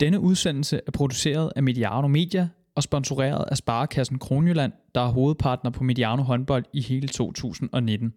Denne 0.00 0.20
udsendelse 0.20 0.80
er 0.86 0.90
produceret 0.90 1.52
af 1.56 1.62
Mediano 1.62 2.08
Media 2.08 2.48
og 2.74 2.82
sponsoreret 2.82 3.44
af 3.50 3.56
Sparekassen 3.56 4.18
Kronjylland, 4.18 4.72
der 4.94 5.00
er 5.00 5.08
hovedpartner 5.08 5.70
på 5.70 5.84
Mediano 5.84 6.22
håndbold 6.22 6.64
i 6.72 6.80
hele 6.82 7.08
2019. 7.08 8.14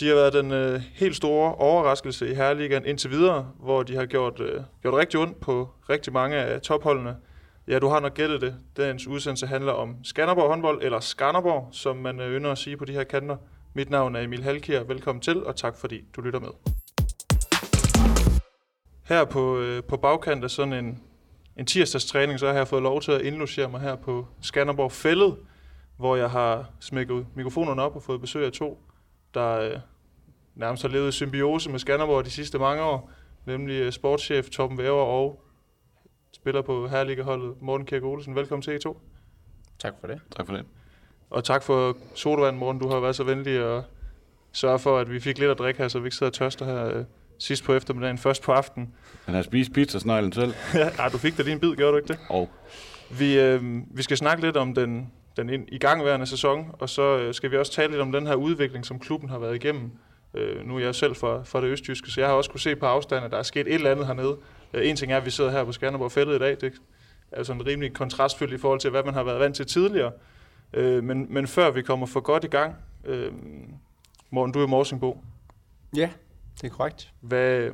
De 0.00 0.08
har 0.08 0.14
været 0.14 0.32
den 0.32 0.52
øh, 0.52 0.80
helt 0.94 1.16
store 1.16 1.54
overraskelse 1.54 2.30
i 2.30 2.34
Herreligaen 2.34 2.84
indtil 2.86 3.10
videre, 3.10 3.52
hvor 3.60 3.82
de 3.82 3.96
har 3.96 4.06
gjort, 4.06 4.40
øh, 4.40 4.60
gjort 4.82 4.94
rigtig 4.94 5.20
ondt 5.20 5.40
på 5.40 5.68
rigtig 5.90 6.12
mange 6.12 6.36
af 6.36 6.60
topholdene. 6.60 7.16
Ja, 7.68 7.78
du 7.78 7.88
har 7.88 8.00
nok 8.00 8.14
gættet 8.14 8.40
det. 8.40 8.56
Dagens 8.76 9.06
udsendelse 9.06 9.46
handler 9.46 9.72
om 9.72 10.04
Skanderborg 10.04 10.48
håndbold, 10.48 10.82
eller 10.82 11.00
Skanderborg, 11.00 11.68
som 11.72 11.96
man 11.96 12.20
øh, 12.20 12.36
ynder 12.36 12.52
at 12.52 12.58
sige 12.58 12.76
på 12.76 12.84
de 12.84 12.92
her 12.92 13.04
kanter. 13.04 13.36
Mit 13.74 13.90
navn 13.90 14.16
er 14.16 14.20
Emil 14.20 14.42
Halkier. 14.42 14.84
Velkommen 14.84 15.22
til, 15.22 15.44
og 15.44 15.56
tak 15.56 15.76
fordi 15.76 16.04
du 16.16 16.20
lytter 16.20 16.40
med. 16.40 16.48
Her 19.04 19.24
på, 19.24 19.58
øh, 19.58 19.82
på 19.84 19.96
bagkant 19.96 20.44
af 20.44 20.50
sådan 20.50 20.72
en, 20.72 21.02
en 21.56 21.66
tirsdags 21.66 22.04
træning, 22.04 22.38
så 22.38 22.46
har 22.46 22.54
jeg 22.54 22.68
fået 22.68 22.82
lov 22.82 23.00
til 23.00 23.12
at 23.12 23.20
indlogere 23.20 23.70
mig 23.70 23.80
her 23.80 23.96
på 23.96 24.26
Skanderborg 24.40 24.92
Fællet, 24.92 25.36
hvor 25.96 26.16
jeg 26.16 26.30
har 26.30 26.70
smækket 26.80 27.26
mikrofonerne 27.34 27.82
op 27.82 27.96
og 27.96 28.02
fået 28.02 28.20
besøg 28.20 28.46
af 28.46 28.52
to 28.52 28.78
der 29.34 29.60
øh, 29.60 29.78
nærmest 30.54 30.82
har 30.82 30.90
levet 30.90 31.08
i 31.08 31.12
symbiose 31.12 31.70
med 31.70 31.78
Skanderborg 31.78 32.24
de 32.24 32.30
sidste 32.30 32.58
mange 32.58 32.82
år, 32.82 33.10
nemlig 33.46 33.74
øh, 33.74 33.92
sportschef 33.92 34.48
Torben 34.48 34.78
Væver 34.78 35.02
og 35.02 35.45
spiller 36.46 36.62
på 36.62 36.88
herligeholdet 36.88 37.54
Morten 37.60 37.86
Kirke 37.86 38.06
Olsen. 38.06 38.34
Velkommen 38.34 38.62
til 38.62 38.74
I 38.74 38.78
to. 38.78 39.00
Tak 39.78 39.94
for 40.00 40.06
det. 40.06 40.20
Tak 40.36 40.46
for 40.46 40.54
det. 40.54 40.64
Og 41.30 41.44
tak 41.44 41.62
for 41.62 41.96
sodavand, 42.14 42.56
Morten. 42.56 42.80
Du 42.80 42.88
har 42.88 43.00
været 43.00 43.16
så 43.16 43.24
venlig 43.24 43.76
at 43.76 43.82
sørge 44.52 44.78
for, 44.78 44.98
at 44.98 45.12
vi 45.12 45.20
fik 45.20 45.38
lidt 45.38 45.50
at 45.50 45.58
drikke 45.58 45.80
her, 45.80 45.88
så 45.88 45.98
vi 45.98 46.06
ikke 46.06 46.16
sidder 46.16 46.32
tørster 46.32 46.64
her 46.64 46.98
øh, 46.98 47.04
sidst 47.38 47.64
på 47.64 47.74
eftermiddagen, 47.74 48.18
først 48.18 48.42
på 48.42 48.52
aften. 48.52 48.94
Han 49.24 49.34
har 49.34 49.42
spist 49.42 49.72
pizza 49.72 49.98
selv. 49.98 50.54
ja, 50.98 51.08
du 51.12 51.18
fik 51.18 51.38
da 51.38 51.42
din 51.42 51.60
bid, 51.60 51.76
gjorde 51.76 51.92
du 51.92 51.96
ikke 51.96 52.08
det? 52.08 52.18
Og. 52.28 52.50
Vi, 53.18 53.38
øh, 53.40 53.62
vi 53.90 54.02
skal 54.02 54.16
snakke 54.16 54.42
lidt 54.42 54.56
om 54.56 54.74
den 54.74 55.12
den 55.36 55.68
igangværende 55.68 56.26
sæson, 56.26 56.70
og 56.72 56.88
så 56.88 57.18
øh, 57.18 57.34
skal 57.34 57.50
vi 57.50 57.56
også 57.56 57.72
tale 57.72 57.90
lidt 57.90 58.02
om 58.02 58.12
den 58.12 58.26
her 58.26 58.34
udvikling, 58.34 58.86
som 58.86 58.98
klubben 58.98 59.30
har 59.30 59.38
været 59.38 59.54
igennem. 59.54 59.90
Øh, 60.34 60.66
nu 60.66 60.76
er 60.76 60.80
jeg 60.80 60.94
selv 60.94 61.14
fra, 61.14 61.42
fra 61.44 61.60
det 61.60 61.66
østjyske, 61.66 62.10
så 62.10 62.20
jeg 62.20 62.28
har 62.28 62.36
også 62.36 62.50
kunne 62.50 62.60
se 62.60 62.76
på 62.76 62.86
afstand, 62.86 63.24
at 63.24 63.30
der 63.30 63.38
er 63.38 63.42
sket 63.42 63.66
et 63.66 63.74
eller 63.74 63.90
andet 63.90 64.06
hernede. 64.06 64.36
Øh, 64.76 64.88
en 64.88 64.96
ting 64.96 65.12
er, 65.12 65.16
at 65.16 65.24
vi 65.24 65.30
sidder 65.30 65.50
her 65.50 65.64
på 65.64 65.72
Skanderborg 65.72 66.12
Fældet 66.12 66.36
i 66.36 66.38
dag. 66.38 66.56
Det 66.60 66.72
er 67.30 67.42
sådan 67.42 67.66
rimelig 67.66 67.92
kontrastfyldt 67.92 68.52
i 68.52 68.58
forhold 68.58 68.80
til, 68.80 68.90
hvad 68.90 69.02
man 69.02 69.14
har 69.14 69.22
været 69.22 69.40
vant 69.40 69.56
til 69.56 69.66
tidligere. 69.66 70.12
Øh, 70.72 71.04
men, 71.04 71.26
men 71.30 71.46
før 71.46 71.70
vi 71.70 71.82
kommer 71.82 72.06
for 72.06 72.20
godt 72.20 72.44
i 72.44 72.48
gang, 72.48 72.76
øh, 73.04 73.32
Morten, 74.30 74.52
du 74.52 74.62
er 74.62 74.66
Morsingbo. 74.66 75.24
Ja, 75.96 76.10
det 76.60 76.70
er 76.70 76.74
korrekt. 76.74 77.12
Hvad, 77.20 77.70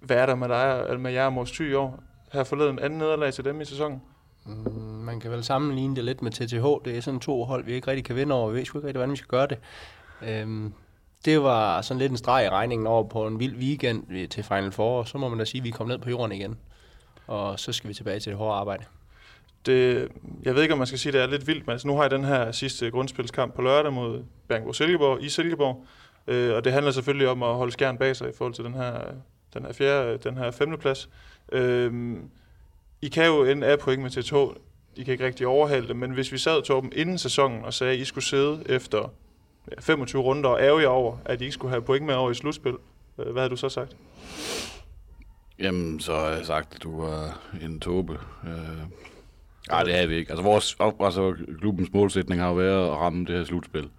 hvad 0.00 0.16
er 0.16 0.26
der 0.26 0.34
med 0.34 0.48
dig 0.48 1.00
med 1.00 1.12
jer 1.12 1.24
og 1.24 1.32
Mors 1.32 1.52
Thy 1.52 1.70
i 1.70 1.74
år? 1.74 2.02
Her 2.32 2.44
forleden 2.44 2.78
anden 2.78 2.98
nederlag 2.98 3.32
til 3.32 3.44
dem 3.44 3.60
i 3.60 3.64
sæsonen? 3.64 4.02
Mm, 4.46 4.52
man 4.82 5.20
kan 5.20 5.30
vel 5.30 5.44
sammenligne 5.44 5.96
det 5.96 6.04
lidt 6.04 6.22
med 6.22 6.30
TTH. 6.30 6.84
Det 6.84 6.96
er 6.96 7.00
sådan 7.00 7.20
to 7.20 7.44
hold, 7.44 7.64
vi 7.64 7.72
ikke 7.72 7.88
rigtig 7.88 8.04
kan 8.04 8.16
vinde 8.16 8.34
over. 8.34 8.48
Vi 8.48 8.52
ved 8.52 8.60
ikke 8.60 8.74
rigtig, 8.74 8.92
hvordan 8.92 9.10
vi 9.10 9.16
skal 9.16 9.28
gøre 9.28 9.46
det. 9.46 9.58
Øhm, 10.22 10.72
det 11.24 11.42
var 11.42 11.82
sådan 11.82 11.98
lidt 11.98 12.10
en 12.10 12.18
streg 12.18 12.44
i 12.44 12.48
regningen 12.48 12.86
over 12.86 13.08
på 13.08 13.26
en 13.26 13.40
vild 13.40 13.56
weekend 13.56 14.28
til 14.28 14.44
Final 14.44 14.72
Four. 14.72 15.04
Så 15.04 15.18
må 15.18 15.28
man 15.28 15.38
da 15.38 15.44
sige, 15.44 15.60
at 15.60 15.64
vi 15.64 15.70
kom 15.70 15.88
ned 15.88 15.98
på 15.98 16.10
jorden 16.10 16.32
igen. 16.32 16.58
Og 17.26 17.60
så 17.60 17.72
skal 17.72 17.88
vi 17.88 17.94
tilbage 17.94 18.20
til 18.20 18.30
det 18.30 18.38
hårde 18.38 18.54
arbejde. 18.54 18.84
Det, 19.66 20.08
jeg 20.42 20.54
ved 20.54 20.62
ikke, 20.62 20.72
om 20.72 20.78
man 20.78 20.86
skal 20.86 20.98
sige, 20.98 21.10
at 21.10 21.14
det 21.14 21.22
er 21.22 21.26
lidt 21.26 21.46
vildt, 21.46 21.66
men 21.66 21.72
altså, 21.72 21.88
nu 21.88 21.94
har 21.94 22.02
jeg 22.02 22.10
den 22.10 22.24
her 22.24 22.52
sidste 22.52 22.90
grundspilskamp 22.90 23.54
på 23.54 23.62
lørdag 23.62 23.92
mod 23.92 24.24
Bangor 24.48 24.72
Silkeborg 24.72 25.22
i 25.22 25.28
Silkeborg. 25.28 25.86
Øh, 26.26 26.54
og 26.54 26.64
det 26.64 26.72
handler 26.72 26.92
selvfølgelig 26.92 27.28
om 27.28 27.42
at 27.42 27.54
holde 27.54 27.72
skærn 27.72 27.98
bag 27.98 28.16
sig 28.16 28.28
i 28.28 28.32
forhold 28.36 28.54
til 28.54 28.64
den 28.64 28.74
her, 28.74 29.00
den 29.54 29.64
her 29.64 29.72
fjerde, 29.72 30.18
den 30.18 30.36
her 30.36 30.50
femteplads. 30.50 31.08
Øh, 31.52 32.16
i 33.02 33.08
kan 33.08 33.26
jo 33.26 33.44
ende 33.44 33.66
af 33.66 33.78
point 33.78 34.02
med 34.02 34.10
TTH. 34.10 34.34
I 34.96 35.02
kan 35.02 35.12
ikke 35.12 35.26
rigtig 35.26 35.46
overhale 35.46 35.88
det, 35.88 35.96
men 35.96 36.10
hvis 36.10 36.32
vi 36.32 36.38
sad, 36.38 36.62
Torben, 36.62 36.92
inden 36.96 37.18
sæsonen 37.18 37.64
og 37.64 37.74
sagde, 37.74 37.92
at 37.92 37.98
I 37.98 38.04
skulle 38.04 38.24
sidde 38.24 38.62
efter 38.66 39.12
25 39.80 40.22
runder 40.22 40.50
og 40.50 40.60
ærge 40.60 40.88
over, 40.88 41.16
at 41.24 41.40
I 41.40 41.44
ikke 41.44 41.54
skulle 41.54 41.70
have 41.70 41.82
point 41.82 42.06
med 42.06 42.14
over 42.14 42.30
i 42.30 42.34
slutspil, 42.34 42.74
øh, 43.18 43.32
hvad 43.32 43.42
havde 43.42 43.50
du 43.50 43.56
så 43.56 43.68
sagt? 43.68 43.96
Jamen, 45.58 46.00
så 46.00 46.16
har 46.16 46.28
jeg 46.28 46.46
sagt, 46.46 46.74
at 46.74 46.82
du 46.82 47.00
var 47.00 47.40
en 47.62 47.80
tåbe. 47.80 48.18
Øh, 48.44 48.50
nej, 49.70 49.82
det 49.82 49.94
har 49.94 50.06
vi 50.06 50.14
ikke. 50.14 50.30
Altså, 50.30 50.42
vores, 50.42 50.76
altså, 51.00 51.36
klubbens 51.58 51.92
målsætning 51.92 52.40
har 52.40 52.48
jo 52.48 52.54
været 52.54 52.90
at 52.90 52.96
ramme 52.96 53.24
det 53.24 53.36
her 53.36 53.44
slutspil. 53.44 53.90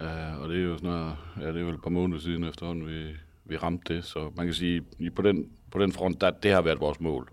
Øh, 0.00 0.40
og 0.40 0.48
det 0.48 0.58
er 0.58 0.64
jo 0.64 0.78
sådan 0.78 1.10
ja, 1.40 1.48
det 1.48 1.56
er 1.56 1.60
jo 1.60 1.68
et 1.68 1.82
par 1.82 1.90
måneder 1.90 2.20
siden 2.20 2.44
efterhånden, 2.44 2.86
vi, 2.86 3.16
vi 3.44 3.56
ramte 3.56 3.94
det. 3.94 4.04
Så 4.04 4.30
man 4.36 4.46
kan 4.46 4.54
sige, 4.54 4.82
på 5.16 5.22
den, 5.22 5.50
på 5.70 5.78
den 5.78 5.92
front, 5.92 6.20
der, 6.20 6.30
det 6.30 6.52
har 6.52 6.62
været 6.62 6.80
vores 6.80 7.00
mål. 7.00 7.28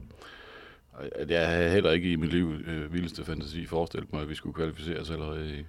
Jeg 1.30 1.50
har 1.50 1.68
heller 1.68 1.92
ikke 1.92 2.12
i 2.12 2.16
mit 2.16 2.34
liv 2.34 2.54
øh, 2.68 2.94
vildeste 2.94 3.26
fantasi 3.26 3.66
forestillet 3.66 4.14
mig, 4.14 4.22
at 4.22 4.30
vi 4.30 4.36
skulle 4.36 4.54
kvalificere 4.54 5.00
os 5.00 5.12
allerede 5.12 5.60
i, 5.60 5.66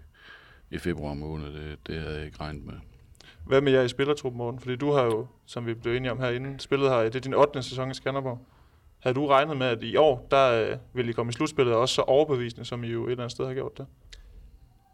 i 0.72 0.78
februar 0.78 1.14
måned. 1.14 1.46
Det, 1.46 1.78
det 1.86 2.00
havde 2.00 2.16
jeg 2.16 2.24
ikke 2.24 2.40
regnet 2.40 2.64
med. 2.64 2.74
Hvad 3.46 3.60
med 3.60 3.72
jer 3.72 3.82
i 3.82 3.88
spillertruppen, 3.88 4.38
Morten? 4.38 4.60
Fordi 4.60 4.76
du 4.76 4.92
har 4.92 5.04
jo, 5.04 5.26
som 5.46 5.66
vi 5.66 5.74
blev 5.74 5.94
enige 5.94 6.12
om 6.12 6.20
herinde, 6.20 6.60
spillet 6.60 6.90
her, 6.90 6.96
det 6.96 7.16
er 7.16 7.20
din 7.20 7.34
8. 7.34 7.62
sæson 7.62 7.90
i 7.90 7.94
Skanderborg. 7.94 8.38
Har 8.98 9.12
du 9.12 9.26
regnet 9.26 9.56
med, 9.56 9.66
at 9.66 9.82
i 9.82 9.96
år, 9.96 10.26
der 10.30 10.70
øh, 10.70 10.76
vil 10.92 11.08
I 11.08 11.12
komme 11.12 11.30
i 11.30 11.32
slutspillet 11.32 11.74
også 11.74 11.94
så 11.94 12.02
overbevisende, 12.02 12.64
som 12.64 12.84
I 12.84 12.88
jo 12.88 13.04
et 13.04 13.10
eller 13.10 13.22
andet 13.22 13.32
sted 13.32 13.46
har 13.46 13.54
gjort 13.54 13.78
det? 13.78 13.86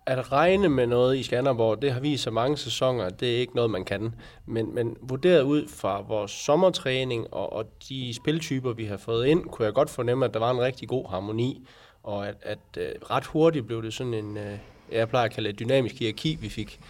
at 0.08 0.32
regne 0.32 0.68
med 0.68 0.86
noget 0.86 1.16
i 1.16 1.22
Skanderborg, 1.22 1.82
det 1.82 1.92
har 1.92 2.00
vist 2.00 2.22
sig 2.22 2.32
mange 2.32 2.56
sæsoner, 2.56 3.08
det 3.08 3.34
er 3.34 3.38
ikke 3.38 3.56
noget, 3.56 3.70
man 3.70 3.84
kan. 3.84 4.14
Men, 4.46 4.74
men 4.74 4.96
vurderet 5.02 5.42
ud 5.42 5.68
fra 5.68 6.00
vores 6.00 6.30
sommertræning 6.30 7.34
og, 7.34 7.52
og 7.52 7.64
de 7.88 8.14
spiltyper, 8.14 8.72
vi 8.72 8.84
har 8.84 8.96
fået 8.96 9.26
ind, 9.26 9.44
kunne 9.44 9.66
jeg 9.66 9.74
godt 9.74 9.90
fornemme, 9.90 10.24
at 10.24 10.34
der 10.34 10.40
var 10.40 10.50
en 10.50 10.60
rigtig 10.60 10.88
god 10.88 11.08
harmoni, 11.10 11.66
og 12.02 12.28
at, 12.28 12.36
at 12.42 12.58
uh, 12.76 13.10
ret 13.10 13.26
hurtigt 13.26 13.66
blev 13.66 13.82
det 13.82 13.94
sådan 13.94 14.14
en, 14.14 14.36
uh, 14.36 14.58
jeg 14.92 15.08
plejer 15.08 15.24
at 15.24 15.32
kalde 15.32 15.48
det 15.48 15.58
dynamisk 15.58 15.98
hierarki, 15.98 16.38
vi 16.40 16.48
fik. 16.48 16.80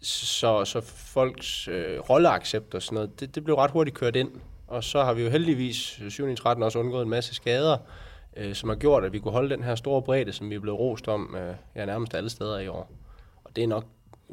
Så, 0.00 0.64
så 0.64 0.80
folks 1.14 1.68
øh, 1.68 1.98
rolleaccept 1.98 2.74
og 2.74 2.82
sådan 2.82 2.94
noget, 2.94 3.20
det, 3.20 3.34
det 3.34 3.44
blev 3.44 3.56
ret 3.56 3.70
hurtigt 3.70 3.96
kørt 3.96 4.16
ind. 4.16 4.30
Og 4.66 4.84
så 4.84 5.04
har 5.04 5.12
vi 5.12 5.22
jo 5.22 5.30
heldigvis 5.30 6.00
øh, 6.04 6.10
7. 6.10 6.34
13 6.34 6.62
også 6.62 6.78
undgået 6.78 7.02
en 7.02 7.10
masse 7.10 7.34
skader, 7.34 7.76
øh, 8.36 8.54
som 8.54 8.68
har 8.68 8.76
gjort, 8.76 9.04
at 9.04 9.12
vi 9.12 9.18
kunne 9.18 9.32
holde 9.32 9.56
den 9.56 9.64
her 9.64 9.74
store 9.74 10.02
bredde, 10.02 10.32
som 10.32 10.50
vi 10.50 10.54
er 10.54 10.60
blevet 10.60 10.78
rost 10.78 11.08
om 11.08 11.36
øh, 11.36 11.54
ja, 11.76 11.84
nærmest 11.84 12.14
alle 12.14 12.30
steder 12.30 12.58
i 12.58 12.68
år. 12.68 12.90
Og 13.44 13.56
det 13.56 13.64
er 13.64 13.68
nok 13.68 13.84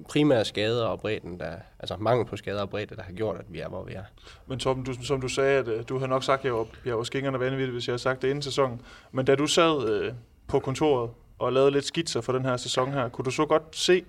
primære 0.09 0.45
skader 0.45 0.85
og 0.85 0.99
bredden, 0.99 1.39
der, 1.39 1.55
altså 1.79 1.95
mangel 1.99 2.25
på 2.25 2.37
skader 2.37 2.61
og 2.61 2.69
bredde, 2.69 2.95
der 2.95 3.03
har 3.03 3.11
gjort, 3.11 3.35
at 3.39 3.45
vi 3.49 3.59
er, 3.59 3.69
hvor 3.69 3.83
vi 3.83 3.93
er. 3.93 4.03
Men 4.47 4.59
Torben, 4.59 4.83
du, 4.83 4.93
som 5.03 5.21
du 5.21 5.27
sagde, 5.27 5.59
at 5.59 5.67
øh, 5.67 5.83
du 5.89 5.97
havde 5.97 6.09
nok 6.09 6.23
sagt, 6.23 6.39
at 6.39 6.45
jeg 6.45 6.53
var, 6.53 6.67
jeg 6.85 6.97
var 6.97 7.03
skingerne 7.03 7.39
vanvittig, 7.39 7.71
hvis 7.71 7.87
jeg 7.87 7.93
har 7.93 7.97
sagt 7.97 8.21
det 8.21 8.27
inden 8.27 8.41
sæsonen. 8.41 8.81
Men 9.11 9.25
da 9.25 9.35
du 9.35 9.47
sad 9.47 9.89
øh, 9.89 10.13
på 10.47 10.59
kontoret 10.59 11.09
og 11.39 11.53
lavede 11.53 11.71
lidt 11.71 11.85
skitser 11.85 12.21
for 12.21 12.33
den 12.33 12.45
her 12.45 12.57
sæson 12.57 12.91
her, 12.91 13.09
kunne 13.09 13.25
du 13.25 13.31
så 13.31 13.45
godt 13.45 13.63
se, 13.71 14.03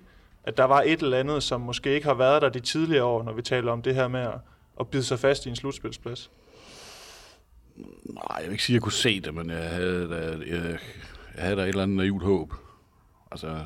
at 0.44 0.56
der 0.56 0.64
var 0.64 0.82
et 0.82 1.02
eller 1.02 1.18
andet, 1.18 1.42
som 1.42 1.60
måske 1.60 1.94
ikke 1.94 2.06
har 2.06 2.14
været 2.14 2.42
der 2.42 2.48
de 2.48 2.60
tidligere 2.60 3.04
år, 3.04 3.22
når 3.22 3.32
vi 3.32 3.42
taler 3.42 3.72
om 3.72 3.82
det 3.82 3.94
her 3.94 4.08
med 4.08 4.20
at, 4.20 4.38
at 4.80 4.88
bide 4.88 5.04
sig 5.04 5.18
fast 5.18 5.46
i 5.46 5.48
en 5.48 5.56
slutspilsplads? 5.56 6.30
Nej, 8.04 8.36
jeg 8.36 8.44
vil 8.44 8.52
ikke 8.52 8.64
sige, 8.64 8.74
at 8.74 8.76
jeg 8.76 8.82
kunne 8.82 8.92
se 8.92 9.20
det, 9.20 9.34
men 9.34 9.50
jeg 9.50 9.70
havde 9.70 10.08
da, 10.10 10.16
jeg, 10.54 10.78
jeg 11.34 11.42
havde 11.42 11.56
da 11.56 11.62
et 11.62 11.68
eller 11.68 11.82
andet 11.82 11.96
naivt 11.96 12.22
håb. 12.22 12.52
Altså, 13.30 13.58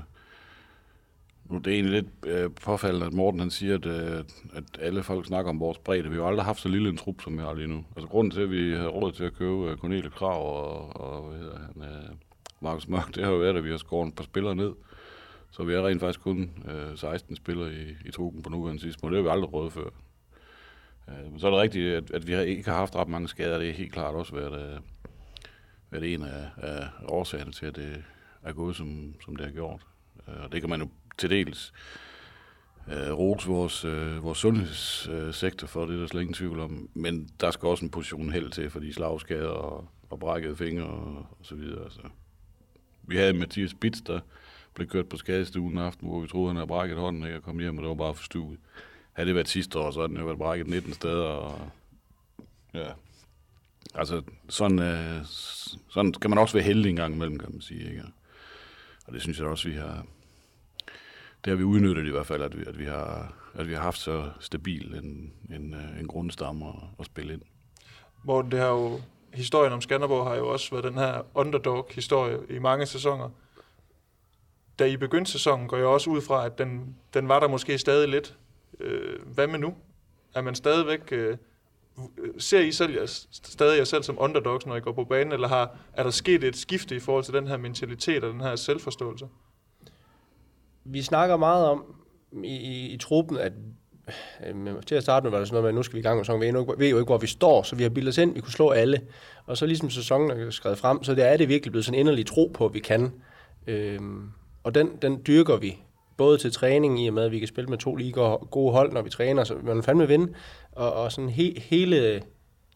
nu 1.44 1.58
det 1.58 1.66
er 1.66 1.74
egentlig 1.74 1.92
lidt 1.92 2.06
øh, 2.26 2.50
påfaldende, 2.64 3.06
at 3.06 3.12
Morten 3.12 3.40
han 3.40 3.50
siger, 3.50 3.74
at, 3.74 3.86
øh, 3.86 4.24
at 4.52 4.64
alle 4.80 5.02
folk 5.02 5.26
snakker 5.26 5.50
om 5.50 5.60
vores 5.60 5.78
bredde. 5.78 6.10
Vi 6.10 6.16
har 6.16 6.24
aldrig 6.24 6.44
haft 6.44 6.60
så 6.60 6.68
lille 6.68 6.88
en 6.88 6.96
trup, 6.96 7.20
som 7.22 7.36
vi 7.38 7.42
har 7.42 7.54
lige 7.54 7.68
nu. 7.68 7.84
Altså 7.96 8.08
grunden 8.08 8.30
til, 8.30 8.40
at 8.40 8.50
vi 8.50 8.74
har 8.76 8.88
råd 8.88 9.12
til 9.12 9.24
at 9.24 9.34
købe 9.34 9.50
uh, 9.50 9.76
Cornelie 9.76 10.10
Krav 10.10 10.42
og, 10.42 10.96
og 11.00 11.22
hvad 11.22 11.38
hedder 11.38 11.58
han, 11.58 11.74
uh, 11.76 12.16
Markus 12.64 12.88
Mørk, 12.88 13.14
det 13.14 13.24
har 13.24 13.32
jo 13.32 13.38
været, 13.38 13.56
at 13.56 13.64
vi 13.64 13.70
har 13.70 13.76
skåret 13.76 14.08
et 14.08 14.14
par 14.14 14.24
spillere 14.24 14.56
ned. 14.56 14.72
Så 15.50 15.64
vi 15.64 15.74
er 15.74 15.86
rent 15.86 16.00
faktisk 16.00 16.20
kun 16.20 16.50
øh, 16.68 16.98
16 16.98 17.36
spillere 17.36 17.74
i, 17.74 17.96
i 18.04 18.10
truppen 18.10 18.42
på 18.42 18.50
nuværende 18.50 18.82
tidspunkt. 18.82 19.12
Det 19.12 19.24
har 19.24 19.30
vi 19.30 19.36
aldrig 19.36 19.52
råd 19.52 19.70
før. 19.70 19.88
Øh, 21.08 21.38
så 21.38 21.46
er 21.46 21.50
det 21.50 21.60
rigtigt, 21.60 21.94
at, 21.94 22.10
at 22.10 22.26
vi 22.26 22.32
har 22.32 22.40
ikke 22.40 22.70
har 22.70 22.76
haft 22.76 22.96
ret 22.96 23.08
mange 23.08 23.28
skader. 23.28 23.58
Det 23.58 23.68
er 23.68 23.72
helt 23.72 23.92
klart 23.92 24.14
også 24.14 24.34
været, 24.34 24.74
øh, 24.74 24.80
været 25.90 26.14
en 26.14 26.22
af, 26.22 26.48
af 26.56 26.88
årsagerne 27.08 27.52
til, 27.52 27.66
at 27.66 27.76
det 27.76 28.04
er 28.42 28.52
gået, 28.52 28.76
som, 28.76 29.14
som 29.24 29.36
det 29.36 29.46
har 29.46 29.52
gjort. 29.52 29.86
Øh, 30.28 30.44
og 30.44 30.52
det 30.52 30.60
kan 30.60 30.70
man 30.70 30.80
jo 30.80 30.88
til 31.18 31.30
dels 31.30 31.72
øh, 32.88 33.12
rose 33.12 33.48
vores, 33.48 33.84
øh, 33.84 34.24
vores 34.24 34.38
sundhedssektor 34.38 35.66
for, 35.66 35.86
det 35.86 35.94
er 35.94 36.00
der 36.00 36.06
slet 36.06 36.20
ingen 36.20 36.34
tvivl 36.34 36.60
om. 36.60 36.88
Men 36.94 37.28
der 37.40 37.50
skal 37.50 37.68
også 37.68 37.84
en 37.84 37.90
position 37.90 38.32
held 38.32 38.50
til, 38.50 38.70
for 38.70 38.80
de 38.80 38.92
slagskader 38.92 39.48
og, 39.48 39.88
og 40.10 40.18
brækkede 40.18 40.56
fingre 40.56 40.86
og, 40.86 41.16
og 41.16 41.38
så 41.42 41.54
videre. 41.54 41.84
Altså. 41.84 42.00
Vi 43.06 43.16
havde 43.16 43.32
Mathias 43.32 43.74
Bits, 43.74 44.00
der 44.00 44.20
blev 44.74 44.88
kørt 44.88 45.08
på 45.08 45.16
skadestuen 45.16 45.78
aften, 45.78 46.08
hvor 46.08 46.20
vi 46.20 46.28
troede, 46.28 46.48
han 46.48 46.56
havde 46.56 46.66
brækket 46.66 46.98
hånden, 46.98 47.24
ikke? 47.24 47.36
og 47.36 47.42
kom 47.42 47.58
hjem, 47.58 47.78
og 47.78 47.82
det 47.82 47.88
var 47.88 47.94
bare 47.94 48.14
forstuet. 48.14 48.58
Havde 49.12 49.26
det 49.26 49.34
været 49.34 49.48
sidste 49.48 49.78
år, 49.78 49.90
så 49.90 50.00
havde 50.00 50.08
den 50.08 50.18
jo 50.18 50.24
været 50.24 50.38
brækket 50.38 50.66
19 50.66 50.92
steder. 50.92 51.24
Og, 51.24 51.70
ja. 52.74 52.92
altså, 53.94 54.22
sådan, 54.48 54.78
øh, 54.78 55.24
sådan 55.88 56.12
kan 56.12 56.30
man 56.30 56.38
også 56.38 56.54
være 56.54 56.64
heldig 56.64 56.90
en 56.90 56.96
gang 56.96 57.14
imellem, 57.14 57.38
kan 57.38 57.52
man 57.52 57.60
sige. 57.60 57.88
Ikke? 57.90 58.02
Og 59.06 59.12
det 59.12 59.22
synes 59.22 59.38
jeg 59.38 59.46
også, 59.46 59.68
vi 59.68 59.74
har, 59.74 60.06
det 61.44 61.50
har 61.50 61.54
vi 61.54 61.64
udnyttet 61.64 62.06
i 62.06 62.10
hvert 62.10 62.26
fald, 62.26 62.42
at 62.42 62.58
vi, 62.58 62.64
at 62.66 62.78
vi, 62.78 62.84
har, 62.84 63.34
at 63.54 63.68
vi 63.68 63.74
har 63.74 63.80
haft 63.80 63.98
så 63.98 64.30
stabil 64.40 64.94
en, 64.94 65.32
en, 65.56 65.74
øh, 65.74 66.00
en 66.00 66.08
grundstamme 66.08 66.68
at, 66.68 66.74
at 67.00 67.06
spille 67.06 67.32
ind. 67.32 67.42
Hvor 68.22 68.42
det 68.42 68.58
har 68.58 68.68
jo, 68.68 69.00
historien 69.34 69.72
om 69.72 69.80
Skanderborg 69.80 70.26
har 70.26 70.34
jo 70.34 70.48
også 70.48 70.70
været 70.70 70.84
den 70.84 70.98
her 70.98 71.22
underdog-historie 71.34 72.38
i 72.50 72.58
mange 72.58 72.86
sæsoner. 72.86 73.30
Da 74.78 74.84
I 74.84 74.96
begyndte 74.96 75.30
sæsonen, 75.30 75.68
går 75.68 75.76
jeg 75.76 75.86
også 75.86 76.10
ud 76.10 76.20
fra, 76.20 76.46
at 76.46 76.58
den, 76.58 76.96
den 77.14 77.28
var 77.28 77.40
der 77.40 77.48
måske 77.48 77.78
stadig 77.78 78.08
lidt. 78.08 78.36
Øh, 78.80 79.26
hvad 79.26 79.46
med 79.46 79.58
nu? 79.58 79.74
Er 80.34 80.40
man 80.40 80.54
stadigvæk... 80.54 81.12
Øh, 81.12 81.36
øh 82.18 82.34
ser 82.38 82.60
I 82.60 82.72
selv 82.72 82.94
jer, 82.94 83.06
stadig 83.30 83.78
jer 83.78 83.84
selv 83.84 84.02
som 84.02 84.16
underdogs, 84.20 84.66
når 84.66 84.76
I 84.76 84.80
går 84.80 84.92
på 84.92 85.04
banen, 85.04 85.32
eller 85.32 85.48
har, 85.48 85.76
er 85.92 86.02
der 86.02 86.10
sket 86.10 86.44
et 86.44 86.56
skifte 86.56 86.96
i 86.96 87.00
forhold 87.00 87.24
til 87.24 87.34
den 87.34 87.46
her 87.46 87.56
mentalitet 87.56 88.24
og 88.24 88.32
den 88.32 88.40
her 88.40 88.56
selvforståelse? 88.56 89.28
Vi 90.84 91.02
snakker 91.02 91.36
meget 91.36 91.66
om 91.66 91.94
i, 92.44 92.56
i, 92.56 92.88
i 92.88 92.98
truppen, 92.98 93.36
at 93.36 93.52
øh, 94.46 94.82
til 94.86 94.94
at 94.94 95.02
starte 95.02 95.24
med 95.24 95.30
var 95.30 95.38
det 95.38 95.48
sådan 95.48 95.54
noget 95.54 95.64
med, 95.64 95.68
at 95.68 95.74
nu 95.74 95.82
skal 95.82 95.94
vi 95.94 96.00
i 96.00 96.02
gang 96.02 96.16
med 96.16 96.24
sæsonen. 96.24 96.68
Vi 96.78 96.84
ved 96.84 96.90
jo 96.90 96.98
ikke, 96.98 97.08
hvor 97.08 97.18
vi 97.18 97.26
står, 97.26 97.62
så 97.62 97.76
vi 97.76 97.82
har 97.82 97.90
bildet 97.90 98.08
os 98.08 98.18
ind, 98.18 98.34
vi 98.34 98.40
kunne 98.40 98.52
slå 98.52 98.70
alle. 98.70 99.00
Og 99.46 99.56
så 99.56 99.66
ligesom 99.66 99.90
sæsonen 99.90 100.30
er 100.30 100.50
skrevet 100.50 100.78
frem, 100.78 101.04
så 101.04 101.14
der 101.14 101.24
er 101.24 101.36
det 101.36 101.48
virkelig 101.48 101.72
blevet 101.72 101.84
sådan 101.84 101.94
en 101.94 102.00
inderlig 102.00 102.26
tro 102.26 102.50
på, 102.54 102.66
at 102.66 102.74
vi 102.74 102.78
kan. 102.78 103.12
Øh, 103.66 104.00
og 104.64 104.74
den, 104.74 104.90
den 105.02 105.22
dyrker 105.26 105.56
vi, 105.56 105.78
både 106.16 106.38
til 106.38 106.52
træning 106.52 107.04
i 107.04 107.08
og 107.08 107.14
med, 107.14 107.22
at 107.22 107.32
vi 107.32 107.38
kan 107.38 107.48
spille 107.48 107.70
med 107.70 107.78
to 107.78 107.94
lige 107.94 108.12
gode 108.50 108.72
hold, 108.72 108.92
når 108.92 109.02
vi 109.02 109.10
træner, 109.10 109.44
så 109.44 109.54
man 109.62 109.82
fandme 109.82 110.08
vinde. 110.08 110.32
Og, 110.72 110.92
og 110.92 111.12
sådan 111.12 111.30
he, 111.30 111.60
hele 111.60 112.22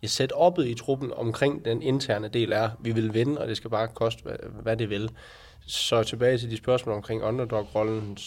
ja, 0.02 0.06
setup'et 0.06 0.62
i 0.62 0.74
truppen 0.74 1.12
omkring 1.16 1.64
den 1.64 1.82
interne 1.82 2.28
del 2.28 2.52
er, 2.52 2.70
vi 2.80 2.92
vil 2.92 3.14
vinde, 3.14 3.40
og 3.40 3.48
det 3.48 3.56
skal 3.56 3.70
bare 3.70 3.88
koste, 3.88 4.22
hvad, 4.22 4.36
hvad 4.62 4.76
det 4.76 4.90
vil. 4.90 5.10
Så 5.66 6.02
tilbage 6.02 6.38
til 6.38 6.50
de 6.50 6.56
spørgsmål 6.56 6.94
omkring 6.94 7.22
underdog-rollen, 7.22 8.18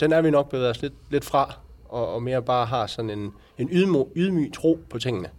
den 0.00 0.12
er 0.12 0.22
vi 0.22 0.30
nok 0.30 0.50
bevæget 0.50 0.70
os 0.70 0.82
lidt, 0.82 0.94
lidt 1.10 1.24
fra, 1.24 1.58
og, 1.94 2.14
og 2.14 2.22
mere 2.22 2.42
bare 2.42 2.66
har 2.66 2.86
sådan 2.86 3.10
en, 3.10 3.32
en 3.58 3.68
ydmy, 3.72 4.04
ydmyg 4.16 4.52
tro 4.52 4.80
på 4.90 4.98
tingene, 4.98 5.30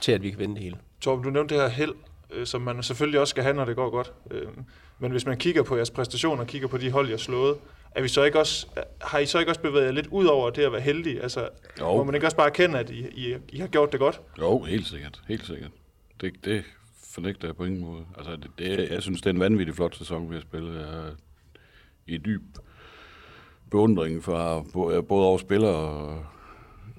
til 0.00 0.12
at 0.12 0.22
vi 0.22 0.30
kan 0.30 0.38
vinde 0.38 0.54
det 0.54 0.62
hele. 0.62 0.76
Torben, 1.00 1.24
du 1.24 1.30
nævnte 1.30 1.54
det 1.54 1.62
her 1.62 1.68
held, 1.68 1.94
øh, 2.30 2.46
som 2.46 2.62
man 2.62 2.82
selvfølgelig 2.82 3.20
også 3.20 3.30
skal 3.30 3.42
have, 3.42 3.56
når 3.56 3.64
det 3.64 3.76
går 3.76 3.90
godt. 3.90 4.12
Øh, 4.30 4.46
men 4.98 5.10
hvis 5.10 5.26
man 5.26 5.36
kigger 5.36 5.62
på 5.62 5.76
jeres 5.76 5.90
præstationer, 5.90 6.44
kigger 6.44 6.68
på 6.68 6.78
de 6.78 6.90
hold, 6.90 7.06
jeg 7.06 7.12
har 7.12 7.18
slået, 7.18 7.56
er 7.94 8.02
vi 8.02 8.08
så 8.08 8.24
ikke 8.24 8.38
også, 8.38 8.66
har 9.00 9.18
I 9.18 9.26
så 9.26 9.38
ikke 9.38 9.50
også 9.50 9.60
bevæget 9.60 9.86
jer 9.86 9.92
lidt 9.92 10.06
ud 10.06 10.26
over 10.26 10.50
det 10.50 10.62
at 10.62 10.72
være 10.72 10.80
heldige? 10.80 11.22
Altså, 11.22 11.48
jo. 11.80 11.96
må 11.96 12.04
man 12.04 12.14
ikke 12.14 12.26
også 12.26 12.36
bare 12.36 12.46
erkende, 12.46 12.78
at 12.78 12.90
I, 12.90 13.06
I, 13.14 13.36
I 13.48 13.58
har 13.58 13.66
gjort 13.66 13.92
det 13.92 14.00
godt? 14.00 14.20
Jo, 14.38 14.62
helt 14.62 14.86
sikkert. 14.86 15.22
Helt 15.28 15.46
sikkert. 15.46 15.70
Det, 16.20 16.44
det 16.44 16.64
fornægter 17.14 17.48
jeg 17.48 17.56
på 17.56 17.64
ingen 17.64 17.80
måde. 17.80 18.04
Altså, 18.16 18.36
det, 18.36 18.50
det, 18.58 18.90
jeg 18.90 19.02
synes, 19.02 19.20
det 19.20 19.26
er 19.26 19.34
en 19.34 19.40
vanvittig 19.40 19.74
flot 19.74 19.96
sæson, 19.96 20.30
vi 20.30 20.34
har 20.34 20.42
spillet. 20.42 20.74
Jeg 20.74 20.98
er 20.98 21.10
i 22.06 22.18
dyb 22.18 22.42
beundring 23.72 24.22
fra 24.22 24.62
både 25.08 25.26
over 25.26 25.38
spillere 25.38 25.74
og 25.74 26.24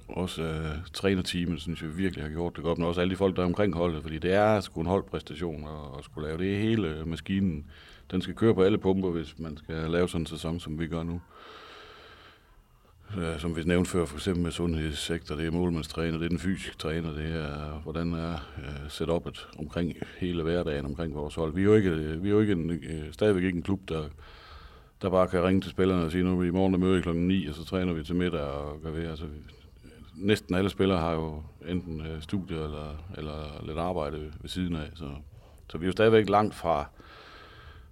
også 0.07 0.43
øh, 0.43 0.65
trænerteamet, 0.93 1.61
synes 1.61 1.81
jeg 1.81 1.97
virkelig 1.97 2.23
har 2.23 2.31
gjort 2.31 2.55
det 2.55 2.63
godt, 2.63 2.77
men 2.77 2.87
også 2.87 3.01
alle 3.01 3.11
de 3.11 3.17
folk, 3.17 3.35
der 3.35 3.41
er 3.41 3.45
omkring 3.45 3.75
holdet, 3.75 4.01
fordi 4.01 4.17
det 4.17 4.33
er 4.33 4.59
sgu 4.59 4.81
en 4.81 4.87
holdpræstation 4.87 5.63
at, 5.63 5.99
at 5.99 6.05
skulle 6.05 6.27
lave 6.27 6.37
det 6.37 6.57
hele 6.57 7.03
maskinen 7.05 7.65
den 8.11 8.21
skal 8.21 8.35
køre 8.35 8.55
på 8.55 8.63
alle 8.63 8.77
pumper, 8.77 9.09
hvis 9.09 9.39
man 9.39 9.57
skal 9.57 9.75
lave 9.75 10.09
sådan 10.09 10.21
en 10.21 10.25
sæson, 10.25 10.59
som 10.59 10.79
vi 10.79 10.87
gør 10.87 11.03
nu. 11.03 11.21
Øh, 13.17 13.39
som 13.39 13.55
vi 13.55 13.63
nævnte 13.63 13.89
før, 13.89 14.05
for 14.05 14.17
eksempel 14.17 14.43
med 14.43 14.51
sundhedssektor, 14.51 15.35
det 15.35 15.45
er 15.45 15.51
målmandstræner, 15.51 16.17
det 16.17 16.25
er 16.25 16.29
den 16.29 16.39
fysiske 16.39 16.77
træner, 16.77 17.13
det 17.13 17.35
er, 17.35 17.81
hvordan 17.83 18.13
er 18.13 18.33
øh, 18.33 18.89
setupet 18.89 19.47
omkring 19.59 19.93
hele 20.17 20.43
hverdagen, 20.43 20.85
omkring 20.85 21.15
vores 21.15 21.35
hold. 21.35 21.53
Vi 21.53 21.61
er 21.61 21.65
jo 21.65 21.75
ikke, 21.75 21.95
vi 21.95 22.27
er 22.27 22.33
jo 22.33 22.39
ikke 22.39 22.53
en, 22.53 22.71
øh, 22.71 23.11
stadigvæk 23.13 23.43
ikke 23.43 23.57
en 23.57 23.63
klub, 23.63 23.89
der, 23.89 24.03
der 25.03 25.09
bare 25.09 25.27
kan 25.27 25.43
ringe 25.43 25.61
til 25.61 25.71
spillerne 25.71 26.05
og 26.05 26.11
sige, 26.11 26.23
nu 26.23 26.31
er 26.31 26.41
vi 26.41 26.47
i 26.47 26.51
morgen 26.51 26.73
der 26.73 26.79
møder 26.79 27.01
kl. 27.01 27.09
9, 27.09 27.47
og 27.47 27.55
så 27.55 27.65
træner 27.65 27.93
vi 27.93 28.03
til 28.03 28.15
middag 28.15 28.41
og 28.41 28.81
gør 28.81 28.91
ved. 28.91 29.07
Altså, 29.09 29.25
næsten 30.15 30.55
alle 30.55 30.69
spillere 30.69 30.99
har 30.99 31.11
jo 31.11 31.43
enten 31.67 32.01
øh, 32.01 32.21
studier 32.21 32.21
studie 32.21 32.63
eller, 32.63 33.05
eller 33.17 33.65
lidt 33.65 33.77
arbejde 33.77 34.33
ved 34.41 34.49
siden 34.49 34.75
af, 34.75 34.89
så, 34.95 35.09
så 35.69 35.77
vi 35.77 35.85
er 35.85 35.87
jo 35.87 35.91
stadigvæk 35.91 36.29
langt 36.29 36.55
fra, 36.55 36.85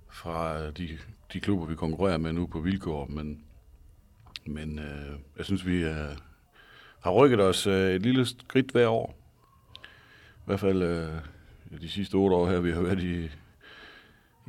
fra 0.10 0.62
øh, 0.62 0.78
de, 0.78 0.98
de 1.34 1.40
klubber, 1.40 1.66
vi 1.66 1.76
konkurrerer 1.76 2.18
med 2.18 2.34
nu 2.34 2.48
på 2.48 2.60
vilkår, 2.60 3.06
men, 3.06 3.44
men 4.46 4.80
øh, 4.80 5.20
jeg 5.38 5.46
synes, 5.46 5.66
vi 5.66 5.84
øh, 5.84 6.18
har 7.00 7.12
rykket 7.12 7.42
os 7.42 7.68
øh, 7.68 7.96
et 7.96 8.02
lille 8.02 8.26
skridt 8.26 8.72
hver 8.72 8.88
år. 8.88 9.18
I 10.36 10.46
hvert 10.46 10.60
fald 10.60 10.82
øh, 10.82 11.82
de 11.82 11.90
sidste 11.90 12.16
otte 12.16 12.36
år 12.36 12.50
her, 12.50 12.60
vi 12.60 12.72
har 12.72 12.82
været 12.82 13.04
i, 13.04 13.30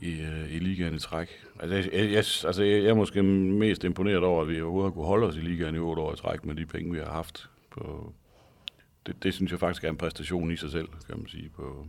i, 0.03 0.21
øh, 0.21 0.55
i 0.55 0.59
ligaen 0.59 0.95
i 0.95 0.99
træk. 0.99 1.29
Altså, 1.61 1.77
jeg, 1.77 2.11
jeg, 2.11 2.17
altså, 2.17 2.63
jeg 2.63 2.85
er 2.85 2.95
måske 2.95 3.23
mest 3.23 3.85
imponeret 3.85 4.25
over, 4.25 4.43
at 4.43 4.49
vi 4.49 4.61
overhovedet 4.61 4.91
har 4.91 4.95
kunne 4.95 5.07
holde 5.07 5.27
os 5.27 5.37
i 5.37 5.41
ligaen 5.41 5.75
i 5.75 5.79
otte 5.79 6.03
år 6.03 6.13
i 6.13 6.17
træk 6.17 6.45
med 6.45 6.55
de 6.55 6.67
penge, 6.67 6.93
vi 6.93 6.99
har 6.99 7.13
haft. 7.13 7.51
På, 7.71 8.13
det, 9.07 9.23
det 9.23 9.35
synes 9.35 9.51
jeg 9.51 9.61
faktisk 9.61 9.85
er 9.85 9.89
en 9.89 9.97
præstation 9.97 10.53
i 10.53 10.57
sig 10.57 10.71
selv, 10.71 10.89
kan 11.07 11.19
man 11.19 11.29
sige, 11.29 11.49
på, 11.49 11.87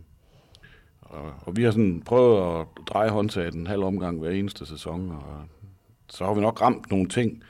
og, 1.00 1.34
og 1.40 1.56
vi 1.56 1.62
har 1.62 1.70
sådan 1.70 2.02
prøvet 2.06 2.60
at 2.60 2.66
dreje 2.86 3.10
håndtaget 3.10 3.54
en 3.54 3.66
halv 3.66 3.82
omgang 3.82 4.18
hver 4.18 4.30
eneste 4.30 4.66
sæson, 4.66 5.10
og 5.10 5.44
så 6.10 6.24
har 6.24 6.34
vi 6.34 6.40
nok 6.40 6.60
ramt 6.60 6.90
nogle 6.90 7.08
ting 7.08 7.42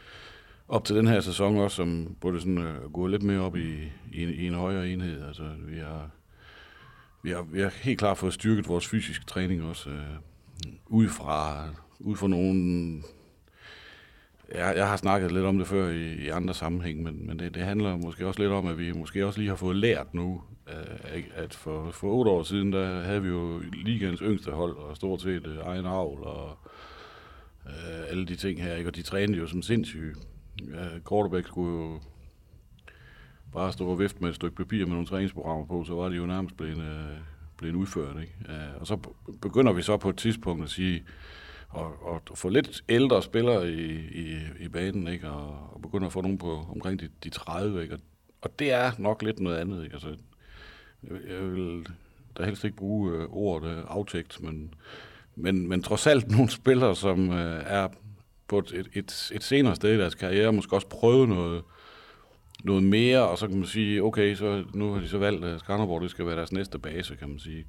op 0.69 0.84
til 0.84 0.96
den 0.96 1.06
her 1.06 1.20
sæson 1.20 1.56
også, 1.56 1.76
som 1.76 2.16
burde 2.20 2.40
sådan 2.40 2.58
uh, 2.58 2.93
gå 2.93 3.06
lidt 3.06 3.22
mere 3.22 3.40
op 3.40 3.56
i, 3.56 3.93
i, 4.12 4.22
i 4.22 4.46
en 4.46 4.55
højere 4.55 4.88
enhed. 4.88 5.26
Altså, 5.26 5.50
vi 5.58 5.78
har, 5.78 6.11
vi 7.22 7.31
har, 7.31 7.43
vi 7.43 7.61
har 7.61 7.72
helt 7.82 7.99
klart 7.99 8.19
fået 8.19 8.32
styrket 8.32 8.69
vores 8.69 8.87
fysiske 8.87 9.25
træning 9.25 9.64
også, 9.64 9.90
uh, 9.90 9.96
ud 10.86 11.08
fra, 11.08 11.64
ud 12.00 12.16
fra 12.16 12.28
nogle 12.28 13.02
jeg, 14.54 14.74
jeg 14.76 14.88
har 14.88 14.96
snakket 14.96 15.32
lidt 15.32 15.44
om 15.44 15.58
det 15.58 15.66
før 15.66 15.88
i, 15.88 16.14
i 16.14 16.28
andre 16.28 16.54
sammenhæng, 16.54 17.02
men, 17.02 17.26
men 17.26 17.38
det, 17.38 17.54
det 17.54 17.62
handler 17.62 17.96
måske 17.96 18.26
også 18.26 18.40
lidt 18.40 18.52
om, 18.52 18.66
at 18.66 18.78
vi 18.78 18.92
måske 18.92 19.26
også 19.26 19.38
lige 19.38 19.48
har 19.48 19.56
fået 19.56 19.76
lært 19.76 20.14
nu, 20.14 20.42
øh, 20.68 21.24
at 21.34 21.54
for, 21.54 21.90
for 21.90 22.08
otte 22.08 22.30
år 22.30 22.42
siden, 22.42 22.72
der 22.72 23.02
havde 23.02 23.22
vi 23.22 23.28
jo 23.28 23.62
ligens 23.72 24.20
yngste 24.20 24.50
hold, 24.50 24.76
og 24.76 24.96
stort 24.96 25.20
set 25.20 25.46
øh, 25.46 25.58
egen 25.66 25.86
avl, 25.86 26.22
og 26.22 26.58
øh, 27.66 28.10
alle 28.10 28.26
de 28.26 28.36
ting 28.36 28.62
her, 28.62 28.74
ikke? 28.74 28.90
og 28.90 28.96
de 28.96 29.02
trænede 29.02 29.38
jo 29.38 29.46
som 29.46 29.62
sindssyge. 29.62 30.14
Ja, 30.74 30.86
quarterback 31.08 31.46
skulle 31.46 31.82
jo 31.82 32.00
bare 33.52 33.72
stå 33.72 33.88
og 33.88 33.98
vifte 33.98 34.20
med 34.20 34.28
et 34.28 34.34
stykke 34.34 34.56
papir 34.56 34.86
med 34.86 34.92
nogle 34.92 35.06
træningsprogrammer 35.06 35.66
på, 35.66 35.84
så 35.84 35.94
var 35.94 36.08
de 36.08 36.16
jo 36.16 36.26
nærmest 36.26 36.56
blevet, 36.56 36.78
øh, 36.78 37.18
blevet 37.56 37.74
udført. 37.74 38.16
Ikke? 38.20 38.34
Øh, 38.48 38.80
og 38.80 38.86
så 38.86 38.98
begynder 39.42 39.72
vi 39.72 39.82
så 39.82 39.96
på 39.96 40.08
et 40.08 40.16
tidspunkt 40.16 40.64
at 40.64 40.70
sige, 40.70 41.04
og, 41.68 42.06
og 42.06 42.22
få 42.34 42.48
lidt 42.48 42.84
ældre 42.88 43.23
spillere 43.23 43.73
i, 43.73 43.90
i, 43.94 44.38
i 44.61 44.68
banen, 44.68 45.08
ikke? 45.08 45.28
Og, 45.28 45.75
og 45.75 45.82
begynde 45.82 46.06
at 46.06 46.12
få 46.12 46.20
nogen 46.20 46.38
på 46.38 46.66
omkring 46.70 47.00
de, 47.00 47.08
de 47.25 47.30
30, 47.30 47.82
ikke? 47.82 47.94
Og, 47.94 48.00
og 48.40 48.58
det 48.58 48.73
er 48.73 48.92
nok 48.99 49.23
lidt 49.23 49.40
noget 49.40 49.56
andet, 49.56 49.84
ikke? 49.84 49.94
Altså, 49.94 50.08
jeg, 51.02 51.18
jeg 51.28 51.52
vil 51.52 51.87
da 52.38 52.44
helst 52.44 52.64
ikke 52.64 52.76
bruge 52.76 53.12
øh, 53.12 53.25
ordet 53.30 53.70
øh, 53.70 53.84
aftægt, 53.88 54.42
men, 54.42 54.75
men, 55.37 55.68
men 55.68 55.82
trods 55.82 56.06
alt 56.06 56.30
nogle 56.30 56.50
spillere, 56.50 56.96
som 56.96 57.30
øh, 57.30 57.62
er 57.66 57.88
på 58.49 58.58
et, 58.58 58.73
et, 58.73 58.88
et, 58.92 59.30
et 59.34 59.42
senere 59.44 59.76
sted 59.76 59.94
i 59.94 59.99
deres 59.99 60.14
karriere, 60.14 60.52
måske 60.52 60.76
også 60.76 60.88
prøve 60.88 61.26
noget, 61.26 61.62
noget 62.64 62.82
mere, 62.82 63.28
og 63.28 63.38
så 63.38 63.46
kan 63.46 63.56
man 63.56 63.66
sige, 63.66 64.02
okay, 64.02 64.34
så 64.34 64.64
nu 64.75 64.92
har 64.92 65.00
de 65.00 65.08
så 65.08 65.18
valgt, 65.18 65.44
at 65.44 65.61
Skanderborg 65.61 66.02
det 66.02 66.11
skal 66.11 66.26
være 66.26 66.37
deres 66.37 66.52
næste 66.52 66.78
base, 66.78 67.16
kan 67.16 67.28
man 67.28 67.38
sige. 67.38 67.66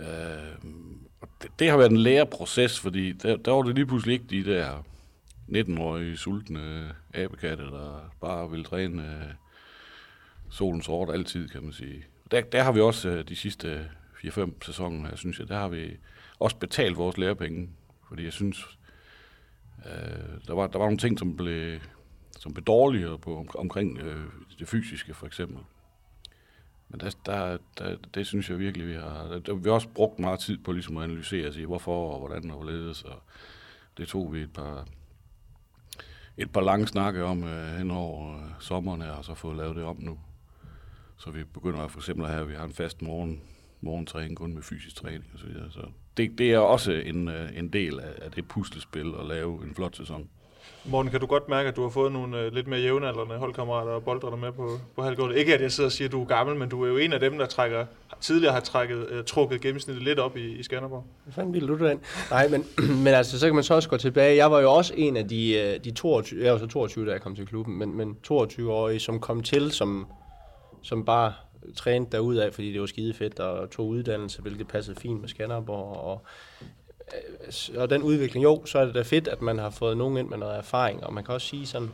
Øh, 0.00 0.70
det, 1.42 1.50
det 1.58 1.70
har 1.70 1.76
været 1.76 1.90
en 1.90 1.96
læreproces, 1.96 2.80
fordi 2.80 3.12
der, 3.12 3.36
der 3.36 3.52
var 3.52 3.62
det 3.62 3.74
lige 3.74 3.86
pludselig 3.86 4.12
ikke 4.12 4.26
de 4.30 4.44
der 4.44 4.84
19-årige 5.48 6.16
sultne 6.16 6.94
abekatte, 7.14 7.64
der 7.64 8.14
bare 8.20 8.50
vil 8.50 8.64
træne 8.64 9.02
øh, 9.02 9.34
solens 10.50 10.84
sort 10.84 11.10
altid, 11.10 11.48
kan 11.48 11.62
man 11.62 11.72
sige. 11.72 12.04
Der, 12.30 12.40
der 12.40 12.62
har 12.62 12.72
vi 12.72 12.80
også 12.80 13.08
øh, 13.08 13.28
de 13.28 13.36
sidste 13.36 13.90
4-5 14.24 14.50
sæsoner 14.62 15.08
her, 15.08 15.16
synes 15.16 15.38
jeg, 15.38 15.48
der 15.48 15.58
har 15.58 15.68
vi 15.68 15.96
også 16.38 16.56
betalt 16.56 16.96
vores 16.96 17.18
lærepenge, 17.18 17.68
fordi 18.08 18.24
jeg 18.24 18.32
synes, 18.32 18.78
øh, 19.86 20.46
der, 20.46 20.54
var, 20.54 20.66
der 20.66 20.78
var 20.78 20.86
nogle 20.86 20.98
ting, 20.98 21.18
som 21.18 21.36
blev, 21.36 21.80
som 22.44 22.54
blev 22.54 22.64
dårligere 22.64 23.18
på, 23.18 23.38
om, 23.38 23.48
omkring 23.54 23.98
øh, 23.98 24.24
det 24.58 24.68
fysiske, 24.68 25.14
for 25.14 25.26
eksempel. 25.26 25.58
Men 26.88 27.00
der, 27.00 27.10
der, 27.26 27.58
der, 27.78 27.96
det 28.14 28.26
synes 28.26 28.50
jeg 28.50 28.58
virkelig, 28.58 28.88
vi 28.88 28.94
har... 28.94 29.40
Der, 29.46 29.54
vi 29.54 29.68
har 29.68 29.74
også 29.74 29.88
brugt 29.88 30.18
meget 30.18 30.40
tid 30.40 30.58
på 30.58 30.72
ligesom 30.72 30.96
at 30.96 31.04
analysere 31.04 31.48
og 31.48 31.54
sige, 31.54 31.66
hvorfor 31.66 32.12
og 32.12 32.18
hvordan 32.18 32.50
og 32.50 32.56
hvorledes. 32.56 33.02
Og 33.02 33.22
det 33.96 34.08
tog 34.08 34.32
vi 34.32 34.40
et 34.40 34.52
par, 34.52 34.86
et 36.36 36.52
par 36.52 36.60
lange 36.60 36.86
snakke 36.86 37.24
om 37.24 37.44
øh, 37.44 37.78
hen 37.78 37.90
over 37.90 38.36
øh, 38.36 38.50
sommeren 38.60 39.02
her, 39.02 39.10
og 39.10 39.24
så 39.24 39.34
fået 39.34 39.56
lavet 39.56 39.76
det 39.76 39.84
om 39.84 39.96
nu. 40.00 40.18
Så 41.16 41.30
vi 41.30 41.44
begynder 41.44 41.88
for 41.88 41.98
eksempel 41.98 42.24
at 42.24 42.30
have, 42.30 42.42
at 42.42 42.48
vi 42.48 42.54
har 42.54 42.64
en 42.64 42.72
fast 42.72 43.02
morgen, 43.02 43.40
morgentræning 43.80 44.36
kun 44.36 44.54
med 44.54 44.62
fysisk 44.62 44.96
træning 44.96 45.24
osv. 45.34 45.52
Så, 45.54 45.70
så 45.70 45.86
det, 46.16 46.38
det 46.38 46.52
er 46.52 46.58
også 46.58 46.92
en, 46.92 47.28
øh, 47.28 47.58
en 47.58 47.68
del 47.68 48.00
af, 48.00 48.12
af 48.22 48.30
det 48.30 48.48
puslespil 48.48 49.14
at 49.20 49.26
lave 49.26 49.66
en 49.66 49.74
flot 49.74 49.96
sæson. 49.96 50.28
Morten, 50.86 51.10
kan 51.10 51.20
du 51.20 51.26
godt 51.26 51.48
mærke, 51.48 51.68
at 51.68 51.76
du 51.76 51.82
har 51.82 51.88
fået 51.88 52.12
nogle 52.12 52.38
øh, 52.38 52.52
lidt 52.52 52.66
mere 52.66 52.80
jævnaldrende 52.80 53.36
holdkammerater 53.36 53.92
og 53.92 54.04
boldrene 54.04 54.36
med 54.36 54.52
på, 54.52 54.78
på 54.96 55.02
halvgulvet? 55.02 55.36
Ikke 55.36 55.54
at 55.54 55.60
jeg 55.60 55.72
sidder 55.72 55.88
og 55.88 55.92
siger, 55.92 56.08
at 56.08 56.12
du 56.12 56.22
er 56.22 56.26
gammel, 56.26 56.56
men 56.56 56.68
du 56.68 56.84
er 56.84 56.88
jo 56.88 56.96
en 56.96 57.12
af 57.12 57.20
dem, 57.20 57.38
der 57.38 57.46
trækker, 57.46 57.86
tidligere 58.20 58.52
har 58.52 58.60
trækket, 58.60 59.06
øh, 59.10 59.24
trukket 59.24 59.60
gennemsnittet 59.60 60.04
lidt 60.04 60.18
op 60.18 60.36
i, 60.36 60.58
i 60.58 60.62
Skanderborg. 60.62 61.04
Hvad 61.24 61.34
fanden 61.34 61.54
ville 61.54 61.68
du 61.68 61.88
den? 61.88 62.00
Nej, 62.30 62.48
men, 62.48 62.64
men 63.04 63.14
altså, 63.14 63.38
så 63.38 63.46
kan 63.46 63.54
man 63.54 63.64
så 63.64 63.74
også 63.74 63.88
gå 63.88 63.96
tilbage. 63.96 64.36
Jeg 64.36 64.50
var 64.50 64.60
jo 64.60 64.72
også 64.72 64.94
en 64.96 65.16
af 65.16 65.28
de, 65.28 65.54
øh, 65.54 65.84
de 65.84 65.90
22, 65.90 66.44
jeg 66.44 66.52
var 66.52 66.58
så 66.58 66.66
22, 66.66 67.06
da 67.06 67.12
jeg 67.12 67.20
kom 67.20 67.36
til 67.36 67.46
klubben, 67.46 67.78
men, 67.78 67.96
men 67.96 68.16
22-årige, 68.26 69.00
som 69.00 69.20
kom 69.20 69.42
til, 69.42 69.72
som, 69.72 70.06
som 70.82 71.04
bare 71.04 71.32
trænede 71.76 72.10
derudad, 72.12 72.52
fordi 72.52 72.72
det 72.72 72.80
var 72.80 72.86
skide 72.86 73.14
fedt, 73.14 73.40
og 73.40 73.70
tog 73.70 73.88
uddannelse, 73.88 74.42
hvilket 74.42 74.68
passede 74.68 75.00
fint 75.00 75.20
med 75.20 75.28
Skanderborg, 75.28 75.96
og 75.96 76.24
Øh, 77.12 77.80
og 77.80 77.90
den 77.90 78.02
udvikling, 78.02 78.44
jo, 78.44 78.66
så 78.66 78.78
er 78.78 78.84
det 78.84 78.94
da 78.94 79.02
fedt, 79.02 79.28
at 79.28 79.42
man 79.42 79.58
har 79.58 79.70
fået 79.70 79.96
nogen 79.96 80.16
ind 80.16 80.28
med 80.28 80.38
noget 80.38 80.56
erfaring, 80.56 81.04
og 81.04 81.12
man 81.12 81.24
kan 81.24 81.34
også 81.34 81.46
sige 81.46 81.66
sådan, 81.66 81.90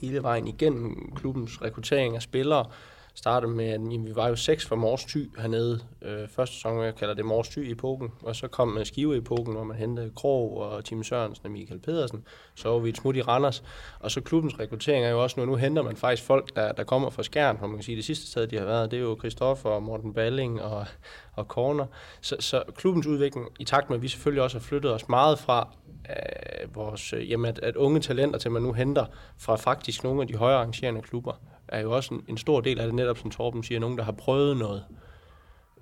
hele 0.00 0.22
vejen 0.22 0.46
igennem 0.46 1.12
klubbens 1.16 1.62
rekruttering 1.62 2.16
af 2.16 2.22
spillere, 2.22 2.66
startede 3.14 3.52
med, 3.52 3.64
at 3.64 3.72
jamen, 3.72 4.06
vi 4.06 4.16
var 4.16 4.28
jo 4.28 4.36
seks 4.36 4.66
fra 4.66 4.76
Mors 4.76 5.04
Thy 5.04 5.30
hernede. 5.38 5.80
Øh, 6.02 6.28
første 6.28 6.54
sæson, 6.54 6.84
jeg 6.84 6.94
kalder 6.94 7.14
det 7.14 7.24
Mors 7.24 7.48
Thy-epoken, 7.48 8.12
og 8.22 8.36
så 8.36 8.48
kom 8.48 8.68
med 8.68 8.84
Skive-epoken, 8.84 9.54
hvor 9.54 9.64
man 9.64 9.76
hentede 9.76 10.10
Krog 10.16 10.58
og 10.58 10.84
Tim 10.84 11.02
Sørensen 11.02 11.46
og 11.46 11.52
Michael 11.52 11.80
Pedersen. 11.80 12.24
Så 12.54 12.68
var 12.68 12.78
vi 12.78 12.88
et 12.88 12.96
smut 12.96 13.16
i 13.16 13.22
Randers. 13.22 13.62
Og 14.00 14.10
så 14.10 14.20
klubbens 14.20 14.60
rekruttering 14.60 15.04
er 15.04 15.10
jo 15.10 15.22
også 15.22 15.40
nu, 15.40 15.46
nu 15.46 15.54
henter 15.54 15.82
man 15.82 15.96
faktisk 15.96 16.22
folk, 16.22 16.56
der, 16.56 16.72
der 16.72 16.84
kommer 16.84 17.10
fra 17.10 17.22
Skjern, 17.22 17.56
hvor 17.56 17.66
man 17.66 17.76
kan 17.76 17.84
sige, 17.84 17.96
det 17.96 18.04
sidste 18.04 18.26
sted, 18.26 18.46
de 18.46 18.58
har 18.58 18.64
været, 18.64 18.90
det 18.90 18.96
er 18.96 19.00
jo 19.00 19.16
Christoffer 19.18 19.70
og 19.70 19.82
Morten 19.82 20.14
Balling 20.14 20.62
og, 20.62 20.86
og 21.32 21.44
Corner. 21.44 21.86
Så, 22.20 22.36
så 22.40 22.62
klubbens 22.76 23.06
udvikling, 23.06 23.46
i 23.58 23.64
takt 23.64 23.90
med, 23.90 23.96
at 23.96 24.02
vi 24.02 24.08
selvfølgelig 24.08 24.42
også 24.42 24.58
har 24.58 24.62
flyttet 24.62 24.94
os 24.94 25.08
meget 25.08 25.38
fra 25.38 25.68
øh, 26.10 26.74
vores, 26.74 27.12
øh, 27.12 27.30
jamen 27.30 27.46
at, 27.46 27.58
at 27.58 27.76
unge 27.76 28.00
talenter 28.00 28.38
til 28.38 28.50
man 28.50 28.62
nu 28.62 28.72
henter 28.72 29.06
fra 29.38 29.56
faktisk 29.56 30.04
nogle 30.04 30.22
af 30.22 30.28
de 30.28 30.34
højere 30.34 30.58
arrangerende 30.58 31.02
klubber, 31.02 31.32
er 31.72 31.80
jo 31.80 31.92
også 31.92 32.14
en, 32.14 32.24
en 32.28 32.36
stor 32.36 32.60
del 32.60 32.80
af 32.80 32.86
det, 32.86 32.94
netop 32.94 33.18
som 33.18 33.30
Torben 33.30 33.62
siger, 33.62 33.80
nogen, 33.80 33.98
der 33.98 34.04
har 34.04 34.12
prøvet 34.12 34.56
noget. 34.56 34.84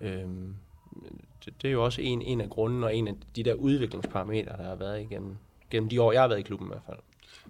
Øhm, 0.00 0.54
det, 1.44 1.62
det 1.62 1.68
er 1.68 1.72
jo 1.72 1.84
også 1.84 2.02
en, 2.02 2.22
en 2.22 2.40
af 2.40 2.50
grunden 2.50 2.84
og 2.84 2.96
en 2.96 3.08
af 3.08 3.14
de 3.36 3.42
der 3.42 3.54
udviklingsparametre, 3.54 4.56
der 4.56 4.62
har 4.64 4.74
været 4.74 5.00
igennem 5.00 5.36
gennem 5.70 5.88
de 5.88 6.02
år, 6.02 6.12
jeg 6.12 6.20
har 6.20 6.28
været 6.28 6.38
i 6.38 6.42
klubben 6.42 6.68
i 6.68 6.70
hvert 6.70 6.82
fald. 6.86 6.98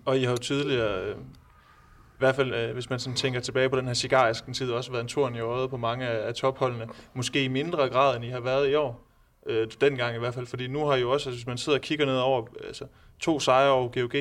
Og 0.05 0.19
I 0.19 0.25
har 0.25 0.31
jo 0.31 0.37
tidligere, 0.37 1.03
øh, 1.03 1.17
i 1.17 2.19
hvert 2.19 2.35
fald 2.35 2.55
øh, 2.55 2.73
hvis 2.73 2.91
man 2.91 2.99
sådan 2.99 3.17
tænker 3.17 3.41
tilbage 3.41 3.71
på 3.71 3.77
den 3.77 3.87
her 3.87 3.95
cigarisken 3.95 4.55
tid, 4.55 4.71
også 4.71 4.91
været 4.91 5.03
en 5.03 5.09
torn 5.09 5.35
i 5.35 5.41
øjet 5.41 5.71
på 5.71 5.77
mange 5.77 6.07
af, 6.07 6.29
af 6.29 6.35
topholdene. 6.35 6.89
Måske 7.15 7.45
i 7.45 7.49
mindre 7.49 7.89
grad, 7.89 8.17
end 8.17 8.25
I 8.25 8.29
har 8.29 8.41
været 8.41 8.71
i 8.71 8.75
år. 8.75 9.05
Øh, 9.47 9.69
dengang 9.81 10.17
i 10.17 10.19
hvert 10.19 10.35
fald, 10.35 10.47
fordi 10.47 10.67
nu 10.67 10.85
har 10.85 10.95
I 10.95 11.01
jo 11.01 11.11
også, 11.11 11.29
altså, 11.29 11.39
hvis 11.39 11.47
man 11.47 11.59
sidder 11.59 11.79
og 11.79 11.83
kigger 11.83 12.07
ned 12.07 12.17
over 12.17 12.43
øh, 12.43 12.67
altså, 12.67 12.85
to 13.21 13.41
sejre 13.41 13.71
over 13.71 13.89
GOG, 13.89 14.15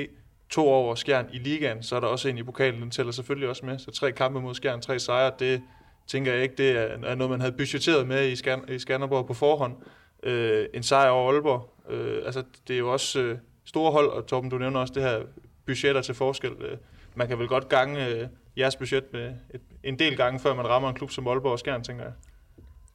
to 0.50 0.68
over 0.68 0.96
Skjern 0.96 1.26
i 1.34 1.38
ligaen, 1.38 1.84
så 1.84 1.96
er 1.96 2.00
der 2.00 2.08
også 2.08 2.30
en 2.30 2.38
i 2.38 2.44
pokalen, 2.44 2.82
den 2.82 2.92
tæller 2.92 3.12
selvfølgelig 3.12 3.50
også 3.50 3.66
med. 3.66 3.80
Så 3.80 3.92
tre 3.92 4.12
kampe 4.12 4.42
mod 4.42 4.56
Skjern, 4.56 4.82
tre 4.82 5.00
sejre, 5.00 5.32
det 5.40 5.62
tænker 6.08 6.34
jeg 6.34 6.44
ikke, 6.44 6.56
det 6.58 6.78
er 6.78 7.16
noget, 7.16 7.30
man 7.30 7.40
havde 7.40 7.52
budgetteret 7.52 8.08
med 8.08 8.28
i, 8.28 8.36
Skjern, 8.36 8.64
i 8.70 8.80
Skanderborg 8.80 9.28
på 9.28 9.34
forhånd. 9.34 9.76
Øh, 10.24 10.66
en 10.74 10.84
sejr 10.84 11.10
over 11.10 11.32
Aalborg, 11.34 11.74
øh, 11.90 12.22
altså 12.26 12.44
det 12.68 12.74
er 12.74 12.78
jo 12.78 12.92
også 12.92 13.20
øh, 13.20 13.38
store 13.66 13.92
hold, 13.92 14.10
og 14.10 14.26
Torben, 14.26 14.50
du 14.50 14.58
nævner 14.58 14.80
også 14.80 14.94
det 14.94 15.04
her 15.04 15.20
budgetter 15.66 16.02
til 16.02 16.16
forskel. 16.16 16.52
Øh, 16.52 16.78
man 17.16 17.28
kan 17.28 17.40
vel 17.40 17.48
godt 17.48 17.70
gange 17.70 18.08
øh, 18.08 18.28
jeres 18.58 18.76
budget 18.76 19.04
med 19.14 19.34
et, 19.54 19.62
en 19.84 20.00
del 20.00 20.18
gange, 20.18 20.40
før 20.40 20.56
man 20.56 20.68
rammer 20.68 20.90
en 20.90 20.96
klub 20.96 21.12
som 21.12 21.28
Aalborg 21.28 21.52
og 21.52 21.60
Skjern, 21.60 21.84
tænker 21.84 22.04
jeg. 22.04 22.14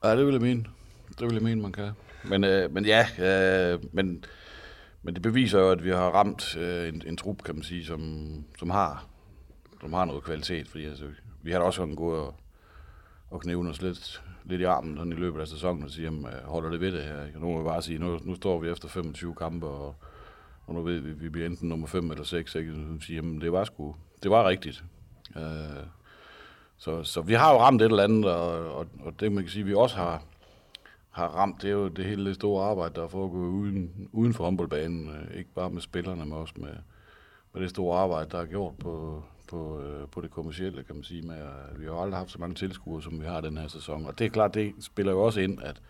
Ja, 0.03 0.15
det 0.17 0.25
vil 0.25 0.31
jeg 0.33 0.41
mene. 0.41 0.65
Det 1.19 1.25
vil 1.25 1.33
jeg 1.33 1.43
mene, 1.43 1.61
man 1.61 1.71
kan. 1.71 1.91
Men, 2.23 2.43
øh, 2.43 2.73
men 2.73 2.85
ja, 2.85 3.07
øh, 3.19 3.79
men 3.91 4.25
men 5.03 5.13
det 5.13 5.21
beviser 5.21 5.59
jo, 5.59 5.71
at 5.71 5.83
vi 5.83 5.89
har 5.89 6.09
ramt 6.09 6.57
øh, 6.57 6.89
en, 6.89 7.03
en 7.05 7.17
trup, 7.17 7.43
kan 7.43 7.55
man 7.55 7.63
sige, 7.63 7.85
som, 7.85 8.27
som, 8.59 8.69
har, 8.69 9.05
som 9.81 9.93
har 9.93 10.05
noget 10.05 10.23
kvalitet. 10.23 10.67
Fordi 10.67 10.85
altså, 10.85 11.05
vi 11.41 11.51
har 11.51 11.59
da 11.59 11.65
også 11.65 11.83
en 11.83 11.95
god 11.95 12.17
og, 12.17 12.35
at 13.33 13.39
knæve 13.39 13.69
os 13.69 13.81
lidt, 13.81 14.23
lidt 14.43 14.61
i 14.61 14.63
armen 14.63 14.97
sådan 14.97 15.11
i 15.11 15.15
løbet 15.15 15.41
af 15.41 15.47
sæsonen 15.47 15.83
og 15.83 15.89
sige, 15.89 16.05
jamen, 16.05 16.25
øh, 16.25 16.43
holder 16.43 16.69
det 16.69 16.79
ved 16.79 16.91
det 16.91 17.03
her. 17.03 17.39
Nu 17.39 17.51
må 17.51 17.57
vi 17.57 17.63
bare 17.63 17.81
sige, 17.81 17.99
nu, 17.99 18.19
nu 18.23 18.35
står 18.35 18.59
vi 18.59 18.69
efter 18.69 18.87
25 18.87 19.35
kampe, 19.35 19.67
og, 19.67 19.95
og 20.65 20.73
nu 20.73 20.81
ved 20.81 20.99
vi, 20.99 21.11
vi 21.11 21.29
bliver 21.29 21.47
enten 21.47 21.69
nummer 21.69 21.87
5 21.87 22.11
eller 22.11 22.23
6. 22.23 22.55
Ikke? 22.55 22.71
Så 22.71 23.05
sige, 23.05 23.15
jamen, 23.15 23.41
det 23.41 23.51
var 23.51 23.63
sgu, 23.63 23.95
det 24.23 24.31
var 24.31 24.47
rigtigt. 24.47 24.83
Øh, 25.37 25.83
så, 26.77 27.03
så 27.03 27.21
vi 27.21 27.33
har 27.33 27.53
jo 27.53 27.59
ramt 27.59 27.81
et 27.81 27.85
eller 27.85 28.03
andet, 28.03 28.25
og, 28.25 28.75
og, 28.75 28.87
og 28.99 29.19
det 29.19 29.31
man 29.31 29.43
kan 29.43 29.51
sige, 29.51 29.65
vi 29.65 29.73
også 29.73 29.95
har, 29.95 30.23
har 31.13 31.27
ramt, 31.27 31.61
det 31.61 31.67
er 31.67 31.73
jo 31.73 31.87
det 31.87 32.05
hele 32.05 32.25
det 32.25 32.35
store 32.35 32.65
arbejde, 32.65 32.95
der 32.95 33.07
foregår 33.07 33.37
uden, 33.37 34.09
uden 34.11 34.33
for 34.33 34.43
håndboldbanen. 34.43 35.09
Øh, 35.09 35.37
ikke 35.37 35.49
bare 35.55 35.69
med 35.69 35.81
spillerne, 35.81 36.25
men 36.25 36.33
også 36.33 36.53
med, 36.57 36.75
med 37.53 37.61
det 37.61 37.69
store 37.69 37.99
arbejde, 37.99 38.29
der 38.29 38.37
er 38.37 38.45
gjort 38.45 38.73
på, 38.77 39.23
på, 39.49 39.81
øh, 39.81 40.07
på 40.07 40.21
det 40.21 40.31
kommercielle, 40.31 40.83
kan 40.83 40.95
man 40.95 41.03
sige. 41.03 41.21
Med, 41.21 41.35
at 41.35 41.79
vi 41.79 41.85
har 41.85 41.93
aldrig 41.93 42.17
haft 42.17 42.31
så 42.31 42.39
mange 42.39 42.55
tilskuere, 42.55 43.01
som 43.01 43.21
vi 43.21 43.25
har 43.25 43.41
den 43.41 43.57
her 43.57 43.67
sæson. 43.67 44.05
Og 44.05 44.19
det 44.19 44.25
er 44.25 44.29
klart, 44.29 44.53
det 44.53 44.73
spiller 44.79 45.11
jo 45.11 45.23
også 45.23 45.39
ind, 45.39 45.61
at, 45.61 45.81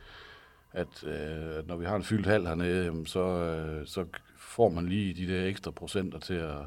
at, 0.71 1.03
øh, 1.03 1.57
at 1.57 1.67
når 1.67 1.77
vi 1.77 1.85
har 1.85 1.95
en 1.95 2.03
fyldt 2.03 2.25
hal 2.25 2.45
hernede, 2.47 3.07
så, 3.07 3.83
så 3.85 4.05
får 4.37 4.69
man 4.69 4.85
lige 4.85 5.13
de 5.13 5.33
der 5.33 5.45
ekstra 5.45 5.71
procenter 5.71 6.19
til 6.19 6.33
at, 6.33 6.57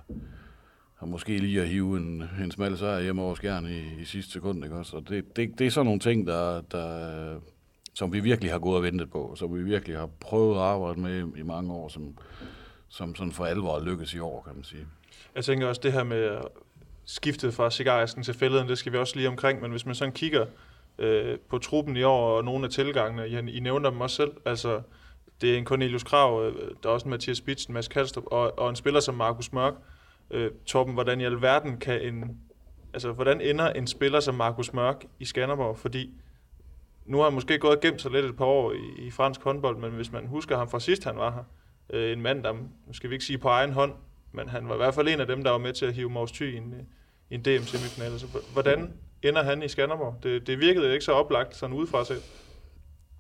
og 0.99 1.09
måske 1.09 1.39
lige 1.39 1.63
at 1.63 1.69
hive 1.69 1.97
en, 1.97 2.25
en 2.43 2.51
smal 2.51 2.79
sejr 2.79 3.01
hjemme 3.01 3.23
over 3.23 3.35
skærne 3.35 3.71
i, 3.71 4.01
i 4.01 4.05
sidste 4.05 4.33
sekund. 4.33 4.65
Ikke 4.65 4.77
også? 4.77 4.97
Og 4.97 5.09
det, 5.09 5.37
det, 5.37 5.59
det 5.59 5.67
er 5.67 5.71
sådan 5.71 5.85
nogle 5.85 6.01
ting, 6.01 6.27
der, 6.27 6.61
der, 6.61 7.41
som 7.97 8.13
vi 8.13 8.21
virkelig 8.21 8.53
har 8.53 8.59
gået 8.59 8.77
og 8.77 8.83
ventet 8.83 9.11
på, 9.11 9.35
som 9.37 9.55
vi 9.55 9.63
virkelig 9.63 9.97
har 9.97 10.09
prøvet 10.21 10.57
at 10.57 10.63
arbejde 10.63 11.01
med 11.01 11.37
i 11.37 11.43
mange 11.43 11.73
år, 11.73 11.89
som, 11.89 12.19
som 12.89 13.15
sådan 13.15 13.33
for 13.33 13.45
alvor 13.45 13.81
lykkes 13.81 14.15
i 14.15 14.19
år, 14.19 14.43
kan 14.47 14.55
man 14.55 14.65
sige. 14.65 14.87
Jeg 15.35 15.45
tænker 15.45 15.67
også 15.67 15.81
det 15.85 15.93
her 15.93 16.05
med 16.05 16.39
skiftet 17.05 17.55
fra 17.55 17.71
cigarisken 17.71 18.23
til 18.23 18.35
fælleden, 18.35 18.69
det 18.69 18.79
skal 18.79 18.93
vi 18.93 18.99
også 18.99 19.17
lige 19.17 19.29
omkring, 19.29 19.63
men 19.63 19.71
hvis 19.71 19.87
man 19.87 19.95
sådan 19.95 20.13
kigger 20.13 20.47
øh, 20.99 21.39
på 21.49 21.59
truppen 21.59 21.97
i 21.97 22.03
år 22.03 22.37
og 22.37 22.45
nogle 22.45 22.65
af 22.65 22.71
tilgangene, 22.71 23.29
I, 23.29 23.57
I 23.57 23.61
nævner 23.61 23.91
dem 23.91 24.01
også 24.01 24.17
selv, 24.17 24.33
altså 24.45 24.81
det 25.41 25.55
er 25.55 25.59
en 25.59 25.65
Cornelius 25.65 26.05
Krav, 26.05 26.45
øh, 26.45 26.71
der 26.83 26.89
er 26.89 26.93
også 26.93 27.05
en 27.05 27.11
Mathias 27.11 27.41
Bitsen, 27.41 27.75
Mads 27.75 27.89
Kalstrup, 27.89 28.25
og, 28.27 28.59
og 28.59 28.71
en 28.71 28.77
spiller 28.77 29.01
som 29.01 29.15
Markus 29.15 29.53
Mørk. 29.53 29.75
Øh, 30.31 30.51
Torben, 30.67 30.95
hvordan 30.95 31.21
i 31.21 31.25
alverden 31.25 31.77
kan 31.77 32.03
en, 32.03 32.39
altså 32.95 33.13
hvordan 33.13 33.41
ender 33.41 33.71
en 33.71 33.87
spiller 33.87 34.21
som 34.21 34.35
Markus 34.35 34.73
Mørk 34.73 35.05
i 35.21 35.25
Skanderborg? 35.25 35.79
Fordi 35.79 36.15
nu 37.07 37.17
har 37.17 37.25
han 37.25 37.35
måske 37.35 37.59
gået 37.59 37.77
og 37.77 37.81
gemt 37.81 38.03
sig 38.03 38.11
lidt 38.11 38.25
et 38.25 38.37
par 38.37 38.45
år 38.45 38.73
i, 38.73 39.07
i 39.07 39.11
fransk 39.11 39.41
håndbold, 39.41 39.77
men 39.77 39.91
hvis 39.91 40.13
man 40.13 40.27
husker 40.27 40.57
ham 40.57 40.69
fra 40.69 40.81
sidst, 40.81 41.05
han 41.05 41.17
var 41.17 41.31
her, 41.31 41.45
øh, 41.91 42.13
en 42.13 42.23
mand, 42.23 42.45
der, 42.45 42.53
nu 42.87 42.93
skal 42.93 43.11
vi 43.11 43.15
ikke 43.15 43.25
sige 43.25 43.39
på 43.39 43.49
egen 43.49 43.73
hånd, 43.73 43.93
men 44.33 44.49
han 44.49 44.69
var 44.69 44.75
i 44.75 44.77
hvert 44.77 44.95
fald 44.95 45.09
en 45.09 45.21
af 45.21 45.27
dem, 45.27 45.45
der 45.45 45.51
var 45.51 45.59
med 45.59 45.73
til 45.73 45.87
at 45.87 45.95
hive 45.95 46.11
Mors 46.11 46.33
Thy 46.33 46.55
i 46.55 46.57
en, 46.57 46.75
øh, 46.75 46.81
i 47.31 47.35
en 47.35 47.41
DM-semifinal. 47.41 48.19
Så 48.19 48.27
hvordan 48.53 48.93
ender 49.23 49.43
han 49.43 49.63
i 49.63 49.69
Skanderborg? 49.69 50.15
Det, 50.23 50.47
det 50.47 50.61
virkede 50.61 50.93
ikke 50.93 51.05
så 51.05 51.13
oplagt 51.13 51.57
sådan 51.57 51.77
udefra 51.77 52.05
set. 52.05 52.23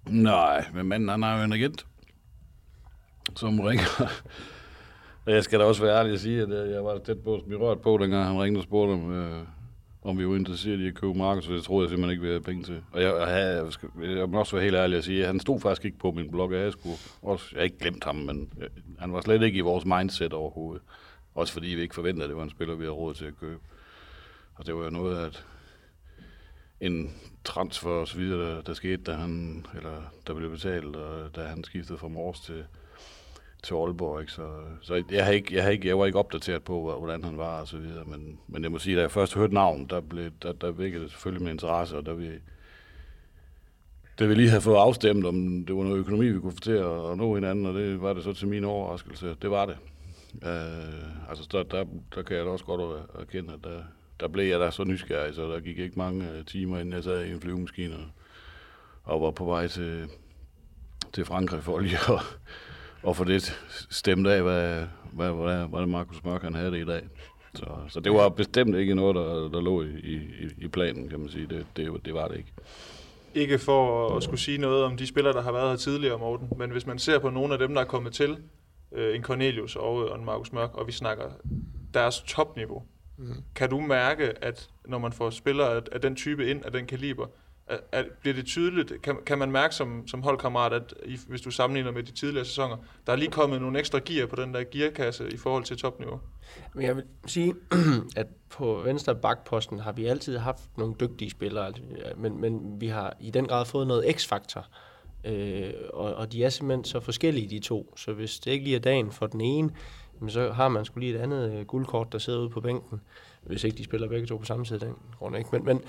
Nej, 0.08 0.64
men 0.74 0.86
manden 0.86 1.08
han 1.08 1.22
har 1.22 1.38
jo 1.38 1.44
en 1.44 1.52
agent, 1.52 1.86
som 3.36 3.60
ringer. 3.60 4.10
Jeg 5.26 5.44
skal 5.44 5.60
da 5.60 5.64
også 5.64 5.82
være 5.82 5.98
ærlig 5.98 6.12
at 6.12 6.20
sige, 6.20 6.42
at 6.42 6.70
jeg 6.70 6.84
var 6.84 6.98
tæt 6.98 7.18
på 7.24 7.34
at 7.34 7.44
blive 7.46 7.60
rørt 7.60 7.80
på, 7.80 7.98
dengang 8.00 8.24
han 8.24 8.42
ringede 8.42 8.60
og 8.60 8.64
spurgte, 8.64 8.92
om, 8.92 9.12
øh, 9.12 9.42
om 10.06 10.18
vi 10.18 10.28
var 10.28 10.36
interesseret 10.36 10.80
i 10.80 10.86
at 10.86 10.94
købe 10.94 11.14
Markus, 11.14 11.44
så 11.44 11.52
det 11.52 11.62
troede 11.62 11.84
jeg 11.84 11.90
simpelthen 11.90 12.10
ikke, 12.10 12.22
vi 12.22 12.28
havde 12.28 12.40
penge 12.40 12.62
til. 12.64 12.82
Og 12.92 13.02
jeg, 13.02 13.14
jeg, 13.14 13.28
jeg, 13.28 13.72
jeg, 14.02 14.16
jeg 14.16 14.28
må 14.28 14.38
også 14.38 14.56
være 14.56 14.64
helt 14.64 14.76
ærlig 14.76 14.98
at 14.98 15.04
sige, 15.04 15.20
at 15.20 15.26
han 15.26 15.40
stod 15.40 15.60
faktisk 15.60 15.84
ikke 15.84 15.98
på 15.98 16.10
min 16.10 16.30
blog, 16.30 16.48
og 16.48 16.54
jeg, 16.54 16.72
skulle 16.72 16.96
også, 17.22 17.46
jeg 17.52 17.58
har 17.58 17.64
ikke 17.64 17.78
glemt 17.78 18.04
ham, 18.04 18.16
men 18.16 18.52
jeg, 18.58 18.68
han 18.98 19.12
var 19.12 19.20
slet 19.20 19.42
ikke 19.42 19.58
i 19.58 19.60
vores 19.60 19.84
mindset 19.84 20.32
overhovedet. 20.32 20.82
Også 21.34 21.52
fordi 21.52 21.68
vi 21.68 21.82
ikke 21.82 21.94
forventede, 21.94 22.24
at 22.24 22.28
det 22.28 22.36
var 22.36 22.42
en 22.42 22.50
spiller, 22.50 22.74
vi 22.74 22.82
havde 22.82 22.92
råd 22.92 23.14
til 23.14 23.24
at 23.24 23.38
købe. 23.40 23.60
Og 24.54 24.66
det 24.66 24.74
var 24.74 24.84
jo 24.84 24.90
noget, 24.90 25.26
at 25.26 25.44
en 26.80 27.14
transfer 27.44 27.90
og 27.90 28.08
så 28.08 28.16
videre, 28.16 28.56
der, 28.56 28.62
der 28.62 28.74
skete, 28.74 29.02
da 29.02 29.12
han, 29.12 29.66
eller 29.76 30.02
der 30.26 30.34
blev 30.34 30.50
betalt, 30.50 30.96
og 30.96 31.36
da 31.36 31.42
han 31.42 31.64
skiftede 31.64 31.98
fra 31.98 32.08
Mors 32.08 32.40
til, 32.40 32.64
til 33.66 33.74
Aalborg, 33.74 34.20
ikke? 34.20 34.32
Så, 34.32 34.48
så 34.80 35.02
jeg, 35.10 35.24
har 35.24 35.32
ikke, 35.32 35.54
jeg, 35.54 35.62
har 35.62 35.70
ikke, 35.70 35.88
jeg 35.88 35.98
var 35.98 36.06
ikke 36.06 36.18
opdateret 36.18 36.62
på, 36.64 36.98
hvordan 36.98 37.24
han 37.24 37.38
var 37.38 37.60
og 37.60 37.68
så 37.68 37.78
videre, 37.78 38.04
men, 38.04 38.38
men 38.48 38.62
jeg 38.62 38.72
må 38.72 38.78
sige, 38.78 38.96
da 38.96 39.00
jeg 39.00 39.10
først 39.10 39.34
hørte 39.34 39.54
navn, 39.54 39.86
der, 39.86 40.00
blev, 40.00 40.30
der, 40.42 40.52
der 40.52 40.70
vækkede 40.70 41.02
det 41.02 41.10
selvfølgelig 41.10 41.42
min 41.42 41.52
interesse, 41.52 41.96
og 41.96 42.06
der 42.06 42.14
vi, 42.14 42.30
da 44.18 44.26
vi 44.26 44.34
lige 44.34 44.48
havde 44.48 44.60
fået 44.60 44.76
afstemt, 44.76 45.26
om 45.26 45.64
det 45.66 45.76
var 45.76 45.82
noget 45.82 45.98
økonomi, 45.98 46.30
vi 46.30 46.40
kunne 46.40 46.52
få 46.52 46.60
til 46.60 46.72
at 46.72 47.16
nå 47.16 47.34
hinanden, 47.34 47.66
og 47.66 47.74
det 47.74 48.02
var 48.02 48.12
det 48.12 48.24
så 48.24 48.32
til 48.32 48.48
min 48.48 48.64
overraskelse. 48.64 49.36
Det 49.42 49.50
var 49.50 49.66
det. 49.66 49.76
Øh, 50.42 51.28
altså, 51.28 51.48
der, 51.52 51.62
der, 51.62 51.84
der 52.14 52.22
kan 52.22 52.36
jeg 52.36 52.44
da 52.44 52.50
også 52.50 52.64
godt 52.64 53.08
erkende, 53.20 53.52
at 53.52 53.64
der, 53.64 53.82
der 54.20 54.28
blev 54.28 54.44
jeg 54.44 54.60
da 54.60 54.70
så 54.70 54.84
nysgerrig, 54.84 55.34
så 55.34 55.52
der 55.52 55.60
gik 55.60 55.78
ikke 55.78 55.98
mange 55.98 56.30
øh, 56.30 56.44
timer, 56.44 56.78
inden 56.78 56.94
jeg 56.94 57.04
sad 57.04 57.24
i 57.24 57.32
en 57.32 57.40
flyvemaskine 57.40 57.94
og, 57.94 58.06
og 59.04 59.22
var 59.22 59.30
på 59.30 59.44
vej 59.44 59.68
til, 59.68 60.08
til 61.12 61.24
Frankrig 61.24 61.62
for 61.62 61.78
lige 61.78 61.98
at, 62.08 62.38
at 63.08 63.16
få 63.16 63.24
det 63.24 63.60
stemt 63.90 64.26
af, 64.26 64.42
hvad, 64.42 64.84
hvad, 65.12 65.30
hvad, 65.32 65.66
hvad 65.66 65.86
Markus 65.86 66.24
Mørk 66.24 66.42
han 66.42 66.54
havde 66.54 66.70
det 66.70 66.78
i 66.78 66.84
dag. 66.84 67.02
Så, 67.54 67.66
så 67.88 68.00
det 68.00 68.12
var 68.12 68.28
bestemt 68.28 68.76
ikke 68.76 68.94
noget, 68.94 69.16
der, 69.16 69.48
der 69.48 69.60
lå 69.60 69.82
i, 69.82 69.86
i, 69.86 70.20
i 70.58 70.68
planen, 70.68 71.08
kan 71.08 71.20
man 71.20 71.28
sige. 71.28 71.46
Det, 71.46 71.66
det, 71.76 72.04
det 72.04 72.14
var 72.14 72.28
det 72.28 72.36
ikke. 72.36 72.52
Ikke 73.34 73.58
for 73.58 74.08
at 74.16 74.22
skulle 74.22 74.40
sige 74.40 74.58
noget 74.58 74.84
om 74.84 74.96
de 74.96 75.06
spillere, 75.06 75.32
der 75.32 75.42
har 75.42 75.52
været 75.52 75.70
her 75.70 75.76
tidligere, 75.76 76.18
Morten, 76.18 76.48
men 76.58 76.70
hvis 76.70 76.86
man 76.86 76.98
ser 76.98 77.18
på 77.18 77.30
nogle 77.30 77.52
af 77.52 77.58
dem, 77.58 77.74
der 77.74 77.80
er 77.80 77.84
kommet 77.84 78.12
til, 78.12 78.36
øh, 78.92 79.16
en 79.16 79.22
Cornelius 79.22 79.76
og, 79.76 80.10
og 80.10 80.18
en 80.18 80.24
Markus 80.24 80.52
Mørk, 80.52 80.74
og 80.74 80.86
vi 80.86 80.92
snakker 80.92 81.24
deres 81.94 82.20
topniveau. 82.20 82.82
Mm. 83.18 83.34
Kan 83.54 83.70
du 83.70 83.80
mærke, 83.80 84.44
at 84.44 84.70
når 84.86 84.98
man 84.98 85.12
får 85.12 85.30
spillere 85.30 85.76
af, 85.76 85.82
af 85.92 86.00
den 86.00 86.16
type 86.16 86.50
ind, 86.50 86.64
af 86.64 86.72
den 86.72 86.86
kaliber, 86.86 87.26
at, 87.66 87.80
at 87.92 88.06
bliver 88.20 88.34
det 88.34 88.46
tydeligt, 88.46 89.02
kan, 89.02 89.16
kan 89.26 89.38
man 89.38 89.52
mærke 89.52 89.74
som, 89.74 90.08
som 90.08 90.22
holdkammerat, 90.22 90.72
at 90.72 90.94
i, 91.04 91.18
hvis 91.28 91.40
du 91.40 91.50
sammenligner 91.50 91.90
med 91.90 92.02
de 92.02 92.12
tidligere 92.12 92.44
sæsoner, 92.44 92.76
der 93.06 93.12
er 93.12 93.16
lige 93.16 93.30
kommet 93.30 93.60
nogle 93.60 93.78
ekstra 93.78 94.00
gear 94.04 94.26
på 94.26 94.36
den 94.36 94.54
der 94.54 94.64
gearkasse 94.70 95.32
i 95.32 95.36
forhold 95.36 95.64
til 95.64 95.76
topniveau? 95.76 96.20
Men 96.74 96.84
jeg 96.84 96.96
vil 96.96 97.04
sige, 97.26 97.54
at 98.16 98.26
på 98.50 98.80
venstre 98.84 99.14
bakposten 99.14 99.78
har 99.78 99.92
vi 99.92 100.06
altid 100.06 100.38
haft 100.38 100.62
nogle 100.78 100.94
dygtige 101.00 101.30
spillere, 101.30 101.66
altså, 101.66 101.82
men, 102.16 102.40
men 102.40 102.80
vi 102.80 102.86
har 102.86 103.16
i 103.20 103.30
den 103.30 103.46
grad 103.46 103.64
fået 103.64 103.86
noget 103.86 104.16
x-faktor. 104.16 104.66
Øh, 105.24 105.72
og, 105.92 106.14
og 106.14 106.32
de 106.32 106.44
er 106.44 106.48
simpelthen 106.48 106.84
så 106.84 107.00
forskellige, 107.00 107.48
de 107.48 107.58
to. 107.58 107.94
Så 107.96 108.12
hvis 108.12 108.38
det 108.38 108.50
ikke 108.50 108.64
lige 108.64 108.76
er 108.76 108.80
dagen 108.80 109.12
for 109.12 109.26
den 109.26 109.40
ene, 109.40 109.70
jamen 110.14 110.30
så 110.30 110.52
har 110.52 110.68
man 110.68 110.84
skulle 110.84 111.06
lige 111.06 111.18
et 111.18 111.22
andet 111.22 111.52
øh, 111.52 111.66
guldkort, 111.66 112.12
der 112.12 112.18
sidder 112.18 112.38
ude 112.38 112.50
på 112.50 112.60
bænken. 112.60 113.00
Hvis 113.42 113.64
ikke 113.64 113.78
de 113.78 113.84
spiller 113.84 114.08
begge 114.08 114.26
to 114.26 114.36
på 114.36 114.44
samme 114.44 114.64
tid, 114.64 114.78
den 114.78 114.94
grund 115.18 115.36
ikke. 115.36 115.50
Men, 115.52 115.64
men, 115.64 115.82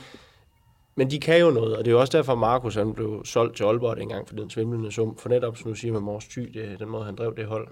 men 0.98 1.12
de 1.12 1.20
kan 1.20 1.39
jo 1.39 1.50
noget, 1.50 1.77
og 1.77 1.86
det 1.86 1.92
er 1.92 1.96
jo 1.96 2.00
også 2.00 2.18
derfor, 2.18 2.36
Markus 2.36 2.75
han 2.75 2.94
blev 2.94 3.25
solgt 3.25 3.56
til 3.56 3.63
Aalborg 3.63 4.01
engang 4.01 4.27
for 4.27 4.36
den 4.36 4.50
svimlende 4.50 4.92
sum. 4.92 5.18
For 5.18 5.30
netop, 5.30 5.58
som 5.58 5.72
du 5.72 5.75
siger 5.75 5.92
med 5.92 6.01
Mors 6.01 6.27
Thy, 6.27 6.42
det, 6.42 6.80
den 6.80 6.89
måde 6.89 7.06
han 7.06 7.16
drev 7.16 7.36
det 7.36 7.46
hold. 7.46 7.68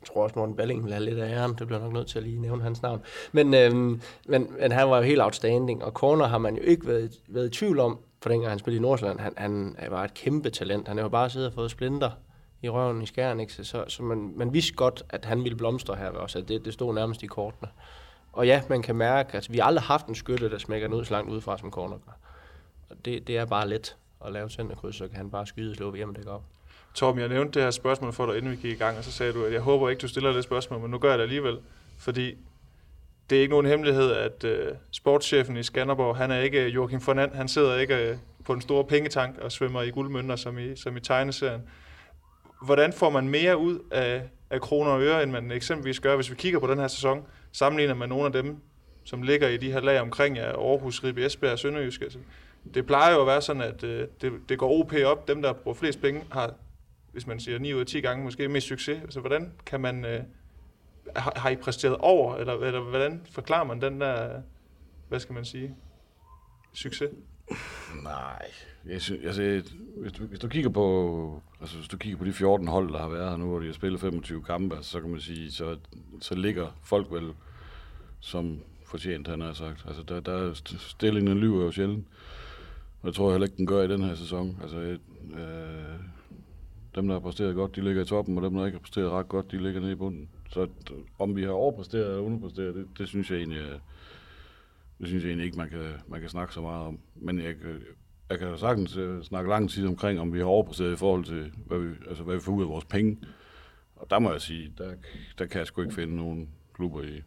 Jeg 0.00 0.06
tror 0.06 0.22
også, 0.22 0.38
Morten 0.38 0.56
Balling 0.56 0.84
vil 0.84 0.92
have 0.92 1.04
lidt 1.04 1.18
af 1.18 1.30
æren. 1.30 1.54
Det 1.58 1.66
bliver 1.66 1.80
nok 1.80 1.92
nødt 1.92 2.06
til 2.06 2.18
at 2.18 2.24
lige 2.24 2.40
nævne 2.40 2.62
hans 2.62 2.82
navn. 2.82 3.02
Men, 3.32 3.54
øhm, 3.54 4.00
men, 4.28 4.48
men 4.60 4.72
han 4.72 4.90
var 4.90 4.96
jo 4.96 5.02
helt 5.02 5.22
outstanding, 5.22 5.84
og 5.84 5.92
Corner 5.92 6.26
har 6.26 6.38
man 6.38 6.56
jo 6.56 6.62
ikke 6.62 6.86
været, 6.86 7.10
været 7.28 7.46
i 7.46 7.50
tvivl 7.50 7.80
om, 7.80 7.98
for 8.22 8.28
dengang 8.28 8.50
han 8.50 8.58
spillede 8.58 8.78
i 8.78 8.82
Nordsjælland. 8.82 9.20
Han, 9.20 9.32
han 9.78 9.90
var 9.90 10.04
et 10.04 10.14
kæmpe 10.14 10.50
talent. 10.50 10.88
Han 10.88 10.96
har 10.96 11.04
jo 11.04 11.08
bare 11.08 11.30
siddet 11.30 11.48
og 11.48 11.54
fået 11.54 11.70
splinter 11.70 12.10
i 12.62 12.68
røven 12.68 13.02
i 13.02 13.06
skæren, 13.06 13.40
ikke? 13.40 13.52
Så, 13.52 13.64
så, 13.64 13.84
så 13.88 14.02
man, 14.02 14.32
man 14.36 14.52
vidste 14.52 14.74
godt, 14.74 15.02
at 15.10 15.24
han 15.24 15.44
ville 15.44 15.56
blomstre 15.56 15.96
her 15.96 16.08
også. 16.08 16.40
Det, 16.40 16.64
det 16.64 16.72
stod 16.72 16.94
nærmest 16.94 17.22
i 17.22 17.26
kortene. 17.26 17.68
Og 18.32 18.46
ja, 18.46 18.62
man 18.68 18.82
kan 18.82 18.96
mærke, 18.96 19.28
at 19.28 19.34
altså, 19.34 19.52
vi 19.52 19.58
har 19.58 19.64
aldrig 19.64 19.82
haft 19.82 20.06
en 20.06 20.14
skytte, 20.14 20.50
der 20.50 20.58
smækker 20.58 20.88
den 20.88 20.96
ud 20.96 21.04
så 21.04 21.14
langt 21.14 21.30
udefra, 21.30 21.58
som 21.58 21.70
Corner 21.70 21.96
gør. 22.06 22.12
Og 22.92 23.04
det, 23.04 23.26
det 23.26 23.36
er 23.36 23.44
bare 23.44 23.68
let 23.68 23.96
at 24.26 24.32
lave 24.32 24.50
centerkryds, 24.50 24.96
så 24.96 25.08
kan 25.08 25.16
han 25.16 25.30
bare 25.30 25.46
skyde 25.46 25.70
og 25.70 25.76
slå 25.76 25.94
hjem 25.94 26.08
det 26.08 26.16
dække 26.16 26.30
op. 26.30 26.42
Torben, 26.94 27.20
jeg 27.20 27.28
nævnte 27.28 27.54
det 27.54 27.62
her 27.62 27.70
spørgsmål 27.70 28.12
for 28.12 28.26
dig, 28.26 28.36
inden 28.36 28.50
vi 28.50 28.56
gik 28.56 28.72
i 28.72 28.78
gang, 28.78 28.98
og 28.98 29.04
så 29.04 29.12
sagde 29.12 29.32
du, 29.32 29.44
at 29.44 29.52
jeg 29.52 29.60
håber 29.60 29.88
ikke, 29.88 30.00
du 30.00 30.08
stiller 30.08 30.32
det 30.32 30.44
spørgsmål, 30.44 30.80
men 30.80 30.90
nu 30.90 30.98
gør 30.98 31.08
jeg 31.08 31.18
det 31.18 31.22
alligevel. 31.22 31.58
Fordi 31.98 32.36
det 33.30 33.38
er 33.38 33.42
ikke 33.42 33.50
nogen 33.50 33.66
hemmelighed, 33.66 34.12
at 34.12 34.44
uh, 34.44 34.76
sportschefen 34.90 35.56
i 35.56 35.62
Skanderborg, 35.62 36.16
han 36.16 36.30
er 36.30 36.40
ikke 36.40 36.64
øh, 36.64 36.74
Joachim 36.74 37.00
Fernand, 37.00 37.34
han 37.34 37.48
sidder 37.48 37.76
ikke 37.76 38.10
uh, 38.10 38.18
på 38.44 38.52
en 38.52 38.60
stor 38.60 38.82
pengetank 38.82 39.38
og 39.38 39.52
svømmer 39.52 39.82
i 39.82 39.90
guldmønter, 39.90 40.36
som 40.36 40.58
i, 40.58 40.76
som 40.76 40.96
i 40.96 41.00
tegneserien. 41.00 41.62
Hvordan 42.62 42.92
får 42.92 43.10
man 43.10 43.28
mere 43.28 43.58
ud 43.58 43.78
af, 43.90 44.22
af 44.50 44.60
kroner 44.60 44.90
og 44.90 45.02
øre, 45.02 45.22
end 45.22 45.30
man 45.30 45.50
eksempelvis 45.50 46.00
gør, 46.00 46.16
hvis 46.16 46.30
vi 46.30 46.34
kigger 46.34 46.58
på 46.58 46.66
den 46.66 46.78
her 46.78 46.88
sæson, 46.88 47.26
sammenligner 47.52 47.94
med 47.94 48.06
nogle 48.06 48.26
af 48.26 48.32
dem, 48.32 48.56
som 49.04 49.22
ligger 49.22 49.48
i 49.48 49.56
de 49.56 49.72
her 49.72 49.80
lag 49.80 50.00
omkring 50.00 50.36
ja, 50.36 50.44
Aarhus, 50.44 51.04
Ribe, 51.04 51.26
Esbjerg 51.26 51.52
og 51.52 51.58
Sønderjysk. 51.58 52.02
Altså, 52.02 52.18
det 52.74 52.86
plejer 52.86 53.14
jo 53.14 53.20
at 53.20 53.26
være 53.26 53.42
sådan, 53.42 53.62
at 53.62 53.84
øh, 53.84 54.08
det, 54.20 54.32
det 54.48 54.58
går 54.58 54.80
OP 54.80 54.92
op. 55.04 55.28
Dem, 55.28 55.42
der 55.42 55.52
bruger 55.52 55.74
flest 55.74 56.00
penge, 56.00 56.24
har, 56.32 56.54
hvis 57.12 57.26
man 57.26 57.40
siger 57.40 57.58
9 57.58 57.74
ud 57.74 57.80
af 57.80 57.86
10 57.86 58.00
gange, 58.00 58.24
måske 58.24 58.48
mest 58.48 58.66
succes. 58.66 59.02
Så 59.08 59.20
hvordan 59.20 59.52
kan 59.66 59.80
man... 59.80 60.04
Øh, 60.04 60.20
har, 61.16 61.32
har 61.36 61.50
I 61.50 61.56
præsteret 61.56 61.96
over, 61.96 62.36
eller, 62.36 62.54
eller 62.54 62.80
hvordan 62.80 63.20
forklarer 63.30 63.64
man 63.64 63.80
den 63.80 64.00
der, 64.00 64.40
hvad 65.08 65.20
skal 65.20 65.34
man 65.34 65.44
sige, 65.44 65.74
succes? 66.72 67.10
Nej, 68.02 68.46
jeg 68.86 69.02
synes, 69.02 69.24
altså, 69.24 69.62
hvis, 69.96 70.12
du, 70.12 70.24
hvis 70.24 70.38
du 70.38 70.48
kigger 70.48 70.70
på, 70.70 71.42
altså 71.60 71.76
hvis 71.76 71.88
du 71.88 71.96
kigger 71.96 72.18
på 72.18 72.24
de 72.24 72.32
14 72.32 72.68
hold, 72.68 72.92
der 72.92 72.98
har 72.98 73.08
været 73.08 73.30
her 73.30 73.36
nu, 73.36 73.48
hvor 73.48 73.58
de 73.58 73.66
har 73.66 73.72
spillet 73.72 74.00
25 74.00 74.42
kampe, 74.42 74.76
altså, 74.76 74.90
så 74.90 75.00
kan 75.00 75.10
man 75.10 75.20
sige, 75.20 75.52
så, 75.52 75.76
så 76.20 76.34
ligger 76.34 76.78
folk 76.84 77.06
vel 77.10 77.32
som 78.20 78.60
fortjent, 78.86 79.28
han 79.28 79.40
har 79.40 79.52
sagt. 79.52 79.84
Altså, 79.86 80.02
der, 80.02 80.20
der 80.20 80.32
er 80.32 80.54
stillingen 80.78 81.38
lyver 81.38 81.64
jo 81.64 81.70
sjældent. 81.70 82.06
Og 83.02 83.06
det 83.06 83.14
tror 83.14 83.30
heller 83.30 83.46
ikke, 83.46 83.56
den 83.56 83.66
gør 83.66 83.82
i 83.82 83.88
den 83.88 84.02
her 84.02 84.14
sæson. 84.14 84.58
Altså, 84.62 84.78
øh, 84.78 84.98
dem, 86.94 87.06
der 87.06 87.14
har 87.14 87.20
præsteret 87.20 87.54
godt, 87.54 87.76
de 87.76 87.84
ligger 87.84 88.02
i 88.02 88.06
toppen, 88.06 88.38
og 88.38 88.44
dem, 88.44 88.54
der 88.54 88.66
ikke 88.66 88.78
har 88.78 88.82
præsteret 88.82 89.10
ret 89.10 89.28
godt, 89.28 89.52
de 89.52 89.62
ligger 89.62 89.80
nede 89.80 89.92
i 89.92 89.94
bunden. 89.94 90.28
Så 90.50 90.68
om 91.18 91.36
vi 91.36 91.42
har 91.42 91.50
overpræsteret 91.50 92.06
eller 92.06 92.22
underpræsteret, 92.22 92.74
det, 92.74 92.86
det 92.98 93.08
synes 93.08 93.30
jeg 93.30 93.38
egentlig, 93.38 93.58
øh, 93.58 93.78
det 94.98 95.08
synes 95.08 95.22
jeg 95.22 95.28
egentlig 95.28 95.46
ikke, 95.46 95.58
man 95.58 95.70
kan, 95.70 95.92
man 96.08 96.20
kan 96.20 96.28
snakke 96.28 96.54
så 96.54 96.60
meget 96.60 96.86
om. 96.86 96.98
Men 97.14 97.38
jeg, 97.38 97.54
øh, 97.64 97.80
jeg 98.30 98.38
kan 98.38 98.58
sagtens 98.58 98.96
øh, 98.96 99.22
snakke 99.22 99.50
lang 99.50 99.70
tid 99.70 99.86
omkring, 99.86 100.20
om 100.20 100.32
vi 100.32 100.38
har 100.38 100.46
overpræsteret 100.46 100.92
i 100.92 100.96
forhold 100.96 101.24
til, 101.24 101.52
hvad 101.66 101.78
vi, 101.78 101.94
altså, 102.08 102.22
hvad 102.22 102.34
vi 102.34 102.40
får 102.40 102.52
ud 102.52 102.62
af 102.62 102.68
vores 102.68 102.84
penge. 102.84 103.18
Og 103.96 104.10
der 104.10 104.18
må 104.18 104.32
jeg 104.32 104.40
sige, 104.40 104.72
der, 104.78 104.94
der 105.38 105.46
kan 105.46 105.58
jeg 105.58 105.66
sgu 105.66 105.82
ikke 105.82 105.94
finde 105.94 106.16
nogen 106.16 106.48
klubber 106.74 107.02
i, 107.02 107.22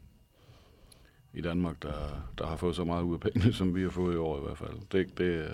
i 1.35 1.41
Danmark, 1.41 1.83
der, 1.83 2.27
der 2.37 2.45
har 2.47 2.55
fået 2.55 2.75
så 2.75 2.83
meget 2.83 3.03
ud 3.03 3.13
af 3.13 3.19
pengene, 3.19 3.53
som 3.53 3.75
vi 3.75 3.81
har 3.81 3.89
fået 3.89 4.13
i 4.13 4.17
år 4.17 4.37
i 4.37 4.41
hvert 4.41 4.57
fald. 4.57 4.77
Det, 4.91 5.17
det, 5.17 5.23
øh, 5.23 5.49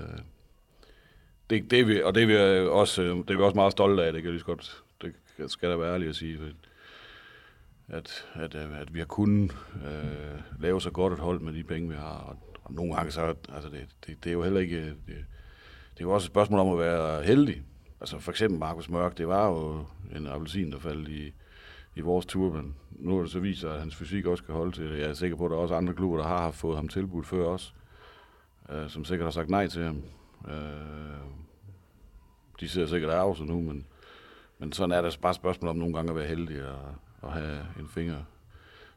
det, 1.50 1.72
det 1.72 1.80
er 1.80 1.86
vi, 1.86 2.04
og 2.04 2.16
det 2.16 2.24
er 2.24 2.28
vi 2.28 2.38
øh, 2.38 2.72
også, 2.72 3.02
øh, 3.02 3.18
det 3.18 3.30
er 3.30 3.38
vi 3.38 3.44
også 3.44 3.56
meget 3.56 3.72
stolte 3.72 4.04
af, 4.04 4.14
det 4.14 4.24
kan 4.24 4.32
lige 4.32 4.44
godt, 4.44 4.84
det 5.38 5.52
skal 5.52 5.70
der 5.70 5.78
være 5.78 5.94
ærlig 5.94 6.10
at 6.10 6.16
sige. 6.16 6.40
At, 7.88 8.26
at, 8.34 8.56
at 8.56 8.94
vi 8.94 9.00
har 9.00 9.06
kunnet 9.06 9.52
øh, 9.76 10.40
lave 10.60 10.82
så 10.82 10.92
godt 10.92 11.14
et 11.14 11.20
hold 11.20 11.40
med 11.40 11.54
de 11.54 11.64
penge, 11.64 11.90
vi 11.90 11.96
har. 11.96 12.18
Og, 12.18 12.38
og 12.64 12.74
nogle 12.74 12.96
gange 12.96 13.12
så, 13.12 13.36
altså 13.54 13.70
det, 13.70 13.88
det, 14.08 14.24
det 14.24 14.30
er 14.30 14.34
jo 14.34 14.44
heller 14.44 14.60
ikke, 14.60 14.86
det, 14.86 14.96
det 15.94 16.00
er 16.00 16.02
jo 16.02 16.12
også 16.12 16.26
et 16.26 16.32
spørgsmål 16.32 16.60
om 16.60 16.72
at 16.72 16.80
være 16.80 17.24
heldig. 17.24 17.62
Altså 18.02 18.20
for 18.20 18.32
eksempel 18.32 18.60
Markus 18.60 18.90
Mørk, 18.90 19.18
det 19.18 19.28
var 19.28 19.48
jo 19.48 19.86
en 20.16 20.28
appelsin, 20.28 20.72
der 20.72 20.80
faldt 20.80 21.08
i, 21.10 21.34
i 21.96 22.02
vores 22.02 22.26
tur, 22.26 22.54
men 22.54 22.76
nu 22.92 23.18
er 23.18 23.22
det 23.22 23.32
så 23.32 23.40
vist 23.40 23.64
at 23.64 23.80
hans 23.80 23.96
fysik 23.96 24.26
også 24.26 24.44
kan 24.44 24.56
holde 24.56 24.72
til 24.72 24.90
det. 24.90 25.00
Jeg 25.00 25.10
er 25.10 25.14
sikker 25.14 25.38
på, 25.38 25.46
at 25.46 25.52
der 25.52 25.58
er 25.58 25.62
også 25.62 25.76
andre 25.76 25.94
klubber, 25.94 26.18
der 26.18 26.28
har 26.28 26.52
fået 26.52 26.76
ham 26.76 26.88
tilbudt 26.88 27.28
før 27.28 27.46
os, 27.46 27.76
øh, 28.70 28.90
som 28.90 29.06
sikkert 29.06 29.26
har 29.26 29.32
sagt 29.32 29.50
nej 29.50 29.68
til 29.68 29.84
ham. 29.84 30.04
Øh, 30.48 31.22
de 32.60 32.70
sidder 32.70 32.88
sikkert 32.88 33.12
af 33.12 33.36
nu, 33.46 33.62
men, 33.62 33.86
men 34.60 34.72
sådan 34.72 34.92
er 34.92 35.02
det 35.02 35.20
bare 35.22 35.34
spørgsmål 35.34 35.70
om 35.70 35.76
nogle 35.76 35.94
gange 35.94 36.10
at 36.10 36.16
være 36.16 36.28
heldig 36.28 36.66
og, 36.66 36.96
og 37.22 37.34
have 37.34 37.66
en 37.80 37.88
finger 37.88 38.24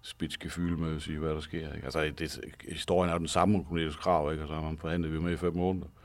spidsgefyld 0.02 0.76
med 0.76 0.96
at 0.96 1.02
sige, 1.02 1.18
hvad 1.18 1.30
der 1.30 1.40
sker. 1.40 1.72
Ikke? 1.72 1.84
Altså, 1.84 2.12
det, 2.18 2.40
historien 2.68 3.10
er 3.10 3.14
jo 3.14 3.18
den 3.18 3.28
samme, 3.28 3.64
Cornelius 3.64 3.96
Krav, 3.96 4.32
ikke? 4.32 4.42
Altså, 4.42 4.54
og 4.54 4.58
så 4.58 4.62
har 4.62 4.70
man 4.70 4.78
forhandlet 4.78 5.12
vi 5.12 5.18
med 5.18 5.32
i 5.32 5.36
fem 5.36 5.56
måneder. 5.56 5.86
Øh, 5.86 6.03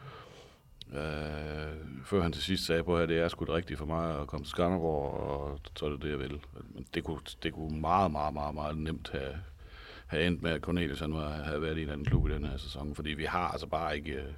Øh, 0.93 2.05
før 2.05 2.21
han 2.21 2.31
til 2.31 2.43
sidst 2.43 2.65
sagde 2.65 2.83
på, 2.83 2.97
at 2.97 3.09
det 3.09 3.17
er 3.17 3.27
sgu 3.27 3.45
det 3.45 3.53
rigtige 3.53 3.77
for 3.77 3.85
mig 3.85 4.21
at 4.21 4.27
komme 4.27 4.45
til 4.45 4.49
Skanderborg, 4.49 5.13
og 5.13 5.59
så 5.75 5.85
er 5.85 5.89
det 5.89 6.01
det, 6.01 6.09
jeg 6.09 6.19
vil. 6.19 6.39
Men 6.75 6.85
det 6.93 7.03
kunne, 7.03 7.19
det 7.43 7.53
kunne 7.53 7.79
meget, 7.79 8.11
meget, 8.11 8.33
meget, 8.33 8.55
meget 8.55 8.77
nemt 8.77 9.09
have, 9.11 9.35
have 10.07 10.25
endt 10.25 10.41
med, 10.41 10.51
at 10.51 10.61
Cornelius 10.61 10.99
han 10.99 11.13
var, 11.13 11.29
havde 11.29 11.61
været 11.61 11.77
i 11.77 11.83
en 11.83 11.89
anden 11.89 12.05
klub 12.05 12.29
i 12.29 12.33
den 12.33 12.45
her 12.45 12.57
sæson, 12.57 12.95
fordi 12.95 13.09
vi 13.09 13.23
har 13.23 13.47
altså 13.47 13.67
bare 13.67 13.97
ikke... 13.97 14.11
Øh, 14.11 14.33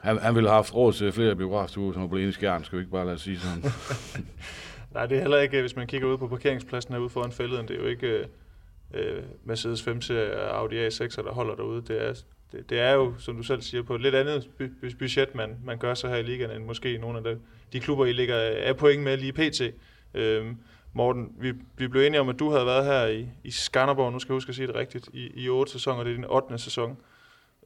han, 0.00 0.18
han 0.18 0.34
ville 0.34 0.48
have 0.48 0.56
haft 0.56 0.74
råd 0.74 0.92
til 0.92 1.12
flere 1.12 1.36
biografstuer, 1.36 1.92
som 1.92 2.02
var 2.02 2.08
blevet 2.08 2.34
skærm, 2.34 2.64
skal 2.64 2.78
vi 2.78 2.82
ikke 2.82 2.92
bare 2.92 3.06
lade 3.06 3.18
sige 3.18 3.38
sådan. 3.38 3.62
Nej, 4.94 5.06
det 5.06 5.16
er 5.16 5.20
heller 5.20 5.38
ikke, 5.38 5.60
hvis 5.60 5.76
man 5.76 5.86
kigger 5.86 6.08
ud 6.08 6.18
på 6.18 6.28
parkeringspladsen 6.28 6.94
herude 6.94 7.10
foran 7.10 7.32
fælleden, 7.32 7.68
det 7.68 7.76
er 7.76 7.80
jo 7.80 7.86
ikke 7.86 8.06
øh, 8.06 8.26
øh 8.94 9.22
Mercedes 9.44 9.82
5 9.82 10.00
til 10.00 10.14
Audi 10.14 10.86
A6, 10.88 11.22
der 11.22 11.32
holder 11.32 11.54
derude. 11.54 11.82
Det 11.82 12.08
er, 12.08 12.14
det, 12.52 12.70
det 12.70 12.80
er 12.80 12.92
jo, 12.92 13.14
som 13.18 13.36
du 13.36 13.42
selv 13.42 13.62
siger, 13.62 13.82
på 13.82 13.94
et 13.94 14.00
lidt 14.00 14.14
andet 14.14 14.48
budget, 14.98 15.34
man, 15.34 15.56
man 15.64 15.78
gør 15.78 15.94
så 15.94 16.08
her 16.08 16.16
i 16.16 16.22
ligaen, 16.22 16.50
end 16.50 16.64
måske 16.64 16.98
nogle 16.98 17.18
af 17.18 17.24
de, 17.24 17.40
de 17.72 17.80
klubber, 17.80 18.04
I 18.04 18.12
ligger 18.12 18.36
af 18.62 18.76
point 18.76 19.02
med 19.02 19.16
lige 19.16 19.32
pt. 19.32 19.62
Øhm, 20.14 20.56
Morten, 20.92 21.32
vi, 21.38 21.52
vi 21.76 21.88
blev 21.88 22.02
enige 22.02 22.20
om, 22.20 22.28
at 22.28 22.38
du 22.38 22.50
havde 22.50 22.66
været 22.66 22.84
her 22.84 23.06
i, 23.06 23.28
i 23.44 23.50
Skanderborg, 23.50 24.12
nu 24.12 24.18
skal 24.18 24.32
jeg 24.32 24.36
huske 24.36 24.48
at 24.48 24.54
sige 24.54 24.66
det 24.66 24.74
rigtigt, 24.74 25.08
i, 25.12 25.30
i 25.34 25.48
8 25.48 25.72
sæsoner, 25.72 26.04
det 26.04 26.10
er 26.10 26.14
din 26.14 26.24
8. 26.24 26.58
sæson. 26.58 26.96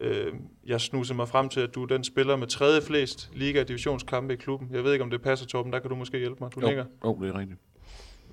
Øh, 0.01 0.33
jeg 0.67 0.81
snusede 0.81 1.17
mig 1.17 1.29
frem 1.29 1.49
til, 1.49 1.61
at 1.61 1.75
du 1.75 1.83
er 1.83 1.87
den 1.87 2.05
spiller 2.05 2.37
med 2.37 2.47
tredje 2.47 2.83
flest 2.83 3.31
liga- 3.35 3.61
og 3.61 3.69
divisionskampe 3.69 4.35
i 4.35 4.37
klubben. 4.37 4.69
Jeg 4.73 4.85
ved 4.85 4.93
ikke, 4.93 5.03
om 5.03 5.11
det 5.11 5.23
passer, 5.23 5.47
Torben. 5.47 5.73
Der 5.73 5.79
kan 5.79 5.91
du 5.91 5.97
måske 5.97 6.19
hjælpe 6.19 6.37
mig. 6.41 6.55
Du 6.55 6.61
jo, 6.61 6.67
nikker. 6.67 6.85
Jo, 7.05 7.19
det 7.23 7.29
er 7.29 7.39
rigtigt. 7.39 7.61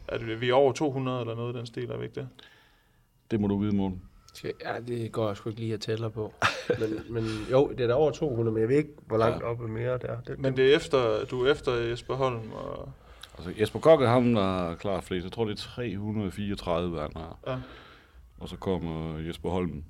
Er 0.08 0.18
det, 0.18 0.42
vi 0.42 0.50
er 0.50 0.54
over 0.54 0.74
200 0.74 1.22
eller 1.22 1.36
noget 1.36 1.56
den 1.56 1.66
stil, 1.66 1.90
er 1.90 1.98
vi 1.98 2.04
ikke 2.04 2.16
det? 2.16 2.28
Det 3.32 3.40
må 3.40 3.48
du 3.48 3.58
vide, 3.58 3.76
Morten. 3.76 4.02
Ja, 4.44 4.80
det 4.88 5.12
går 5.12 5.28
jeg 5.28 5.38
sgu 5.38 5.50
ikke 5.50 5.62
lige 5.62 5.74
at 5.74 5.82
tælle 5.82 6.10
på. 6.10 6.34
men, 6.80 7.00
men 7.14 7.24
jo, 7.52 7.72
det 7.72 7.80
er 7.80 7.88
da 7.88 7.94
over 7.94 8.12
200, 8.12 8.54
men 8.54 8.62
jeg 8.62 8.70
ved 8.70 8.78
ikke, 8.78 8.94
hvor 9.08 9.18
langt 9.18 9.44
ja. 9.44 9.50
oppe 9.50 9.68
mere 9.68 9.98
der. 9.98 10.22
Det, 10.22 10.40
men 10.40 10.58
det 10.58 10.72
er 10.72 10.76
efter, 10.76 11.26
du 11.26 11.46
er 11.46 11.52
efter 11.52 11.74
Jesper 11.74 12.16
Holm 12.16 12.52
og... 12.52 12.92
Altså 13.38 13.54
Jesper 13.60 13.80
Kokke, 13.80 14.08
ham 14.08 14.34
der 14.34 14.70
er 14.70 14.76
klar 14.76 15.02
flest. 15.02 15.24
Jeg 15.24 15.32
tror, 15.32 15.46
det 15.46 15.52
er 15.52 15.58
334, 15.58 17.02
han 17.02 17.12
har. 17.16 17.38
Ja. 17.48 17.58
Og 18.40 18.50
så 18.50 18.56
kommer 18.56 19.20
Jesper 19.20 19.50
Holm 19.50 19.84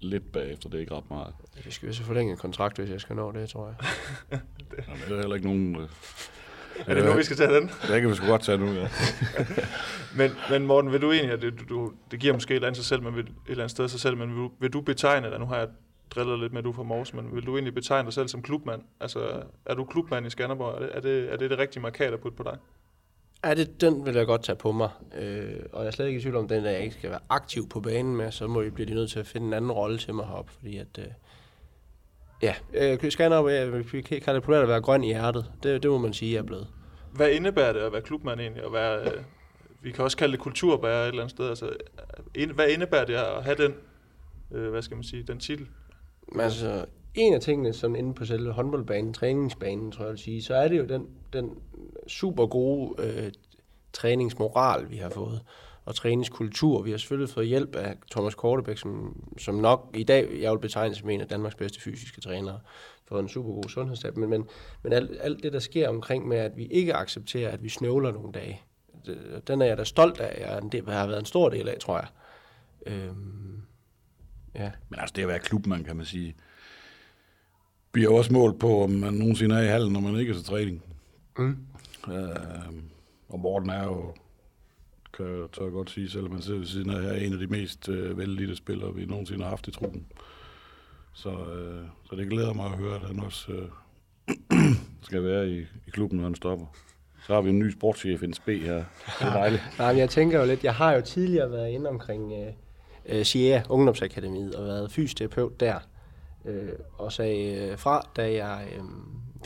lidt 0.00 0.32
bagefter, 0.32 0.68
det 0.68 0.76
er 0.76 0.80
ikke 0.80 0.94
ret 0.94 1.10
meget. 1.10 1.34
Vi 1.64 1.70
skal 1.70 1.86
jo 1.86 1.92
så 1.92 2.02
forlænge 2.02 2.32
en 2.32 2.38
kontrakt, 2.38 2.78
hvis 2.78 2.90
jeg 2.90 3.00
skal 3.00 3.16
nå 3.16 3.32
det, 3.32 3.48
tror 3.48 3.66
jeg. 3.66 3.76
det. 4.30 4.40
Jamen, 4.88 5.02
det 5.08 5.12
er 5.12 5.20
heller 5.20 5.34
ikke 5.34 5.46
nogen... 5.46 5.88
Er 6.86 6.94
det 6.94 7.04
nu, 7.04 7.12
vi 7.12 7.22
skal 7.22 7.36
tage 7.36 7.54
den? 7.54 7.70
Det 7.82 8.00
kan 8.00 8.10
vi 8.10 8.14
sgu 8.14 8.26
godt 8.26 8.42
tage 8.42 8.58
nu, 8.58 8.66
ja. 8.66 8.88
men, 10.18 10.30
men 10.50 10.66
Morten, 10.66 10.92
vil 10.92 11.02
du 11.02 11.12
egentlig, 11.12 11.32
at 11.32 11.42
det, 11.42 11.68
du, 11.68 11.92
det 12.10 12.20
giver 12.20 12.32
måske 12.32 12.52
et 12.52 12.54
eller 12.54 12.68
andet 12.68 12.76
sig 12.76 12.86
selv, 12.86 13.02
men 13.02 13.16
vil, 13.16 13.24
et 13.24 13.30
eller 13.48 13.62
andet 13.62 13.70
sted 13.70 13.88
sig 13.88 14.00
selv, 14.00 14.16
men 14.16 14.42
vil, 14.42 14.48
vil 14.60 14.72
du 14.72 14.80
betegne 14.80 15.30
dig, 15.30 15.38
nu 15.38 15.46
har 15.46 15.56
jeg 15.56 15.68
drillet 16.10 16.40
lidt 16.40 16.52
med, 16.52 16.58
at 16.58 16.64
du 16.64 16.70
er 16.70 16.74
fra 16.74 16.82
Mors, 16.82 17.14
men 17.14 17.34
vil 17.34 17.46
du 17.46 17.54
egentlig 17.54 17.74
betegne 17.74 18.06
dig 18.06 18.12
selv 18.12 18.28
som 18.28 18.42
klubmand? 18.42 18.82
Altså, 19.00 19.42
er 19.66 19.74
du 19.74 19.84
klubmand 19.84 20.26
i 20.26 20.30
Skanderborg? 20.30 20.74
Er 20.74 20.80
det 20.80 20.90
er 20.94 21.00
det, 21.00 21.32
er 21.32 21.36
det, 21.36 21.50
det 21.50 21.58
rigtige 21.58 21.82
markat 21.82 22.12
at 22.12 22.20
putte 22.20 22.36
på 22.36 22.42
dig? 22.42 22.58
Ja, 23.44 23.54
det, 23.54 23.80
den 23.80 24.06
vil 24.06 24.14
jeg 24.14 24.26
godt 24.26 24.42
tage 24.42 24.56
på 24.56 24.72
mig. 24.72 24.90
Øh, 25.18 25.56
og 25.72 25.80
jeg 25.80 25.86
er 25.86 25.90
slet 25.90 26.06
ikke 26.06 26.18
i 26.18 26.22
tvivl 26.22 26.36
om, 26.36 26.48
den 26.48 26.64
der 26.64 26.70
jeg 26.70 26.80
ikke 26.80 26.94
skal 26.94 27.10
være 27.10 27.20
aktiv 27.28 27.68
på 27.68 27.80
banen 27.80 28.16
med, 28.16 28.30
så 28.30 28.46
må 28.46 28.62
vi 28.62 28.70
blive 28.70 28.94
nødt 28.94 29.10
til 29.10 29.18
at 29.18 29.26
finde 29.26 29.46
en 29.46 29.52
anden 29.52 29.72
rolle 29.72 29.98
til 29.98 30.14
mig 30.14 30.26
heroppe, 30.26 30.52
fordi 30.52 30.76
at... 30.76 30.98
Øh, 30.98 31.04
ja, 32.42 32.54
øh, 32.74 33.10
Skanderup, 33.10 33.50
øh, 33.50 33.92
vi 33.92 34.00
kan 34.00 34.34
det 34.34 34.42
populært 34.42 34.62
at 34.62 34.68
være 34.68 34.80
grøn 34.80 35.04
i 35.04 35.06
hjertet. 35.06 35.52
Det, 35.62 35.82
det 35.82 35.90
må 35.90 35.98
man 35.98 36.12
sige, 36.12 36.32
jeg 36.32 36.38
er 36.38 36.42
blevet. 36.42 36.66
Hvad 37.12 37.30
indebærer 37.30 37.72
det 37.72 37.80
at 37.80 37.92
være 37.92 38.02
klubmand 38.02 38.40
egentlig? 38.40 38.64
At 38.64 38.72
være, 38.72 39.04
øh, 39.04 39.22
vi 39.82 39.90
kan 39.90 40.04
også 40.04 40.16
kalde 40.16 40.32
det 40.32 40.40
kulturbærer 40.40 41.02
et 41.02 41.08
eller 41.08 41.22
andet 41.22 41.30
sted. 41.30 41.48
Altså, 41.48 41.70
ind, 42.34 42.52
hvad 42.52 42.68
indebærer 42.68 43.04
det 43.04 43.14
at 43.14 43.44
have 43.44 43.56
den, 43.56 43.74
øh, 44.52 44.70
hvad 44.70 44.82
skal 44.82 44.96
man 44.96 45.04
sige, 45.04 45.22
den 45.22 45.38
titel? 45.38 45.66
Men 46.32 46.40
altså, 46.40 46.84
en 47.14 47.34
af 47.34 47.40
tingene, 47.40 47.72
som 47.72 47.96
inde 47.96 48.14
på 48.14 48.24
selve 48.24 48.52
håndboldbanen, 48.52 49.14
træningsbanen, 49.14 49.92
tror 49.92 50.04
jeg 50.04 50.10
vil 50.10 50.18
sige, 50.18 50.42
så 50.42 50.54
er 50.54 50.68
det 50.68 50.78
jo 50.78 50.84
den, 50.84 51.06
den 51.32 51.58
super 52.08 52.46
gode 52.46 53.02
øh, 53.02 53.32
træningsmoral, 53.92 54.90
vi 54.90 54.96
har 54.96 55.08
fået, 55.08 55.40
og 55.86 55.94
træningskultur. 55.94 56.82
Vi 56.82 56.90
har 56.90 56.98
selvfølgelig 56.98 57.34
fået 57.34 57.46
hjælp 57.46 57.76
af 57.76 57.96
Thomas 58.10 58.34
Kortebæk, 58.34 58.78
som, 58.78 59.22
som 59.38 59.54
nok 59.54 59.90
i 59.94 60.04
dag, 60.04 60.40
jeg 60.40 60.52
vil 60.52 60.58
betegne 60.58 60.94
som 60.94 61.10
en 61.10 61.20
af 61.20 61.28
Danmarks 61.28 61.54
bedste 61.54 61.80
fysiske 61.80 62.20
trænere, 62.20 62.60
for 63.08 63.20
en 63.20 63.28
super 63.28 63.52
god 63.52 63.68
sundhedsstab. 63.68 64.16
Men, 64.16 64.30
men, 64.30 64.48
men 64.82 64.92
alt, 64.92 65.10
alt 65.20 65.42
det, 65.42 65.52
der 65.52 65.58
sker 65.58 65.88
omkring 65.88 66.28
med, 66.28 66.36
at 66.36 66.56
vi 66.56 66.66
ikke 66.66 66.94
accepterer, 66.94 67.50
at 67.50 67.62
vi 67.62 67.68
snøvler 67.68 68.12
nogle 68.12 68.32
dage, 68.32 68.62
den 69.46 69.62
er 69.62 69.66
jeg 69.66 69.78
da 69.78 69.84
stolt 69.84 70.20
af. 70.20 70.40
Jeg, 70.40 70.72
det 70.72 70.88
har 70.88 71.06
været 71.06 71.18
en 71.18 71.26
stor 71.26 71.48
del 71.48 71.68
af, 71.68 71.76
tror 71.80 71.96
jeg. 71.96 72.08
Øhm, 72.86 73.62
ja. 74.54 74.70
Men 74.88 75.00
altså 75.00 75.12
det 75.16 75.22
at 75.22 75.28
være 75.28 75.38
klubmand, 75.38 75.84
kan 75.84 75.96
man 75.96 76.06
sige, 76.06 76.34
bliver 77.92 78.12
også 78.12 78.32
målt 78.32 78.58
på, 78.58 78.82
om 78.82 78.90
man 78.90 79.14
nogensinde 79.14 79.54
er 79.54 79.62
i 79.62 79.66
hallen, 79.66 79.92
når 79.92 80.00
man 80.00 80.16
ikke 80.16 80.30
er 80.30 80.34
til 80.34 80.44
træning. 80.44 80.82
Mm. 81.38 81.56
Øh, 82.12 82.36
og 83.28 83.40
Morten 83.40 83.70
er 83.70 83.84
jo, 83.84 84.14
kan 85.16 85.40
jeg 85.40 85.50
tør 85.52 85.70
godt 85.70 85.90
sige, 85.90 86.10
selvom 86.10 86.32
man 86.32 86.42
sidder 86.42 86.58
ved 86.58 86.66
siden 86.66 86.90
af 86.90 87.02
her, 87.02 87.12
en 87.12 87.32
af 87.32 87.38
de 87.38 87.46
mest 87.46 87.88
øh, 87.88 88.18
vældige 88.18 88.56
spillere, 88.56 88.94
vi 88.94 89.04
nogensinde 89.04 89.42
har 89.42 89.50
haft 89.50 89.68
i 89.68 89.70
truppen. 89.70 90.06
Så, 91.12 91.30
øh, 91.30 91.82
så 92.04 92.16
det 92.16 92.30
glæder 92.30 92.52
mig 92.52 92.64
at 92.64 92.78
høre, 92.78 92.94
at 92.94 93.00
han 93.00 93.20
også 93.20 93.52
øh, 93.52 93.68
skal 95.08 95.24
være 95.24 95.48
i, 95.48 95.60
i 95.60 95.90
klubben, 95.90 96.18
når 96.18 96.24
han 96.24 96.34
stopper. 96.34 96.66
Så 97.26 97.34
har 97.34 97.40
vi 97.40 97.50
en 97.50 97.58
ny 97.58 97.70
sportschef, 97.70 98.22
en 98.22 98.34
SB 98.34 98.48
her. 98.48 98.74
Det 98.74 98.84
er 99.20 99.32
dejligt. 99.32 99.62
Nej, 99.78 99.92
men 99.92 99.98
jeg 99.98 100.10
tænker 100.10 100.40
jo 100.40 100.46
lidt, 100.46 100.64
jeg 100.64 100.74
har 100.74 100.92
jo 100.92 101.00
tidligere 101.00 101.50
været 101.50 101.70
inde 101.70 101.90
omkring 101.90 102.32
øh, 102.32 102.52
øh, 103.06 103.24
Sierra 103.24 103.62
Ungdomsakademiet, 103.68 104.54
og 104.54 104.64
været 104.64 104.92
fysioterapeut 104.92 105.60
der. 105.60 105.78
Øh, 106.44 106.68
og 106.98 107.12
sagde 107.12 107.70
øh, 107.70 107.78
fra, 107.78 108.10
da 108.16 108.32
jeg 108.32 108.66
øh, 108.76 108.82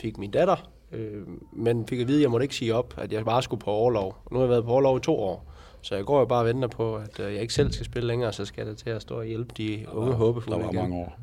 fik 0.01 0.17
min 0.17 0.31
datter, 0.31 0.71
øh, 0.91 1.27
men 1.53 1.87
fik 1.87 1.99
at 1.99 2.07
vide, 2.07 2.17
at 2.17 2.21
jeg 2.21 2.31
måtte 2.31 2.43
ikke 2.43 2.55
sige 2.55 2.75
op, 2.75 2.93
at 2.97 3.13
jeg 3.13 3.25
bare 3.25 3.43
skulle 3.43 3.61
på 3.61 3.71
overlov. 3.71 4.17
Nu 4.31 4.37
har 4.37 4.43
jeg 4.43 4.49
været 4.49 4.65
på 4.65 4.71
overlov 4.71 4.97
i 4.97 5.01
to 5.01 5.19
år, 5.19 5.50
så 5.81 5.95
jeg 5.95 6.05
går 6.05 6.19
jo 6.19 6.25
bare 6.25 6.39
og 6.39 6.45
venter 6.45 6.67
på, 6.67 6.95
at 6.95 7.19
øh, 7.19 7.33
jeg 7.33 7.41
ikke 7.41 7.53
selv 7.53 7.71
skal 7.71 7.85
spille 7.85 8.07
længere, 8.07 8.33
så 8.33 8.45
skal 8.45 8.67
jeg 8.67 8.77
til 8.77 8.89
at 8.89 9.01
stå 9.01 9.19
og 9.19 9.25
hjælpe 9.25 9.53
de 9.57 9.85
unge 9.91 10.13
håbefulde 10.13 10.57
Der 10.57 10.63
var 10.63 10.71
igen. 10.71 10.81
mange 10.81 10.95
år. 10.95 11.19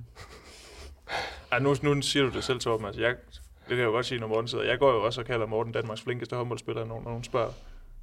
Ej, 1.53 1.59
nu, 1.59 1.75
nu 1.83 2.03
siger 2.03 2.25
du 2.25 2.31
det 2.31 2.45
selv, 2.45 2.61
Torben. 2.61 2.87
Altså, 2.87 3.01
jeg, 3.01 3.11
det 3.11 3.69
kan 3.69 3.79
jeg 3.79 3.85
jo 3.85 3.91
godt 3.91 4.07
sige, 4.07 4.21
når 4.21 4.27
Morten 4.27 4.49
sidder. 4.49 4.65
Jeg 4.65 4.79
går 4.79 4.93
jo 4.93 5.05
også 5.05 5.21
og 5.21 5.27
kalder 5.27 5.47
Morten 5.47 5.73
Danmarks 5.73 6.01
flinkeste 6.01 6.37
håndboldspiller, 6.37 6.85
når 6.85 7.03
nogen 7.05 7.25
spørger. 7.25 7.53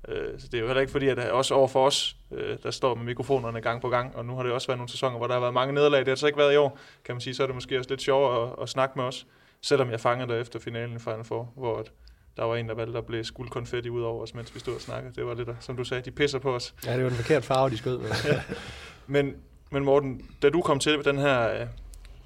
Øh, 0.07 0.39
så 0.39 0.47
det 0.47 0.53
er 0.57 0.61
jo 0.61 0.67
heller 0.67 0.81
ikke 0.81 0.91
fordi, 0.91 1.07
at 1.07 1.19
også 1.19 1.53
over 1.53 1.67
for 1.67 1.85
os, 1.85 2.15
øh, 2.31 2.57
der 2.63 2.71
står 2.71 2.95
med 2.95 3.05
mikrofonerne 3.05 3.61
gang 3.61 3.81
på 3.81 3.89
gang, 3.89 4.15
og 4.15 4.25
nu 4.25 4.35
har 4.35 4.43
det 4.43 4.51
også 4.51 4.67
været 4.67 4.77
nogle 4.77 4.89
sæsoner, 4.89 5.17
hvor 5.17 5.27
der 5.27 5.33
har 5.33 5.41
været 5.41 5.53
mange 5.53 5.73
nederlag. 5.73 5.99
Det 5.99 6.07
har 6.07 6.15
så 6.15 6.27
ikke 6.27 6.39
været 6.39 6.53
i 6.53 6.57
år, 6.57 6.77
kan 7.05 7.15
man 7.15 7.21
sige. 7.21 7.33
Så 7.33 7.43
er 7.43 7.47
det 7.47 7.55
måske 7.55 7.77
også 7.77 7.89
lidt 7.89 8.01
sjovere 8.01 8.43
at, 8.43 8.55
at 8.61 8.69
snakke 8.69 8.93
med 8.99 9.03
os, 9.05 9.27
selvom 9.61 9.91
jeg 9.91 9.99
fangede 9.99 10.33
det 10.33 10.41
efter 10.41 10.59
finalen 10.59 10.95
i 10.95 10.99
Final 10.99 11.23
Four, 11.23 11.53
hvor 11.55 11.77
at 11.77 11.91
der 12.37 12.43
var 12.43 12.55
en, 12.55 12.69
der 12.69 12.75
valgte 12.75 12.97
at 12.97 13.05
blive 13.05 13.23
skuldkonfetti 13.23 13.89
ud 13.89 14.01
over 14.01 14.23
os, 14.23 14.33
mens 14.33 14.55
vi 14.55 14.59
stod 14.59 14.75
og 14.75 14.81
snakkede. 14.81 15.15
Det 15.15 15.25
var 15.25 15.33
der, 15.33 15.55
som 15.59 15.77
du 15.77 15.83
sagde, 15.83 16.03
de 16.03 16.11
pisser 16.11 16.39
på 16.39 16.55
os. 16.55 16.75
Ja, 16.85 16.95
det 16.95 17.03
var 17.03 17.09
den 17.09 17.17
forkerte 17.17 17.45
farve, 17.45 17.69
de 17.69 17.77
skød 17.77 17.97
med. 17.97 18.09
men, 19.07 19.35
men 19.71 19.83
Morten, 19.83 20.29
da 20.41 20.49
du 20.49 20.61
kom 20.61 20.79
til 20.79 21.05
den 21.05 21.17
her 21.17 21.61
uh, 21.61 21.67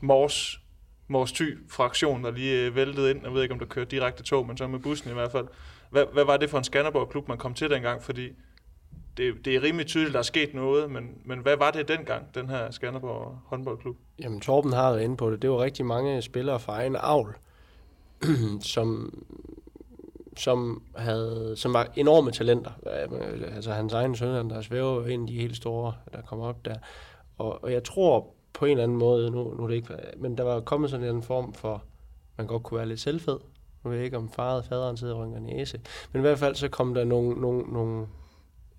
Mors 0.01 0.59
Mors 1.07 1.31
Thy-fraktion, 1.31 2.23
der 2.23 2.31
lige 2.31 2.65
øh, 2.65 2.75
væltede 2.75 3.11
ind. 3.11 3.19
Jeg 3.23 3.33
ved 3.33 3.41
ikke, 3.41 3.53
om 3.53 3.59
der 3.59 3.65
kørte 3.65 3.91
direkte 3.91 4.23
tog, 4.23 4.47
men 4.47 4.57
så 4.57 4.67
med 4.67 4.79
bussen 4.79 5.11
i 5.11 5.13
hvert 5.13 5.31
fald. 5.31 5.47
Hvad, 5.89 6.05
hvad 6.13 6.25
var 6.25 6.37
det 6.37 6.49
for 6.49 6.57
en 6.57 6.63
Skanderborg-klub, 6.63 7.27
man 7.27 7.37
kom 7.37 7.53
til 7.53 7.69
dengang? 7.69 8.03
Fordi 8.03 8.29
det, 9.17 9.45
det 9.45 9.55
er 9.55 9.63
rimelig 9.63 9.87
tydeligt, 9.87 10.13
der 10.13 10.19
er 10.19 10.23
sket 10.23 10.53
noget, 10.53 10.91
men, 10.91 11.03
men 11.25 11.39
hvad 11.39 11.57
var 11.57 11.71
det 11.71 11.87
dengang, 11.87 12.35
den 12.35 12.49
her 12.49 12.71
Skanderborg 12.71 13.39
håndboldklub? 13.45 13.97
Jamen, 14.19 14.39
Torben 14.39 14.73
har 14.73 14.91
været 14.91 15.03
inde 15.03 15.17
på 15.17 15.31
det. 15.31 15.41
Det 15.41 15.49
var 15.49 15.59
rigtig 15.59 15.85
mange 15.85 16.21
spillere 16.21 16.59
fra 16.59 16.73
egen 16.73 16.95
avl, 16.99 17.35
som, 18.61 19.13
som, 20.39 20.83
havde, 20.95 21.53
som 21.55 21.73
var 21.73 21.87
enorme 21.95 22.31
talenter. 22.31 22.71
Øh, 22.85 23.55
altså 23.55 23.71
hans 23.71 23.93
egen 23.93 24.15
søn, 24.15 24.35
Anders 24.35 24.71
Væve, 24.71 25.01
var 25.01 25.07
en 25.07 25.21
af 25.21 25.27
de 25.27 25.33
helt 25.33 25.55
store, 25.55 25.93
der 26.13 26.21
kom 26.21 26.39
op 26.39 26.65
der. 26.65 26.75
Og, 27.37 27.63
og 27.63 27.71
jeg 27.71 27.83
tror 27.83 28.27
på 28.53 28.65
en 28.65 28.71
eller 28.71 28.83
anden 28.83 28.97
måde, 28.97 29.31
nu, 29.31 29.53
nu 29.53 29.63
er 29.63 29.67
det 29.67 29.75
ikke, 29.75 29.95
men 30.17 30.37
der 30.37 30.43
var 30.43 30.59
kommet 30.59 30.89
sådan 30.89 31.15
en 31.15 31.23
form 31.23 31.53
for, 31.53 31.83
man 32.37 32.47
godt 32.47 32.63
kunne 32.63 32.77
være 32.77 32.87
lidt 32.87 32.99
selvfed. 32.99 33.37
Nu 33.83 33.89
ved 33.89 33.97
jeg 33.97 34.05
ikke, 34.05 34.17
om 34.17 34.29
faret 34.29 34.65
faderen 34.65 34.97
sidder 34.97 35.13
og 35.15 35.21
rynker 35.21 35.39
næse. 35.39 35.81
Men 36.11 36.19
i 36.19 36.21
hvert 36.21 36.39
fald 36.39 36.55
så 36.55 36.67
kom 36.67 36.93
der 36.93 37.03
nogle, 37.03 37.41
nogle, 37.41 37.73
nogle 37.73 38.07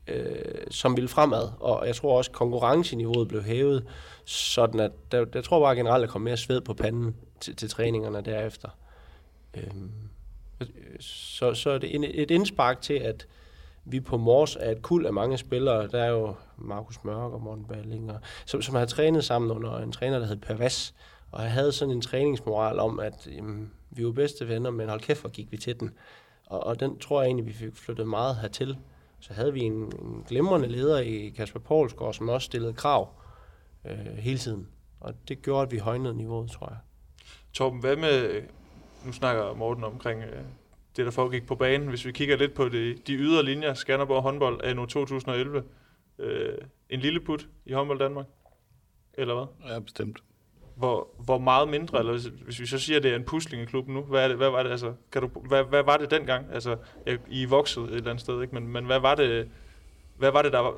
øh, 0.07 0.67
som 0.71 0.97
ville 0.97 1.09
fremad. 1.09 1.49
Og 1.61 1.87
jeg 1.87 1.97
tror 1.97 2.17
også, 2.17 2.31
konkurrenceniveauet 2.31 3.29
blev 3.29 3.43
hævet, 3.43 3.87
sådan 4.25 4.81
at 4.81 4.93
der, 5.13 5.27
jeg 5.35 5.45
tror 5.45 5.61
bare 5.61 5.77
generelt, 5.77 6.05
at 6.05 6.11
kom 6.11 6.21
mere 6.21 6.37
sved 6.37 6.61
på 6.61 6.75
panden 6.75 7.17
til, 7.41 7.57
til 7.57 7.71
træningerne 7.71 8.21
derefter. 8.21 8.69
Øhm, 9.55 9.91
så, 11.01 11.55
så 11.55 11.71
er 11.71 11.79
det 11.79 12.21
et 12.23 12.31
indspark 12.31 12.81
til, 12.81 12.95
at 12.95 13.27
vi 13.85 14.01
på 14.01 14.17
Mors 14.17 14.57
er 14.57 14.71
et 14.71 14.83
kul 14.83 15.07
af 15.07 15.13
mange 15.13 15.39
spillere. 15.39 15.89
Der 15.89 16.03
er 16.03 16.11
jo 16.11 16.35
Markus 16.57 17.05
Mørk 17.05 17.33
og 17.33 17.43
Morten 17.43 17.65
Balling, 17.65 18.13
og, 18.13 18.21
som, 18.47 18.63
som 18.63 18.75
har 18.75 18.85
trænet 18.85 19.25
sammen 19.25 19.51
under 19.51 19.79
en 19.79 19.93
træner, 19.93 20.19
der 20.19 20.27
hed 20.27 20.37
Per 20.37 20.55
Vass. 20.55 20.95
Og 21.31 21.43
jeg 21.43 21.53
havde 21.53 21.73
sådan 21.73 21.95
en 21.95 22.01
træningsmoral 22.01 22.79
om, 22.79 23.01
at 23.01 23.29
jamen, 23.37 23.71
vi 23.91 24.05
var 24.05 24.13
bedste 24.13 24.49
venner, 24.49 24.71
men 24.71 24.89
hold 24.89 25.01
kæft, 25.01 25.21
hvor 25.21 25.31
gik 25.31 25.53
vi 25.53 25.57
til 25.57 25.81
den. 25.81 25.91
Og, 26.47 26.67
og 26.67 26.81
den 26.81 26.99
tror 26.99 27.23
jeg 27.23 27.27
egentlig, 27.27 27.47
vi 27.47 27.53
fik 27.53 27.77
flyttet 27.77 28.07
meget 28.07 28.37
hertil. 28.37 28.77
Så 29.21 29.33
havde 29.33 29.53
vi 29.53 29.61
en, 29.61 29.73
en 29.73 30.25
glimrende 30.29 30.69
leder 30.69 30.99
i 30.99 31.29
Kasper 31.29 31.61
Poulsgaard, 31.61 32.15
som 32.15 32.29
også 32.29 32.45
stillede 32.45 32.73
krav 32.73 33.09
øh, 33.85 34.17
hele 34.19 34.39
tiden. 34.39 34.69
Og 35.01 35.15
det 35.29 35.43
gjorde, 35.43 35.63
at 35.63 35.73
vi 35.73 35.79
højnede 35.79 36.15
niveauet, 36.15 36.51
tror 36.51 36.69
jeg. 36.69 36.79
Torben, 37.53 37.81
hvad 37.81 37.97
med, 37.97 38.43
nu 39.05 39.13
snakker 39.13 39.55
Morten 39.55 39.85
omkring 39.85 40.23
øh, 40.23 40.43
det, 40.97 41.05
der 41.05 41.11
foregik 41.11 41.47
på 41.47 41.55
banen. 41.55 41.89
Hvis 41.89 42.07
vi 42.07 42.13
kigger 42.13 42.37
lidt 42.37 42.55
på 42.55 42.69
det, 42.69 43.07
de 43.07 43.15
ydre 43.15 43.43
linjer, 43.43 43.75
Skanderborg 43.75 44.23
håndbold 44.23 44.75
nu 44.75 44.87
2011. 44.87 45.63
Øh, 46.19 46.59
en 46.91 47.01
lille 47.01 47.21
put 47.21 47.49
i 47.67 47.73
håndbold 47.73 47.99
Danmark? 47.99 48.27
Eller 49.15 49.35
hvad? 49.35 49.73
Ja, 49.73 49.79
bestemt. 49.79 50.23
Hvor, 50.77 51.09
hvor 51.19 51.39
meget 51.39 51.69
mindre, 51.69 51.99
eller 51.99 52.13
hvis, 52.13 52.25
hvis 52.25 52.61
vi 52.61 52.67
så 52.67 52.79
siger, 52.79 52.97
at 52.97 53.03
det 53.03 53.11
er 53.11 53.17
en 53.17 53.25
pusling 53.25 53.63
i 53.63 53.67
klubben 53.67 53.95
nu, 53.95 54.03
hvad, 54.03 54.25
er 54.25 54.29
det, 54.29 54.37
hvad 54.37 54.51
var 54.51 54.63
det, 54.63 54.71
altså, 54.71 54.93
kan 55.13 55.23
du, 55.23 55.29
hvad, 55.29 55.65
hvad 55.65 55.83
var 55.83 55.97
det 55.97 56.11
dengang? 56.11 56.47
Altså, 56.53 56.77
I 57.29 57.43
er 57.43 57.49
vokset 57.49 57.83
et 57.83 57.95
eller 57.95 58.11
andet 58.11 58.21
sted, 58.21 58.43
ikke? 58.43 58.55
Men, 58.55 58.69
men 58.69 58.85
hvad 58.85 59.01
var 59.01 59.15
det, 59.15 59.49
hvad 60.17 60.31
var 60.31 60.43
det, 60.43 60.53
der 60.53 60.59
var, 60.59 60.75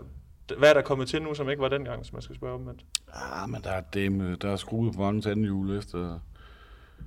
hvad 0.58 0.70
er 0.70 0.74
der 0.74 0.82
kommet 0.82 1.08
til 1.08 1.22
nu, 1.22 1.34
som 1.34 1.50
ikke 1.50 1.62
var 1.62 1.68
dengang, 1.68 1.96
hvis 2.00 2.12
man 2.12 2.22
skal 2.22 2.36
spørge 2.36 2.54
om 2.54 2.64
det? 2.64 2.84
Ja, 3.08 3.46
men 3.46 3.62
der 3.62 3.70
er, 3.70 3.80
det, 3.80 4.42
der 4.42 4.50
er 4.50 4.56
skruet 4.56 4.94
på 4.94 5.00
mange 5.00 5.22
tandhjul 5.22 5.78
efter, 5.78 6.18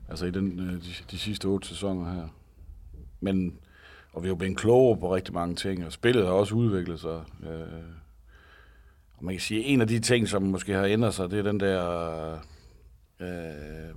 altså 0.10 0.26
i 0.26 0.32
den, 0.32 0.60
øh, 0.60 0.74
de, 0.74 0.94
de 1.12 1.20
sidste 1.20 1.46
otte 1.46 1.68
sæsoner 1.68 2.14
her. 2.14 2.28
Men, 3.20 3.58
og 4.14 4.24
vi 4.24 4.28
har 4.28 4.32
jo 4.32 4.36
blevet 4.36 4.58
klogere 4.58 5.00
på 5.00 5.16
rigtig 5.16 5.34
mange 5.34 5.56
ting, 5.56 5.86
og 5.86 5.92
spillet 5.92 6.26
har 6.26 6.34
også 6.34 6.56
udviklet 6.56 7.00
sig. 7.00 7.24
Øh, 7.44 7.84
og 9.18 9.26
man 9.26 9.34
kan 9.34 9.42
sige, 9.42 9.60
at 9.60 9.74
en 9.74 9.82
af 9.82 9.88
de 9.88 10.00
ting, 10.00 10.28
som 10.28 10.44
måske 10.44 10.74
har 10.74 10.86
ændret 10.86 11.14
sig, 11.14 11.32
det 11.32 11.40
er 11.40 11.44
den 11.44 11.60
der... 11.60 12.40
Øh, 13.20 13.96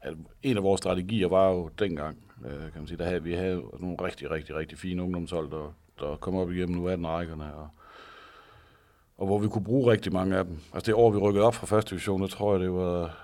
at 0.00 0.14
en 0.42 0.56
af 0.56 0.62
vores 0.62 0.78
strategier 0.78 1.28
var 1.28 1.50
jo 1.50 1.70
dengang, 1.78 2.18
øh, 2.44 2.60
kan 2.60 2.72
man 2.74 2.86
sige, 2.86 2.98
der 2.98 3.04
havde 3.04 3.22
vi 3.22 3.34
havde 3.34 3.62
nogle 3.80 3.96
rigtig, 4.00 4.30
rigtig, 4.30 4.56
rigtig 4.56 4.78
fine 4.78 5.02
ungdomshold, 5.02 5.50
der, 5.50 5.74
der 6.00 6.16
kom 6.16 6.36
op 6.36 6.50
igennem 6.50 6.76
nu 6.76 6.88
18 6.88 7.06
rækkerne, 7.06 7.54
og, 7.54 7.68
og 9.18 9.26
hvor 9.26 9.38
vi 9.38 9.48
kunne 9.48 9.64
bruge 9.64 9.92
rigtig 9.92 10.12
mange 10.12 10.36
af 10.36 10.44
dem. 10.44 10.58
Altså 10.74 10.86
det 10.86 10.94
år, 10.94 11.10
vi 11.10 11.18
rykkede 11.18 11.44
op 11.44 11.54
fra 11.54 11.66
første 11.66 11.90
division, 11.90 12.20
der 12.22 12.26
tror 12.26 12.52
jeg, 12.52 12.60
det 12.60 12.72
var 12.72 13.21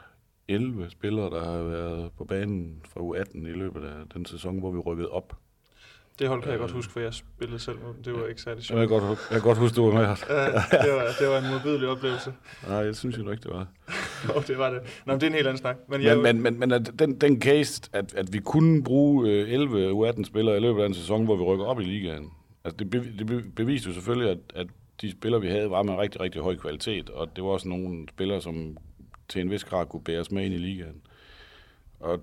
11 0.48 0.90
spillere, 0.90 1.30
der 1.30 1.44
har 1.44 1.62
været 1.62 2.10
på 2.18 2.24
banen 2.24 2.80
fra 2.84 3.00
U18 3.00 3.48
i 3.48 3.52
løbet 3.52 3.84
af 3.84 3.94
den 4.14 4.26
sæson, 4.26 4.58
hvor 4.58 4.70
vi 4.70 4.78
rykkede 4.78 5.08
op. 5.08 5.36
Det 6.18 6.28
hold 6.28 6.42
kan 6.42 6.50
jeg 6.50 6.58
godt 6.58 6.70
huske, 6.70 6.92
for 6.92 7.00
jeg 7.00 7.14
spillede 7.14 7.58
selv. 7.58 7.76
Det 8.04 8.12
var 8.14 8.26
ikke 8.26 8.40
særlig 8.40 8.64
sjovt. 8.64 8.80
Jeg 8.80 8.88
kan 8.88 9.00
godt, 9.00 9.18
jeg 9.30 9.40
kan 9.40 9.40
godt 9.40 9.58
huske, 9.58 9.76
du 9.76 9.90
var 9.90 9.94
med. 9.94 10.00
ja, 10.06 10.14
det, 10.84 10.92
var, 10.92 11.06
det 11.20 11.28
var 11.28 11.38
en 11.38 11.50
modbydelig 11.52 11.88
oplevelse. 11.88 12.32
Nej, 12.68 12.76
jeg 12.76 12.96
synes 12.96 13.18
jo 13.18 13.30
ikke, 13.30 13.42
det 13.42 13.50
var. 13.50 13.66
jo, 14.28 14.40
det 14.46 14.58
var 14.58 14.70
det. 14.70 14.80
Nå, 15.06 15.12
men 15.12 15.20
det 15.20 15.26
er 15.26 15.30
en 15.30 15.34
helt 15.34 15.46
anden 15.46 15.60
snak. 15.60 15.76
Men, 15.88 16.02
jeg, 16.02 16.16
men, 16.18 16.42
men, 16.42 16.58
men, 16.58 16.68
men 16.68 16.84
den, 16.98 17.20
den 17.20 17.42
case, 17.42 17.82
at, 17.92 18.14
at 18.14 18.32
vi 18.32 18.38
kunne 18.38 18.84
bruge 18.84 19.28
11 19.28 19.80
øh, 19.80 19.92
U18-spillere 19.92 20.56
i 20.56 20.60
løbet 20.60 20.82
af 20.82 20.86
en 20.86 20.94
sæson, 20.94 21.24
hvor 21.24 21.36
vi 21.36 21.42
rykker 21.42 21.64
op 21.64 21.80
i 21.80 21.84
ligaen, 21.84 22.30
altså 22.64 22.76
det, 22.76 22.90
be, 22.90 22.98
det 23.18 23.54
beviste 23.54 23.88
jo 23.88 23.94
selvfølgelig, 23.94 24.30
at, 24.30 24.38
at 24.54 24.66
de 25.00 25.10
spillere, 25.10 25.40
vi 25.40 25.48
havde, 25.48 25.70
var 25.70 25.82
med 25.82 25.94
rigtig, 25.94 26.20
rigtig 26.20 26.42
høj 26.42 26.56
kvalitet, 26.56 27.10
og 27.10 27.36
det 27.36 27.44
var 27.44 27.50
også 27.50 27.68
nogle 27.68 28.08
spillere, 28.08 28.40
som 28.40 28.76
til 29.28 29.40
en 29.40 29.50
vis 29.50 29.64
grad 29.64 29.86
kunne 29.86 30.04
bæres 30.04 30.30
med 30.30 30.44
ind 30.44 30.54
i 30.54 30.58
ligaen. 30.58 31.02
Og 32.00 32.20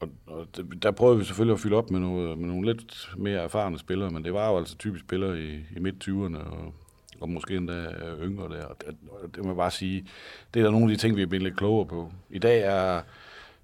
og, 0.00 0.08
og 0.26 0.46
der 0.82 0.90
prøvede 0.90 1.18
vi 1.18 1.24
selvfølgelig 1.24 1.54
at 1.54 1.60
fylde 1.60 1.76
op 1.76 1.90
med, 1.90 2.00
noget, 2.00 2.38
med 2.38 2.48
nogle 2.48 2.72
lidt 2.72 3.10
mere 3.16 3.42
erfarne 3.42 3.78
spillere, 3.78 4.10
men 4.10 4.24
det 4.24 4.34
var 4.34 4.50
jo 4.50 4.58
altså 4.58 4.76
typisk 4.76 5.04
spillere 5.04 5.40
i, 5.40 5.54
i 5.76 5.80
midt-20'erne, 5.80 6.36
og, 6.36 6.74
og 7.20 7.28
måske 7.28 7.56
endda 7.56 7.92
yngre 8.22 8.56
der. 8.56 8.64
Og 8.64 8.76
det, 8.80 8.96
og 9.10 9.34
det 9.34 9.44
må 9.44 9.50
jeg 9.50 9.56
bare 9.56 9.70
sige, 9.70 10.06
det 10.54 10.60
er 10.60 10.64
der 10.64 10.70
nogle 10.70 10.92
af 10.92 10.98
de 10.98 11.02
ting, 11.02 11.16
vi 11.16 11.22
er 11.22 11.26
blevet 11.26 11.42
lidt 11.42 11.56
klogere 11.56 11.86
på. 11.86 12.12
I 12.30 12.38
dag 12.38 12.60
er 12.60 13.02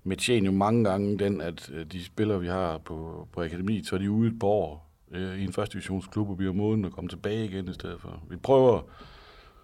Metjen 0.05 0.45
jo 0.45 0.53
mange 0.53 0.85
gange 0.85 1.19
den, 1.19 1.41
at 1.41 1.71
øh, 1.75 1.87
de 1.87 2.05
spillere, 2.05 2.41
vi 2.41 2.49
har 2.49 2.79
på, 2.79 3.29
på 3.33 3.43
akademiet, 3.43 3.87
så 3.87 3.95
er 3.95 3.99
de 3.99 4.11
ude 4.11 4.29
et 4.29 4.39
par 4.39 4.49
år 4.49 4.91
øh, 5.11 5.39
i 5.39 5.45
en 5.45 5.53
første 5.53 5.73
divisionsklub, 5.73 6.31
og 6.31 6.37
bliver 6.37 6.53
moden 6.53 6.85
at 6.85 6.93
komme 6.93 7.09
tilbage 7.09 7.45
igen 7.45 7.69
i 7.69 7.75
stedet 7.75 8.01
for. 8.01 8.23
Vi 8.31 8.37
prøver 8.37 8.83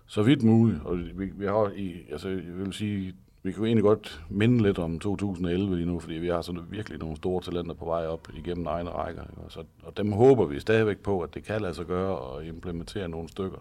så 0.07 0.23
vidt 0.23 0.43
muligt, 0.43 0.81
og 0.85 0.99
vi, 0.99 1.31
vi 1.35 1.47
har 1.47 1.73
i, 1.77 2.07
altså, 2.11 2.29
jeg 2.29 2.59
vil 2.59 2.73
sige, 2.73 3.15
vi 3.43 3.53
kan 3.53 3.61
jo 3.61 3.67
egentlig 3.67 3.83
godt 3.83 4.23
minde 4.31 4.63
lidt 4.63 4.79
om 4.79 5.01
2011 5.01 5.77
lige 5.77 5.87
nu, 5.87 6.01
fordi 6.01 6.15
vi 6.15 6.29
har 6.29 6.43
sådan 6.43 6.63
virkelig 6.71 6.99
nogle 6.99 7.17
store 7.17 7.43
talenter 7.43 7.75
på 7.75 7.85
vej 7.85 8.07
op 8.07 8.29
igennem 8.35 8.67
egne 8.67 8.91
rækker. 8.91 9.23
Ikke? 9.23 9.43
Så, 9.49 9.65
og 9.83 9.97
dem 9.97 10.13
håber 10.13 10.47
vi 10.47 10.61
stadigvæk 10.61 10.99
på, 10.99 11.21
at 11.21 11.35
det 11.35 11.45
kan 11.45 11.61
lade 11.61 11.75
sig 11.75 11.87
gøre 11.87 12.19
og 12.19 12.47
implementere 12.47 13.09
nogle 13.09 13.29
stykker. 13.29 13.59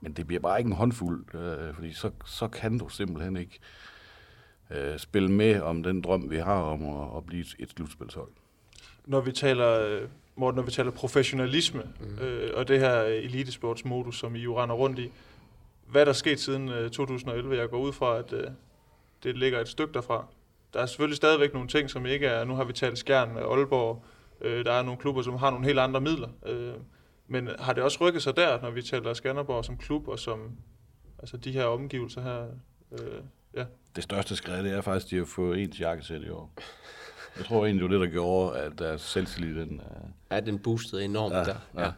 Men 0.00 0.12
det 0.12 0.26
bliver 0.26 0.40
bare 0.40 0.58
ikke 0.58 0.68
en 0.68 0.76
håndfuld, 0.76 1.34
øh, 1.34 1.74
fordi 1.74 1.92
så, 1.92 2.10
så 2.26 2.48
kan 2.48 2.78
du 2.78 2.88
simpelthen 2.88 3.36
ikke 3.36 3.58
øh, 4.70 4.98
spille 4.98 5.32
med 5.32 5.60
om 5.60 5.82
den 5.82 6.00
drøm, 6.00 6.30
vi 6.30 6.36
har 6.36 6.60
om 6.60 6.82
at, 6.82 7.16
at 7.16 7.26
blive 7.26 7.44
et 7.58 7.70
slutspilshold. 7.76 8.30
Når 9.06 9.20
vi 9.20 9.32
taler, 9.32 10.00
Morten, 10.36 10.56
når 10.56 10.62
vi 10.62 10.70
taler 10.70 10.90
professionalisme 10.90 11.82
mm. 12.00 12.24
øh, 12.24 12.50
og 12.54 12.68
det 12.68 12.80
her 12.80 12.94
elitesportsmodus, 13.02 14.18
som 14.18 14.36
I 14.36 14.38
jo 14.38 14.62
render 14.62 14.74
rundt 14.74 14.98
i, 14.98 15.10
hvad 15.92 16.00
er 16.00 16.04
der 16.04 16.12
sket 16.12 16.40
siden 16.40 16.68
øh, 16.68 16.90
2011? 16.90 17.56
Jeg 17.56 17.68
går 17.68 17.78
ud 17.78 17.92
fra, 17.92 18.18
at 18.18 18.32
øh, 18.32 18.46
det 19.22 19.38
ligger 19.38 19.60
et 19.60 19.68
stykke 19.68 19.94
derfra. 19.94 20.26
Der 20.74 20.80
er 20.80 20.86
selvfølgelig 20.86 21.16
stadigvæk 21.16 21.52
nogle 21.52 21.68
ting, 21.68 21.90
som 21.90 22.06
ikke 22.06 22.26
er... 22.26 22.44
Nu 22.44 22.54
har 22.54 22.64
vi 22.64 22.72
talt 22.72 22.98
Skjern 22.98 23.34
med 23.34 23.42
Aalborg. 23.42 24.04
Øh, 24.40 24.64
der 24.64 24.72
er 24.72 24.82
nogle 24.82 25.00
klubber, 25.00 25.22
som 25.22 25.34
har 25.34 25.50
nogle 25.50 25.66
helt 25.66 25.78
andre 25.78 26.00
midler. 26.00 26.28
Øh, 26.46 26.74
men 27.26 27.48
har 27.58 27.72
det 27.72 27.82
også 27.82 27.98
rykket 28.00 28.22
sig 28.22 28.36
der, 28.36 28.60
når 28.60 28.70
vi 28.70 28.82
taler 28.82 29.14
Skanderborg 29.14 29.64
som 29.64 29.76
klub 29.76 30.08
og 30.08 30.18
som 30.18 30.56
altså 31.18 31.36
de 31.36 31.52
her 31.52 31.64
omgivelser 31.64 32.22
her? 32.22 32.46
Øh, 32.92 33.22
ja. 33.56 33.64
Det 33.96 34.04
største 34.04 34.36
skridt, 34.36 34.64
det 34.64 34.72
er 34.72 34.80
faktisk, 34.80 35.06
at 35.06 35.10
de 35.10 35.16
har 35.16 35.24
fået 35.24 35.62
ens 35.62 35.80
jakkesæt 35.80 36.22
i 36.22 36.28
år. 36.28 36.52
Jeg 37.36 37.44
tror 37.44 37.64
egentlig, 37.64 37.82
det 37.82 37.90
var 37.90 37.98
det, 37.98 38.08
der 38.08 38.12
gjorde, 38.12 38.58
at 38.58 38.78
deres 38.78 39.00
selvtillid, 39.00 39.54
den... 39.54 39.80
Uh... 39.80 40.08
Ja, 40.30 40.40
den 40.40 40.58
boostede 40.58 41.04
enormt 41.04 41.34
ja, 41.34 41.44
der. 41.44 41.56
Ja. 41.74 41.82
ja. 41.82 41.92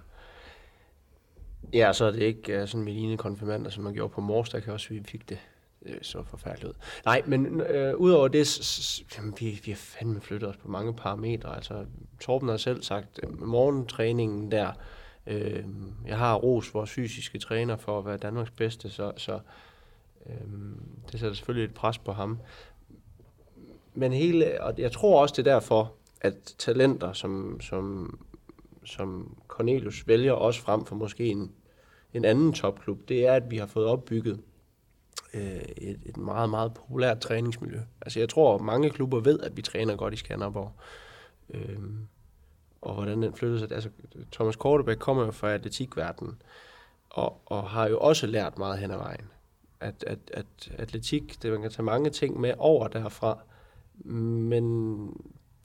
Ja, 1.74 1.92
så 1.92 2.04
er 2.04 2.10
det 2.10 2.22
ikke 2.22 2.62
uh, 2.62 2.68
sådan 2.68 2.84
med 2.84 2.92
lignende 2.92 3.16
konfirmander, 3.16 3.70
som 3.70 3.84
man 3.84 3.94
gjorde 3.94 4.12
på 4.12 4.20
Mors, 4.20 4.48
der 4.48 4.60
kan 4.60 4.72
også, 4.72 4.88
vi 4.88 5.02
fik 5.04 5.28
det 5.28 5.38
det 5.84 5.98
så 6.06 6.22
forfærdeligt 6.22 6.68
ud. 6.68 6.74
Nej, 7.04 7.22
men 7.26 7.60
øh, 7.60 7.94
udover 7.96 8.28
det, 8.28 8.60
jamen, 9.16 9.34
vi, 9.40 9.60
vi 9.64 9.70
har 9.70 9.76
fandme 9.76 10.20
flyttet 10.20 10.48
os 10.48 10.56
på 10.56 10.68
mange 10.68 10.94
parametre. 10.94 11.56
Altså, 11.56 11.84
Torben 12.20 12.48
har 12.48 12.56
selv 12.56 12.82
sagt, 12.82 13.20
øh, 13.22 13.42
morgentræningen 13.42 14.50
der, 14.50 14.72
øh, 15.26 15.64
jeg 16.06 16.18
har 16.18 16.34
ros 16.34 16.74
vores 16.74 16.90
fysiske 16.90 17.38
træner 17.38 17.76
for 17.76 17.98
at 17.98 18.06
være 18.06 18.16
Danmarks 18.16 18.50
bedste, 18.50 18.90
så, 18.90 19.12
så 19.16 19.38
øh, 20.26 20.34
det 21.12 21.20
sætter 21.20 21.34
selvfølgelig 21.34 21.68
et 21.68 21.74
pres 21.74 21.98
på 21.98 22.12
ham. 22.12 22.38
Men 23.94 24.12
hele, 24.12 24.62
og 24.62 24.74
jeg 24.78 24.92
tror 24.92 25.22
også, 25.22 25.34
det 25.36 25.46
er 25.46 25.52
derfor, 25.52 25.92
at 26.20 26.54
talenter 26.58 27.12
som, 27.12 27.60
som, 27.60 28.18
som 28.84 29.36
Cornelius 29.48 30.08
vælger 30.08 30.32
også 30.32 30.60
frem 30.60 30.84
for 30.84 30.94
måske 30.94 31.26
en, 31.26 31.52
en 32.14 32.24
anden 32.24 32.52
topklub, 32.52 33.08
det 33.08 33.26
er, 33.26 33.32
at 33.32 33.50
vi 33.50 33.56
har 33.56 33.66
fået 33.66 33.86
opbygget 33.86 34.40
øh, 35.34 35.62
et, 35.76 36.00
et 36.06 36.16
meget, 36.16 36.50
meget 36.50 36.74
populært 36.74 37.20
træningsmiljø. 37.20 37.80
Altså 38.00 38.18
jeg 38.18 38.28
tror, 38.28 38.58
mange 38.58 38.90
klubber 38.90 39.20
ved, 39.20 39.40
at 39.40 39.56
vi 39.56 39.62
træner 39.62 39.96
godt 39.96 40.14
i 40.14 40.16
Skanderborg. 40.16 40.72
Øh, 41.50 41.78
og 42.82 42.94
hvordan 42.94 43.22
den 43.22 43.34
flyttede 43.34 43.60
sig. 43.60 43.72
Altså, 43.72 43.90
Thomas 44.32 44.56
Kortebæk 44.56 44.96
kommer 44.96 45.24
jo 45.24 45.30
fra 45.30 45.52
atletikverdenen, 45.52 46.42
og, 47.10 47.40
og 47.46 47.70
har 47.70 47.88
jo 47.88 47.98
også 47.98 48.26
lært 48.26 48.58
meget 48.58 48.78
hen 48.78 48.90
ad 48.90 48.96
vejen. 48.96 49.24
At, 49.80 50.04
at, 50.06 50.18
at 50.34 50.72
atletik, 50.78 51.42
det 51.42 51.52
man 51.52 51.62
kan 51.62 51.70
tage 51.70 51.84
mange 51.84 52.10
ting 52.10 52.40
med 52.40 52.54
over 52.58 52.88
derfra, 52.88 53.38
men 54.04 55.08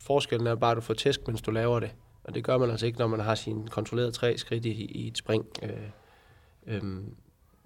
forskellen 0.02 0.48
er 0.48 0.56
bare, 0.56 0.72
at 0.72 0.76
du 0.76 0.82
får 0.82 0.94
tæsk, 0.94 1.28
mens 1.28 1.42
du 1.42 1.52
laver 1.52 1.80
det. 1.80 1.92
Og 2.24 2.36
det 2.36 2.44
gør 2.44 2.58
man 2.58 2.70
altså 2.70 2.86
ikke, 2.86 3.00
når 3.00 3.08
man 3.08 3.20
har 3.20 3.36
sin 3.36 3.68
kontrolleret 3.68 4.14
tre 4.14 4.38
skridt 4.38 4.66
i, 4.66 4.86
i 4.86 5.08
et 5.08 5.18
spring. 5.18 5.46
Øh, 5.64 5.90
øh, 6.68 6.82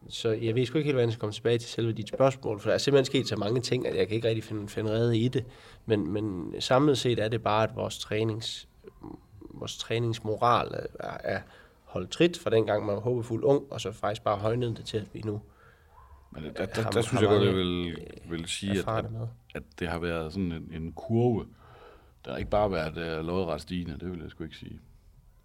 så 0.10 0.29
jeg 0.29 0.56
ved 0.56 0.65
sgu 0.65 0.77
ikke 0.77 0.88
helt, 0.88 0.95
hvordan 0.95 1.08
jeg 1.08 1.13
skal 1.13 1.19
komme 1.19 1.34
tilbage 1.34 1.58
til 1.58 1.69
selve 1.69 1.93
dit 1.93 2.10
spørgsmål, 2.10 2.60
for 2.60 2.69
der 2.69 2.73
er 2.73 2.77
simpelthen 2.77 3.06
sket 3.06 3.27
så 3.27 3.36
mange 3.36 3.62
ting, 3.62 3.88
at 3.88 3.95
jeg 3.95 4.08
kan 4.08 4.15
ikke 4.15 4.27
rigtig 4.27 4.43
finde, 4.43 4.67
finde 4.67 4.91
redde 4.91 5.17
i 5.17 5.27
det. 5.27 5.45
Men, 5.86 6.12
men 6.12 6.56
samlet 6.60 6.97
set 6.97 7.19
er 7.19 7.27
det 7.27 7.43
bare, 7.43 7.63
at 7.63 7.75
vores, 7.75 7.99
trænings, 7.99 8.67
vores 9.53 9.77
træningsmoral 9.77 10.88
er, 10.99 11.17
er 11.23 11.41
holdt 11.84 12.12
trit 12.12 12.39
fra 12.39 12.49
dengang, 12.49 12.86
man 12.86 12.95
var 12.95 13.01
håbefuld 13.01 13.43
ung, 13.43 13.63
og 13.69 13.82
så 13.82 13.91
faktisk 13.91 14.23
bare 14.23 14.38
højnet 14.38 14.77
det 14.77 14.86
til, 14.86 14.97
at 14.97 15.08
vi 15.13 15.21
nu 15.25 15.41
men 16.34 16.43
der, 16.43 16.51
der, 16.51 16.65
der, 16.65 16.89
der 16.89 17.01
synes 17.01 17.21
jeg 17.21 17.29
godt, 17.29 17.45
jeg 17.45 17.56
vil, 17.56 17.97
vil 18.29 18.47
sige, 18.47 18.79
at, 18.79 18.88
at, 18.88 19.06
at 19.56 19.63
det 19.79 19.88
har 19.88 19.99
været 19.99 20.34
sådan 20.34 20.51
en, 20.51 20.69
en 20.71 20.91
kurve. 20.91 21.45
Der 22.25 22.32
har 22.32 22.38
ikke 22.38 22.49
bare 22.49 22.71
været 22.71 23.19
uh, 23.19 23.25
lodret 23.25 23.62
stigende, 23.62 23.99
det 23.99 24.12
vil 24.12 24.19
jeg 24.21 24.29
sgu 24.29 24.43
ikke 24.43 24.58
sige. 24.58 24.79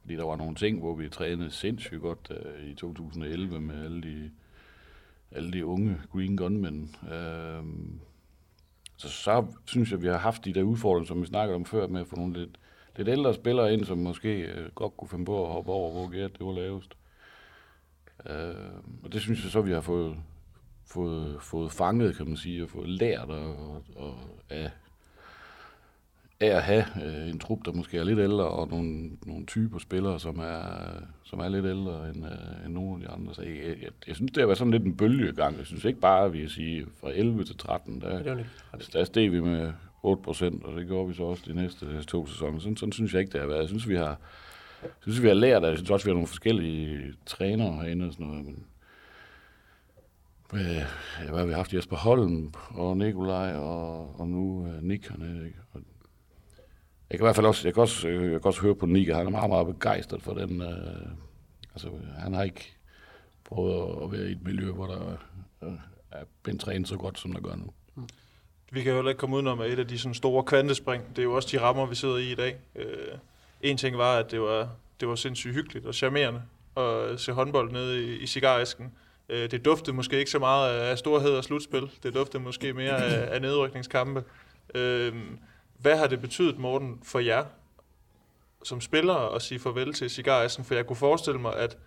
Fordi 0.09 0.17
der 0.17 0.25
var 0.25 0.37
nogle 0.37 0.55
ting, 0.55 0.79
hvor 0.79 0.95
vi 0.95 1.09
trænede 1.09 1.51
sindssygt 1.51 2.01
godt 2.01 2.31
uh, 2.31 2.69
i 2.69 2.75
2011 2.75 3.61
med 3.61 3.85
alle 3.85 4.03
de 4.03 4.31
alle 5.31 5.53
de 5.53 5.67
unge 5.67 6.01
Green 6.13 6.37
Gunmen. 6.37 6.97
Øh, 7.13 7.63
så, 8.97 9.09
så 9.09 9.47
synes 9.67 9.91
jeg, 9.91 10.03
vi 10.03 10.07
har 10.07 10.19
haft 10.19 10.45
de 10.45 10.53
der 10.53 10.63
udfordringer, 10.63 11.07
som 11.07 11.21
vi 11.21 11.27
snakkede 11.27 11.57
om 11.57 11.65
før, 11.65 11.87
med 11.87 12.01
at 12.01 12.07
få 12.07 12.17
nogle 12.17 12.39
lidt, 12.39 12.59
lidt 12.97 13.09
ældre 13.09 13.35
spillere 13.35 13.73
ind, 13.73 13.85
som 13.85 13.99
måske 13.99 14.41
øh, 14.41 14.71
godt 14.75 14.97
kunne 14.97 15.09
finde 15.09 15.25
på 15.25 15.47
at 15.47 15.53
hoppe 15.53 15.73
over, 15.73 15.93
hvor 15.93 16.09
gæret 16.09 16.39
det 16.39 16.47
var 16.47 16.53
lavest. 16.53 16.97
Øh, 18.27 18.55
og 19.03 19.13
det 19.13 19.21
synes 19.21 19.43
jeg 19.43 19.53
så, 19.53 19.61
vi 19.61 19.73
har 19.73 19.81
fået, 19.81 20.17
fået, 20.87 21.43
fået 21.43 21.73
fanget, 21.73 22.17
kan 22.17 22.27
man 22.27 22.37
sige, 22.37 22.63
og 22.63 22.71
fået 22.71 22.89
lært 22.89 23.29
og, 23.29 23.83
og, 23.97 24.15
af, 24.51 24.71
af 26.41 26.47
at 26.47 26.63
have 26.63 26.85
øh, 27.05 27.29
en 27.29 27.39
trup, 27.39 27.59
der 27.65 27.73
måske 27.73 27.99
er 27.99 28.05
lidt 28.05 28.19
ældre, 28.19 28.45
og 28.45 28.69
nogle, 28.69 29.11
nogle 29.27 29.47
typer 29.47 29.79
spillere, 29.79 30.21
som 30.21 30.39
er, 30.39 30.63
som 31.25 31.39
er 31.39 31.49
lidt 31.49 31.67
ældre 31.67 32.09
end, 32.09 32.25
øh, 32.25 32.67
end 32.67 32.75
nogle 32.75 32.95
af 32.95 33.01
de 33.01 33.09
andre. 33.09 33.35
Så 33.35 33.43
jeg, 33.43 33.57
jeg, 33.57 33.77
jeg, 33.83 33.91
jeg 34.07 34.17
synes, 34.17 34.33
det 34.33 34.41
har 34.41 34.47
været 34.47 34.59
sådan 34.59 34.71
lidt 34.71 34.85
en 34.85 34.97
bølgegang. 34.97 35.59
Jeg 35.59 35.67
synes 35.67 35.85
ikke 35.85 36.01
bare, 36.01 36.25
at 36.25 36.33
vi 36.33 36.49
sige, 36.49 36.87
fra 37.01 37.11
11 37.15 37.45
til 37.45 37.57
13, 37.57 38.01
der, 38.01 38.23
ja, 38.25 38.37
der 38.93 39.05
steg 39.05 39.33
vi 39.33 39.41
med 39.41 39.73
8 40.03 40.23
procent, 40.23 40.65
og 40.65 40.77
det 40.77 40.87
gjorde 40.87 41.09
vi 41.09 41.15
så 41.15 41.23
også 41.23 41.43
de 41.47 41.55
næste 41.55 42.03
to 42.03 42.27
sæsoner. 42.27 42.59
Sådan, 42.59 42.77
sådan 42.77 42.93
synes 42.93 43.13
jeg 43.13 43.21
ikke, 43.21 43.33
det 43.33 43.41
har 43.41 43.49
været. 43.49 43.61
Jeg 43.61 43.69
synes, 43.69 43.89
vi 43.89 43.97
har, 43.97 44.19
jeg 44.83 44.91
synes, 45.01 45.23
vi 45.23 45.29
har 45.29 45.35
lært, 45.35 45.65
at 45.65 45.71
jeg 45.71 45.79
synes 45.79 45.91
også, 45.91 46.07
vi 46.07 46.11
har 46.11 46.15
nogle 46.15 46.27
forskellige 46.27 47.15
trænere 47.27 47.73
herinde 47.73 48.07
og 48.07 48.13
sådan 48.13 48.27
noget, 48.27 48.45
men 48.45 48.67
øh, 50.55 50.83
hvad 51.31 51.39
har 51.39 51.47
vi 51.47 51.53
haft? 51.53 51.75
Jesper 51.75 51.97
Holm 51.97 52.53
og 52.71 52.97
Nikolaj 52.97 53.53
og, 53.55 54.21
og 54.21 54.29
nu 54.29 54.61
uh, 54.61 54.83
Nick 54.83 55.09
hernede, 55.09 55.47
ikke? 55.47 55.59
Og 55.73 55.81
jeg 57.11 57.19
kan 57.19 57.25
i 57.25 57.27
hvert 57.27 57.37
fald 57.37 57.47
også, 57.47 57.69
jeg 57.69 57.75
kan 57.75 57.81
også, 57.81 58.09
øh, 58.09 58.33
jeg 58.33 58.41
kan 58.41 58.49
også 58.49 58.61
høre 58.61 58.75
på 58.75 58.87
Nika, 58.87 59.15
han 59.15 59.27
er 59.27 59.31
meget, 59.31 59.51
meget 59.51 59.67
begejstret 59.67 60.23
for 60.23 60.35
den. 60.35 60.63
Øh, 60.63 61.09
altså, 61.75 61.91
han 62.19 62.35
har 62.35 62.43
ikke 62.43 62.73
prøvet 63.45 64.05
at 64.05 64.13
være 64.13 64.29
i 64.29 64.33
et 64.33 64.43
miljø, 64.43 64.71
hvor 64.71 64.87
der 64.87 65.17
øh, 65.63 65.73
er 66.11 66.25
blevet 66.43 66.61
trænet 66.61 66.89
så 66.89 66.97
godt, 66.97 67.19
som 67.19 67.33
der 67.33 67.41
gør 67.41 67.57
nu. 67.57 67.73
Mm. 67.95 68.09
Vi 68.71 68.83
kan 68.83 68.91
jo 68.91 68.97
heller 68.97 69.11
ikke 69.11 69.19
komme 69.19 69.37
udenom, 69.37 69.61
at 69.61 69.71
et 69.71 69.79
af 69.79 69.89
de 69.89 69.99
sådan 69.99 70.15
store 70.15 70.45
kvantespring, 70.45 71.05
det 71.11 71.19
er 71.19 71.23
jo 71.23 71.35
også 71.35 71.49
de 71.53 71.61
rammer, 71.61 71.87
vi 71.87 71.95
sidder 71.95 72.17
i 72.17 72.33
i 72.33 72.35
dag. 72.35 72.57
Øh, 72.77 73.19
en 73.61 73.77
ting 73.77 73.99
var, 73.99 74.17
at 74.17 74.31
det 74.31 74.41
var, 74.41 74.69
det 75.01 75.09
var 75.09 75.15
sindssygt 75.15 75.55
hyggeligt 75.55 75.87
og 75.87 75.95
charmerende 75.95 76.43
at 76.77 77.11
øh, 77.11 77.19
se 77.19 77.33
håndbold 77.33 77.73
nede 77.73 78.05
i, 78.05 78.17
i 78.17 78.27
cigaræsken. 78.27 78.93
Øh, 79.29 79.51
det 79.51 79.65
duftede 79.65 79.97
måske 79.97 80.19
ikke 80.19 80.31
så 80.31 80.39
meget 80.39 80.81
af 80.81 80.99
storhed 80.99 81.31
og 81.31 81.45
slutspil. 81.45 81.91
Det 82.03 82.15
duftede 82.15 82.43
måske 82.43 82.73
mere 82.73 83.05
af, 83.05 83.35
af 83.35 83.41
nedrykningskampe. 83.41 84.25
Øh, 84.75 85.15
hvad 85.79 85.97
har 85.97 86.07
det 86.07 86.21
betydet, 86.21 86.59
Morten, 86.59 87.01
for 87.03 87.19
jer 87.19 87.45
som 88.63 88.81
spillere 88.81 89.35
at 89.35 89.43
sige 89.43 89.59
farvel 89.59 89.93
til 89.93 90.11
cigaressen? 90.11 90.65
For 90.65 90.75
jeg 90.75 90.87
kunne 90.87 90.97
forestille 90.97 91.41
mig, 91.41 91.57
at 91.57 91.79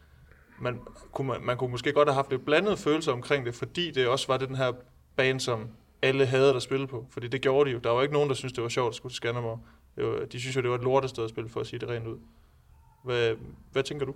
man 0.59 0.79
kunne, 1.11 1.27
man, 1.27 1.41
man 1.41 1.57
kunne 1.57 1.71
måske 1.71 1.91
godt 1.91 2.07
have 2.07 2.15
haft 2.15 2.29
lidt 2.29 2.45
blandede 2.45 2.77
følelser 2.77 3.11
omkring 3.11 3.45
det, 3.45 3.55
fordi 3.55 3.91
det 3.91 4.07
også 4.07 4.27
var 4.27 4.37
det 4.37 4.47
den 4.47 4.55
her 4.55 4.71
bane, 5.15 5.39
som 5.39 5.69
alle 6.01 6.25
havde 6.25 6.55
at 6.55 6.61
spille 6.61 6.87
på. 6.87 7.07
Fordi 7.09 7.27
det 7.27 7.41
gjorde 7.41 7.69
de 7.69 7.73
jo. 7.73 7.79
Der 7.79 7.89
var 7.89 8.01
ikke 8.01 8.13
nogen, 8.13 8.29
der 8.29 8.35
syntes, 8.35 8.53
det 8.53 8.63
var 8.63 8.69
sjovt 8.69 8.89
at 8.89 8.95
skulle 8.95 9.11
til 9.11 9.17
Skanderborg. 9.17 9.59
Det 9.95 10.05
var, 10.05 10.25
de 10.25 10.39
synes 10.39 10.55
jo, 10.55 10.61
det 10.61 10.69
var 10.69 10.75
et 10.75 10.83
lortested 10.83 11.23
at 11.23 11.29
spille, 11.29 11.49
for 11.49 11.59
at 11.59 11.67
sige 11.67 11.79
det 11.79 11.89
rent 11.89 12.07
ud. 12.07 12.17
Hvad, 13.03 13.35
hvad 13.71 13.83
tænker 13.83 14.05
du? 14.05 14.15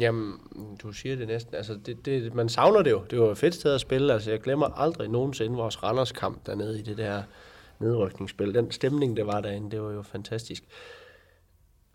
Jamen, 0.00 0.40
du 0.82 0.92
siger 0.92 1.16
det 1.16 1.26
næsten. 1.26 1.54
Altså, 1.54 1.74
det, 1.86 2.06
det, 2.06 2.34
man 2.34 2.48
savner 2.48 2.82
det 2.82 2.90
jo. 2.90 3.04
Det 3.10 3.20
var 3.20 3.30
et 3.30 3.38
fedt 3.38 3.54
sted 3.54 3.74
at 3.74 3.80
spille. 3.80 4.12
Altså, 4.12 4.30
jeg 4.30 4.40
glemmer 4.40 4.66
aldrig 4.66 5.08
nogensinde 5.08 5.56
vores 5.56 5.82
Randers 5.82 6.12
kamp 6.12 6.46
dernede 6.46 6.78
i 6.78 6.82
det 6.82 6.98
der 6.98 7.22
nedrykningsspil. 7.82 8.54
Den 8.54 8.70
stemning, 8.70 9.16
der 9.16 9.24
var 9.24 9.40
derinde, 9.40 9.70
det 9.70 9.82
var 9.82 9.92
jo 9.92 10.02
fantastisk. 10.02 10.64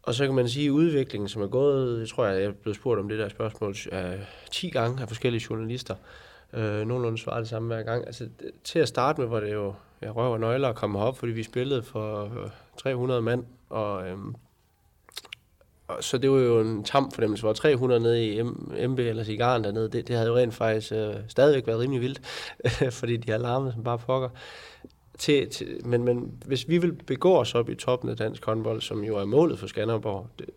Og 0.04 0.13
så 0.13 0.26
kan 0.26 0.36
man 0.36 0.50
sige, 0.50 0.65
at 0.65 0.71
udviklingen, 0.71 1.30
som 1.30 1.41
er 1.41 1.47
gået, 1.47 2.00
jeg 2.00 2.08
tror, 2.08 2.26
jeg 2.26 2.43
er 2.43 2.52
blevet 2.52 2.76
spurgt 2.76 3.00
om 3.00 3.10
det 3.10 3.19
der 3.19 3.30
spørgsmål 3.30 3.76
øh, 3.91 4.13
uh, 4.13 4.19
10 4.52 4.69
gange 4.69 5.02
af 5.02 5.08
forskellige 5.08 5.45
journalister. 5.50 5.95
Uh, 6.54 6.60
nogenlunde 6.60 7.17
svarer 7.17 7.39
det 7.39 7.50
samme 7.50 7.67
hver 7.67 7.84
gang. 7.84 8.06
Altså, 8.06 8.30
til 8.63 8.80
at 8.80 8.88
starte 8.88 9.21
med, 9.21 9.30
var 9.30 9.39
det 9.39 9.54
jo 9.54 9.73
jeg 10.02 10.15
røv 10.15 10.32
og 10.32 10.39
nøgler 10.39 10.69
at 10.69 10.76
komme 10.76 11.00
op, 11.00 11.17
fordi 11.17 11.32
vi 11.32 11.43
spillede 11.43 11.84
for 11.84 12.23
øh, 12.23 12.50
300 12.78 13.21
mand, 13.21 13.45
og, 13.69 14.08
øhm, 14.08 14.36
og 15.88 16.04
så 16.04 16.17
det 16.17 16.32
var 16.32 16.38
jo 16.38 16.62
en 16.62 16.84
tam 16.84 17.12
fornemmelse, 17.12 17.43
hvor 17.43 17.54
300 17.54 18.02
nede 18.02 18.26
i 18.26 18.41
M- 18.41 18.88
MB 18.88 19.00
eller 19.00 19.23
Cigaren 19.23 19.63
dernede, 19.63 19.89
det, 19.89 20.08
det 20.08 20.15
havde 20.15 20.30
jo 20.30 20.38
rent 20.38 20.54
faktisk 20.54 20.91
øh, 20.91 21.15
stadigvæk 21.28 21.67
været 21.67 21.80
rimelig 21.80 22.02
vildt, 22.02 22.21
fordi 23.00 23.17
de 23.17 23.32
har 23.32 23.38
larmet 23.38 23.73
som 23.73 23.84
bare 23.84 23.97
pokker. 23.97 24.30
Til, 25.18 25.50
til, 25.50 25.88
men, 25.88 26.04
men 26.04 26.34
hvis 26.46 26.70
vi 26.70 26.78
vil 26.78 26.94
begå 26.94 27.38
os 27.38 27.56
op 27.56 27.70
i 27.70 27.76
toppen 27.76 28.10
af 28.10 28.18
dansk 28.18 28.46
håndbold, 28.46 28.82
som 28.82 29.04
jo 29.04 29.18
er 29.18 29.26
målet 29.26 29.60
for 29.60 29.68
Skanderborg, 29.68 30.28
det, 30.40 30.50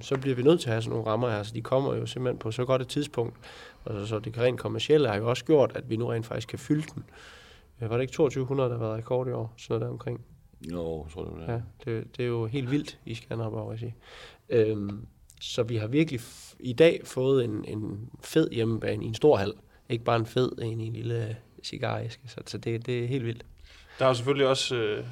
så 0.00 0.18
bliver 0.18 0.36
vi 0.36 0.42
nødt 0.42 0.60
til 0.60 0.68
at 0.68 0.72
have 0.72 0.82
sådan 0.82 0.90
nogle 0.96 1.10
rammer 1.10 1.30
her, 1.30 1.42
så 1.42 1.54
de 1.54 1.60
kommer 1.60 1.94
jo 1.94 2.06
simpelthen 2.06 2.38
på 2.38 2.50
så 2.50 2.64
godt 2.64 2.82
et 2.82 2.88
tidspunkt. 2.88 3.36
Og 3.84 3.94
så, 3.94 4.06
så 4.06 4.18
det 4.18 4.38
rent 4.38 4.60
kommercielle 4.60 5.08
har 5.08 5.16
jo 5.16 5.28
også 5.28 5.44
gjort, 5.44 5.72
at 5.74 5.90
vi 5.90 5.96
nu 5.96 6.06
rent 6.06 6.26
faktisk 6.26 6.48
kan 6.48 6.58
fylde 6.58 6.86
den. 6.94 7.04
Øh, 7.82 7.90
Var 7.90 7.96
det 7.96 8.02
ikke 8.02 8.12
2200, 8.12 8.70
der 8.70 8.76
har 8.78 8.84
været 8.84 8.98
rekord 8.98 9.28
i 9.28 9.30
år? 9.30 9.54
Sådan 9.56 9.74
noget 9.74 9.86
der 9.86 9.92
omkring. 9.92 10.20
Jo, 10.72 11.04
jeg 11.04 11.12
tror 11.12 11.24
det 11.24 11.32
var 11.32 11.40
det. 11.40 11.48
Ja, 11.52 11.60
det, 11.84 12.16
det 12.16 12.22
er 12.22 12.28
jo 12.28 12.46
helt 12.46 12.70
vildt 12.70 12.98
i 13.06 13.14
Skanderborg, 13.14 13.70
vil 13.70 13.72
jeg 13.72 13.78
sige. 13.78 13.96
Øhm, 14.48 15.06
så 15.40 15.62
vi 15.62 15.76
har 15.76 15.86
virkelig 15.86 16.20
i 16.60 16.72
dag 16.72 17.00
fået 17.04 17.44
en, 17.44 17.64
en 17.64 18.10
fed 18.20 18.50
hjemmebane 18.50 19.04
i 19.04 19.08
en 19.08 19.14
stor 19.14 19.36
hal. 19.36 19.52
Ikke 19.88 20.04
bare 20.04 20.16
en 20.16 20.26
fed 20.26 20.52
en 20.62 20.80
i 20.80 20.86
en 20.86 20.92
lille 20.92 21.36
cigaræske. 21.64 22.22
Så, 22.28 22.36
så 22.46 22.58
det, 22.58 22.86
det 22.86 23.04
er 23.04 23.08
helt 23.08 23.24
vildt. 23.26 23.44
Der 23.98 24.04
er 24.04 24.08
jo 24.08 24.14
selvfølgelig 24.14 24.46
også, 24.46 24.74
øh, 24.76 25.04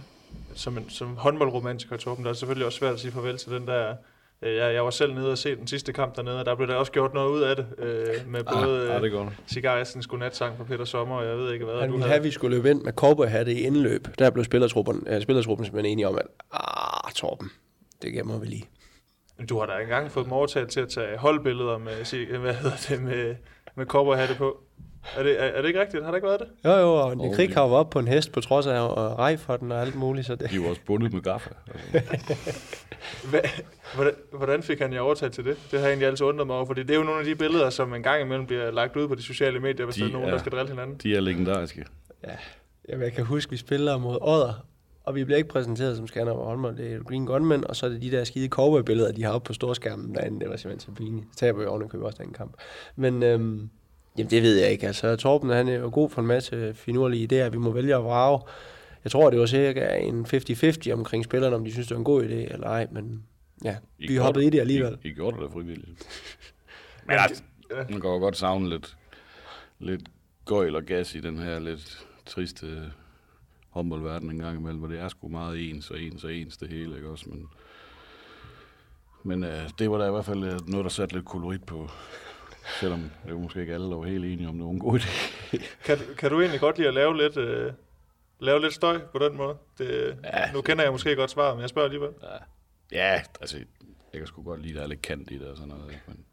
som, 0.54 0.78
en, 0.78 0.90
som 0.90 1.16
håndboldromantiker, 1.16 1.96
Torben, 1.96 2.24
der 2.24 2.30
er 2.30 2.34
selvfølgelig 2.34 2.66
også 2.66 2.78
svært 2.78 2.94
at 2.94 3.00
sige 3.00 3.12
farvel 3.12 3.38
til 3.38 3.52
den 3.52 3.66
der... 3.66 3.94
Øh, 4.42 4.56
jeg, 4.56 4.74
jeg 4.74 4.84
var 4.84 4.90
selv 4.90 5.14
nede 5.14 5.30
og 5.30 5.38
se 5.38 5.56
den 5.56 5.66
sidste 5.66 5.92
kamp 5.92 6.16
dernede, 6.16 6.40
og 6.40 6.46
der 6.46 6.54
blev 6.54 6.68
der 6.68 6.74
også 6.74 6.92
gjort 6.92 7.14
noget 7.14 7.30
ud 7.30 7.42
af 7.42 7.56
det, 7.56 7.66
øh, 7.78 8.06
med 8.26 8.44
både 8.44 8.80
Ah, 8.80 8.86
ja, 8.88 8.96
øh, 8.96 9.02
det 9.02 9.12
går 9.12 9.24
nok. 9.24 9.32
Cigaræstens 9.46 10.06
godnatsang 10.06 10.56
på 10.56 10.64
Peter 10.64 10.84
Sommer, 10.84 11.16
og 11.16 11.26
jeg 11.26 11.38
ved 11.38 11.52
ikke 11.52 11.64
hvad. 11.64 11.74
Han 11.74 11.92
ville 11.92 11.98
havde. 11.98 12.12
have, 12.12 12.22
vi 12.22 12.30
skulle 12.30 12.56
løbe 12.56 12.70
ind 12.70 12.82
med 12.82 12.92
cowboyhatte 12.92 13.52
i 13.52 13.60
indløb. 13.60 14.08
Der 14.18 14.30
blev 14.30 14.44
spillertruppen, 14.44 15.06
øh, 15.06 15.22
spillertruppen 15.22 15.64
simpelthen 15.64 15.92
enige 15.92 16.08
om, 16.08 16.16
at 16.18 16.26
ah, 16.52 17.12
Torben, 17.14 17.50
det 18.02 18.12
gemmer 18.12 18.38
vi 18.38 18.46
lige. 18.46 18.64
Du 19.48 19.58
har 19.58 19.66
da 19.66 19.82
engang 19.82 20.10
fået 20.10 20.24
dem 20.24 20.32
overtalt 20.32 20.70
til 20.70 20.80
at 20.80 20.88
tage 20.88 21.18
holdbilleder 21.18 21.78
med, 21.78 22.38
hvad 22.38 22.54
hedder 22.54 22.76
det, 22.88 23.02
med, 23.02 23.34
med 23.74 23.86
cowboyhatte 23.86 24.34
på. 24.34 24.65
Er 25.16 25.22
det, 25.22 25.40
er, 25.42 25.44
er 25.44 25.60
det 25.62 25.68
ikke 25.68 25.80
rigtigt? 25.80 26.04
Har 26.04 26.10
det 26.10 26.16
ikke 26.18 26.28
været 26.28 26.40
det? 26.40 26.48
Jo, 26.64 26.70
jo, 26.76 26.94
og 26.94 27.14
Oh, 27.18 27.34
Krik 27.34 27.54
har 27.54 27.66
jo 27.66 27.72
op 27.72 27.90
på 27.90 27.98
en 27.98 28.08
hest, 28.08 28.32
på 28.32 28.40
trods 28.40 28.66
af 28.66 28.84
at 28.84 29.18
rej 29.18 29.36
for 29.36 29.56
den 29.56 29.72
og 29.72 29.80
alt 29.80 29.94
muligt. 29.94 30.26
Så 30.26 30.34
det, 30.34 30.50
De 30.50 30.60
var 30.62 30.68
også 30.68 30.80
bundet 30.86 31.12
med 31.12 31.22
gaffa. 31.22 31.50
Hva, 33.30 33.40
hvordan, 33.94 34.12
hvordan 34.32 34.62
fik 34.62 34.78
han 34.78 34.92
jer 34.92 35.00
overtalt 35.00 35.32
til 35.32 35.44
det? 35.44 35.56
Det 35.70 35.78
har 35.78 35.86
jeg 35.86 35.88
egentlig 35.92 36.08
altid 36.08 36.26
undret 36.26 36.46
mig 36.46 36.56
over, 36.56 36.66
fordi 36.66 36.82
det 36.82 36.90
er 36.90 36.94
jo 36.98 37.02
nogle 37.04 37.18
af 37.20 37.24
de 37.26 37.34
billeder, 37.34 37.70
som 37.70 37.94
en 37.94 38.02
gang 38.02 38.22
imellem 38.22 38.46
bliver 38.46 38.70
lagt 38.70 38.96
ud 38.96 39.08
på 39.08 39.14
de 39.14 39.22
sociale 39.22 39.60
medier, 39.60 39.84
hvis 39.84 39.94
De 39.96 40.00
der 40.00 40.08
er 40.08 40.12
nogen, 40.12 40.28
er- 40.28 40.32
der 40.32 40.38
skal 40.38 40.52
drille 40.52 40.70
hinanden. 40.70 40.96
De 41.02 41.16
er 41.16 41.20
legendariske. 41.20 41.84
Jamen, 42.88 43.04
jeg 43.04 43.12
kan 43.12 43.24
huske, 43.24 43.50
vi 43.50 43.56
spiller 43.56 43.98
mod 43.98 44.18
Odder, 44.20 44.66
og 45.04 45.14
vi 45.14 45.24
bliver 45.24 45.36
ikke 45.38 45.48
præsenteret 45.48 45.96
som 45.96 46.06
Skanderborg 46.06 46.46
håndbold. 46.46 46.76
Det 46.76 46.92
er 46.92 46.98
Green 47.02 47.26
Gunman, 47.26 47.66
og 47.66 47.76
så 47.76 47.86
er 47.86 47.90
det 47.90 48.02
de 48.02 48.10
der 48.10 48.24
skide 48.24 48.48
cowboy-billeder, 48.48 49.12
de 49.12 49.22
har 49.24 49.32
oppe 49.32 49.46
på 49.46 49.52
storskærmen 49.52 50.14
derinde. 50.14 50.40
Det 50.40 50.48
var 50.48 50.56
simpelthen 50.56 50.94
så 50.94 50.96
pinligt. 50.98 51.26
Taber 51.36 51.58
vi 51.60 51.64
oven 51.66 51.88
købe 51.88 52.06
også 52.06 52.22
den 52.22 52.32
kamp. 52.32 52.54
Men 52.96 53.22
øhm, 53.22 53.70
jamen, 54.18 54.30
det 54.30 54.42
ved 54.42 54.56
jeg 54.56 54.70
ikke. 54.70 54.86
Altså, 54.86 55.16
Torben 55.16 55.50
han 55.50 55.68
er 55.68 55.74
jo 55.74 55.90
god 55.92 56.10
for 56.10 56.20
en 56.20 56.26
masse 56.26 56.74
finurlige 56.74 57.46
idéer, 57.46 57.48
vi 57.48 57.58
må 57.58 57.70
vælge 57.70 57.94
at 57.94 58.04
vrage. 58.04 58.40
Jeg 59.04 59.10
tror, 59.12 59.30
det 59.30 59.40
var 59.40 59.46
cirka 59.46 59.96
en 59.96 60.26
50-50 60.26 60.92
omkring 60.92 61.24
spillerne, 61.24 61.56
om 61.56 61.64
de 61.64 61.72
synes, 61.72 61.86
det 61.86 61.94
var 61.94 61.98
en 61.98 62.04
god 62.04 62.24
idé 62.24 62.52
eller 62.52 62.66
ej, 62.66 62.86
men 62.90 63.22
ja, 63.64 63.76
I 63.98 64.06
vi 64.06 64.16
hoppede 64.16 64.46
i 64.46 64.50
det 64.50 64.60
alligevel. 64.60 64.98
I, 65.04 65.08
I 65.08 65.12
gjorde 65.12 65.36
det 65.36 65.48
da 65.48 65.54
frivilligt. 65.54 65.90
Men 67.08 67.16
altså, 67.18 67.42
ja. 67.70 67.76
man 67.76 68.00
kan 68.00 68.10
jo 68.10 68.18
godt 68.18 68.36
savne 68.36 68.68
lidt, 68.68 68.96
lidt 69.78 70.02
gøjl 70.44 70.76
og 70.76 70.82
gas 70.82 71.14
i 71.14 71.20
den 71.20 71.38
her 71.38 71.58
lidt 71.58 72.06
triste 72.26 72.92
håndboldverden 73.70 74.30
en 74.30 74.38
gang 74.38 74.58
imellem, 74.58 74.78
hvor 74.78 74.88
det 74.88 75.00
er 75.00 75.08
sgu 75.08 75.28
meget 75.28 75.70
ens 75.70 75.90
og 75.90 76.00
ens 76.00 76.24
og 76.24 76.34
ens 76.34 76.56
det 76.56 76.68
hele, 76.68 76.96
ikke 76.96 77.08
også? 77.08 77.24
Men, 77.28 77.48
men 79.22 79.44
øh, 79.44 79.70
det 79.78 79.90
var 79.90 79.98
da 79.98 80.06
i 80.06 80.10
hvert 80.10 80.24
fald 80.24 80.44
øh, 80.44 80.68
noget, 80.68 80.84
der 80.84 80.90
satte 80.90 81.14
lidt 81.14 81.24
kolorit 81.24 81.64
på, 81.64 81.90
selvom 82.80 83.10
det 83.24 83.34
var 83.34 83.38
måske 83.40 83.60
ikke 83.60 83.74
alle, 83.74 83.90
der 83.90 83.96
var 83.96 84.04
helt 84.04 84.24
enige 84.24 84.48
om, 84.48 84.54
det 84.56 84.64
var 84.64 84.70
en 84.70 84.78
god 84.78 84.98
idé. 84.98 85.08
Kan, 85.84 85.98
kan 86.18 86.30
du 86.30 86.40
egentlig 86.40 86.60
godt 86.60 86.76
lide 86.78 86.88
at 86.88 86.94
lave 86.94 87.16
lidt, 87.16 87.36
øh, 87.36 87.72
lave 88.40 88.60
lidt 88.60 88.74
støj 88.74 88.98
på 88.98 89.18
den 89.18 89.36
måde? 89.36 89.56
Det, 89.78 90.16
Ja. 90.24 90.52
Nu 90.52 90.60
kender 90.62 90.84
jeg 90.84 90.92
måske 90.92 91.16
godt 91.16 91.30
svaret, 91.30 91.56
men 91.56 91.60
jeg 91.60 91.68
spørger 91.68 91.86
alligevel. 91.86 92.10
Ja, 92.92 93.22
altså, 93.40 93.56
jeg 94.12 94.20
kan 94.20 94.26
sgu 94.26 94.42
godt 94.42 94.62
lide, 94.62 94.72
at 94.72 94.76
der 94.76 94.82
er 94.82 94.86
lidt 94.88 95.02
kant 95.02 95.30
i 95.30 95.38
det 95.38 95.46
og 95.46 95.56
sådan 95.56 95.68
noget, 95.68 95.98
men 96.06 96.24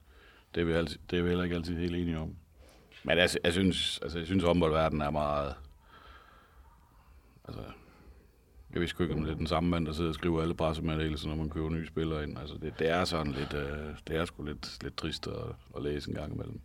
det 0.56 0.62
er, 0.62 0.66
vi 0.66 0.74
altid, 0.74 1.00
det 1.10 1.20
er 1.20 1.24
vi 1.24 1.30
heller 1.30 1.44
ikke 1.44 1.56
altid 1.56 1.78
helt 1.78 1.96
enige 1.96 2.18
om. 2.20 2.36
Men 3.04 3.18
altså, 3.20 3.40
jeg 3.44 3.54
synes, 3.54 4.00
altså, 4.02 4.18
jeg 4.18 4.28
synes, 4.28 4.44
håndboldverdenen 4.44 5.02
er 5.02 5.10
meget... 5.10 5.56
Altså, 7.48 7.62
jeg 8.74 8.82
ved 8.82 8.88
sgu 8.88 9.04
ikke, 9.04 9.16
om 9.16 9.22
det 9.24 9.32
er 9.32 9.36
den 9.36 9.48
samme 9.48 9.70
mand, 9.70 9.86
der 9.86 9.92
sidder 9.94 10.10
og 10.10 10.16
skriver 10.16 10.42
alle 10.42 10.54
pressemeddelelser, 10.54 11.28
når 11.30 11.36
man 11.36 11.50
køber 11.50 11.70
nye 11.70 11.88
spillere 11.88 12.24
ind. 12.24 12.38
Altså, 12.40 12.56
det, 12.62 12.74
det 12.80 12.90
er 12.90 13.04
sådan 13.06 13.32
lidt, 13.32 13.54
øh, 13.54 13.78
det 14.08 14.16
er 14.16 14.26
sgu 14.26 14.44
lidt, 14.44 14.84
lidt 14.84 14.98
trist 14.98 15.28
at, 15.28 15.34
at 15.78 15.84
læse 15.84 16.10
en 16.10 16.16
gang 16.16 16.34
imellem. 16.34 16.60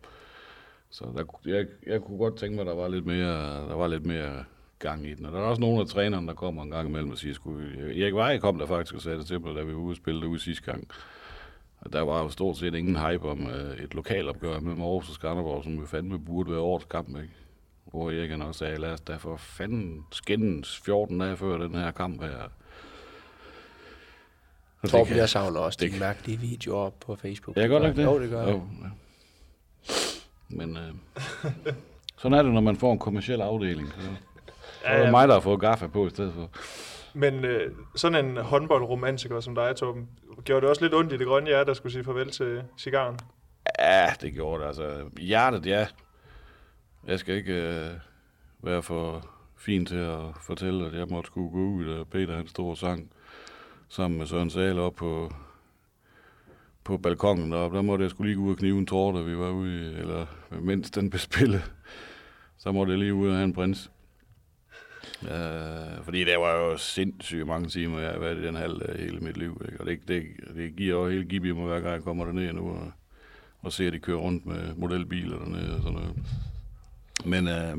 Så 0.90 1.04
der, 1.16 1.24
kunne- 1.24 1.56
jeg, 1.56 1.66
jeg 1.86 2.00
kunne 2.00 2.18
godt 2.18 2.36
tænke 2.36 2.54
mig, 2.54 2.60
at 2.60 2.66
der 2.66 2.74
var 2.74 2.88
lidt 2.88 3.06
mere, 3.06 3.68
der 3.68 3.74
var 3.74 3.86
lidt 3.86 4.06
mere 4.06 4.44
gang 4.78 5.06
i 5.06 5.14
den. 5.14 5.26
Og 5.26 5.32
der 5.32 5.38
er 5.38 5.42
også 5.42 5.60
nogle 5.60 5.80
af 5.80 5.86
trænerne, 5.86 6.26
der 6.26 6.34
kommer 6.34 6.62
en 6.62 6.70
gang 6.70 6.88
imellem 6.88 7.10
og 7.10 7.18
siger, 7.18 7.34
sgu, 7.34 7.58
øh, 7.58 7.98
Erik 7.98 8.14
Vej 8.14 8.38
kom 8.38 8.58
der 8.58 8.66
faktisk 8.66 8.94
og 8.94 9.00
sagde 9.02 9.18
det 9.18 9.26
til 9.26 9.40
mig, 9.40 9.54
da 9.54 9.62
vi 9.62 9.72
var 9.72 9.78
ude 9.80 9.92
og 9.92 9.96
spille 9.96 10.20
derude 10.20 10.38
sidste 10.40 10.64
gang. 10.72 10.88
Og 11.80 11.92
der 11.92 12.00
var 12.00 12.22
jo 12.22 12.28
stort 12.28 12.56
set 12.56 12.74
ingen 12.74 12.96
hype 12.96 13.28
om 13.28 13.46
øh, 13.46 13.76
et 13.84 13.94
lokalopgør 13.94 14.60
mellem 14.60 14.82
Aarhus 14.82 15.08
og 15.08 15.14
Skanderborg, 15.14 15.64
som 15.64 15.80
vi 15.80 15.86
fandme 15.86 16.18
burde 16.18 16.50
være 16.50 16.60
årets 16.60 16.84
kamp, 16.84 17.08
ikke? 17.08 17.30
Hvor 17.90 18.10
Erik 18.10 18.30
han 18.30 18.42
også 18.42 18.58
sagde, 18.58 18.76
lad 18.80 18.90
os 18.92 19.00
da 19.00 19.16
for 19.16 19.36
fanden 19.36 20.04
skændes 20.12 20.78
14 20.84 21.18
dage 21.20 21.36
før 21.36 21.56
den 21.58 21.74
her 21.74 21.90
kamp 21.90 22.22
her. 22.22 22.36
Og 22.42 22.50
det 24.82 24.90
Torben, 24.90 25.06
kan- 25.06 25.16
jeg 25.16 25.28
savner 25.28 25.60
også 25.60 25.76
det 25.80 25.86
de 25.86 25.90
kan- 25.90 26.00
mærkelige 26.00 26.38
videoer 26.38 26.78
op 26.86 26.94
på 27.00 27.16
Facebook. 27.16 27.56
Ja, 27.56 27.66
godt 27.66 27.82
nok 27.82 27.96
det. 27.96 28.04
Jo, 28.04 28.20
det 28.20 28.30
gør 28.30 28.42
jeg. 28.42 28.48
Jo, 28.54 28.62
ja. 28.82 28.88
Men 30.48 30.76
øh, 30.76 30.94
sådan 32.18 32.38
er 32.38 32.42
det, 32.42 32.52
når 32.52 32.60
man 32.60 32.76
får 32.76 32.92
en 32.92 32.98
kommersiel 32.98 33.40
afdeling. 33.40 33.88
Så, 33.88 34.00
så 34.00 34.08
er 34.84 35.02
det 35.02 35.10
mig, 35.10 35.28
der 35.28 35.34
har 35.34 35.40
fået 35.40 35.60
gaffa 35.60 35.86
på 35.86 36.06
i 36.06 36.10
stedet 36.10 36.32
for. 36.34 36.50
Men 37.14 37.44
øh, 37.44 37.72
sådan 37.96 38.24
en 38.24 38.36
håndboldromantiker 38.36 39.40
som 39.40 39.54
dig, 39.54 39.76
Torben, 39.76 40.08
gjorde 40.44 40.60
det 40.60 40.68
også 40.70 40.82
lidt 40.82 40.94
ondt 40.94 41.12
i 41.12 41.16
det 41.16 41.26
grønne 41.26 41.48
hjerte, 41.48 41.66
der 41.68 41.74
skulle 41.74 41.92
sige 41.92 42.04
farvel 42.04 42.30
til 42.30 42.62
cigaren. 42.78 43.18
Ja, 43.78 44.12
det 44.20 44.32
gjorde 44.32 44.60
det. 44.62 44.66
Altså, 44.68 45.04
hjertet, 45.20 45.66
ja. 45.66 45.86
Jeg 47.08 47.18
skal 47.18 47.34
ikke 47.36 47.52
øh, 47.54 47.90
være 48.62 48.82
for 48.82 49.30
fin 49.56 49.86
til 49.86 49.96
at 49.96 50.20
fortælle, 50.42 50.86
at 50.86 50.94
jeg 50.94 51.06
måtte 51.10 51.26
skulle 51.26 51.50
gå 51.50 51.58
ud, 51.68 51.86
og 51.86 52.08
Peter 52.08 52.36
han 52.36 52.46
stod 52.48 52.70
og 52.70 52.76
sang 52.76 53.10
sammen 53.88 54.18
med 54.18 54.26
Søren 54.26 54.50
Sale 54.50 54.80
op 54.80 54.94
på, 54.94 55.32
på 56.84 56.96
balkongen 56.98 57.52
deroppe. 57.52 57.76
Der 57.76 57.82
måtte 57.82 58.02
jeg 58.02 58.10
skulle 58.10 58.30
lige 58.30 58.36
gå 58.36 58.42
ud 58.46 58.52
og 58.52 58.58
knive 58.58 58.78
en 58.78 58.86
tår, 58.86 59.12
da 59.12 59.20
vi 59.22 59.36
var 59.38 59.50
ude, 59.50 59.72
i- 59.92 60.00
eller 60.00 60.26
mens 60.60 60.90
den 60.90 61.10
blev 61.10 61.18
spillet. 61.18 61.72
Så 62.58 62.72
måtte 62.72 62.90
jeg 62.90 62.98
lige 62.98 63.14
ud 63.14 63.28
og 63.28 63.34
have 63.34 63.44
en 63.44 63.52
prins. 63.52 63.90
Øh, 65.22 66.04
fordi 66.04 66.24
det 66.24 66.38
var 66.38 66.54
jo 66.54 66.76
sindssygt 66.76 67.46
mange 67.46 67.68
timer, 67.68 67.98
jeg 68.00 68.12
har 68.12 68.18
været 68.18 68.38
i 68.38 68.46
den 68.46 68.54
halv 68.54 68.82
øh, 68.88 68.98
hele 68.98 69.20
mit 69.20 69.36
liv. 69.36 69.62
Ikke? 69.68 69.80
Og 69.80 69.86
det, 69.86 70.08
det, 70.08 70.22
det 70.56 70.76
giver 70.76 70.94
jo 70.96 71.08
helt 71.08 71.28
gib 71.28 71.44
i 71.44 71.52
mig, 71.52 71.66
hver 71.66 71.80
gang 71.80 71.94
jeg 71.94 72.02
kommer 72.02 72.24
derned 72.24 72.52
nu. 72.52 72.68
Og, 72.70 72.92
og 73.60 73.72
ser, 73.72 73.86
at 73.86 73.92
de 73.92 73.98
kører 73.98 74.18
rundt 74.18 74.46
med 74.46 74.74
modelbiler 74.74 75.38
dernede 75.38 75.76
og 75.76 75.82
sådan 75.82 75.92
noget. 75.98 76.16
Men, 77.24 77.48
øh, 77.48 77.76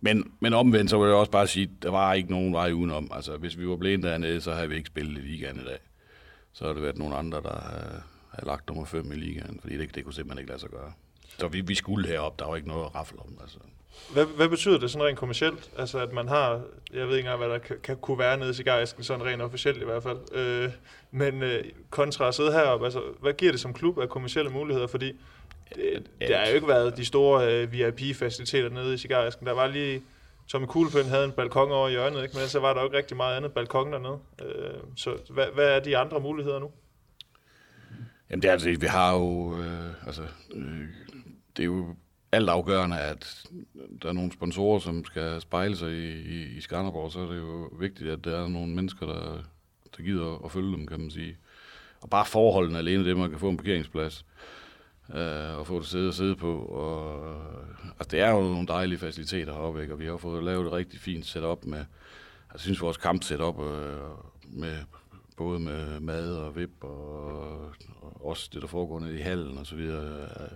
men, 0.00 0.32
men 0.40 0.54
omvendt, 0.54 0.90
så 0.90 0.98
vil 0.98 1.06
jeg 1.06 1.16
også 1.16 1.32
bare 1.32 1.46
sige, 1.46 1.70
at 1.76 1.82
der 1.82 1.90
var 1.90 2.14
ikke 2.14 2.30
nogen 2.30 2.52
vej 2.52 2.72
udenom. 2.72 3.10
Altså, 3.14 3.36
hvis 3.36 3.58
vi 3.58 3.68
var 3.68 3.76
blevet 3.76 4.02
dernede, 4.02 4.40
så 4.40 4.52
havde 4.52 4.68
vi 4.68 4.76
ikke 4.76 4.86
spillet 4.86 5.18
i 5.18 5.26
ligaen 5.26 5.56
i 5.56 5.64
dag. 5.64 5.78
Så 6.52 6.64
havde 6.64 6.74
det 6.74 6.82
været 6.82 6.98
nogle 6.98 7.16
andre, 7.16 7.42
der 7.42 7.56
øh, 7.56 7.62
havde, 7.62 8.02
havde 8.30 8.46
lagt 8.46 8.68
nummer 8.68 8.84
5 8.84 9.12
i 9.12 9.14
ligaen, 9.14 9.58
fordi 9.60 9.78
det, 9.78 9.94
det 9.94 10.04
kunne 10.04 10.14
simpelthen 10.14 10.38
ikke 10.38 10.50
lade 10.50 10.60
sig 10.60 10.70
gøre. 10.70 10.92
Så 11.38 11.48
vi, 11.48 11.60
vi 11.60 11.74
skulle 11.74 12.08
herop, 12.08 12.38
der 12.38 12.46
var 12.46 12.56
ikke 12.56 12.68
noget 12.68 12.84
at 12.84 12.94
rafle 12.94 13.18
om. 13.18 13.38
Altså. 13.42 13.58
Hvad, 14.12 14.26
hvad 14.26 14.48
betyder 14.48 14.78
det 14.78 14.90
sådan 14.90 15.06
rent 15.06 15.18
kommercielt? 15.18 15.70
Altså, 15.78 15.98
at 15.98 16.12
man 16.12 16.28
har, 16.28 16.60
jeg 16.92 17.08
ved 17.08 17.16
ikke 17.16 17.28
engang, 17.28 17.38
hvad 17.38 17.48
der 17.48 17.58
kan, 17.58 17.76
kan 17.82 17.96
kunne 17.96 18.18
være 18.18 18.36
nede 18.36 18.50
i 18.50 18.54
cigaræsken, 18.54 19.04
sådan 19.04 19.26
rent 19.26 19.42
officielt 19.42 19.82
i 19.82 19.84
hvert 19.84 20.02
fald. 20.02 20.18
Øh, 20.32 20.70
men 21.10 21.42
øh, 21.42 21.64
kontra 21.90 22.28
at 22.28 22.34
sidde 22.34 22.52
heroppe, 22.52 22.86
altså, 22.86 23.02
hvad 23.20 23.32
giver 23.32 23.52
det 23.52 23.60
som 23.60 23.74
klub 23.74 23.98
af 23.98 24.08
kommersielle 24.08 24.50
muligheder? 24.50 24.86
Fordi 24.86 25.12
det, 25.74 26.10
der 26.20 26.38
har 26.38 26.46
jo 26.46 26.54
ikke 26.54 26.68
været 26.68 26.96
de 26.96 27.04
store 27.04 27.54
øh, 27.54 27.72
VIP-faciliteter 27.72 28.68
nede 28.68 28.94
i 28.94 28.96
cigaræsken. 28.96 29.46
Der 29.46 29.52
var 29.52 29.66
lige, 29.66 30.02
Tommy 30.48 30.66
Kuglepind 30.66 31.06
havde 31.06 31.24
en 31.24 31.32
balkon 31.32 31.72
over 31.72 31.88
i 31.88 31.90
hjørnet, 31.90 32.22
ikke? 32.22 32.36
men 32.36 32.48
så 32.48 32.60
var 32.60 32.74
der 32.74 32.80
jo 32.80 32.86
ikke 32.86 32.96
rigtig 32.96 33.16
meget 33.16 33.36
andet 33.36 33.52
balkon 33.52 33.92
dernede. 33.92 34.18
Øh, 34.42 34.80
så 34.96 35.16
hvad, 35.30 35.46
hvad 35.54 35.76
er 35.76 35.80
de 35.80 35.96
andre 35.96 36.20
muligheder 36.20 36.58
nu? 36.58 36.70
Jamen 38.30 38.42
det 38.42 38.48
er 38.48 38.52
altså, 38.52 38.76
vi 38.80 38.86
har 38.86 39.14
jo, 39.14 39.58
øh, 39.58 40.06
altså, 40.06 40.22
øh, 40.54 40.84
det 41.56 41.62
er 41.62 41.66
jo 41.66 41.96
alt 42.32 42.48
afgørende, 42.48 42.98
at 42.98 43.46
der 44.02 44.08
er 44.08 44.12
nogle 44.12 44.32
sponsorer, 44.32 44.78
som 44.78 45.04
skal 45.04 45.40
spejle 45.40 45.76
sig 45.76 45.92
i, 45.92 46.10
i, 46.10 46.56
i 46.56 46.60
Skanderborg, 46.60 47.12
så 47.12 47.20
er 47.20 47.26
det 47.26 47.38
jo 47.38 47.70
vigtigt, 47.78 48.10
at 48.10 48.24
der 48.24 48.44
er 48.44 48.48
nogle 48.48 48.74
mennesker, 48.74 49.06
der, 49.06 49.42
der 49.96 50.02
gider 50.02 50.44
at 50.44 50.52
følge 50.52 50.72
dem, 50.76 50.86
kan 50.86 51.00
man 51.00 51.10
sige. 51.10 51.36
Og 52.00 52.10
bare 52.10 52.26
forholdene 52.26 52.78
alene, 52.78 53.04
det 53.04 53.16
man 53.16 53.30
kan 53.30 53.38
få 53.38 53.48
en 53.48 53.56
parkeringsplads. 53.56 54.24
øh, 54.24 54.67
Øh, 55.14 55.58
og 55.58 55.66
få 55.66 55.78
det 55.78 55.86
sidde 55.86 56.08
og 56.08 56.14
sidde 56.14 56.36
på. 56.36 56.58
Og, 56.58 57.36
altså, 57.84 58.08
det 58.10 58.20
er 58.20 58.30
jo 58.30 58.40
nogle 58.40 58.66
dejlige 58.66 58.98
faciliteter 58.98 59.52
heroppe, 59.52 59.82
ikke? 59.82 59.94
og 59.94 60.00
vi 60.00 60.06
har 60.06 60.16
fået 60.16 60.44
lavet 60.44 60.66
et 60.66 60.72
rigtig 60.72 61.00
fint 61.00 61.26
setup 61.26 61.64
med, 61.64 61.78
altså, 61.78 61.88
jeg 62.52 62.60
synes 62.60 62.80
vores 62.80 62.96
kamp 62.96 63.22
setup 63.22 63.60
øh, 63.60 63.96
med 64.50 64.76
både 65.36 65.60
med 65.60 66.00
mad 66.00 66.32
og 66.36 66.56
vip 66.56 66.84
og, 66.84 67.60
og 68.00 68.26
også 68.26 68.50
det, 68.52 68.62
der 68.62 68.68
foregår 68.68 69.00
nede 69.00 69.18
i 69.18 69.22
hallen 69.22 69.58
og 69.58 69.66
så 69.66 69.76
videre. 69.76 70.22
Øh, 70.22 70.48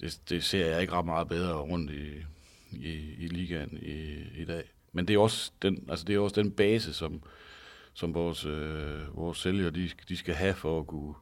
det, 0.00 0.20
det 0.28 0.44
ser 0.44 0.66
jeg 0.66 0.80
ikke 0.80 0.92
ret 0.92 1.04
meget 1.04 1.28
bedre 1.28 1.54
rundt 1.54 1.90
i, 1.90 2.24
i, 2.72 3.14
i 3.18 3.26
ligaen 3.26 3.78
i, 3.82 4.24
i 4.42 4.44
dag. 4.44 4.62
Men 4.92 5.08
det 5.08 5.14
er 5.14 5.18
også 5.18 5.52
den, 5.62 5.86
altså 5.88 6.04
det 6.04 6.14
er 6.14 6.18
også 6.18 6.42
den 6.42 6.50
base, 6.50 6.92
som, 6.92 7.22
som 7.94 8.14
vores, 8.14 8.44
øh, 8.44 9.16
vores 9.16 9.38
sælgere 9.38 9.70
de, 9.70 9.90
de 10.08 10.16
skal 10.16 10.34
have 10.34 10.54
for 10.54 10.80
at 10.80 10.86
kunne, 10.86 11.14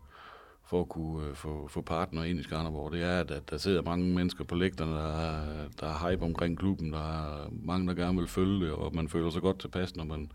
for 0.67 0.81
at 0.81 0.89
kunne 0.89 1.29
øh, 1.29 1.35
få, 1.35 1.69
få 1.69 1.81
partner 1.81 2.25
ind 2.25 2.41
i 2.41 2.43
Skanderborg. 2.43 2.93
Det 2.93 3.03
er, 3.03 3.21
at, 3.21 3.31
at 3.31 3.51
der 3.51 3.59
sidder 3.59 3.83
mange 3.83 4.15
mennesker 4.15 4.45
på 4.45 4.55
lægterne, 4.55 4.93
der, 4.93 5.19
er, 5.21 5.69
der 5.81 5.87
er 5.87 6.11
hype 6.11 6.25
omkring 6.25 6.59
klubben, 6.59 6.93
der 6.93 6.99
er 6.99 7.49
mange, 7.51 7.89
der 7.89 7.95
gerne 7.95 8.19
vil 8.19 8.29
følge 8.29 8.67
det, 8.67 8.73
og 8.73 8.95
man 8.95 9.09
føler 9.09 9.31
sig 9.31 9.43
godt 9.43 9.59
tilpas, 9.59 9.97
når 9.97 10.05
man, 10.05 10.31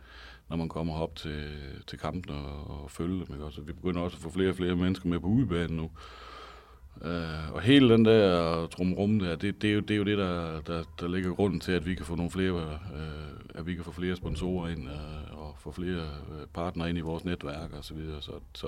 når 0.49 0.57
man 0.57 0.69
kommer 0.69 0.95
op 0.95 1.15
til, 1.15 1.49
til 1.87 1.99
kampen 1.99 2.35
og, 2.35 2.83
og 2.83 2.91
følge 2.91 3.25
dem. 3.25 3.35
Ikke? 3.35 3.51
Så 3.51 3.61
vi 3.61 3.73
begynder 3.73 4.01
også 4.01 4.17
at 4.17 4.23
få 4.23 4.29
flere 4.29 4.49
og 4.49 4.55
flere 4.55 4.75
mennesker 4.75 5.09
med 5.09 5.19
på 5.19 5.27
udebanen 5.27 5.77
nu. 5.77 5.91
Øh, 7.01 7.53
og 7.53 7.61
hele 7.61 7.93
den 7.93 8.05
der 8.05 8.67
trumrum 8.67 9.19
der, 9.19 9.35
det, 9.35 9.61
det, 9.61 9.69
er 9.69 9.73
jo, 9.73 9.79
det 9.79 9.91
er 9.91 9.97
jo 9.97 10.03
det, 10.03 10.17
der, 10.17 10.61
der, 10.61 10.83
der 10.99 11.07
ligger 11.07 11.33
grunden 11.33 11.59
til, 11.59 11.71
at 11.71 11.85
vi 11.85 11.95
kan 11.95 12.05
få 12.05 12.15
nogle 12.15 12.31
flere, 12.31 12.79
øh, 12.95 13.59
at 13.59 13.67
vi 13.67 13.75
kan 13.75 13.83
få 13.83 13.91
flere 13.91 14.15
sponsorer 14.15 14.69
ind 14.69 14.89
øh, 14.89 15.39
og 15.39 15.55
få 15.59 15.71
flere 15.71 16.03
øh, 16.03 16.47
partnere 16.53 16.89
ind 16.89 16.97
i 16.97 17.01
vores 17.01 17.25
netværk 17.25 17.73
og 17.73 17.85
så 17.85 17.93
videre. 17.93 18.21
Så, 18.21 18.31
så, 18.53 18.67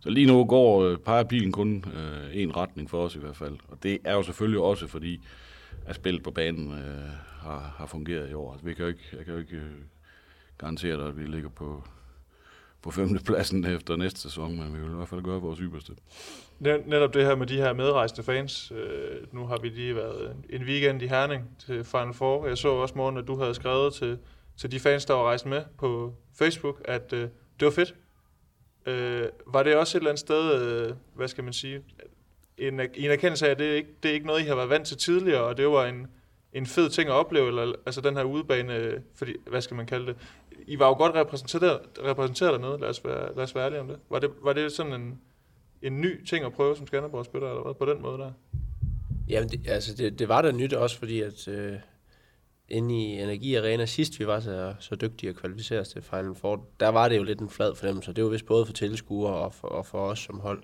så 0.00 0.10
lige 0.10 0.26
nu 0.26 0.44
går 0.44 0.90
uh, 0.90 0.96
peger 0.98 1.24
pilen 1.24 1.52
kun 1.52 1.84
øh, 1.94 2.42
en 2.42 2.56
retning 2.56 2.90
for 2.90 3.04
os 3.04 3.16
i 3.16 3.18
hvert 3.18 3.36
fald. 3.36 3.56
Og 3.68 3.82
det 3.82 3.98
er 4.04 4.14
jo 4.14 4.22
selvfølgelig 4.22 4.60
også 4.60 4.86
fordi, 4.86 5.20
at 5.86 5.94
spillet 5.94 6.22
på 6.22 6.30
banen 6.30 6.72
øh, 6.72 7.08
har, 7.40 7.74
har 7.78 7.86
fungeret 7.86 8.30
i 8.30 8.34
år. 8.34 8.52
Altså, 8.52 8.66
vi 8.66 8.74
kan 8.74 8.82
jo 8.82 8.88
ikke, 8.88 9.02
jeg 9.12 9.24
kan 9.24 9.34
jo 9.34 9.40
ikke 9.40 9.56
øh, 9.56 9.62
garantere 10.58 10.96
dig, 10.96 11.06
at 11.06 11.18
vi 11.18 11.24
ligger 11.24 11.48
på, 11.48 11.84
på 12.82 12.90
femtepladsen 12.90 13.64
efter 13.76 13.96
næste 13.96 14.20
sæson, 14.20 14.58
men 14.58 14.74
vi 14.74 14.80
vil 14.80 14.92
i 14.92 14.96
hvert 14.96 15.08
fald 15.08 15.22
gøre 15.22 15.40
vores 15.40 15.58
ypperste. 15.58 15.92
Netop 16.60 17.14
det 17.14 17.24
her 17.24 17.36
med 17.36 17.46
de 17.46 17.56
her 17.56 17.72
medrejsende 17.72 18.22
fans. 18.22 18.72
Øh, 18.76 19.34
nu 19.34 19.46
har 19.46 19.58
vi 19.58 19.68
lige 19.68 19.94
været 19.94 20.36
en 20.50 20.62
weekend 20.62 21.02
i 21.02 21.06
Herning 21.06 21.44
til 21.58 21.84
Final 21.84 22.14
Four. 22.14 22.46
Jeg 22.46 22.58
så 22.58 22.68
også 22.68 22.94
morgen, 22.96 23.16
at 23.16 23.26
du 23.26 23.36
havde 23.36 23.54
skrevet 23.54 23.94
til, 23.94 24.18
til 24.56 24.72
de 24.72 24.80
fans, 24.80 25.04
der 25.04 25.14
var 25.14 25.22
rejst 25.22 25.46
med 25.46 25.62
på 25.78 26.14
Facebook, 26.38 26.82
at 26.84 27.12
øh, 27.12 27.20
det 27.20 27.66
var 27.66 27.70
fedt. 27.70 27.94
Øh, 28.88 29.28
var 29.46 29.62
det 29.62 29.76
også 29.76 29.98
et 29.98 30.00
eller 30.00 30.10
andet 30.10 30.20
sted, 30.20 30.62
øh, 30.62 30.94
hvad 31.14 31.28
skal 31.28 31.44
man 31.44 31.52
sige, 31.52 31.82
en, 32.58 32.80
en 32.94 33.10
erkendelse 33.10 33.46
af, 33.46 33.50
at 33.50 33.58
det 33.58 33.74
ikke 33.74 33.88
det 34.02 34.08
er 34.08 34.12
ikke 34.14 34.26
noget, 34.26 34.42
I 34.42 34.46
har 34.46 34.54
været 34.54 34.70
vant 34.70 34.86
til 34.86 34.96
tidligere, 34.96 35.42
og 35.42 35.56
det 35.56 35.68
var 35.68 35.86
en, 35.86 36.06
en 36.52 36.66
fed 36.66 36.90
ting 36.90 37.08
at 37.08 37.14
opleve, 37.14 37.48
eller, 37.48 37.72
altså 37.86 38.00
den 38.00 38.16
her 38.16 38.22
udebane, 38.22 39.02
fordi, 39.14 39.32
hvad 39.46 39.60
skal 39.60 39.76
man 39.76 39.86
kalde 39.86 40.06
det, 40.06 40.16
I 40.66 40.78
var 40.78 40.86
jo 40.86 40.94
godt 40.94 41.14
repræsenteret, 41.14 41.80
repræsenteret 42.04 42.52
dernede, 42.52 42.80
lad 42.80 42.88
os 42.88 43.04
være, 43.04 43.34
lad 43.36 43.44
os 43.44 43.54
være 43.54 43.64
ærlige 43.64 43.80
om 43.80 43.88
det. 43.88 43.98
Var 44.10 44.18
det, 44.18 44.30
var 44.42 44.52
det 44.52 44.72
sådan 44.72 44.92
en, 44.92 45.18
en 45.82 46.00
ny 46.00 46.24
ting 46.24 46.44
at 46.44 46.52
prøve 46.52 46.76
som 46.76 46.86
Skanderborg-spiller, 46.86 47.48
eller 47.48 47.62
hvad, 47.62 47.74
på 47.74 47.86
den 47.86 48.02
måde 48.02 48.18
der? 48.18 48.32
Jamen, 49.28 49.48
det, 49.48 49.68
altså 49.68 49.94
det, 49.94 50.18
det 50.18 50.28
var 50.28 50.42
da 50.42 50.52
nyt 50.52 50.72
også, 50.72 50.98
fordi 50.98 51.20
at 51.20 51.48
øh, 51.48 51.72
inde 52.68 52.94
i 52.94 53.20
Energi 53.22 53.54
Arena 53.54 53.86
sidst 53.86 54.20
vi 54.20 54.26
var 54.26 54.40
så, 54.40 54.74
så 54.80 54.94
dygtige 54.94 55.30
at 55.30 55.36
kvalificere 55.36 55.80
os 55.80 55.88
til 55.88 56.02
Final 56.02 56.34
Four, 56.34 56.66
der 56.80 56.88
var 56.88 57.08
det 57.08 57.16
jo 57.16 57.22
lidt 57.22 57.40
en 57.40 57.50
flad 57.50 57.74
fornemmelse, 57.74 58.12
det 58.12 58.24
var 58.24 58.30
vist 58.30 58.46
både 58.46 58.66
for 58.66 58.72
tilskuere 58.72 59.34
og 59.34 59.54
for, 59.54 59.68
og 59.68 59.86
for 59.86 59.98
os 59.98 60.18
som 60.18 60.40
hold. 60.40 60.62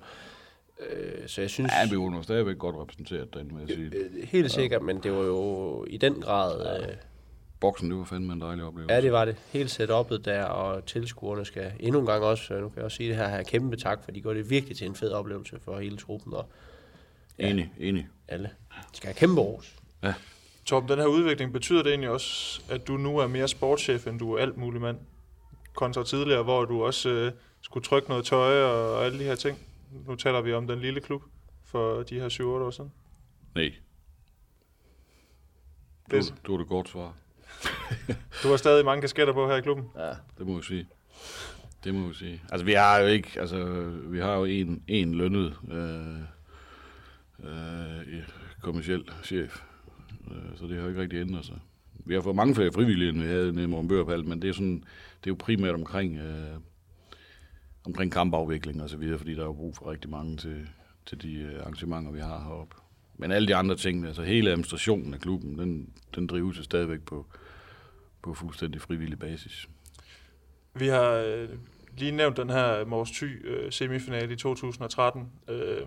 Øh, 0.90 1.28
så 1.28 1.40
jeg 1.40 1.50
synes... 1.50 1.72
Ja, 1.72 1.90
vi 1.90 1.96
var 1.96 2.22
stadigvæk 2.22 2.58
godt 2.58 2.76
repræsenteret 2.76 3.34
den, 3.34 3.50
vil 3.50 3.66
jeg 3.68 3.76
sige. 3.76 3.90
Øh, 3.94 4.28
helt 4.28 4.50
sikkert, 4.50 4.80
ja. 4.80 4.86
men 4.86 5.02
det 5.02 5.12
var 5.12 5.24
jo 5.24 5.84
i 5.88 5.96
den 5.96 6.14
grad... 6.14 6.82
Øh, 6.82 6.88
Boksen, 7.60 7.90
det 7.90 7.98
var 7.98 8.04
fandme 8.04 8.32
en 8.32 8.40
dejlig 8.40 8.64
oplevelse. 8.64 8.94
Ja, 8.94 9.00
det 9.00 9.12
var 9.12 9.24
det. 9.24 9.36
Helt 9.52 9.80
setup'et 9.80 10.16
der, 10.16 10.44
og 10.44 10.86
tilskuerne 10.86 11.44
skal 11.44 11.72
endnu 11.80 12.00
en 12.00 12.06
gang 12.06 12.24
også, 12.24 12.54
nu 12.54 12.68
kan 12.68 12.76
jeg 12.76 12.84
også 12.84 12.96
sige 12.96 13.08
det 13.08 13.16
her, 13.16 13.28
have 13.28 13.44
kæmpe 13.44 13.76
tak, 13.76 14.04
for 14.04 14.10
de 14.10 14.20
gør 14.20 14.34
det 14.34 14.50
virkelig 14.50 14.76
til 14.76 14.86
en 14.86 14.94
fed 14.94 15.10
oplevelse 15.10 15.58
for 15.60 15.78
hele 15.78 15.96
truppen. 15.96 16.34
Og, 16.34 16.46
ja, 17.38 17.50
enig, 17.50 17.72
enig. 17.78 18.08
Alle. 18.28 18.50
De 18.92 18.96
skal 18.96 19.06
have 19.06 19.14
kæmpe 19.14 19.40
ros. 19.40 19.76
Ja. 20.02 20.14
Torben, 20.66 20.88
den 20.88 20.98
her 20.98 21.06
udvikling, 21.06 21.52
betyder 21.52 21.82
det 21.82 21.90
egentlig 21.90 22.10
også, 22.10 22.62
at 22.70 22.88
du 22.88 22.96
nu 22.96 23.18
er 23.18 23.26
mere 23.26 23.48
sportschef, 23.48 24.06
end 24.06 24.18
du 24.18 24.32
er 24.32 24.38
alt 24.42 24.56
mulig 24.56 24.80
mand? 24.80 24.98
Kontra 25.74 26.04
tidligere, 26.04 26.42
hvor 26.42 26.64
du 26.64 26.84
også 26.84 27.10
øh, 27.10 27.32
skulle 27.60 27.84
trykke 27.84 28.08
noget 28.08 28.24
tøj 28.24 28.62
og, 28.62 28.94
og 28.94 29.04
alle 29.04 29.18
de 29.18 29.24
her 29.24 29.34
ting. 29.34 29.58
Nu 30.06 30.14
taler 30.14 30.40
vi 30.40 30.52
om 30.52 30.66
den 30.66 30.78
lille 30.80 31.00
klub 31.00 31.22
for 31.64 32.02
de 32.02 32.20
her 32.20 32.28
7-8 32.28 32.42
år 32.42 32.70
siden. 32.70 32.92
Nej. 33.54 33.72
Du, 36.10 36.20
du 36.46 36.54
er 36.54 36.58
det 36.58 36.68
godt 36.68 36.88
svar. 36.88 37.14
du 38.42 38.48
har 38.48 38.56
stadig 38.56 38.84
mange 38.84 39.00
kasketter 39.00 39.34
på 39.34 39.48
her 39.48 39.56
i 39.56 39.60
klubben. 39.60 39.86
Ja, 39.96 40.10
det 40.38 40.46
må 40.46 40.54
jeg 40.54 40.64
sige. 40.64 40.88
Det 41.84 41.94
må 41.94 42.06
jeg 42.06 42.14
sige. 42.14 42.42
Altså, 42.52 42.64
vi 42.64 42.72
har 42.72 42.98
jo 42.98 43.06
ikke, 43.06 43.40
altså, 43.40 43.64
vi 44.04 44.20
har 44.20 44.34
jo 44.34 44.44
en, 44.44 44.82
en 44.88 45.14
lønnet 45.14 45.56
øh, 45.70 46.18
øh, 47.50 48.22
kommersiel 48.62 49.04
chef, 49.24 49.62
Øh, 50.30 50.56
så 50.56 50.66
det 50.66 50.80
har 50.80 50.88
ikke 50.88 51.00
rigtig 51.00 51.20
ændret 51.20 51.44
sig. 51.44 51.58
Vi 52.06 52.14
har 52.14 52.20
fået 52.20 52.36
mange 52.36 52.54
flere 52.54 52.72
frivillige, 52.72 53.08
end 53.08 53.22
vi 53.22 53.26
havde 53.26 53.52
nede 53.52 53.64
i 53.64 53.68
Morgenbørpal, 53.68 54.24
men 54.24 54.42
det 54.42 54.48
er, 54.48 54.52
sådan, 54.52 54.76
det 55.24 55.26
er 55.26 55.30
jo 55.30 55.36
primært 55.38 55.74
omkring, 55.74 56.18
øh, 56.18 56.56
omkring 57.86 58.12
kampafvikling 58.12 58.82
og 58.82 58.90
så 58.90 58.96
videre, 58.96 59.18
fordi 59.18 59.34
der 59.34 59.40
er 59.40 59.46
jo 59.46 59.52
brug 59.52 59.76
for 59.76 59.90
rigtig 59.90 60.10
mange 60.10 60.36
til, 60.36 60.68
til 61.06 61.22
de 61.22 61.34
øh, 61.34 61.60
arrangementer, 61.60 62.12
vi 62.12 62.20
har 62.20 62.44
heroppe. 62.44 62.76
Men 63.16 63.30
alle 63.30 63.48
de 63.48 63.54
andre 63.54 63.76
ting, 63.76 64.06
altså 64.06 64.22
hele 64.22 64.50
administrationen 64.50 65.14
af 65.14 65.20
klubben, 65.20 65.58
den, 65.58 65.92
den 66.14 66.26
drives 66.26 66.64
stadigvæk 66.64 67.00
på, 67.00 67.26
på 68.22 68.34
fuldstændig 68.34 68.80
frivillig 68.80 69.18
basis. 69.18 69.68
Vi 70.74 70.86
har 70.86 71.10
øh, 71.10 71.48
lige 71.98 72.12
nævnt 72.12 72.36
den 72.36 72.50
her 72.50 72.84
Mors 72.84 73.10
Thy 73.10 73.48
øh, 73.48 73.72
semifinale 73.72 74.32
i 74.32 74.36
2013, 74.36 75.32
øh, 75.48 75.86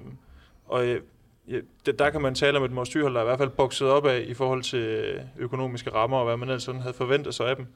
og 0.65 0.87
øh, 0.87 1.01
ja, 1.47 1.91
der 1.91 2.09
kan 2.09 2.21
man 2.21 2.35
tale 2.35 2.57
om 2.57 2.63
et 2.63 2.71
Mors 2.71 2.89
der 2.89 2.99
er 2.99 3.21
i 3.21 3.25
hvert 3.25 3.37
fald 3.37 3.49
bokset 3.49 3.87
op 3.87 4.05
af 4.05 4.25
i 4.27 4.33
forhold 4.33 4.63
til 4.63 4.79
øh, 4.79 5.21
økonomiske 5.37 5.89
rammer, 5.89 6.17
og 6.17 6.25
hvad 6.25 6.37
man 6.37 6.49
ellers 6.49 6.63
sådan 6.63 6.81
havde 6.81 6.93
forventet 6.93 7.35
sig 7.35 7.49
af 7.49 7.55
dem. 7.55 7.67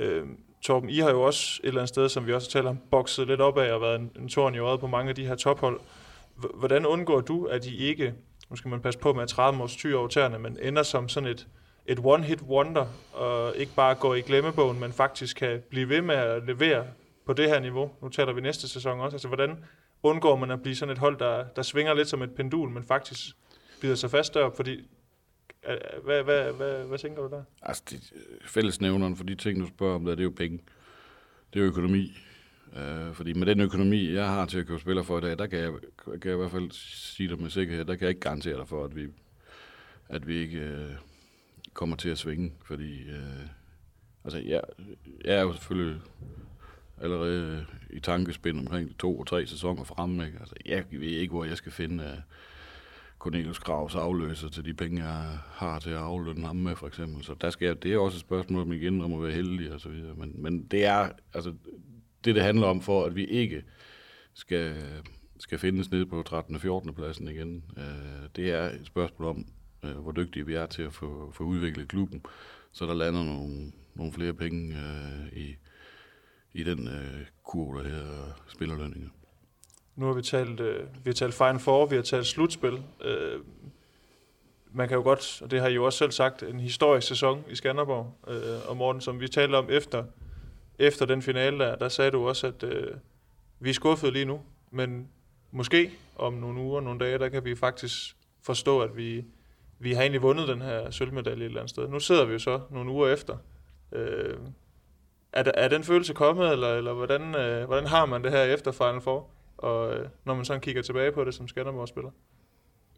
Øh, 0.00 0.26
Torben, 0.62 0.90
I 0.90 0.98
har 0.98 1.10
jo 1.10 1.22
også 1.22 1.60
et 1.62 1.68
eller 1.68 1.80
andet 1.80 1.88
sted, 1.88 2.08
som 2.08 2.26
vi 2.26 2.32
også 2.32 2.50
taler 2.50 2.70
om, 2.70 2.78
bokset 2.90 3.26
lidt 3.26 3.40
op 3.40 3.58
af 3.58 3.72
og 3.72 3.80
været 3.80 4.00
en, 4.00 4.10
en 4.18 4.28
torn 4.28 4.54
i 4.54 4.58
øjet 4.58 4.80
på 4.80 4.86
mange 4.86 5.08
af 5.08 5.14
de 5.14 5.26
her 5.26 5.34
tophold. 5.34 5.80
Hvordan 6.54 6.86
undgår 6.86 7.20
du, 7.20 7.44
at 7.44 7.66
I 7.66 7.76
ikke, 7.76 8.14
nu 8.50 8.56
skal 8.56 8.68
man 8.68 8.80
passe 8.80 9.00
på 9.00 9.12
med 9.12 9.22
at 9.22 9.28
træde 9.28 9.56
Mors 9.56 9.84
over 9.84 10.08
tæerne, 10.08 10.38
men 10.38 10.58
ender 10.62 10.82
som 10.82 11.08
sådan 11.08 11.28
et 11.28 11.46
et 11.88 11.98
one-hit 11.98 12.42
wonder, 12.42 12.86
og 13.12 13.56
ikke 13.56 13.74
bare 13.76 13.94
går 13.94 14.14
i 14.14 14.20
glemmebogen, 14.20 14.80
men 14.80 14.92
faktisk 14.92 15.36
kan 15.36 15.62
blive 15.70 15.88
ved 15.88 16.02
med 16.02 16.14
at 16.14 16.42
levere 16.46 16.84
på 17.26 17.32
det 17.32 17.48
her 17.48 17.60
niveau. 17.60 17.90
Nu 18.02 18.08
taler 18.08 18.32
vi 18.32 18.40
næste 18.40 18.68
sæson 18.68 19.00
også. 19.00 19.14
Altså, 19.14 19.28
hvordan 19.28 19.64
undgår 20.02 20.36
man 20.36 20.50
at 20.50 20.62
blive 20.62 20.76
sådan 20.76 20.92
et 20.92 20.98
hold, 20.98 21.18
der, 21.18 21.44
der 21.44 21.62
svinger 21.62 21.94
lidt 21.94 22.08
som 22.08 22.22
et 22.22 22.34
pendul, 22.34 22.70
men 22.70 22.84
faktisk 22.84 23.20
bider 23.80 23.94
sig 23.94 24.10
fast 24.10 24.34
deroppe, 24.34 24.56
fordi 24.56 24.88
hvad, 26.04 26.22
hvad, 26.22 26.52
hvad, 26.52 26.84
hvad 26.84 26.98
tænker 26.98 27.22
du 27.22 27.28
der? 27.28 27.42
Altså, 27.62 27.82
de, 27.90 28.00
fællesnævneren 28.44 29.16
for 29.16 29.24
de 29.24 29.34
ting, 29.34 29.60
du 29.60 29.66
spørger 29.66 29.94
om, 29.94 30.04
der, 30.04 30.14
det 30.14 30.20
er 30.20 30.24
jo 30.24 30.34
penge. 30.36 30.60
Det 31.52 31.60
er 31.60 31.64
jo 31.64 31.70
økonomi. 31.70 32.18
Øh, 32.76 33.14
fordi 33.14 33.32
med 33.32 33.46
den 33.46 33.60
økonomi, 33.60 34.12
jeg 34.14 34.28
har 34.28 34.46
til 34.46 34.58
at 34.58 34.66
købe 34.66 34.80
spiller 34.80 35.02
for 35.02 35.18
i 35.18 35.20
dag, 35.20 35.38
der 35.38 35.46
kan 35.46 35.58
jeg, 35.58 35.72
kan 36.04 36.20
jeg 36.24 36.32
i 36.32 36.36
hvert 36.36 36.50
fald 36.50 36.70
sige 36.72 37.28
dig 37.28 37.40
med 37.40 37.50
sikkerhed, 37.50 37.84
der 37.84 37.94
kan 37.94 38.02
jeg 38.02 38.08
ikke 38.08 38.20
garantere 38.20 38.56
dig 38.56 38.68
for, 38.68 38.84
at 38.84 38.96
vi, 38.96 39.08
at 40.08 40.26
vi 40.26 40.36
ikke 40.36 40.58
øh, 40.58 40.90
kommer 41.72 41.96
til 41.96 42.08
at 42.08 42.18
svinge, 42.18 42.52
fordi 42.64 43.02
øh, 43.08 43.46
altså, 44.24 44.38
jeg, 44.38 44.60
jeg 45.24 45.34
er 45.34 45.42
jo 45.42 45.52
selvfølgelig 45.52 46.00
allerede 47.02 47.66
øh, 47.70 47.96
i 47.96 48.00
tankespind 48.00 48.58
omkring 48.58 48.88
de 48.88 48.94
to 48.94 49.18
og 49.18 49.26
tre 49.26 49.46
sæsoner 49.46 49.84
fremme. 49.84 50.26
Ikke? 50.26 50.38
Altså, 50.38 50.54
jeg 50.66 50.84
ved 50.90 51.08
ikke, 51.08 51.32
hvor 51.32 51.44
jeg 51.44 51.56
skal 51.56 51.72
finde 51.72 52.04
uh, 52.04 52.18
Cornelius 53.18 53.58
Gravs 53.58 53.94
afløser 53.94 54.48
til 54.48 54.64
de 54.64 54.74
penge, 54.74 55.04
jeg 55.04 55.38
har 55.52 55.78
til 55.78 55.90
at 55.90 55.96
aflønne 55.96 56.46
ham 56.46 56.56
med, 56.56 56.76
for 56.76 56.86
eksempel. 56.86 57.24
Så 57.24 57.34
der 57.40 57.50
skal 57.50 57.66
jeg, 57.66 57.82
det 57.82 57.92
er 57.92 57.98
også 57.98 58.16
et 58.16 58.20
spørgsmål 58.20 58.62
om 58.62 58.72
igen 58.72 59.00
om 59.00 59.12
at 59.12 59.22
være 59.22 59.32
heldig 59.32 59.72
og 59.72 59.80
så 59.80 59.88
videre. 59.88 60.14
Men, 60.14 60.42
men 60.42 60.64
det 60.64 60.84
er, 60.84 61.08
altså, 61.34 61.54
det 62.24 62.34
det 62.34 62.42
handler 62.42 62.66
om 62.66 62.80
for, 62.80 63.04
at 63.04 63.16
vi 63.16 63.24
ikke 63.24 63.62
skal, 64.34 64.82
skal 65.38 65.58
findes 65.58 65.90
nede 65.90 66.06
på 66.06 66.22
13. 66.22 66.54
og 66.54 66.60
14. 66.60 66.94
pladsen 66.94 67.28
igen. 67.28 67.64
Uh, 67.76 68.26
det 68.36 68.50
er 68.50 68.62
et 68.62 68.86
spørgsmål 68.86 69.28
om, 69.28 69.46
hvor 69.80 70.12
dygtige 70.12 70.46
vi 70.46 70.54
er 70.54 70.66
til 70.66 70.82
at 70.82 70.92
få, 70.92 71.32
få 71.34 71.44
udviklet 71.44 71.88
klubben, 71.88 72.22
så 72.72 72.86
der 72.86 72.94
lander 72.94 73.24
nogle, 73.24 73.72
nogle 73.94 74.12
flere 74.12 74.32
penge 74.32 74.76
øh, 74.76 75.38
i, 75.38 75.56
i 76.52 76.64
den 76.64 76.88
øh, 76.88 77.26
kurve, 77.44 77.82
der 77.82 77.88
hedder 77.88 78.40
spillerlønninger. 78.48 79.08
Nu 79.96 80.06
har 80.06 80.12
vi 80.12 80.22
talt, 80.22 80.60
øh, 80.60 80.86
vi 81.04 81.10
har 81.10 81.12
talt 81.12 81.34
Final 81.34 81.58
Four, 81.58 81.86
vi 81.86 81.96
har 81.96 82.02
talt 82.02 82.26
slutspil. 82.26 82.82
Øh, 83.04 83.40
man 84.72 84.88
kan 84.88 84.96
jo 84.96 85.02
godt, 85.02 85.42
og 85.42 85.50
det 85.50 85.60
har 85.60 85.68
I 85.68 85.74
jo 85.74 85.84
også 85.84 85.98
selv 85.98 86.10
sagt, 86.10 86.42
en 86.42 86.60
historisk 86.60 87.08
sæson 87.08 87.44
i 87.50 87.54
Skanderborg. 87.54 88.14
Øh, 88.28 88.68
og 88.68 88.76
Morten, 88.76 89.00
som 89.00 89.20
vi 89.20 89.28
talte 89.28 89.56
om 89.56 89.70
efter, 89.70 90.04
efter 90.78 91.06
den 91.06 91.22
finale 91.22 91.58
der, 91.58 91.76
der 91.76 91.88
sagde 91.88 92.10
du 92.10 92.28
også, 92.28 92.46
at 92.46 92.62
øh, 92.62 92.94
vi 93.60 93.70
er 93.70 93.74
skuffede 93.74 94.12
lige 94.12 94.24
nu, 94.24 94.40
men 94.70 95.08
måske 95.50 95.90
om 96.16 96.32
nogle 96.32 96.60
uger, 96.60 96.80
nogle 96.80 97.00
dage, 97.00 97.18
der 97.18 97.28
kan 97.28 97.44
vi 97.44 97.56
faktisk 97.56 98.16
forstå, 98.42 98.80
at 98.80 98.96
vi, 98.96 99.24
vi 99.78 99.92
har 99.92 100.00
egentlig 100.00 100.22
vundet 100.22 100.48
den 100.48 100.62
her 100.62 100.90
sølvmedalje 100.90 101.44
et 101.44 101.44
eller 101.44 101.60
andet 101.60 101.70
sted. 101.70 101.88
Nu 101.88 102.00
sidder 102.00 102.24
vi 102.24 102.32
jo 102.32 102.38
så 102.38 102.60
nogle 102.70 102.90
uger 102.90 103.08
efter. 103.08 103.36
Øh, 103.92 104.36
er, 105.32 105.42
der, 105.42 105.52
er 105.54 105.68
den 105.68 105.84
følelse 105.84 106.14
kommet, 106.14 106.52
eller, 106.52 106.74
eller 106.74 106.92
hvordan, 106.92 107.34
øh, 107.34 107.66
hvordan 107.66 107.86
har 107.86 108.06
man 108.06 108.24
det 108.24 108.32
her 108.32 108.42
efter 108.42 108.72
Final 108.72 109.00
Four, 109.00 109.30
og, 109.56 109.94
øh, 109.94 110.08
når 110.24 110.34
man 110.34 110.44
sådan 110.44 110.60
kigger 110.60 110.82
tilbage 110.82 111.12
på 111.12 111.24
det 111.24 111.34
som 111.34 111.48
Skanderborg-spiller? 111.48 112.10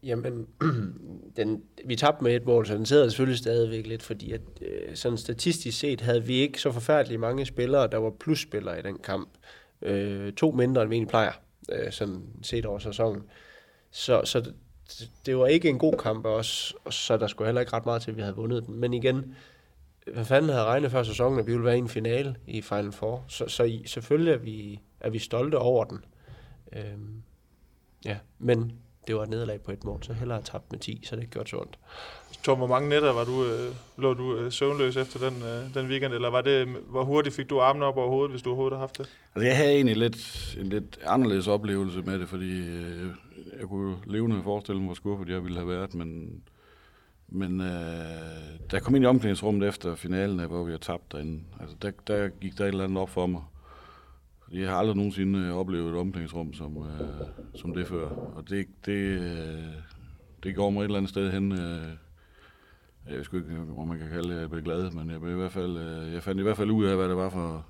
Jamen, 0.03 0.47
den, 1.37 1.63
vi 1.85 1.95
tabte 1.95 2.23
med 2.23 2.35
et 2.35 2.45
mål, 2.45 2.65
så 2.65 2.73
den 2.73 2.85
sidder 2.85 3.09
selvfølgelig 3.09 3.39
stadigvæk 3.39 3.87
lidt, 3.87 4.03
fordi 4.03 4.31
at, 4.31 4.41
øh, 4.61 4.95
sådan 4.95 5.17
statistisk 5.17 5.79
set 5.79 6.01
havde 6.01 6.23
vi 6.23 6.33
ikke 6.33 6.61
så 6.61 6.71
forfærdeligt 6.71 7.19
mange 7.19 7.45
spillere, 7.45 7.87
der 7.87 7.97
var 7.97 8.09
plusspillere 8.19 8.79
i 8.79 8.81
den 8.81 8.97
kamp. 8.97 9.29
Øh, 9.81 10.33
to 10.33 10.51
mindre, 10.51 10.81
end 10.81 10.89
vi 10.89 10.95
egentlig 10.95 11.09
plejer, 11.09 11.31
øh, 11.71 11.91
sådan 11.91 12.23
set 12.43 12.65
over 12.65 12.79
sæsonen. 12.79 13.23
Så, 13.91 14.21
så 14.25 14.39
det, 14.39 14.55
det 15.25 15.37
var 15.37 15.47
ikke 15.47 15.69
en 15.69 15.79
god 15.79 15.93
kamp 15.93 16.25
også, 16.25 16.73
så 16.89 17.17
der 17.17 17.27
skulle 17.27 17.47
heller 17.47 17.61
ikke 17.61 17.73
ret 17.73 17.85
meget 17.85 18.01
til, 18.01 18.11
at 18.11 18.17
vi 18.17 18.21
havde 18.21 18.35
vundet 18.35 18.67
den. 18.67 18.75
Men 18.75 18.93
igen, 18.93 19.35
hvad 20.13 20.25
fanden 20.25 20.49
havde 20.49 20.65
regnet 20.65 20.91
før 20.91 21.03
sæsonen, 21.03 21.39
at 21.39 21.47
vi 21.47 21.51
ville 21.51 21.65
være 21.65 21.75
i 21.75 21.79
en 21.79 21.89
finale 21.89 22.35
i 22.47 22.61
Final 22.61 22.91
Four. 22.91 23.25
Så, 23.27 23.47
så 23.47 23.63
i, 23.63 23.83
selvfølgelig 23.85 24.33
er 24.33 24.37
vi, 24.37 24.81
er 24.99 25.09
vi 25.09 25.19
stolte 25.19 25.55
over 25.57 25.83
den. 25.83 26.05
Øhm, 26.73 27.23
ja, 28.05 28.17
men 28.39 28.73
det 29.07 29.15
var 29.15 29.23
et 29.23 29.29
nederlag 29.29 29.61
på 29.61 29.71
et 29.71 29.83
mål, 29.83 30.03
så 30.03 30.13
hellere 30.13 30.41
tabt 30.41 30.71
med 30.71 30.79
10, 30.79 31.01
så 31.05 31.15
det 31.15 31.29
gjort 31.29 31.49
så 31.49 31.57
ondt. 31.57 31.79
Tom, 32.43 32.57
hvor 32.57 32.67
mange 32.67 32.89
nætter 32.89 33.13
var 33.13 33.23
du, 33.23 33.45
øh, 33.45 33.75
lå 33.97 34.13
du 34.13 34.37
øh, 34.37 34.51
søvnløs 34.51 34.97
efter 34.97 35.29
den, 35.29 35.43
øh, 35.43 35.73
den 35.73 35.87
weekend, 35.87 36.13
eller 36.13 36.29
var 36.29 36.41
det, 36.41 36.67
hvor 36.67 37.03
hurtigt 37.03 37.35
fik 37.35 37.49
du 37.49 37.61
armene 37.61 37.85
op 37.85 37.97
over 37.97 38.09
hovedet, 38.09 38.31
hvis 38.31 38.41
du 38.41 38.49
overhovedet 38.49 38.77
har 38.77 38.79
haft 38.79 38.97
det? 38.97 39.09
Altså, 39.35 39.47
jeg 39.47 39.57
havde 39.57 39.71
egentlig 39.71 39.97
lidt, 39.97 40.55
en 40.59 40.67
lidt 40.67 40.99
anderledes 41.05 41.47
oplevelse 41.47 42.01
med 42.01 42.19
det, 42.19 42.29
fordi 42.29 42.59
øh, 42.59 43.07
jeg 43.59 43.67
kunne 43.67 43.97
levende 44.07 44.43
forestille 44.43 44.79
mig, 44.79 44.85
hvor 44.85 44.95
skuffet 44.95 45.29
jeg 45.29 45.43
ville 45.43 45.57
have 45.57 45.69
været, 45.69 45.95
men, 45.95 46.41
men 47.31 47.61
øh, 47.61 47.67
da 48.71 48.75
jeg 48.75 48.81
kom 48.81 48.95
ind 48.95 49.03
i 49.03 49.07
omklædningsrummet 49.07 49.67
efter 49.67 49.95
finalen, 49.95 50.39
hvor 50.39 50.63
vi 50.63 50.71
har 50.71 50.77
tabt 50.77 51.11
derinde, 51.11 51.43
altså 51.59 51.75
der, 51.81 51.91
der 52.07 52.27
gik 52.27 52.57
der 52.57 52.63
et 52.63 52.67
eller 52.67 52.83
andet 52.83 52.97
op 52.97 53.09
for 53.09 53.27
mig. 53.27 53.41
Jeg 54.51 54.69
har 54.69 54.75
aldrig 54.75 54.95
nogensinde 54.95 55.39
øh, 55.39 55.55
oplevet 55.55 55.91
et 55.91 55.99
omklædningsrum 55.99 56.53
som, 56.53 56.77
øh, 56.77 57.27
som 57.55 57.73
det 57.73 57.87
før, 57.87 58.07
og 58.09 58.49
det, 58.49 58.67
det, 58.85 58.91
øh, 58.91 59.63
det 60.43 60.55
går 60.55 60.69
mig 60.69 60.79
et 60.79 60.83
eller 60.83 60.97
andet 60.97 61.09
sted 61.09 61.31
hen. 61.31 61.51
Øh, 61.51 61.87
jeg 63.05 63.13
ved 63.13 63.19
ikke, 63.19 63.55
hvor 63.55 63.85
man 63.85 63.99
kan 63.99 64.09
kalde 64.09 64.33
det, 64.33 64.41
jeg 64.41 64.49
blev 64.49 64.63
glad, 64.63 64.91
men 64.91 65.09
jeg, 65.09 65.19
blev 65.21 65.33
i 65.33 65.39
hvert 65.39 65.51
fald, 65.51 65.77
øh, 65.77 66.13
jeg 66.13 66.23
fandt 66.23 66.39
i 66.39 66.43
hvert 66.43 66.57
fald 66.57 66.71
ud 66.71 66.85
af, 66.85 66.95
hvad 66.95 67.09
det 67.09 67.17
var 67.17 67.29
for, 67.29 67.65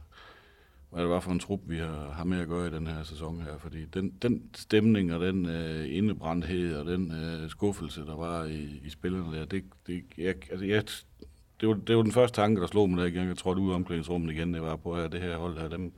hvad 0.91 1.01
det 1.01 1.09
var 1.09 1.19
for 1.19 1.31
en 1.31 1.39
trup, 1.39 1.59
vi 1.65 1.77
har, 1.77 2.11
har 2.15 2.23
med 2.23 2.41
at 2.41 2.47
gøre 2.47 2.67
i 2.67 2.69
den 2.69 2.87
her 2.87 3.03
sæson 3.03 3.41
her. 3.41 3.57
Fordi 3.57 3.85
den, 3.85 4.09
den 4.21 4.49
stemning 4.55 5.13
og 5.13 5.19
den 5.19 5.45
øh, 5.45 5.97
indebrændthed 5.97 6.75
og 6.75 6.85
den 6.85 7.11
øh, 7.11 7.49
skuffelse, 7.49 8.01
der 8.05 8.15
var 8.15 8.45
i, 8.45 8.81
i 8.83 8.89
spillerne 8.89 9.37
der, 9.37 9.45
det, 9.45 9.63
det, 9.87 10.03
jeg, 10.17 10.35
altså 10.51 10.65
jeg, 10.65 10.83
det, 11.61 11.69
var, 11.69 11.73
det 11.73 11.97
var 11.97 12.03
den 12.03 12.11
første 12.11 12.41
tanke, 12.41 12.61
der 12.61 12.67
slog 12.67 12.89
mig, 12.89 12.97
da 12.97 13.19
jeg, 13.19 13.27
jeg 13.27 13.37
trådte 13.37 13.61
ud 13.61 13.71
af 13.71 13.75
omklædningsrummet 13.75 14.33
igen. 14.33 14.53
Det 14.53 14.61
var 14.61 14.75
på, 14.75 14.93
at 14.93 15.11
det 15.11 15.21
her 15.21 15.37
hold 15.37 15.57
her, 15.57 15.67
dem, 15.67 15.93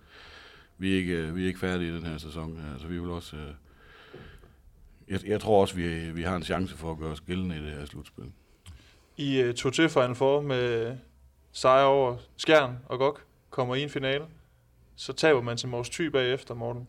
vi 0.78 0.94
er 0.94 0.98
ikke, 0.98 1.14
øh, 1.14 1.36
vi 1.36 1.44
er 1.44 1.48
ikke 1.48 1.60
færdige 1.60 1.92
i 1.92 1.96
den 1.96 2.06
her 2.06 2.18
sæson. 2.18 2.58
Her. 2.58 2.72
Altså, 2.74 2.88
vi 2.88 3.00
vil 3.00 3.10
også... 3.10 3.36
Øh, 3.36 3.54
jeg, 5.08 5.28
jeg 5.28 5.42
tror 5.42 5.62
også, 5.62 5.76
vi, 5.76 6.12
vi 6.12 6.22
har 6.22 6.36
en 6.36 6.44
chance 6.44 6.78
for 6.78 6.92
at 6.92 6.98
gøre 6.98 7.12
os 7.12 7.22
gældende 7.22 7.56
i 7.58 7.60
det 7.60 7.72
her 7.72 7.86
slutspil. 7.86 8.32
I 9.18 9.44
uh, 9.44 9.54
tog 9.54 9.74
til 9.74 9.90
Final 9.90 10.16
Four 10.16 10.42
med 10.42 10.88
øh, 10.88 10.96
sejr 11.52 11.84
over 11.84 12.18
Skjern 12.38 12.78
og 12.86 13.00
Gok, 13.00 13.24
kommer 13.50 13.76
i 13.76 13.84
en 13.84 13.90
finale. 13.90 14.26
Så 14.96 15.14
taber 15.14 15.42
man 15.42 15.58
til 15.58 15.70
Mors 15.70 15.90
Thy 15.90 16.02
bagefter, 16.02 16.54
Morten. 16.54 16.88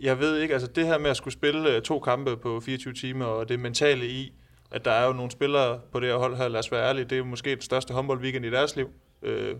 Jeg 0.00 0.18
ved 0.18 0.38
ikke, 0.38 0.54
altså 0.54 0.68
det 0.68 0.86
her 0.86 0.98
med 0.98 1.10
at 1.10 1.16
skulle 1.16 1.34
spille 1.34 1.76
øh, 1.76 1.82
to 1.82 2.00
kampe 2.00 2.36
på 2.36 2.60
24 2.60 2.94
timer, 2.94 3.24
og 3.24 3.48
det 3.48 3.60
mentale 3.60 4.06
i, 4.06 4.32
at 4.70 4.84
der 4.84 4.90
er 4.90 5.06
jo 5.06 5.12
nogle 5.12 5.30
spillere 5.30 5.80
på 5.92 6.00
det 6.00 6.08
her 6.08 6.16
hold 6.16 6.36
her, 6.36 6.48
lad 6.48 6.60
os 6.60 6.72
være 6.72 6.88
ærlige, 6.88 7.04
det 7.04 7.12
er 7.12 7.18
jo 7.18 7.24
måske 7.24 7.50
den 7.50 7.60
største 7.60 7.94
håndboldweekend 7.94 8.46
i 8.46 8.50
deres 8.50 8.76
liv. 8.76 8.90
Øh, 9.22 9.56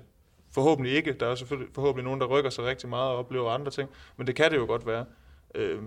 Forhåbentlig 0.54 0.92
ikke. 0.92 1.12
Der 1.12 1.26
er 1.26 1.34
selvfølgelig 1.34 1.74
forhåbentlig 1.74 2.04
nogen, 2.04 2.20
der 2.20 2.26
rykker 2.26 2.50
sig 2.50 2.64
rigtig 2.64 2.88
meget 2.88 3.11
og 3.11 3.16
oplever 3.16 3.50
andre 3.50 3.70
ting. 3.70 3.90
Men 4.16 4.26
det 4.26 4.36
kan 4.36 4.50
det 4.50 4.56
jo 4.56 4.66
godt 4.66 4.86
være. 4.86 5.04
Øh, 5.54 5.78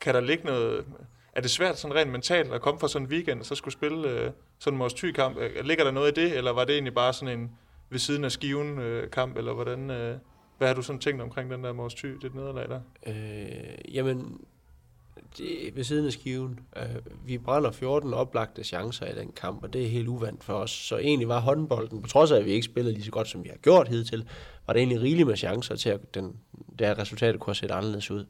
kan 0.00 0.14
der 0.14 0.20
ligge 0.20 0.44
noget... 0.44 0.84
Er 1.32 1.40
det 1.40 1.50
svært 1.50 1.78
sådan 1.78 1.96
rent 1.96 2.10
mentalt 2.10 2.52
at 2.52 2.60
komme 2.60 2.80
fra 2.80 2.88
sådan 2.88 3.06
en 3.06 3.12
weekend 3.12 3.40
og 3.40 3.46
så 3.46 3.54
skulle 3.54 3.72
spille 3.72 4.08
øh, 4.08 4.30
sådan 4.58 4.74
en 4.74 4.78
Mors 4.78 5.04
kamp 5.14 5.38
øh, 5.38 5.64
Ligger 5.64 5.84
der 5.84 5.90
noget 5.90 6.18
i 6.18 6.20
det, 6.20 6.36
eller 6.36 6.52
var 6.52 6.64
det 6.64 6.74
egentlig 6.74 6.94
bare 6.94 7.12
sådan 7.12 7.38
en 7.38 7.50
ved 7.90 7.98
siden 7.98 8.24
af 8.24 8.32
skiven 8.32 8.78
øh, 8.78 9.10
kamp, 9.10 9.36
eller 9.36 9.52
hvordan... 9.52 9.90
Øh, 9.90 10.18
hvad 10.60 10.68
har 10.68 10.74
du 10.74 10.82
sådan 10.82 11.00
tænkt 11.00 11.22
omkring 11.22 11.50
den 11.50 11.64
der 11.64 11.72
Mors 11.72 11.94
Thy, 11.94 12.08
det 12.08 12.34
nederlag 12.34 12.68
der? 12.68 12.80
Øh, 13.06 13.94
jamen, 13.94 14.40
det, 15.38 15.76
ved 15.76 15.84
siden 15.84 16.06
af 16.06 16.12
skiven. 16.12 16.60
Øh, 16.76 16.84
vi 17.26 17.38
brænder 17.38 17.70
14 17.70 18.14
oplagte 18.14 18.64
chancer 18.64 19.06
i 19.06 19.14
den 19.14 19.32
kamp, 19.32 19.62
og 19.62 19.72
det 19.72 19.84
er 19.84 19.88
helt 19.88 20.08
uvandt 20.08 20.44
for 20.44 20.54
os. 20.54 20.70
Så 20.70 20.96
egentlig 20.96 21.28
var 21.28 21.40
håndbolden, 21.40 22.02
på 22.02 22.08
trods 22.08 22.30
af 22.30 22.36
at 22.36 22.44
vi 22.44 22.50
ikke 22.50 22.64
spillede 22.64 22.94
lige 22.94 23.04
så 23.04 23.10
godt, 23.10 23.28
som 23.28 23.44
vi 23.44 23.48
har 23.48 23.56
gjort 23.56 23.88
hidtil, 23.88 24.28
var 24.66 24.72
det 24.72 24.80
egentlig 24.80 25.00
rigeligt 25.00 25.28
med 25.28 25.36
chancer 25.36 25.76
til, 25.76 25.90
at 25.90 26.14
den, 26.14 26.36
det 26.78 26.86
her 26.86 26.98
resultat 26.98 27.38
kunne 27.38 27.50
have 27.50 27.54
set 27.54 27.70
anderledes 27.70 28.10
ud. 28.10 28.24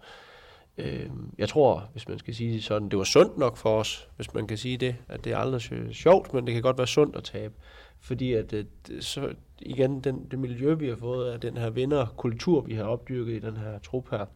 Øh, 0.79 1.11
jeg 1.39 1.49
tror, 1.49 1.89
hvis 1.93 2.09
man 2.09 2.19
skal 2.19 2.35
sige 2.35 2.53
det 2.53 2.65
sådan, 2.65 2.89
det 2.89 2.99
var 2.99 3.05
sundt 3.05 3.39
nok 3.39 3.57
for 3.57 3.79
os, 3.79 4.09
hvis 4.17 4.35
man 4.35 4.47
kan 4.47 4.59
sige 4.59 4.77
det, 4.77 4.97
at 5.09 5.25
det 5.25 5.33
er 5.33 5.37
aldrig 5.37 5.63
sjovt, 5.93 6.35
men 6.35 6.47
det 6.47 6.55
kan 6.55 6.63
godt 6.63 6.79
være 6.79 6.87
sundt 6.87 7.17
at 7.17 7.25
tabe. 7.25 7.55
Fordi 8.01 8.33
at 8.33 8.53
øh, 8.53 8.65
det, 8.87 9.05
så 9.05 9.35
igen, 9.59 10.01
den, 10.01 10.27
det 10.31 10.39
miljø, 10.39 10.75
vi 10.75 10.89
har 10.89 10.97
fået 10.97 11.33
af 11.33 11.41
den 11.41 11.57
her 11.57 11.71
vinderkultur, 11.71 12.61
vi 12.61 12.75
har 12.75 12.85
opdyrket 12.85 13.33
i 13.33 13.39
den 13.39 13.57
her 13.57 13.79
trup 13.79 14.11
her, 14.11 14.27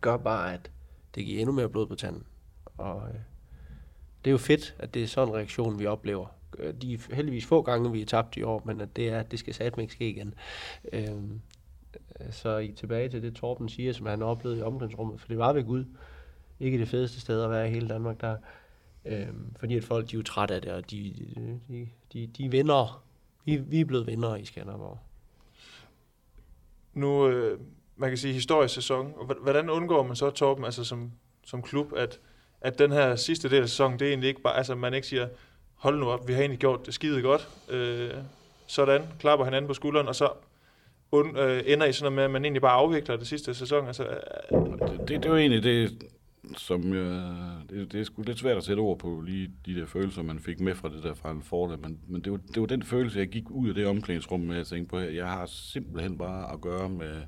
gør 0.00 0.16
bare, 0.16 0.54
at 0.54 0.70
det 1.14 1.24
giver 1.24 1.40
endnu 1.40 1.52
mere 1.52 1.68
blod 1.68 1.86
på 1.86 1.94
tanden. 1.94 2.24
Og 2.78 3.08
øh, 3.08 3.14
det 4.24 4.30
er 4.30 4.32
jo 4.32 4.38
fedt, 4.38 4.76
at 4.78 4.94
det 4.94 5.02
er 5.02 5.06
sådan 5.06 5.28
en 5.28 5.34
reaktion, 5.34 5.78
vi 5.78 5.86
oplever. 5.86 6.26
Øh, 6.58 6.74
de 6.74 6.94
er 6.94 7.14
heldigvis 7.14 7.46
få 7.46 7.62
gange, 7.62 7.92
vi 7.92 8.02
er 8.02 8.06
tabt 8.06 8.36
i 8.36 8.42
år, 8.42 8.62
men 8.64 8.80
at 8.80 8.96
det, 8.96 9.08
er, 9.08 9.18
at 9.18 9.30
det 9.30 9.38
skal 9.38 9.54
satme 9.54 9.82
ikke 9.82 9.94
ske 9.94 10.10
igen. 10.10 10.34
Øhm, 10.92 11.40
øh, 12.20 12.32
så 12.32 12.58
I 12.58 12.72
tilbage 12.72 13.08
til 13.08 13.22
det, 13.22 13.34
Torben 13.34 13.68
siger, 13.68 13.92
som 13.92 14.06
han 14.06 14.22
oplevede 14.22 14.58
i 14.58 14.62
omklædningsrummet, 14.62 15.20
for 15.20 15.28
det 15.28 15.38
var 15.38 15.52
ved 15.52 15.64
Gud. 15.64 15.84
Ikke 16.60 16.78
det 16.78 16.88
fedeste 16.88 17.20
sted 17.20 17.42
at 17.42 17.50
være 17.50 17.68
i 17.68 17.70
hele 17.70 17.88
Danmark, 17.88 18.20
der, 18.20 18.36
øh, 19.04 19.26
fordi 19.60 19.76
at 19.76 19.84
folk 19.84 20.10
de 20.10 20.16
er 20.16 20.18
jo 20.18 20.22
trætte 20.22 20.54
af 20.54 20.62
det, 20.62 20.72
og 20.72 20.90
de, 20.90 21.14
de, 21.68 21.88
de, 22.12 22.26
de 22.26 22.50
vinder. 22.50 23.04
Vi, 23.44 23.56
vi 23.56 23.80
er 23.80 23.84
blevet 23.84 24.06
vinder 24.06 24.36
i 24.36 24.44
Skanderborg. 24.44 24.98
Nu, 26.94 27.28
øh, 27.28 27.60
man 27.96 28.10
kan 28.10 28.18
sige, 28.18 28.34
historisk 28.34 28.74
sæson. 28.74 29.12
Og 29.16 29.34
hvordan 29.42 29.70
undgår 29.70 30.02
man 30.02 30.16
så, 30.16 30.30
Torben, 30.30 30.64
altså 30.64 30.84
som, 30.84 31.12
som 31.46 31.62
klub, 31.62 31.92
at, 31.96 32.20
at 32.60 32.78
den 32.78 32.92
her 32.92 33.16
sidste 33.16 33.50
del 33.50 33.62
af 33.62 33.68
sæsonen, 33.68 33.98
det 33.98 34.04
er 34.06 34.10
egentlig 34.10 34.28
ikke 34.28 34.42
bare, 34.42 34.56
altså 34.56 34.74
man 34.74 34.94
ikke 34.94 35.06
siger, 35.06 35.28
hold 35.74 35.98
nu 35.98 36.10
op, 36.10 36.28
vi 36.28 36.32
har 36.32 36.40
egentlig 36.40 36.58
gjort 36.58 36.86
det 36.86 36.94
skide 36.94 37.22
godt. 37.22 37.48
Øh, 37.68 38.14
sådan, 38.66 39.02
klapper 39.18 39.44
hinanden 39.44 39.68
på 39.68 39.74
skulderen, 39.74 40.08
og 40.08 40.14
så 40.14 40.30
und, 41.10 41.38
øh, 41.38 41.62
ender 41.66 41.86
i 41.86 41.92
sådan 41.92 42.04
noget 42.04 42.16
med, 42.16 42.24
at 42.24 42.30
man 42.30 42.44
egentlig 42.44 42.62
bare 42.62 42.72
afvikler 42.72 43.16
det 43.16 43.26
sidste 43.26 43.54
sæson. 43.54 43.86
Altså, 43.86 44.04
øh, 44.04 44.18
det, 44.52 45.08
det, 45.08 45.22
det 45.22 45.30
var 45.30 45.36
egentlig 45.36 45.62
det, 45.62 46.02
som 46.56 46.92
øh, 46.92 47.70
det, 47.70 47.92
det 47.92 48.00
er 48.00 48.04
sgu 48.04 48.22
lidt 48.22 48.38
svært 48.38 48.56
at 48.56 48.64
sætte 48.64 48.80
ord 48.80 48.98
på 48.98 49.20
lige 49.26 49.50
de 49.66 49.74
der 49.74 49.86
følelser, 49.86 50.22
man 50.22 50.38
fik 50.38 50.60
med 50.60 50.74
fra 50.74 50.88
det 50.88 51.02
der 51.02 51.14
fra 51.14 51.30
en 51.30 51.44
der. 51.50 51.76
men, 51.76 51.98
men 52.08 52.20
det, 52.20 52.32
var, 52.32 52.38
det 52.54 52.60
var 52.60 52.66
den 52.66 52.82
følelse, 52.82 53.18
jeg 53.18 53.28
gik 53.28 53.50
ud 53.50 53.68
af 53.68 53.74
det 53.74 53.86
omklædningsrum 53.86 54.40
med, 54.40 54.56
at 54.56 54.66
tænke 54.66 54.88
på, 54.88 54.98
at 54.98 55.14
jeg 55.14 55.26
har 55.26 55.46
simpelthen 55.46 56.18
bare 56.18 56.52
at 56.52 56.60
gøre 56.60 56.88
med 56.88 57.22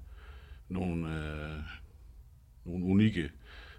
nogle, 0.69 1.09
øh, 1.09 1.63
nogle 2.65 2.85
unikke 2.85 3.31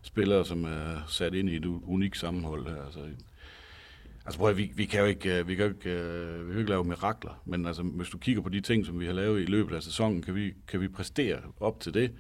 spillere, 0.01 0.45
som 0.45 0.63
er 0.63 1.05
sat 1.07 1.33
ind 1.33 1.49
i 1.49 1.55
et 1.55 1.65
unikt 1.65 2.17
sammenhold 2.17 2.67
her. 2.67 2.85
Altså, 2.85 2.99
altså 4.25 4.39
prøv, 4.39 4.57
vi, 4.57 4.71
vi 4.75 4.85
kan 4.85 4.99
jo 4.99 5.05
ikke, 5.05 5.39
øh, 5.39 5.47
vi 5.47 5.55
kan 5.55 5.65
jo 5.65 5.71
ikke, 5.71 5.89
øh, 5.89 6.39
vi 6.39 6.45
kan 6.45 6.53
jo 6.53 6.59
ikke 6.59 6.69
lave 6.69 6.83
mirakler, 6.83 7.41
men 7.45 7.65
altså, 7.65 7.83
hvis 7.83 8.09
du 8.09 8.17
kigger 8.17 8.41
på 8.41 8.49
de 8.49 8.61
ting, 8.61 8.85
som 8.85 8.99
vi 8.99 9.05
har 9.05 9.13
lavet 9.13 9.41
i 9.41 9.45
løbet 9.45 9.75
af 9.75 9.83
sæsonen, 9.83 10.21
kan 10.21 10.35
vi, 10.35 10.53
kan 10.67 10.81
vi 10.81 10.87
præstere 10.87 11.41
op 11.59 11.79
til 11.79 11.93
det, 11.93 12.11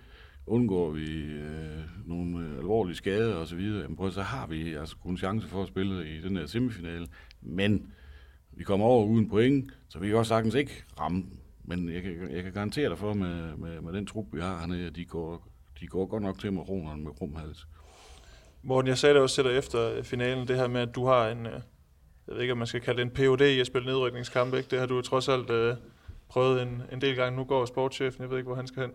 undgår 0.47 0.91
vi 0.91 1.21
øh, 1.21 1.79
nogle 2.05 2.47
øh, 2.47 2.57
alvorlige 2.57 2.95
skader 2.95 3.35
og 3.35 3.47
så 3.47 3.55
videre, 3.55 3.81
jamen 3.81 3.97
prøv, 3.97 4.11
så 4.11 4.21
har 4.21 4.47
vi 4.47 4.73
altså 4.73 4.95
en 5.05 5.17
chance 5.17 5.47
for 5.47 5.61
at 5.61 5.67
spille 5.67 6.09
i 6.09 6.21
den 6.21 6.37
her 6.37 6.45
semifinale, 6.45 7.07
men 7.41 7.93
vi 8.51 8.63
kommer 8.63 8.85
over 8.85 9.05
uden 9.05 9.29
point, 9.29 9.71
så 9.89 9.99
vi 9.99 10.07
kan 10.07 10.17
også 10.17 10.29
sagtens 10.29 10.55
ikke 10.55 10.83
ramme 10.99 11.25
men 11.67 11.93
jeg 11.93 12.03
kan, 12.03 12.31
jeg 12.31 12.43
kan 12.43 12.53
garantere 12.53 12.89
dig 12.89 12.97
for, 12.97 13.13
med, 13.13 13.55
med, 13.57 13.81
med 13.81 13.93
den 13.93 14.05
trup, 14.05 14.25
vi 14.31 14.41
har 14.41 14.57
hernede, 14.59 14.87
at 14.87 14.95
de 14.95 15.05
går, 15.05 15.47
de 15.79 15.87
går 15.87 16.05
godt 16.05 16.23
nok 16.23 16.39
til 16.39 16.53
med 16.53 16.69
ronerne 16.69 17.03
med 17.03 17.11
krumhals. 17.11 17.67
Morten, 18.63 18.87
jeg 18.87 18.97
sagde 18.97 19.15
det 19.15 19.21
også 19.21 19.35
til 19.35 19.43
dig 19.43 19.57
efter 19.57 19.97
øh, 19.97 20.03
finalen, 20.03 20.47
det 20.47 20.55
her 20.55 20.67
med, 20.67 20.81
at 20.81 20.95
du 20.95 21.05
har 21.05 21.27
en, 21.27 21.45
øh, 21.45 21.51
jeg 22.27 22.35
ved 22.35 22.41
ikke, 22.41 22.51
om 22.51 22.57
man 22.57 22.67
skal 22.67 22.81
kalde 22.81 22.97
det 22.97 23.05
en 23.05 23.11
POD 23.11 23.41
i 23.41 23.59
at 23.59 23.67
spille 23.67 23.85
nedrykningskamp, 23.85 24.53
ikke? 24.53 24.69
Det 24.71 24.79
har 24.79 24.85
du 24.85 25.01
trods 25.01 25.29
alt 25.29 25.49
øh, 25.49 25.75
prøvet 26.35 26.61
en, 26.61 26.81
en 26.91 27.01
del 27.01 27.15
gange. 27.15 27.37
Nu 27.37 27.43
går 27.43 27.65
sportschefen, 27.65 28.21
jeg 28.21 28.29
ved 28.29 28.37
ikke, 28.37 28.47
hvor 28.47 28.55
han 28.55 28.67
skal 28.67 28.81
hen. 28.81 28.91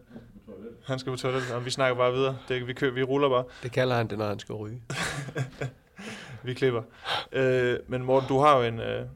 Han 0.86 0.99
skal 0.99 1.12
på 1.12 1.16
toilet, 1.16 1.43
og 1.55 1.64
vi 1.64 1.70
snakker 1.70 1.97
bare 1.97 2.12
videre. 2.12 2.38
Det, 2.49 2.66
vi, 2.66 2.72
køber, 2.72 2.95
vi 2.95 3.03
ruller 3.03 3.28
bare. 3.28 3.45
Det 3.62 3.72
kalder 3.72 3.97
han 3.97 4.09
det, 4.11 4.18
når 4.18 4.26
han 4.26 4.38
skal 4.38 4.55
ryge. 4.55 4.82
vi 6.45 6.55
klipper. 6.55 6.82
Uh, 7.36 7.91
men 7.91 8.05
Morten, 8.05 8.28
du 8.28 8.38
har 8.38 8.57
jo 8.57 8.62
en, 8.62 8.78
uh, 8.78 9.07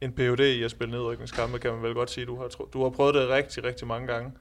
en 0.00 0.12
PhD 0.12 0.40
i 0.40 0.62
at 0.62 0.70
spille 0.70 0.92
nedrykningskampe, 0.92 1.58
kan 1.58 1.72
man 1.72 1.82
vel 1.82 1.94
godt 1.94 2.10
sige. 2.10 2.26
Du 2.26 2.36
har, 2.36 2.48
du 2.72 2.82
har 2.82 2.90
prøvet 2.90 3.14
det 3.14 3.28
rigtig, 3.28 3.64
rigtig 3.64 3.86
mange 3.86 4.06
gange. 4.06 4.32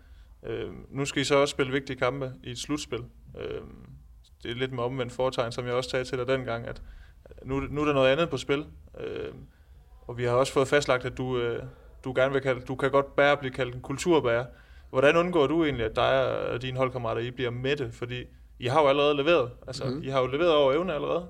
Øh, 0.43 0.69
nu 0.89 1.05
skal 1.05 1.21
I 1.21 1.25
så 1.25 1.35
også 1.35 1.51
spille 1.51 1.71
vigtige 1.71 1.97
kampe 1.97 2.33
i 2.43 2.51
et 2.51 2.57
slutspil. 2.57 3.03
Øh, 3.39 3.61
det 4.43 4.51
er 4.51 4.55
lidt 4.55 4.71
med 4.71 4.83
omvendt 4.83 5.13
foretegn, 5.13 5.51
som 5.51 5.65
jeg 5.65 5.73
også 5.73 5.89
sagde 5.89 6.05
til 6.05 6.17
dig 6.17 6.27
dengang, 6.27 6.67
at 6.67 6.81
nu, 7.43 7.59
nu 7.59 7.81
er 7.81 7.85
der 7.85 7.93
noget 7.93 8.11
andet 8.11 8.29
på 8.29 8.37
spil. 8.37 8.65
Øh, 8.99 9.33
og 10.07 10.17
vi 10.17 10.23
har 10.23 10.31
også 10.31 10.53
fået 10.53 10.67
fastlagt, 10.67 11.05
at 11.05 11.17
du, 11.17 11.37
øh, 11.37 11.63
du 12.03 12.13
gerne 12.15 12.33
vil 12.33 12.41
kalde, 12.41 12.61
du 12.61 12.75
kan 12.75 12.91
godt 12.91 13.15
bære 13.15 13.37
blive 13.37 13.53
kaldt 13.53 13.75
en 13.75 13.81
kulturbærer. 13.81 14.45
Hvordan 14.89 15.17
undgår 15.17 15.47
du 15.47 15.63
egentlig, 15.63 15.85
at 15.85 15.95
dig 15.95 16.39
og 16.49 16.61
dine 16.61 16.77
holdkammerater, 16.77 17.21
I 17.21 17.31
bliver 17.31 17.49
mætte? 17.49 17.91
Fordi 17.91 18.23
I 18.59 18.67
har 18.67 18.81
jo 18.81 18.87
allerede 18.87 19.17
leveret. 19.17 19.51
Altså, 19.67 19.85
mm. 19.85 20.03
I 20.03 20.07
har 20.07 20.21
jo 20.21 20.27
leveret 20.27 20.55
over 20.55 20.73
evne 20.73 20.93
allerede. 20.93 21.25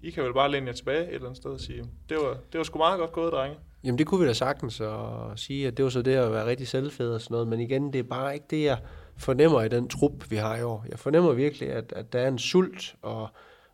I 0.00 0.10
kan 0.10 0.24
vel 0.24 0.34
bare 0.34 0.50
læne 0.50 0.66
jer 0.66 0.72
tilbage 0.72 1.02
et 1.02 1.14
eller 1.14 1.26
andet 1.26 1.36
sted 1.36 1.50
og 1.50 1.60
sige, 1.60 1.84
det 2.08 2.16
var, 2.16 2.36
det 2.52 2.58
var 2.58 2.64
sgu 2.64 2.78
meget 2.78 2.98
godt 2.98 3.12
gået, 3.12 3.32
drenge. 3.32 3.56
Jamen 3.84 3.98
det 3.98 4.06
kunne 4.06 4.20
vi 4.20 4.26
da 4.26 4.32
sagtens 4.32 4.80
at 4.80 4.88
sige, 5.36 5.66
at 5.66 5.76
det 5.76 5.82
var 5.82 5.88
så 5.90 6.02
det 6.02 6.14
at 6.14 6.32
være 6.32 6.46
rigtig 6.46 6.68
selvfed 6.68 7.10
og 7.10 7.20
sådan 7.20 7.34
noget, 7.34 7.48
men 7.48 7.60
igen, 7.60 7.92
det 7.92 7.98
er 7.98 8.02
bare 8.02 8.34
ikke 8.34 8.46
det, 8.50 8.64
jeg 8.64 8.78
fornemmer 9.16 9.62
i 9.62 9.68
den 9.68 9.88
trup, 9.88 10.30
vi 10.30 10.36
har 10.36 10.56
i 10.56 10.62
år. 10.62 10.86
Jeg 10.90 10.98
fornemmer 10.98 11.32
virkelig, 11.32 11.72
at, 11.72 11.92
at 11.96 12.12
der 12.12 12.18
er 12.18 12.28
en 12.28 12.38
sult 12.38 12.94
og, 13.02 13.28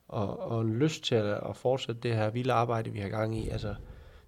og, 0.08 0.50
og 0.50 0.62
en 0.62 0.78
lyst 0.78 1.04
til 1.04 1.14
at, 1.14 1.40
at 1.48 1.56
fortsætte 1.56 2.00
det 2.00 2.14
her 2.14 2.30
vilde 2.30 2.52
arbejde, 2.52 2.90
vi 2.90 2.98
har 2.98 3.08
gang 3.08 3.38
i. 3.38 3.48
Altså, 3.48 3.74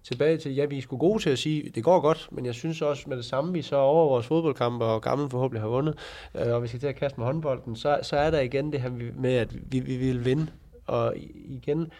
tilbage 0.05 0.37
til, 0.37 0.55
ja, 0.55 0.65
vi 0.65 0.77
er 0.77 0.81
sgu 0.81 0.97
gode 0.97 1.23
til 1.23 1.29
at 1.29 1.39
sige, 1.39 1.69
det 1.69 1.83
går 1.83 1.99
godt, 1.99 2.27
men 2.31 2.45
jeg 2.45 2.53
synes 2.53 2.81
også 2.81 3.03
med 3.07 3.17
det 3.17 3.25
samme, 3.25 3.53
vi 3.53 3.61
så 3.61 3.75
over 3.75 4.09
vores 4.09 4.25
fodboldkampe, 4.25 4.85
og 4.85 5.01
gammel 5.01 5.29
forhåbentlig 5.29 5.61
har 5.61 5.69
vundet, 5.69 5.97
øh, 6.35 6.53
og 6.53 6.63
vi 6.63 6.67
skal 6.67 6.79
til 6.79 6.87
at 6.87 6.95
kaste 6.95 7.19
med 7.19 7.25
håndbolden, 7.25 7.75
så, 7.75 7.99
så 8.01 8.17
er 8.17 8.31
der 8.31 8.39
igen 8.39 8.71
det 8.71 8.81
her 8.81 8.89
med, 9.15 9.33
at 9.33 9.71
vi, 9.71 9.79
vi 9.79 9.97
vil 9.97 10.25
vinde. 10.25 10.47
Og 10.87 11.13
igen, 11.45 11.91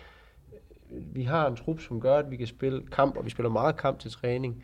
vi 0.89 1.23
har 1.23 1.47
en 1.47 1.55
trup, 1.55 1.81
som 1.81 2.01
gør, 2.01 2.17
at 2.17 2.31
vi 2.31 2.35
kan 2.35 2.47
spille 2.47 2.81
kamp, 2.91 3.17
og 3.17 3.25
vi 3.25 3.29
spiller 3.29 3.49
meget 3.49 3.77
kamp 3.77 3.99
til 3.99 4.11
træning, 4.11 4.63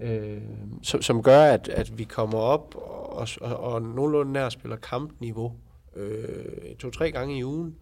øh, 0.00 0.40
som, 0.82 1.02
som 1.02 1.22
gør, 1.22 1.40
at, 1.40 1.68
at 1.68 1.98
vi 1.98 2.04
kommer 2.04 2.38
op 2.38 2.74
og, 2.74 3.28
og, 3.40 3.56
og 3.56 3.82
nogenlunde 3.82 4.32
nær 4.32 4.48
spiller 4.48 4.76
kampniveau 4.76 5.52
øh, 5.96 6.74
to-tre 6.78 7.10
gange 7.10 7.38
i 7.38 7.44
ugen. 7.44 7.76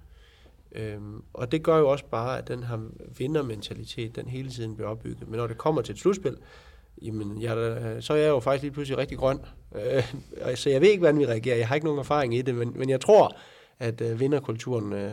Øhm, 0.74 1.22
og 1.32 1.52
det 1.52 1.62
gør 1.62 1.78
jo 1.78 1.88
også 1.88 2.04
bare, 2.04 2.38
at 2.38 2.48
den 2.48 2.62
her 2.62 2.78
vindermentalitet, 3.18 4.16
den 4.16 4.28
hele 4.28 4.50
tiden 4.50 4.74
bliver 4.76 4.90
opbygget. 4.90 5.28
Men 5.28 5.38
når 5.38 5.46
det 5.46 5.58
kommer 5.58 5.82
til 5.82 5.92
et 5.92 5.98
slutspil, 5.98 6.36
jamen, 7.02 7.42
jeg, 7.42 7.56
så 8.00 8.12
er 8.12 8.16
jeg 8.16 8.28
jo 8.28 8.40
faktisk 8.40 8.62
lige 8.62 8.72
pludselig 8.72 8.98
rigtig 8.98 9.18
grøn. 9.18 9.40
Øh, 9.74 10.54
så 10.60 10.70
jeg 10.70 10.80
ved 10.80 10.88
ikke, 10.88 11.00
hvordan 11.00 11.18
vi 11.18 11.26
reagerer. 11.26 11.56
Jeg 11.56 11.68
har 11.68 11.74
ikke 11.74 11.86
nogen 11.86 12.00
erfaring 12.00 12.34
i 12.34 12.42
det, 12.42 12.54
men, 12.54 12.72
men 12.76 12.90
jeg 12.90 13.00
tror, 13.00 13.36
at 13.78 14.00
øh, 14.00 14.20
vinderkulturen 14.20 14.92
øh, 14.92 15.12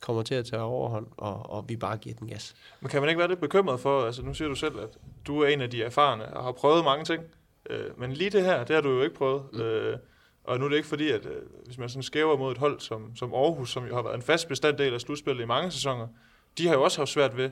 kommer 0.00 0.22
til 0.22 0.34
at 0.34 0.46
tage 0.46 0.62
overhånd, 0.62 1.06
og, 1.16 1.50
og 1.50 1.64
vi 1.68 1.76
bare 1.76 1.96
giver 1.96 2.16
den 2.16 2.28
gas. 2.28 2.54
Men 2.80 2.88
kan 2.88 3.00
man 3.00 3.08
ikke 3.08 3.18
være 3.18 3.28
lidt 3.28 3.40
bekymret 3.40 3.80
for, 3.80 4.06
altså 4.06 4.22
nu 4.22 4.34
siger 4.34 4.48
du 4.48 4.54
selv, 4.54 4.80
at 4.80 4.98
du 5.26 5.40
er 5.40 5.48
en 5.48 5.60
af 5.60 5.70
de 5.70 5.82
erfarne 5.82 6.36
og 6.36 6.44
har 6.44 6.52
prøvet 6.52 6.84
mange 6.84 7.04
ting, 7.04 7.22
øh, 7.70 8.00
men 8.00 8.12
lige 8.12 8.30
det 8.30 8.44
her, 8.44 8.64
det 8.64 8.74
har 8.74 8.82
du 8.82 8.90
jo 8.90 9.02
ikke 9.02 9.14
prøvet. 9.14 9.42
Mm. 9.52 9.60
Øh, 9.60 9.98
og 10.46 10.58
nu 10.58 10.64
er 10.64 10.68
det 10.68 10.76
ikke 10.76 10.88
fordi, 10.88 11.10
at 11.10 11.26
øh, 11.26 11.42
hvis 11.64 11.78
man 11.78 11.88
sådan 11.88 12.02
skæver 12.02 12.36
mod 12.36 12.52
et 12.52 12.58
hold 12.58 12.80
som, 12.80 13.16
som 13.16 13.34
Aarhus, 13.34 13.70
som 13.70 13.86
jo 13.86 13.94
har 13.94 14.02
været 14.02 14.14
en 14.14 14.22
fast 14.22 14.48
bestanddel 14.48 14.94
af 14.94 15.00
slutspillet 15.00 15.42
i 15.42 15.46
mange 15.46 15.70
sæsoner, 15.70 16.08
de 16.58 16.66
har 16.66 16.74
jo 16.74 16.82
også 16.82 17.00
haft 17.00 17.10
svært 17.10 17.36
ved 17.36 17.50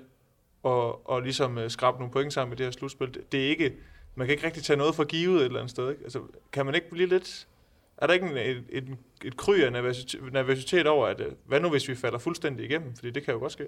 at, 0.64 1.16
at 1.16 1.22
ligesom 1.22 1.56
uh, 1.56 1.68
skrabe 1.68 1.98
nogle 1.98 2.12
point 2.12 2.32
sammen 2.32 2.50
med 2.50 2.56
det 2.56 2.66
her 2.66 2.70
slutspil. 2.70 3.14
Det, 3.14 3.32
det 3.32 3.44
er 3.44 3.48
ikke, 3.48 3.72
man 4.14 4.26
kan 4.26 4.34
ikke 4.34 4.46
rigtig 4.46 4.62
tage 4.62 4.76
noget 4.76 4.94
for 4.94 5.04
givet 5.04 5.36
et 5.36 5.44
eller 5.44 5.58
andet 5.58 5.70
sted. 5.70 5.90
Ikke? 5.90 6.02
Altså, 6.02 6.20
kan 6.52 6.66
man 6.66 6.74
ikke 6.74 6.90
blive 6.90 7.08
lidt... 7.08 7.48
Er 7.96 8.06
der 8.06 8.14
ikke 8.14 8.26
en, 8.26 8.36
et, 8.36 8.64
et, 8.68 8.84
et 9.24 9.36
kry 9.36 9.58
af 9.58 9.72
nervøsitet, 9.72 10.32
nervøsitet 10.32 10.86
over, 10.86 11.06
at 11.06 11.20
øh, 11.20 11.32
hvad 11.46 11.60
nu 11.60 11.70
hvis 11.70 11.88
vi 11.88 11.94
falder 11.94 12.18
fuldstændig 12.18 12.64
igennem? 12.64 12.94
Fordi 12.94 13.10
det 13.10 13.24
kan 13.24 13.34
jo 13.34 13.40
godt 13.40 13.52
ske. 13.52 13.66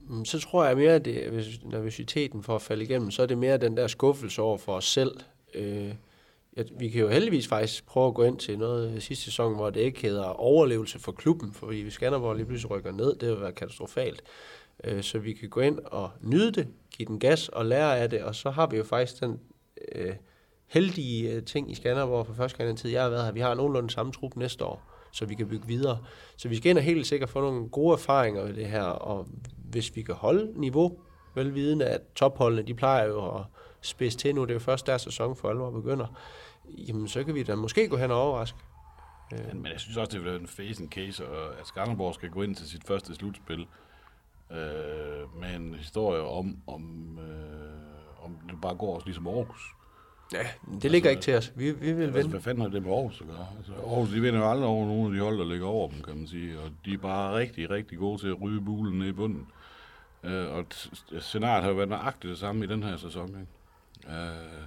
Mm, 0.00 0.24
så 0.24 0.40
tror 0.40 0.64
jeg 0.64 0.76
mere, 0.76 0.94
at 0.94 1.04
det 1.04 1.60
nervøsiteten 1.64 2.42
for 2.42 2.54
at 2.54 2.62
falde 2.62 2.84
igennem, 2.84 3.10
så 3.10 3.22
er 3.22 3.26
det 3.26 3.38
mere 3.38 3.56
den 3.56 3.76
der 3.76 3.86
skuffelse 3.86 4.42
over 4.42 4.58
for 4.58 4.74
os 4.74 4.84
selv. 4.84 5.20
Øh, 5.54 5.94
ja, 6.56 6.62
vi 6.78 6.88
kan 6.88 7.00
jo 7.00 7.08
heldigvis 7.08 7.48
faktisk 7.48 7.86
prøve 7.86 8.08
at 8.08 8.14
gå 8.14 8.22
ind 8.22 8.38
til 8.38 8.58
noget 8.58 8.94
øh, 8.94 9.00
sidste 9.00 9.24
sæson, 9.24 9.54
hvor 9.54 9.70
det 9.70 9.80
ikke 9.80 10.02
hedder 10.02 10.24
overlevelse 10.24 10.98
for 10.98 11.12
klubben, 11.12 11.52
fordi 11.52 11.82
hvis 11.82 11.92
Skanderborg 11.92 12.36
lige 12.36 12.46
pludselig 12.46 12.70
rykker 12.70 12.92
ned, 12.92 13.16
det 13.16 13.28
vil 13.28 13.40
være 13.40 13.52
katastrofalt. 13.52 14.22
Øh, 14.84 15.02
så 15.02 15.18
vi 15.18 15.32
kan 15.32 15.48
gå 15.48 15.60
ind 15.60 15.78
og 15.78 16.10
nyde 16.20 16.52
det, 16.52 16.68
give 16.96 17.06
den 17.06 17.18
gas 17.18 17.48
og 17.48 17.66
lære 17.66 17.98
af 17.98 18.10
det, 18.10 18.22
og 18.22 18.34
så 18.34 18.50
har 18.50 18.66
vi 18.66 18.76
jo 18.76 18.84
faktisk 18.84 19.20
den 19.20 19.40
øh, 19.92 20.14
heldige 20.66 21.32
øh, 21.32 21.44
ting 21.44 21.70
i 21.70 21.74
Skanderborg 21.74 22.26
for 22.26 22.34
første 22.34 22.58
gang 22.58 22.66
i 22.66 22.70
den 22.70 22.76
tid, 22.76 22.90
jeg 22.90 23.02
har 23.02 23.10
været 23.10 23.24
her. 23.24 23.32
Vi 23.32 23.40
har 23.40 23.54
nogenlunde 23.54 23.90
samme 23.90 24.12
trup 24.12 24.36
næste 24.36 24.64
år, 24.64 24.82
så 25.12 25.26
vi 25.26 25.34
kan 25.34 25.48
bygge 25.48 25.66
videre. 25.66 25.98
Så 26.36 26.48
vi 26.48 26.56
skal 26.56 26.70
ind 26.70 26.78
og 26.78 26.84
helt 26.84 27.06
sikkert 27.06 27.28
få 27.28 27.40
nogle 27.40 27.68
gode 27.68 27.92
erfaringer 27.92 28.42
ved 28.44 28.54
det 28.54 28.66
her, 28.66 28.82
og 28.82 29.26
hvis 29.70 29.96
vi 29.96 30.02
kan 30.02 30.14
holde 30.14 30.60
niveau, 30.60 30.98
velvidende 31.34 31.84
at 31.84 32.00
topholdene, 32.14 32.62
de 32.62 32.74
plejer 32.74 33.06
jo 33.06 33.36
at 33.36 33.44
spidse 33.82 34.18
til 34.18 34.34
nu, 34.34 34.42
det 34.42 34.50
er 34.50 34.54
jo 34.54 34.60
først 34.60 34.86
der 34.86 34.98
sæson 34.98 35.36
for 35.36 35.50
alvor 35.50 35.70
begynder, 35.70 36.06
jamen 36.78 37.08
så 37.08 37.24
kan 37.24 37.34
vi 37.34 37.42
da 37.42 37.54
måske 37.54 37.88
gå 37.88 37.96
hen 37.96 38.10
og 38.10 38.22
overraske. 38.22 38.58
Ja, 39.32 39.54
men 39.54 39.66
jeg 39.66 39.80
synes 39.80 39.96
også, 39.96 40.10
det 40.10 40.20
vil 40.20 40.30
være 40.30 40.40
en 40.40 40.48
face 40.48 40.86
case, 40.86 41.24
at 41.60 41.66
Skanderborg 41.66 42.14
skal 42.14 42.30
gå 42.30 42.42
ind 42.42 42.54
til 42.54 42.68
sit 42.68 42.86
første 42.86 43.14
slutspil 43.14 43.66
øh, 44.50 45.40
med 45.40 45.56
en 45.56 45.74
historie 45.74 46.22
om, 46.22 46.56
om, 46.66 47.18
øh, 47.18 48.24
om 48.24 48.38
det 48.50 48.60
bare 48.60 48.74
går 48.74 48.94
også 48.94 49.06
ligesom 49.06 49.26
Aarhus. 49.26 49.74
Ja, 50.32 50.38
det 50.38 50.74
altså, 50.74 50.88
ligger 50.88 51.10
ikke 51.10 51.22
til 51.22 51.36
os. 51.36 51.52
Vi, 51.56 51.70
vi 51.70 51.92
vil 51.92 52.02
altså, 52.02 52.18
vinde. 52.18 52.30
Hvad 52.30 52.40
fanden 52.40 52.62
har 52.62 52.68
det 52.68 52.82
med 52.82 52.92
Aarhus 52.92 53.20
at 53.20 53.26
gøre? 53.26 53.46
Altså, 53.56 53.72
Aarhus, 53.72 54.08
de 54.08 54.20
vinder 54.20 54.40
jo 54.40 54.50
aldrig 54.50 54.66
over 54.66 54.86
nogle 54.86 55.06
af 55.06 55.12
de 55.12 55.20
hold, 55.20 55.38
der 55.38 55.44
ligger 55.44 55.66
over 55.66 55.88
dem, 55.88 56.02
kan 56.02 56.16
man 56.16 56.26
sige. 56.26 56.60
Og 56.60 56.70
de 56.84 56.94
er 56.94 56.98
bare 56.98 57.36
rigtig, 57.36 57.70
rigtig 57.70 57.98
gode 57.98 58.20
til 58.20 58.28
at 58.28 58.40
ryge 58.40 58.60
bulen 58.60 58.98
ned 58.98 59.06
i 59.06 59.12
bunden. 59.12 59.46
Øh, 60.24 60.50
og 60.50 60.64
scenariet 61.20 61.62
har 61.62 61.70
jo 61.70 61.76
været 61.76 61.88
nøjagtigt 61.88 62.30
det 62.30 62.38
samme 62.38 62.64
i 62.64 62.68
den 62.68 62.82
her 62.82 62.96
sæson. 62.96 63.28
Ikke? 63.28 63.46
Øh, 64.08 64.66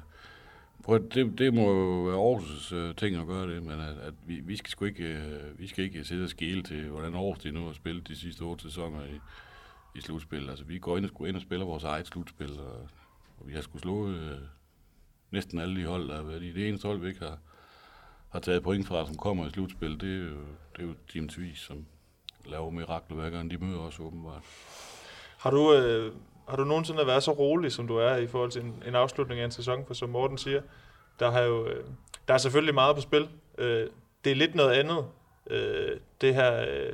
Prøv, 0.84 1.00
det, 1.14 1.38
det 1.38 1.54
må 1.54 1.62
jo 1.62 2.02
være 2.02 2.18
Aarhus' 2.18 2.76
uh, 2.76 2.96
ting 2.96 3.16
at 3.16 3.28
gøre 3.28 3.56
det, 3.56 3.64
men 3.64 3.80
at, 3.80 3.98
at 3.98 4.14
vi, 4.26 4.40
vi, 4.40 4.56
skal 4.58 4.70
sgu 4.70 4.86
ikke, 4.86 5.04
øh, 5.04 5.60
vi 5.60 5.68
skal 5.68 5.84
ikke 5.84 6.04
sidde 6.04 6.24
og 6.24 6.30
skele 6.30 6.64
til, 6.64 6.90
hvordan 6.90 7.14
Aarhus 7.14 7.40
de 7.40 7.52
nu 7.52 7.66
har 7.66 7.74
spillet 7.74 8.08
de 8.08 8.16
sidste 8.16 8.42
otte 8.42 8.64
sæsoner 8.64 9.06
i, 9.06 9.20
i 9.96 10.02
slutspil. 10.02 10.50
Altså, 10.50 10.66
vi 10.66 10.80
går 10.80 10.98
ind 10.98 11.06
og, 11.06 11.28
ind 11.28 11.36
og 11.36 11.42
spiller 11.42 11.66
vores 11.66 11.84
eget 11.84 12.08
slutspil, 12.08 12.60
og, 12.60 12.90
og 13.38 13.48
vi 13.48 13.54
har 13.54 13.62
sgu 13.62 13.78
slået 13.78 14.16
øh, 14.16 14.38
næsten 15.32 15.60
alle 15.60 15.82
de 15.82 15.86
hold, 15.86 16.08
der 16.08 16.16
har 16.16 16.24
været 16.24 16.44
i. 16.44 16.52
Det 16.52 16.68
eneste 16.68 16.88
hold, 16.88 17.00
vi 17.00 17.08
ikke 17.08 17.26
har, 17.26 17.38
har 18.30 18.40
taget 18.40 18.64
point 18.64 18.88
fra, 18.88 19.06
som 19.08 19.18
kommer 19.18 19.48
i 19.48 19.50
slutspil, 19.50 20.02
det 20.02 20.14
er 20.14 20.30
jo, 20.30 20.40
det 20.76 20.84
er 20.84 20.88
jo 20.88 20.94
Team 21.14 21.30
Tvis, 21.30 21.58
som 21.58 21.86
laver 22.46 22.70
mirakler 22.70 23.16
hver 23.18 23.30
gang 23.30 23.52
de 23.52 23.58
møder 23.58 23.80
os 23.80 24.00
åbenbart. 24.00 24.44
Har 25.38 25.52
du, 25.52 25.74
øh, 25.74 26.14
har 26.48 26.58
du 26.58 26.64
nogensinde 26.64 27.08
været 27.08 27.24
så 27.24 27.32
rolig, 27.32 27.72
som 27.72 27.88
du 27.88 27.98
er 27.98 28.16
i 28.16 28.28
forhold 28.28 28.52
til 28.52 28.62
en, 28.62 28.84
en 28.88 28.96
afslutning 28.96 29.40
af 29.40 29.46
en 29.46 29.52
sæson? 29.52 29.86
For 29.88 29.94
som 29.94 30.10
Morten 30.10 30.38
siger, 30.38 30.62
der, 31.20 31.32
har 31.32 31.42
jo, 31.42 31.68
øh, 31.68 31.86
der 32.28 32.34
er 32.34 32.38
selvfølgelig 32.38 32.74
meget 32.74 32.96
på 32.96 33.02
spil. 33.02 33.30
Øh, 33.58 33.88
det 34.24 34.32
er 34.32 34.36
lidt 34.36 34.56
noget 34.56 34.72
andet, 34.72 35.06
øh, 35.50 36.00
det 36.22 36.36
her 36.36 36.62
øh, 36.62 36.94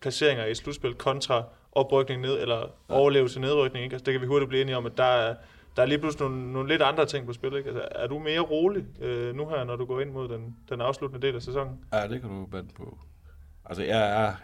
placeringer 0.00 0.44
i 0.44 0.54
slutspil 0.54 0.94
kontra 0.94 1.44
oprykning 1.72 2.20
ned, 2.20 2.40
eller 2.40 2.66
overlevelse 2.88 3.40
nedrykning. 3.40 3.84
Ikke? 3.84 3.94
Altså, 3.94 4.04
det 4.04 4.14
kan 4.14 4.20
vi 4.20 4.26
hurtigt 4.26 4.48
blive 4.48 4.62
enige 4.62 4.76
om, 4.76 4.86
at 4.86 4.92
der 4.96 5.04
er, 5.04 5.34
der 5.76 5.82
er 5.82 5.86
lige 5.86 5.98
pludselig 5.98 6.28
nogle, 6.28 6.52
nogle 6.52 6.68
lidt 6.68 6.82
andre 6.82 7.06
ting 7.06 7.26
på 7.26 7.32
spil. 7.32 7.56
Ikke? 7.56 7.68
Altså, 7.68 7.88
er 7.90 8.06
du 8.06 8.18
mere 8.18 8.40
rolig 8.40 8.84
øh, 9.00 9.34
nu 9.34 9.48
her, 9.48 9.64
når 9.64 9.76
du 9.76 9.84
går 9.84 10.00
ind 10.00 10.10
mod 10.10 10.28
den, 10.28 10.56
den 10.68 10.80
afsluttende 10.80 11.26
del 11.26 11.36
af 11.36 11.42
sæsonen? 11.42 11.84
Ja, 11.92 12.08
det 12.08 12.20
kan 12.20 12.30
du 12.30 12.46
bande 12.46 12.74
på. 12.74 12.98
Altså, 13.64 13.82
jeg 13.82 14.24
er, 14.24 14.34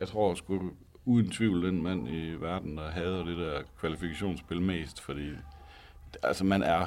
jeg 0.00 0.08
tror 0.08 0.34
sgu 0.34 0.70
uden 1.06 1.30
tvivl 1.30 1.66
den 1.66 1.82
mand 1.82 2.08
i 2.08 2.34
verden, 2.40 2.76
der 2.76 2.90
hader 2.90 3.24
det 3.24 3.36
der 3.36 3.62
kvalifikationsspil 3.80 4.60
mest, 4.60 5.00
fordi 5.00 5.30
altså 6.22 6.44
man 6.44 6.62
er 6.62 6.86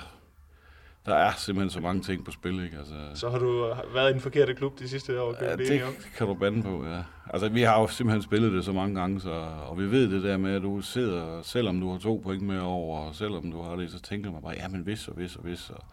der 1.05 1.15
er 1.15 1.31
simpelthen 1.37 1.69
så 1.69 1.79
mange 1.79 2.01
ting 2.01 2.25
på 2.25 2.31
spil, 2.31 2.63
ikke? 2.63 2.77
Altså, 2.77 2.93
så 3.13 3.29
har 3.29 3.39
du 3.39 3.75
været 3.93 4.09
i 4.09 4.13
den 4.13 4.21
forkerte 4.21 4.53
klub 4.53 4.79
de 4.79 4.89
sidste 4.89 5.21
år? 5.21 5.35
Ja, 5.41 5.55
det, 5.55 5.67
det 5.67 5.81
kan 6.17 6.27
du 6.27 6.33
bande 6.33 6.63
på, 6.63 6.85
ja. 6.85 7.03
Altså, 7.33 7.49
vi 7.49 7.61
har 7.61 7.81
jo 7.81 7.87
simpelthen 7.87 8.21
spillet 8.21 8.51
det 8.51 8.65
så 8.65 8.71
mange 8.71 8.99
gange, 8.99 9.21
så, 9.21 9.31
og 9.67 9.77
vi 9.77 9.91
ved 9.91 10.11
det 10.11 10.23
der 10.23 10.37
med, 10.37 10.55
at 10.55 10.61
du 10.61 10.81
sidder, 10.81 11.41
selvom 11.41 11.79
du 11.79 11.91
har 11.91 11.97
to 11.97 12.21
point 12.23 12.43
med 12.43 12.59
over, 12.59 12.99
og 12.99 13.15
selvom 13.15 13.51
du 13.51 13.61
har 13.61 13.75
det, 13.75 13.91
så 13.91 14.01
tænker 14.01 14.31
man 14.31 14.41
bare, 14.41 14.53
ja, 14.57 14.67
men 14.67 14.81
hvis 14.81 15.07
og 15.07 15.13
hvis 15.13 15.35
og 15.35 15.41
hvis. 15.41 15.69
Og, 15.69 15.83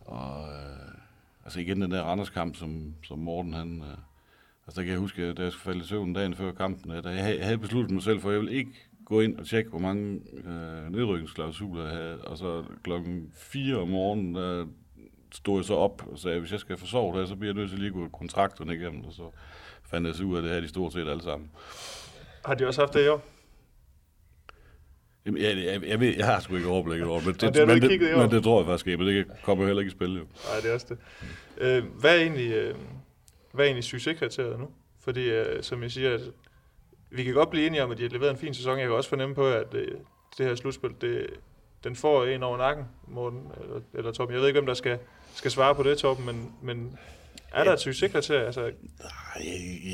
og 0.00 0.48
øh, 0.48 0.94
altså 1.44 1.60
igen 1.60 1.82
den 1.82 1.90
der 1.90 2.02
Randers 2.02 2.30
kamp, 2.30 2.56
som, 2.56 2.94
som 3.04 3.18
Morten 3.18 3.52
han, 3.52 3.80
øh, 3.80 3.98
Altså, 4.66 4.80
der 4.80 4.84
kan 4.84 4.92
jeg 4.92 5.00
huske, 5.00 5.32
da 5.32 5.42
jeg 5.42 5.52
skulle 5.52 5.64
falde 5.64 5.84
i 5.84 5.86
søvn 5.86 6.12
dagen 6.12 6.34
før 6.34 6.52
kampen, 6.52 6.90
at 6.90 7.04
jeg 7.04 7.44
havde 7.44 7.58
besluttet 7.58 7.90
mig 7.90 8.02
selv 8.02 8.20
for, 8.20 8.28
at 8.28 8.32
jeg 8.32 8.40
ville 8.40 8.56
ikke 8.56 8.72
gå 9.04 9.20
ind 9.20 9.38
og 9.38 9.46
tjekke, 9.46 9.70
hvor 9.70 9.78
mange 9.78 10.20
øh, 10.44 10.92
nedrykningsklausuler 10.92 11.84
jeg 11.84 11.92
havde. 11.92 12.18
Og 12.24 12.38
så 12.38 12.64
klokken 12.84 13.32
4 13.36 13.76
om 13.76 13.88
morgenen, 13.88 14.34
der 14.34 14.66
stod 15.34 15.58
jeg 15.58 15.64
så 15.64 15.74
op 15.74 16.02
og 16.06 16.18
sagde, 16.18 16.34
at 16.34 16.40
hvis 16.40 16.52
jeg 16.52 16.60
skal 16.60 16.76
forsove 16.76 17.20
det, 17.20 17.28
så 17.28 17.36
bliver 17.36 17.52
jeg 17.52 17.60
nødt 17.60 17.70
til 17.70 17.78
lige 17.78 17.88
at 17.88 17.94
gå 17.94 18.08
kontrakterne 18.08 18.74
igennem. 18.74 19.04
Og 19.04 19.12
så 19.12 19.30
fandt 19.90 20.06
jeg 20.06 20.14
så 20.14 20.24
ud 20.24 20.34
af, 20.34 20.38
at 20.38 20.44
det 20.44 20.52
her 20.52 20.60
de 20.60 20.68
stort 20.68 20.92
set 20.92 21.08
alle 21.08 21.22
sammen. 21.22 21.50
Har 22.44 22.54
de 22.54 22.66
også 22.66 22.80
haft 22.80 22.94
det 22.94 23.04
i 23.04 23.08
år? 23.08 23.22
Jamen, 25.26 25.42
jeg, 25.42 25.56
jeg, 25.56 25.82
jeg, 25.88 26.00
ved, 26.00 26.16
jeg 26.16 26.26
har 26.26 26.40
sgu 26.40 26.56
ikke 26.56 26.68
overblik 26.68 27.02
over 27.02 27.20
men 27.20 27.34
det, 27.34 27.54
det, 27.54 27.68
men, 27.68 27.82
det, 27.82 28.18
men 28.18 28.30
det 28.30 28.42
tror 28.42 28.60
jeg 28.60 28.66
faktisk 28.66 28.86
ikke, 28.86 28.98
men 28.98 29.06
det 29.06 29.26
kommer 29.42 29.66
heller 29.66 29.80
ikke 29.80 29.90
i 29.90 29.96
spil. 29.96 30.16
Jo. 30.16 30.24
Nej, 30.50 30.60
det 30.62 30.70
er 30.70 30.74
også 30.74 30.86
det. 30.88 30.98
Øh, 31.58 31.84
hvad 32.00 32.16
er 32.16 32.20
egentlig... 32.20 32.52
Øh 32.52 32.74
hvad 33.52 33.64
er 33.64 33.66
egentlig 33.66 33.84
succeskriteriet 33.84 34.58
nu? 34.58 34.68
Fordi, 35.00 35.30
øh, 35.30 35.62
som 35.62 35.82
jeg 35.82 35.90
siger, 35.90 36.14
at 36.14 36.20
vi 37.10 37.24
kan 37.24 37.34
godt 37.34 37.50
blive 37.50 37.66
enige 37.66 37.84
om, 37.84 37.90
at 37.90 37.98
de 37.98 38.02
har 38.02 38.10
leveret 38.10 38.30
en 38.30 38.36
fin 38.36 38.54
sæson. 38.54 38.78
Jeg 38.78 38.86
kan 38.86 38.96
også 38.96 39.08
fornemme 39.08 39.34
på, 39.34 39.46
at 39.46 39.74
øh, 39.74 39.88
det 40.38 40.46
her 40.46 40.54
slutspil, 40.54 40.90
det, 41.00 41.26
den 41.84 41.96
får 41.96 42.24
en 42.24 42.42
over 42.42 42.58
nakken, 42.58 42.84
Morten 43.08 43.40
eller, 43.62 43.80
eller 43.94 44.12
Torben. 44.12 44.32
Jeg 44.34 44.40
ved 44.40 44.48
ikke, 44.48 44.60
hvem 44.60 44.66
der 44.66 44.74
skal, 44.74 44.98
skal 45.34 45.50
svare 45.50 45.74
på 45.74 45.82
det, 45.82 45.98
Torben, 45.98 46.26
men, 46.26 46.52
men 46.62 46.98
Er 47.52 47.64
der 47.64 47.72
et 47.72 47.80
succeskriterie? 47.80 48.46
Altså, 48.46 48.72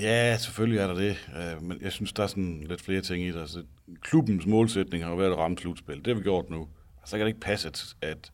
Ja, 0.02 0.36
selvfølgelig 0.36 0.78
er 0.80 0.86
der 0.86 0.94
det. 0.94 1.16
Øh, 1.36 1.62
Men 1.62 1.78
jeg 1.80 1.92
synes, 1.92 2.12
der 2.12 2.22
er 2.22 2.26
sådan 2.26 2.64
lidt 2.68 2.82
flere 2.82 3.00
ting 3.00 3.24
i 3.24 3.32
det. 3.32 3.40
Altså, 3.40 3.62
klubbens 4.02 4.46
målsætning 4.46 5.04
har 5.04 5.10
jo 5.10 5.16
været 5.16 5.30
at 5.30 5.38
ramme 5.38 5.58
slutspil. 5.58 5.96
Det 5.96 6.06
har 6.06 6.14
vi 6.14 6.22
gjort 6.22 6.50
nu. 6.50 6.68
Så 7.04 7.16
kan 7.16 7.20
det 7.20 7.28
ikke 7.28 7.40
passe, 7.40 7.68
at, 7.68 7.84
at, 8.02 8.32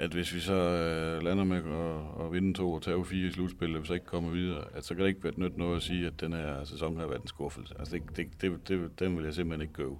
at 0.00 0.10
hvis 0.10 0.34
vi 0.34 0.40
så 0.40 0.54
øh, 0.54 1.22
lander 1.22 1.44
med 1.44 1.56
at, 1.56 2.24
at 2.26 2.32
vinde 2.32 2.54
to 2.54 2.72
og 2.72 2.82
tage 2.82 3.04
fire 3.04 3.28
i 3.28 3.30
slutspillet, 3.30 3.76
og 3.76 3.82
vi 3.82 3.86
så 3.86 3.94
ikke 3.94 4.06
kommer 4.06 4.30
videre, 4.30 4.64
at 4.74 4.84
så 4.84 4.94
kan 4.94 5.02
det 5.02 5.08
ikke 5.08 5.24
være 5.24 5.32
nyt 5.36 5.56
noget 5.56 5.76
at 5.76 5.82
sige, 5.82 6.06
at 6.06 6.20
den 6.20 6.32
her 6.32 6.64
sæson 6.64 6.96
har 6.96 7.06
været 7.06 7.22
en 7.22 7.28
skuffelse. 7.28 7.74
Altså, 7.78 7.94
det, 7.96 8.16
det, 8.16 8.40
det, 8.40 8.68
det, 8.68 9.00
den 9.00 9.16
vil 9.16 9.24
jeg 9.24 9.34
simpelthen 9.34 9.60
ikke 9.60 9.74
gøre. 9.74 9.98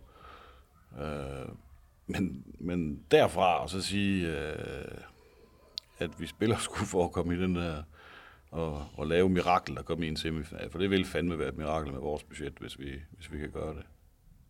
Øh, 1.00 1.48
men, 2.06 2.44
men 2.58 3.02
derfra 3.10 3.62
og 3.62 3.70
så 3.70 3.82
sige, 3.82 4.38
øh, 4.38 4.98
at 5.98 6.10
vi 6.20 6.26
spiller 6.26 6.56
skulle 6.58 6.86
for 6.86 7.04
at 7.04 7.12
komme 7.12 7.34
i 7.34 7.38
den 7.38 7.54
der 7.54 7.82
og, 8.50 8.86
og 8.96 9.06
lave 9.06 9.28
mirakel 9.28 9.78
og 9.78 9.84
komme 9.84 10.06
i 10.06 10.08
en 10.08 10.16
semifinal. 10.16 10.70
For 10.70 10.78
det 10.78 10.90
vil 10.90 11.04
fandme 11.04 11.38
være 11.38 11.48
et 11.48 11.56
mirakel 11.56 11.92
med 11.92 12.00
vores 12.00 12.24
budget, 12.24 12.52
hvis 12.60 12.78
vi, 12.78 12.92
hvis 13.10 13.32
vi 13.32 13.38
kan 13.38 13.50
gøre 13.50 13.74
det. 13.74 13.82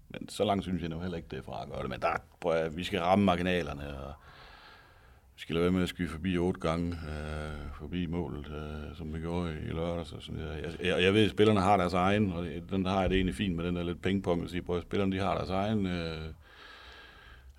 Men 0.09 0.29
så 0.29 0.45
langt 0.45 0.65
synes 0.65 0.83
jeg 0.83 0.91
nu 0.91 1.01
heller 1.01 1.17
ikke, 1.17 1.29
det 1.31 1.39
er 1.39 1.43
fra 1.43 1.63
at 1.63 1.69
gøre 1.69 1.83
det. 1.83 1.91
Men 1.91 2.01
der, 2.01 2.17
prøv 2.41 2.53
at, 2.53 2.77
vi 2.77 2.85
skal 2.85 3.01
ramme 3.01 3.25
marginalerne, 3.25 3.99
og 3.99 4.15
vi 5.39 5.43
skal 5.43 5.55
lade 5.55 5.63
være 5.63 5.73
med 5.73 5.83
at 5.83 5.89
skyde 5.89 6.09
forbi 6.09 6.39
otte 6.39 6.61
gange, 6.61 6.93
øh, 6.93 7.73
forbi 7.75 8.07
målet, 8.07 8.47
øh, 8.49 8.97
som 8.97 9.15
vi 9.15 9.21
gjorde 9.21 9.53
i, 9.55 9.65
i 9.69 9.71
lørdags. 9.71 10.13
Og 10.13 10.23
sådan 10.23 10.41
jeg, 10.41 10.75
jeg, 10.83 11.03
jeg 11.03 11.15
ved, 11.15 11.25
at 11.25 11.31
spillerne 11.31 11.61
har 11.61 11.77
deres 11.77 11.93
egen, 11.95 12.33
og 12.33 12.45
det- 12.45 12.71
den 12.71 12.85
der 12.85 12.91
har 12.91 13.01
jeg 13.01 13.11
det 13.11 13.17
egentlig 13.17 13.35
fint 13.35 13.57
med 13.57 13.65
den 13.65 13.77
der 13.77 13.83
lidt 13.83 14.03
pingpong, 14.03 14.45
at 14.45 14.51
sige, 14.51 14.63
prøv 14.63 14.77
at 14.77 14.83
spillerne 14.83 15.13
de 15.17 15.19
har 15.21 15.35
deres 15.37 15.51
egen 15.51 15.87
øh, 15.87 16.29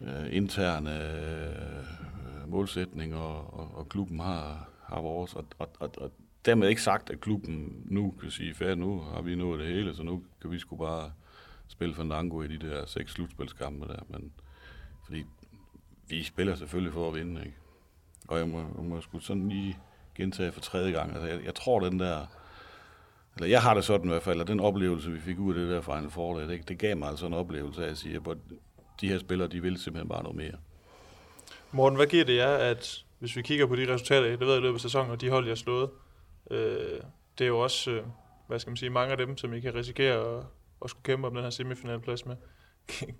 øh, 0.02 0.28
interne 0.36 1.04
øh, 1.20 2.50
målsætning, 2.50 3.16
og, 3.16 3.54
og, 3.60 3.76
og 3.78 3.90
klubben 3.90 4.20
har, 4.20 4.70
har 4.84 5.02
vores. 5.02 5.34
Og, 5.34 5.46
og, 5.60 5.70
og, 5.80 5.92
og 5.98 6.12
dermed 6.46 6.70
ikke 6.70 6.82
sagt, 6.82 7.10
at 7.10 7.20
klubben 7.22 7.84
nu 7.86 8.12
kan 8.22 8.32
sige, 8.32 8.54
færdig 8.54 8.78
nu 8.78 9.00
har 9.00 9.22
vi 9.22 9.36
nået 9.36 9.60
det 9.60 9.68
hele, 9.68 9.96
så 9.96 10.04
nu 10.04 10.24
kan 10.42 10.52
vi 10.52 10.60
sgu 10.60 10.76
bare 10.76 11.12
spille 11.68 11.96
Fandango 11.96 12.42
i 12.42 12.48
de 12.48 12.70
der 12.70 12.86
seks 12.86 13.12
slutspilskampe 13.12 13.88
der. 13.88 14.00
Men, 14.10 14.32
fordi 15.06 15.24
vi 16.10 16.24
spiller 16.24 16.56
selvfølgelig 16.56 16.94
for 16.94 17.08
at 17.10 17.16
vinde, 17.16 17.42
ikke? 17.46 17.58
Og 18.30 18.40
jeg 18.40 18.48
må, 18.48 18.60
jeg 18.60 18.84
må 18.84 19.02
sgu 19.02 19.20
sådan 19.20 19.50
lige 19.50 19.78
gentage 20.16 20.52
for 20.52 20.62
tredje 20.62 20.92
gang. 20.92 21.12
Altså, 21.12 21.28
jeg, 21.28 21.46
jeg 21.46 21.56
tror, 21.56 21.80
den 21.80 22.00
der... 22.00 22.26
Eller 23.36 23.48
jeg 23.48 23.62
har 23.62 23.74
det 23.74 23.84
sådan 23.84 24.06
i 24.06 24.10
hvert 24.10 24.24
fald, 24.24 24.42
at 24.42 24.48
den 24.48 24.60
oplevelse, 24.60 25.12
vi 25.12 25.20
fik 25.20 25.40
ud 25.40 25.56
af 25.56 25.60
det 25.60 25.70
der 25.70 25.82
Final 25.82 26.10
Four, 26.10 26.40
det, 26.40 26.70
det 26.70 26.78
gav 26.78 26.98
mig 26.98 27.10
altså 27.10 27.26
en 27.26 27.34
oplevelse 27.34 27.86
af 27.86 27.90
at 27.90 27.98
sige, 27.98 28.16
at 28.16 28.38
de 29.02 29.10
her 29.10 29.20
spillere, 29.20 29.48
de 29.48 29.62
vil 29.62 29.78
simpelthen 29.78 30.10
bare 30.10 30.24
noget 30.24 30.38
mere. 30.38 30.54
Morten, 31.72 31.96
hvad 31.96 32.08
giver 32.08 32.26
det 32.26 32.36
jer, 32.36 32.56
at 32.56 33.06
hvis 33.20 33.36
vi 33.36 33.42
kigger 33.42 33.66
på 33.66 33.76
de 33.76 33.94
resultater, 33.94 34.30
det 34.30 34.40
ved 34.40 34.48
jeg 34.48 34.58
i 34.58 34.62
løbet 34.62 34.76
af 34.76 34.82
sæsonen, 34.82 35.12
og 35.12 35.22
de 35.22 35.30
hold, 35.30 35.46
jeg 35.46 35.52
har 35.52 35.56
slået, 35.56 35.90
øh, 36.52 37.00
det 37.38 37.44
er 37.44 37.48
jo 37.48 37.60
også, 37.60 37.92
øh, 37.92 38.04
hvad 38.48 38.60
skal 38.60 38.72
man 38.72 38.78
sige, 38.78 38.90
mange 38.90 39.12
af 39.12 39.18
dem, 39.18 39.38
som 39.38 39.54
I 39.54 39.60
kan 39.60 39.76
risikere 39.76 40.38
at, 40.38 40.44
at 40.84 40.90
skulle 40.90 41.04
kæmpe 41.04 41.28
om 41.28 41.34
den 41.34 41.44
her 41.44 41.50
semifinalplads 41.50 42.26
med. 42.26 42.36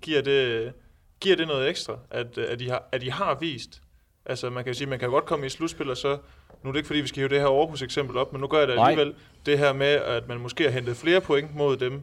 giver, 0.02 0.22
det, 0.22 0.72
giver 1.20 1.36
det 1.36 1.46
noget 1.46 1.68
ekstra, 1.68 1.98
at, 2.10 2.38
at, 2.38 2.60
I 2.60 2.66
har, 2.66 2.88
at 2.92 3.02
I 3.02 3.08
har 3.08 3.34
vist, 3.34 3.82
altså 4.26 4.50
man 4.50 4.64
kan 4.64 4.74
sige, 4.74 4.86
man 4.88 4.98
kan 4.98 5.10
godt 5.10 5.24
komme 5.24 5.46
i 5.46 5.48
slutspil, 5.48 5.90
og 5.90 5.96
så, 5.96 6.18
nu 6.62 6.68
er 6.68 6.72
det 6.72 6.78
ikke 6.78 6.86
fordi, 6.86 7.00
vi 7.00 7.06
skal 7.06 7.20
hive 7.20 7.28
det 7.28 7.40
her 7.40 7.46
Aarhus 7.48 7.82
eksempel 7.82 8.16
op, 8.16 8.32
men 8.32 8.40
nu 8.40 8.46
gør 8.46 8.58
jeg 8.58 8.68
det 8.68 8.76
Nej. 8.76 8.90
alligevel, 8.90 9.14
det 9.46 9.58
her 9.58 9.72
med, 9.72 9.86
at 9.86 10.28
man 10.28 10.40
måske 10.40 10.64
har 10.64 10.70
hentet 10.70 10.96
flere 10.96 11.20
point 11.20 11.54
mod 11.56 11.76
dem, 11.76 12.02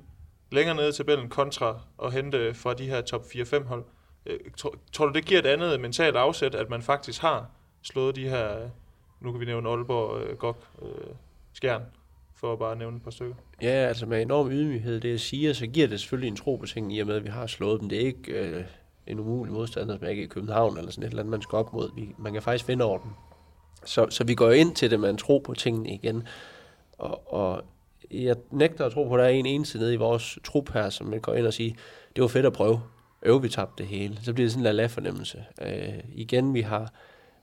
længere 0.51 0.75
nede 0.75 0.89
i 0.89 0.91
tabellen, 0.91 1.29
kontra 1.29 1.79
at 2.03 2.13
hente 2.13 2.53
fra 2.53 2.73
de 2.73 2.85
her 2.85 3.01
top 3.01 3.23
4-5 3.25 3.63
hold. 3.63 3.83
Øh, 4.25 4.39
Tror, 4.93 5.05
du, 5.05 5.11
det 5.13 5.25
giver 5.25 5.39
et 5.39 5.45
andet 5.45 5.79
mentalt 5.79 6.15
afsæt, 6.15 6.55
at 6.55 6.69
man 6.69 6.81
faktisk 6.81 7.21
har 7.21 7.45
slået 7.81 8.15
de 8.15 8.29
her, 8.29 8.69
nu 9.21 9.31
kan 9.31 9.39
vi 9.39 9.45
nævne 9.45 9.69
Aalborg, 9.69 10.21
øh, 10.21 10.37
Gok, 10.37 10.57
øh, 10.81 10.87
Skjern, 11.53 11.81
for 12.35 12.53
at 12.53 12.59
bare 12.59 12.75
nævne 12.75 12.97
et 12.97 13.03
par 13.03 13.11
stykker. 13.11 13.35
Ja, 13.61 13.67
altså 13.67 14.05
med 14.05 14.21
enorm 14.21 14.51
ydmyghed, 14.51 14.99
det 14.99 15.09
jeg 15.09 15.19
siger, 15.19 15.53
så 15.53 15.67
giver 15.67 15.87
det 15.87 15.99
selvfølgelig 15.99 16.27
en 16.27 16.35
tro 16.35 16.55
på 16.55 16.65
tingene, 16.65 16.95
i 16.95 16.99
og 16.99 17.07
med, 17.07 17.15
at 17.15 17.23
vi 17.23 17.29
har 17.29 17.47
slået 17.47 17.81
dem. 17.81 17.89
Det 17.89 18.01
er 18.01 18.05
ikke 18.05 18.31
øh, 18.31 18.63
en 19.07 19.19
umulig 19.19 19.53
modstander, 19.53 19.97
som 19.97 20.07
ikke 20.07 20.21
er 20.21 20.25
i 20.25 20.29
København 20.29 20.77
eller 20.77 20.91
sådan 20.91 21.03
et 21.03 21.09
eller 21.09 21.21
andet, 21.21 21.31
man 21.31 21.41
skal 21.41 21.55
op 21.55 21.73
mod. 21.73 21.89
Vi, 21.95 22.15
man 22.17 22.33
kan 22.33 22.41
faktisk 22.41 22.67
vinde 22.67 22.85
over 22.85 22.97
dem. 22.97 23.11
Så, 23.85 24.07
så 24.09 24.23
vi 24.23 24.35
går 24.35 24.51
ind 24.51 24.75
til 24.75 24.91
det 24.91 24.99
med 24.99 25.09
en 25.09 25.17
tro 25.17 25.37
på 25.37 25.53
tingene 25.53 25.89
igen. 25.89 26.27
Og, 26.97 27.33
og 27.33 27.63
jeg 28.11 28.35
nægter 28.51 28.85
at 28.85 28.91
tro 28.91 29.03
på, 29.07 29.13
at 29.13 29.19
der 29.19 29.25
er 29.25 29.29
en 29.29 29.45
eneste 29.45 29.77
nede 29.77 29.93
i 29.93 29.97
vores 29.97 30.39
trup 30.43 30.73
her, 30.73 30.89
som 30.89 31.07
man 31.07 31.19
går 31.19 31.33
ind 31.33 31.47
og 31.47 31.53
siger, 31.53 31.73
det 32.15 32.21
var 32.21 32.27
fedt 32.27 32.45
at 32.45 32.53
prøve. 32.53 32.81
Øv, 33.23 33.43
vi 33.43 33.49
tabte 33.49 33.83
det 33.83 33.87
hele. 33.87 34.17
Så 34.23 34.33
bliver 34.33 34.45
det 34.45 34.51
sådan 34.51 34.67
en 34.67 34.75
lala-fornemmelse. 34.75 35.45
Øh, 35.61 35.93
igen, 36.13 36.53
vi 36.53 36.61
har 36.61 36.93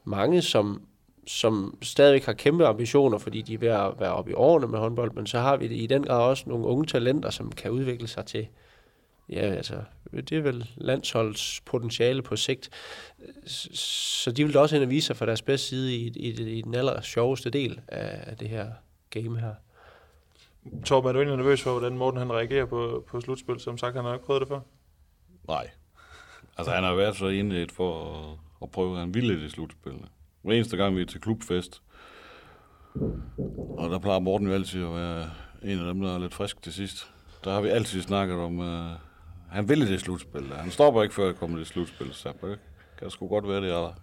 mange, 0.05 0.43
som 0.43 0.83
som 1.27 1.79
stadigvæk 1.83 2.25
har 2.25 2.33
kæmpe 2.33 2.67
ambitioner, 2.67 3.19
fordi 3.19 3.43
de 3.43 3.55
er 3.55 3.59
ved 3.59 3.69
at 3.69 3.93
være 3.99 4.12
oppe 4.12 4.31
i 4.31 4.35
årene 4.35 4.67
med 4.67 4.79
håndbold, 4.79 5.12
men 5.12 5.27
så 5.27 5.39
har 5.39 5.57
vi 5.57 5.69
det 5.69 5.77
i 5.77 5.87
den 5.87 6.03
grad 6.03 6.23
også 6.23 6.45
nogle 6.47 6.67
unge 6.67 6.87
talenter, 6.87 7.31
som 7.31 7.53
kan 7.53 7.71
udvikle 7.71 8.09
sig 8.09 8.27
til, 8.27 8.49
ja, 9.29 9.41
altså, 9.41 9.83
det 10.12 10.33
er 10.33 10.41
vel 10.41 10.70
landsholdets 10.77 11.61
potentiale 11.61 12.22
på 12.22 12.37
sigt. 12.37 12.70
Så 13.47 14.33
de 14.33 14.45
vil 14.45 14.55
da 14.55 14.59
også 14.59 14.77
ind 14.77 14.85
og 14.85 14.91
vise 14.91 15.07
sig 15.07 15.16
fra 15.16 15.27
deres 15.27 15.43
bedste 15.43 15.68
side 15.68 15.97
i, 15.97 16.12
i, 16.16 16.59
i 16.59 16.62
den 16.62 16.75
aller 16.75 17.01
sjoveste 17.01 17.51
del 17.51 17.81
af, 17.89 18.37
det 18.37 18.49
her 18.49 18.70
game 19.11 19.41
her. 19.41 19.55
Torben, 20.85 21.09
er 21.09 21.12
du 21.12 21.18
egentlig 21.18 21.37
nervøs 21.37 21.62
for, 21.62 21.79
hvordan 21.79 21.99
Morten 21.99 22.18
han 22.18 22.33
reagerer 22.33 22.66
på, 22.66 23.05
på 23.09 23.20
slutspil? 23.20 23.61
Som 23.61 23.79
sagt, 23.79 23.97
han 23.97 24.05
har 24.05 24.14
ikke 24.14 24.27
prøvet 24.27 24.41
det 24.41 24.49
før. 24.49 24.61
Nej. 25.49 25.70
Altså, 26.59 26.72
han 26.72 26.85
har 26.85 26.95
været 26.95 27.16
så 27.16 27.27
indledt 27.27 27.72
for 27.72 28.14
at, 28.14 28.39
at 28.62 28.70
prøve, 28.70 28.99
han 28.99 29.14
ville 29.14 29.41
det 29.41 29.47
i 29.47 29.49
slutspillet. 29.49 30.09
Hver 30.43 30.55
eneste 30.55 30.77
gang, 30.77 30.97
vi 30.97 31.03
er 31.03 31.07
til 31.07 31.20
klubfest, 31.20 31.83
og 33.79 33.91
der 33.91 33.99
plejer 33.99 34.20
Morten 34.20 34.47
jo 34.47 34.55
altid 34.55 34.85
at 34.85 34.95
være 34.95 35.31
en 35.62 35.79
af 35.79 35.85
dem, 35.85 36.01
der 36.01 36.14
er 36.14 36.18
lidt 36.18 36.35
frisk 36.35 36.62
til 36.62 36.72
sidst. 36.72 37.11
Der 37.45 37.53
har 37.53 37.61
vi 37.61 37.68
altid 37.68 38.03
snakket 38.03 38.37
om, 38.37 38.59
uh, 38.59 38.91
han 39.55 39.69
ville 39.69 39.89
det 39.89 40.01
slutspil. 40.01 40.53
Han 40.53 40.71
stopper 40.71 41.03
ikke, 41.03 41.15
før 41.15 41.27
det 41.27 41.37
kommer 41.37 41.59
det 41.59 41.67
slutspil, 41.67 42.09
så 42.13 42.33
det 42.43 42.59
kan 42.99 43.11
sgu 43.11 43.29
godt 43.29 43.49
være, 43.49 43.61
det 43.61 43.71
er 43.71 43.75
der. 43.75 43.95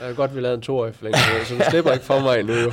Jeg 0.00 0.08
kan 0.08 0.16
godt, 0.16 0.34
vi 0.34 0.40
lavede 0.40 0.54
en 0.54 0.62
toårig 0.62 0.94
forlængelse, 0.94 1.44
så 1.44 1.54
du 1.54 1.70
slipper 1.70 1.92
ikke 1.92 2.04
for 2.04 2.20
mig 2.20 2.40
endnu. 2.40 2.54
Jo. 2.54 2.72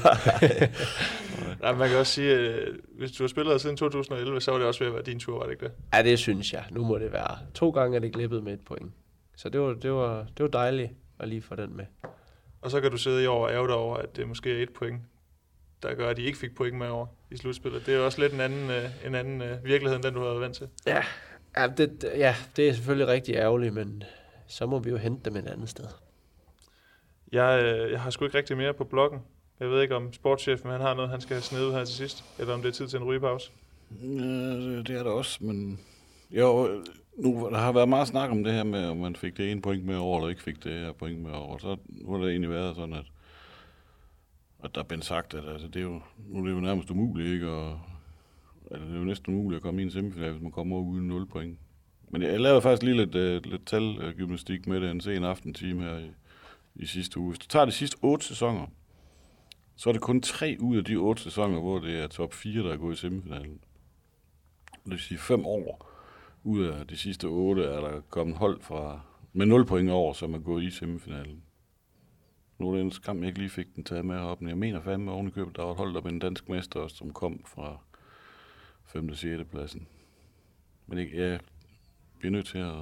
Nej, 1.61 1.73
man 1.73 1.89
kan 1.89 1.97
også 1.97 2.13
sige, 2.13 2.32
at 2.32 2.69
hvis 2.97 3.11
du 3.11 3.23
har 3.23 3.28
spillet 3.28 3.53
her 3.53 3.57
siden 3.57 3.78
2011, 3.78 4.41
så 4.41 4.51
var 4.51 4.57
det 4.57 4.67
også 4.67 4.80
ved 4.80 4.88
at 4.88 4.93
være 4.93 5.03
din 5.03 5.19
tur, 5.19 5.38
var 5.38 5.43
det 5.43 5.51
ikke 5.51 5.65
det? 5.65 5.71
Ja, 5.93 6.03
det 6.03 6.19
synes 6.19 6.53
jeg. 6.53 6.63
Nu 6.71 6.86
må 6.86 6.97
det 6.97 7.13
være. 7.13 7.38
To 7.53 7.69
gange 7.69 7.95
er 7.95 7.99
det 7.99 8.13
glippet 8.13 8.43
med 8.43 8.53
et 8.53 8.59
point. 8.65 8.91
Så 9.36 9.49
det 9.49 9.61
var, 9.61 9.73
det 9.73 9.91
var, 9.91 10.17
det 10.38 10.43
var 10.43 10.47
dejligt 10.47 10.91
at 11.19 11.28
lige 11.28 11.41
få 11.41 11.55
den 11.55 11.78
med. 11.78 11.86
Og 12.61 12.71
så 12.71 12.82
kan 12.82 12.91
du 12.91 12.97
sidde 12.97 13.23
i 13.23 13.25
år 13.25 13.45
og 13.45 13.53
ærge 13.53 13.67
dig 13.67 13.75
over, 13.75 13.97
at 13.97 14.15
det 14.15 14.28
måske 14.28 14.59
er 14.59 14.63
et 14.63 14.69
point, 14.73 15.01
der 15.84 15.95
gør, 15.95 16.09
at 16.09 16.17
de 16.17 16.23
ikke 16.23 16.38
fik 16.38 16.55
point 16.55 16.78
med 16.78 16.88
over 16.88 17.07
i 17.32 17.38
slutspillet. 17.38 17.86
Det 17.86 17.93
er 17.93 17.97
jo 17.97 18.05
også 18.05 18.21
lidt 18.21 18.34
en 18.34 18.41
anden, 18.41 18.69
øh, 18.69 19.05
en 19.05 19.15
anden 19.15 19.41
øh, 19.41 19.65
virkelighed, 19.65 19.95
end 19.95 20.03
den 20.03 20.13
du 20.13 20.19
har 20.19 20.28
været 20.28 20.41
vant 20.41 20.55
til. 20.55 20.67
Ja, 20.88 21.03
ja 21.61 21.67
det, 21.67 22.03
ja, 22.17 22.35
det 22.55 22.69
er 22.69 22.73
selvfølgelig 22.73 23.07
rigtig 23.07 23.35
ærgerligt, 23.35 23.73
men 23.73 24.03
så 24.47 24.65
må 24.65 24.79
vi 24.79 24.89
jo 24.89 24.97
hente 24.97 25.29
dem 25.29 25.37
et 25.37 25.47
andet 25.47 25.69
sted. 25.69 25.85
Jeg, 27.31 27.63
øh, 27.63 27.91
jeg 27.91 28.01
har 28.01 28.09
sgu 28.09 28.25
ikke 28.25 28.37
rigtig 28.37 28.57
mere 28.57 28.73
på 28.73 28.83
bloggen. 28.83 29.19
Jeg 29.59 29.69
ved 29.69 29.81
ikke, 29.81 29.95
om 29.95 30.13
sportschefen 30.13 30.71
han 30.71 30.81
har 30.81 30.93
noget, 30.93 31.11
han 31.11 31.21
skal 31.21 31.33
have 31.35 31.41
snedet 31.41 31.65
ud 31.65 31.73
her 31.73 31.85
til 31.85 31.95
sidst, 31.95 32.23
eller 32.39 32.53
om 32.53 32.61
det 32.61 32.69
er 32.69 32.73
tid 32.73 32.87
til 32.87 32.97
en 32.97 33.03
rygepause. 33.05 33.51
Ja, 34.01 34.07
det, 34.55 34.87
det 34.87 34.95
er 34.97 35.03
der 35.03 35.11
også, 35.11 35.43
men... 35.43 35.79
Jo, 36.31 36.83
nu 37.17 37.49
der 37.51 37.57
har 37.57 37.71
været 37.71 37.89
meget 37.89 38.07
snak 38.07 38.31
om 38.31 38.43
det 38.43 38.53
her 38.53 38.63
med, 38.63 38.85
om 38.85 38.97
man 38.97 39.15
fik 39.15 39.37
det 39.37 39.51
ene 39.51 39.61
point 39.61 39.85
med 39.85 39.97
over, 39.97 40.17
eller 40.17 40.29
ikke 40.29 40.43
fik 40.43 40.63
det 40.63 40.71
her 40.73 40.91
point 40.91 41.19
med 41.19 41.31
over. 41.31 41.57
Så 41.57 41.77
nu 41.87 42.11
har 42.11 42.17
det 42.17 42.29
egentlig 42.29 42.49
været 42.49 42.75
sådan, 42.75 42.93
at, 42.93 43.05
at 44.63 44.75
der 44.75 44.81
er 44.81 44.85
blevet 44.85 45.05
sagt, 45.05 45.33
at 45.33 45.49
altså, 45.49 45.67
det 45.67 45.75
er 45.75 45.83
jo, 45.83 46.01
nu 46.17 46.39
er 46.39 46.45
det 46.45 46.51
jo 46.51 46.59
nærmest 46.59 46.91
umuligt, 46.91 47.33
ikke? 47.33 47.51
Og, 47.51 47.79
altså, 48.72 48.88
det 48.88 48.95
er 48.95 48.99
jo 48.99 49.05
næsten 49.05 49.34
umuligt 49.34 49.57
at 49.57 49.63
komme 49.63 49.82
i 49.82 49.86
en 49.86 49.91
semifinal, 49.91 50.32
hvis 50.32 50.41
man 50.41 50.51
kommer 50.51 50.76
over 50.76 50.86
uden 50.86 51.07
0 51.07 51.26
point. 51.26 51.59
Men 52.09 52.22
jeg, 52.22 52.39
lavede 52.39 52.61
faktisk 52.61 52.84
lige 52.84 53.05
lidt, 53.05 53.15
uh, 53.15 53.51
lidt 53.51 53.65
talgymnastik 53.65 54.68
med 54.68 54.82
det 54.82 54.91
en 54.91 55.01
sen 55.01 55.24
aftentime 55.24 55.84
her 55.84 55.97
i, 55.97 56.11
i 56.76 56.86
sidste 56.86 57.20
uge. 57.20 57.30
Hvis 57.30 57.39
du 57.39 57.47
tager 57.47 57.65
de 57.65 57.72
sidste 57.72 57.97
otte 58.01 58.26
sæsoner, 58.26 58.68
så 59.76 59.89
er 59.89 59.93
det 59.93 60.01
kun 60.01 60.22
tre 60.22 60.57
ud 60.59 60.78
af 60.78 60.86
de 60.86 60.95
otte 60.95 61.24
sæsoner, 61.24 61.59
hvor 61.59 61.80
det 61.80 61.99
er 61.99 62.07
top 62.07 62.34
4, 62.34 62.63
der 62.63 62.74
er 62.74 62.78
gået 62.78 62.95
i 62.95 62.99
semifinalen. 62.99 63.59
Det 64.84 64.91
vil 64.91 64.99
sige 64.99 65.18
fem 65.18 65.45
år 65.45 65.91
ud 66.43 66.65
af 66.65 66.88
de 66.88 66.97
sidste 66.97 67.26
otte 67.26 67.63
er 67.63 67.82
der 67.82 68.01
kommet 68.09 68.38
hold 68.38 68.61
fra 68.61 68.99
med 69.34 69.45
0 69.45 69.65
point 69.65 69.89
over, 69.89 70.13
som 70.13 70.34
er 70.34 70.39
gået 70.39 70.63
i 70.63 70.70
semifinalen. 70.70 71.43
Nu 72.59 72.70
er 72.70 72.76
det 72.76 72.82
en 72.82 72.91
skam, 72.91 73.20
jeg 73.20 73.28
ikke 73.28 73.39
lige 73.39 73.49
fik 73.49 73.76
den 73.76 73.84
taget 73.84 74.05
med 74.05 74.15
heroppe, 74.15 74.43
men 74.43 74.49
jeg 74.49 74.57
mener 74.57 74.82
fandme 74.82 75.11
oven 75.11 75.28
i 75.28 75.32
købet, 75.32 75.55
der 75.55 75.63
var 75.63 75.72
et 75.72 75.78
hold, 75.78 75.93
der 75.93 76.01
med 76.01 76.11
en 76.11 76.20
dansk 76.20 76.49
mester 76.49 76.80
også, 76.80 76.95
som 76.95 77.13
kom 77.13 77.43
fra 77.45 77.78
5. 78.88 79.09
og 79.09 79.17
6. 79.17 79.43
pladsen. 79.51 79.88
Men 80.88 80.97
ikke, 80.97 81.17
jeg 81.17 81.39
bliver 82.19 82.31
nødt 82.31 82.47
til 82.47 82.57
at, 82.57 82.73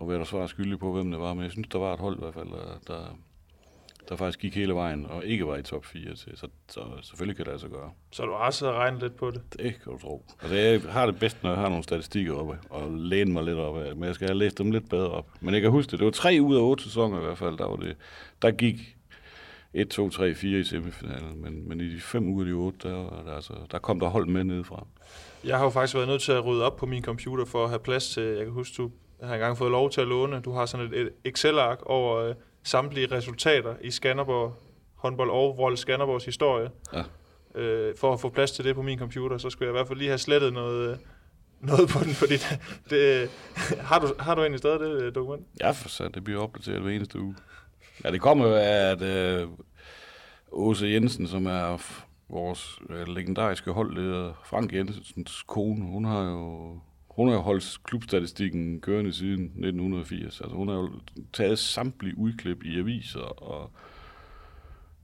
at 0.00 0.08
være 0.08 0.18
der 0.18 0.24
svar 0.24 0.46
skyldig 0.46 0.78
på, 0.78 0.92
hvem 0.92 1.10
det 1.10 1.20
var, 1.20 1.34
men 1.34 1.44
jeg 1.44 1.52
synes, 1.52 1.68
der 1.68 1.78
var 1.78 1.92
et 1.94 2.00
hold 2.00 2.16
i 2.16 2.20
hvert 2.20 2.34
fald, 2.34 2.48
der, 2.48 2.78
der, 2.86 3.18
der 4.08 4.16
faktisk 4.16 4.38
gik 4.38 4.54
hele 4.54 4.74
vejen, 4.74 5.06
og 5.06 5.24
ikke 5.24 5.46
var 5.46 5.56
i 5.56 5.62
top 5.62 5.84
4 5.84 6.14
til, 6.14 6.36
så, 6.36 6.48
så 6.68 6.80
selvfølgelig 7.02 7.36
kan 7.36 7.46
det 7.46 7.52
altså 7.52 7.68
gøre. 7.68 7.92
Så 8.10 8.24
du 8.24 8.32
har 8.32 8.50
siddet 8.50 8.74
og 8.74 8.80
regnet 8.80 9.02
lidt 9.02 9.16
på 9.16 9.30
det. 9.30 9.42
Det 9.52 9.82
kan 9.82 9.92
du 9.92 9.98
tro. 9.98 10.24
Altså, 10.40 10.56
jeg 10.56 10.80
har 10.88 11.06
det 11.06 11.18
bedst, 11.18 11.42
når 11.42 11.50
jeg 11.50 11.58
har 11.58 11.68
nogle 11.68 11.84
statistikker 11.84 12.34
oppe, 12.34 12.58
og 12.70 12.92
læne 12.92 13.32
mig 13.32 13.44
lidt 13.44 13.58
op 13.58 13.76
af, 13.76 13.96
men 13.96 14.04
jeg 14.04 14.14
skal 14.14 14.28
have 14.28 14.38
læst 14.38 14.58
dem 14.58 14.70
lidt 14.70 14.88
bedre 14.88 15.10
op. 15.10 15.30
Men 15.40 15.54
jeg 15.54 15.62
kan 15.62 15.70
huske 15.70 15.90
det, 15.90 15.98
det 15.98 16.04
var 16.04 16.12
tre 16.12 16.38
ud 16.40 16.56
af 16.56 16.60
otte 16.60 16.84
sæsoner 16.84 17.20
i 17.20 17.24
hvert 17.24 17.38
fald, 17.38 17.58
der 17.58 17.66
var 17.66 17.76
det. 17.76 17.96
Der 18.42 18.50
gik 18.50 18.96
1, 19.74 19.88
2, 19.88 20.10
3, 20.10 20.34
4 20.34 20.60
i 20.60 20.64
semifinalen, 20.64 21.42
men, 21.42 21.68
men 21.68 21.80
i 21.80 21.94
de 21.94 22.00
fem 22.00 22.28
uger 22.28 22.44
af 22.44 22.46
de 22.46 22.52
otte, 22.52 22.88
der, 22.88 23.22
der, 23.26 23.32
altså, 23.32 23.54
der 23.70 23.78
kom 23.78 24.00
der 24.00 24.08
hold 24.08 24.26
med 24.26 24.44
nedefra. 24.44 24.86
Jeg 25.46 25.56
har 25.56 25.64
jo 25.64 25.70
faktisk 25.70 25.94
været 25.94 26.08
nødt 26.08 26.22
til 26.22 26.32
at 26.32 26.44
rydde 26.44 26.64
op 26.64 26.76
på 26.76 26.86
min 26.86 27.04
computer 27.04 27.44
for 27.44 27.64
at 27.64 27.68
have 27.68 27.78
plads 27.78 28.08
til, 28.08 28.22
jeg 28.22 28.44
kan 28.44 28.52
huske, 28.52 28.74
du 28.76 28.90
har 29.22 29.34
engang 29.34 29.58
fået 29.58 29.70
lov 29.70 29.90
til 29.90 30.00
at 30.00 30.06
låne. 30.06 30.40
Du 30.40 30.52
har 30.52 30.66
sådan 30.66 30.94
et 30.94 31.10
Excel-ark 31.24 31.78
over 31.82 32.16
øh, 32.16 32.34
samtlige 32.62 33.06
resultater 33.12 33.74
i 33.80 33.90
Skanderborg 33.90 34.54
håndbold 34.94 35.30
og 35.30 35.56
Vold 35.58 35.76
Skanderborgs 35.76 36.24
historie. 36.24 36.70
Ja. 36.92 37.02
Øh, 37.60 37.94
for 37.96 38.12
at 38.12 38.20
få 38.20 38.28
plads 38.28 38.52
til 38.52 38.64
det 38.64 38.74
på 38.74 38.82
min 38.82 38.98
computer, 38.98 39.38
så 39.38 39.50
skulle 39.50 39.66
jeg 39.66 39.72
i 39.72 39.76
hvert 39.78 39.88
fald 39.88 39.98
lige 39.98 40.08
have 40.08 40.18
slettet 40.18 40.52
noget, 40.52 40.90
øh, 40.90 40.96
noget 41.70 41.88
på 41.88 42.04
den, 42.04 42.14
fordi 42.14 42.34
det, 42.34 42.60
det, 42.90 43.30
har, 43.80 43.98
du, 43.98 44.14
har 44.18 44.34
du 44.34 44.40
egentlig 44.40 44.58
stadig 44.58 44.80
det 44.80 45.02
øh, 45.02 45.14
dokument? 45.14 45.46
Ja, 45.60 45.70
for 45.70 45.88
så 45.88 46.08
det 46.08 46.24
bliver 46.24 46.42
opdateret 46.42 46.80
hver 46.80 46.90
eneste 46.90 47.20
uge. 47.20 47.36
Ja, 48.04 48.10
det 48.10 48.20
kommer 48.20 48.46
jo 48.48 48.54
af, 48.54 48.90
at 48.90 49.02
øh, 49.02 49.48
Åse 50.52 50.86
Jensen, 50.86 51.28
som 51.28 51.46
er 51.46 51.76
vores 52.28 52.78
øh, 52.90 53.08
legendariske 53.08 53.72
holdleder, 53.72 54.32
Frank 54.44 54.72
Jensens 54.72 55.42
kone, 55.42 55.84
hun 55.84 56.04
har 56.04 56.22
jo 56.22 56.78
hun 57.16 57.28
har 57.28 57.34
jo 57.34 57.40
holdt 57.40 57.84
klubstatistikken 57.84 58.80
kørende 58.80 59.12
siden 59.12 59.44
1980. 59.44 60.40
Altså, 60.40 60.56
hun 60.56 60.68
har 60.68 60.74
jo 60.74 60.90
taget 61.32 61.58
samtlige 61.58 62.18
udklip 62.18 62.64
i 62.64 62.78
aviser 62.78 63.42
og 63.42 63.70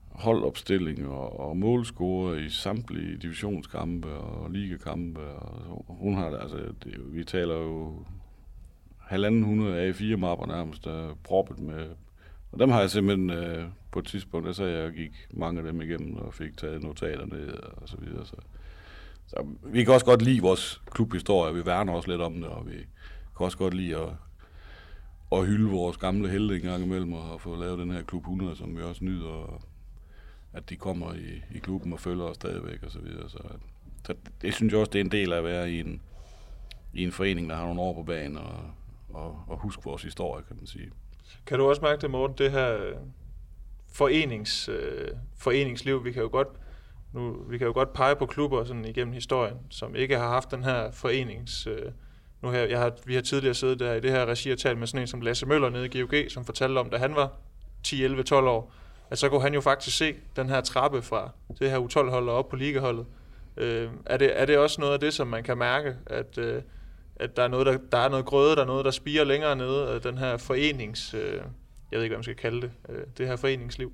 holdopstilling 0.09 1.07
og, 1.07 1.39
og 1.39 1.57
målscore 1.57 2.41
i 2.41 2.49
samtlige 2.49 3.17
divisionskampe 3.17 4.09
og 4.09 4.51
ligekampe. 4.51 5.21
Og 5.21 5.85
hun 5.87 6.13
har, 6.13 6.37
altså, 6.37 6.57
det, 6.83 7.15
vi 7.15 7.23
taler 7.23 7.55
jo 7.55 8.05
halvanden 8.99 9.43
hundrede 9.43 9.77
af 9.77 9.95
fire 9.95 10.17
mapper 10.17 10.45
nærmest, 10.45 10.85
der 10.85 11.09
er 11.09 11.15
proppet 11.23 11.59
med. 11.59 11.89
Og 12.53 12.59
dem 12.59 12.69
har 12.69 12.79
jeg 12.79 12.89
simpelthen 12.89 13.29
øh, 13.29 13.65
på 13.91 13.99
et 13.99 14.05
tidspunkt, 14.05 14.47
der 14.47 14.53
så 14.53 14.65
jeg 14.65 14.93
gik 14.93 15.27
mange 15.31 15.59
af 15.59 15.65
dem 15.65 15.81
igennem 15.81 16.15
og 16.15 16.33
fik 16.33 16.57
taget 16.57 16.83
notater 16.83 17.25
ned 17.25 17.53
og 17.53 17.89
så 17.89 17.97
videre. 17.97 18.25
Så, 18.25 18.35
så 19.27 19.45
vi 19.63 19.83
kan 19.83 19.93
også 19.93 20.05
godt 20.05 20.21
lide 20.21 20.41
vores 20.41 20.81
klubhistorie, 20.91 21.53
vi 21.53 21.65
værner 21.65 21.93
også 21.93 22.11
lidt 22.11 22.21
om 22.21 22.33
det, 22.33 22.45
og 22.45 22.67
vi 22.67 22.77
kan 23.37 23.45
også 23.45 23.57
godt 23.57 23.73
lide 23.73 23.97
at, 23.97 24.09
at 25.31 25.45
hylde 25.45 25.69
vores 25.69 25.97
gamle 25.97 26.29
helte 26.29 26.55
en 26.55 26.61
gang 26.61 26.83
imellem 26.83 27.13
og 27.13 27.41
få 27.41 27.55
lavet 27.55 27.79
den 27.79 27.91
her 27.91 28.03
klub 28.03 28.21
100, 28.21 28.55
som 28.55 28.77
vi 28.77 28.81
også 28.81 29.05
nyder 29.05 29.63
at 30.53 30.69
de 30.69 30.75
kommer 30.75 31.13
i, 31.13 31.55
i 31.55 31.59
klubben 31.59 31.93
og 31.93 31.99
følger 31.99 32.23
os 32.23 32.35
stadigvæk 32.35 32.83
og 32.83 32.91
så 32.91 32.99
videre. 32.99 33.29
Så, 33.29 33.39
så 34.05 34.15
det 34.41 34.53
synes 34.53 34.71
jeg 34.73 34.79
også, 34.79 34.89
det 34.89 34.99
er 34.99 35.03
en 35.03 35.11
del 35.11 35.33
af 35.33 35.37
at 35.37 35.43
være 35.43 35.71
i 35.71 35.79
en, 35.79 36.01
i 36.93 37.03
en 37.03 37.11
forening, 37.11 37.49
der 37.49 37.55
har 37.55 37.65
nogle 37.65 37.81
år 37.81 37.93
på 37.93 38.03
banen 38.03 38.37
og, 38.37 38.59
og, 39.09 39.43
og 39.47 39.57
huske 39.57 39.83
vores 39.83 40.03
historie, 40.03 40.43
kan 40.47 40.55
man 40.55 40.67
sige. 40.67 40.91
Kan 41.45 41.59
du 41.59 41.69
også 41.69 41.81
mærke 41.81 42.01
det, 42.01 42.09
Morten, 42.11 42.37
det 42.37 42.51
her 42.51 42.73
øh, 42.73 42.93
forenings, 43.93 44.69
øh, 44.69 45.07
foreningsliv, 45.37 46.05
vi 46.05 46.11
kan 46.11 46.21
jo 46.21 46.29
godt 46.31 46.47
nu, 47.13 47.37
vi 47.49 47.57
kan 47.57 47.67
jo 47.67 47.73
godt 47.73 47.93
pege 47.93 48.15
på 48.15 48.25
klubber 48.25 48.63
sådan 48.63 48.85
igennem 48.85 49.13
historien, 49.13 49.57
som 49.69 49.95
ikke 49.95 50.17
har 50.17 50.27
haft 50.27 50.51
den 50.51 50.63
her 50.63 50.91
forenings... 50.91 51.67
Øh, 51.67 51.91
nu 52.41 52.49
her, 52.49 52.63
jeg 52.63 52.79
har, 52.79 52.91
vi 53.05 53.15
har 53.15 53.21
tidligere 53.21 53.53
siddet 53.53 53.79
der 53.79 53.93
i 53.93 53.99
det 53.99 54.11
her 54.11 54.25
regi 54.25 54.51
og 54.51 54.57
talt 54.57 54.77
med 54.79 54.87
sådan 54.87 55.01
en 55.01 55.07
som 55.07 55.21
Lasse 55.21 55.45
Møller 55.45 55.69
nede 55.69 55.85
i 55.85 56.01
GOG, 56.01 56.13
som 56.29 56.45
fortalte 56.45 56.79
om, 56.79 56.89
da 56.89 56.97
han 56.97 57.15
var 57.15 57.31
10, 57.83 58.03
11, 58.03 58.23
12 58.23 58.47
år, 58.47 58.73
at 59.09 59.17
så 59.17 59.29
kunne 59.29 59.41
han 59.41 59.53
jo 59.53 59.61
faktisk 59.61 59.97
se 59.97 60.15
den 60.35 60.49
her 60.49 60.61
trappe 60.61 61.01
fra 61.01 61.29
det 61.59 61.71
her 61.71 61.79
U12-hold 61.79 62.29
op 62.29 62.49
på 62.49 62.55
ligaholdet. 62.55 63.05
Øh, 63.57 63.89
er, 64.05 64.17
det, 64.17 64.41
er 64.41 64.45
det 64.45 64.57
også 64.57 64.81
noget 64.81 64.93
af 64.93 64.99
det, 64.99 65.13
som 65.13 65.27
man 65.27 65.43
kan 65.43 65.57
mærke, 65.57 65.95
at, 66.05 66.37
øh, 66.37 66.61
at 67.23 67.37
der, 67.37 67.43
er 67.43 67.47
noget, 67.47 67.65
der, 67.65 67.77
der 67.91 67.97
er 67.97 68.09
noget 68.09 68.25
grøde, 68.25 68.55
der 68.55 68.61
er 68.61 68.65
noget, 68.65 68.85
der 68.85 68.91
spiger 68.91 69.23
længere 69.23 69.55
nede 69.55 69.89
af 69.89 70.01
den 70.01 70.17
her 70.17 70.37
forenings... 70.37 71.13
Øh, 71.13 71.41
jeg 71.91 71.99
ved 71.99 72.03
ikke, 72.03 72.13
hvad 72.13 72.17
man 72.17 72.23
skal 72.23 72.35
kalde 72.35 72.61
det, 72.61 72.71
øh, 72.89 73.03
det 73.17 73.27
her 73.27 73.35
foreningsliv? 73.35 73.93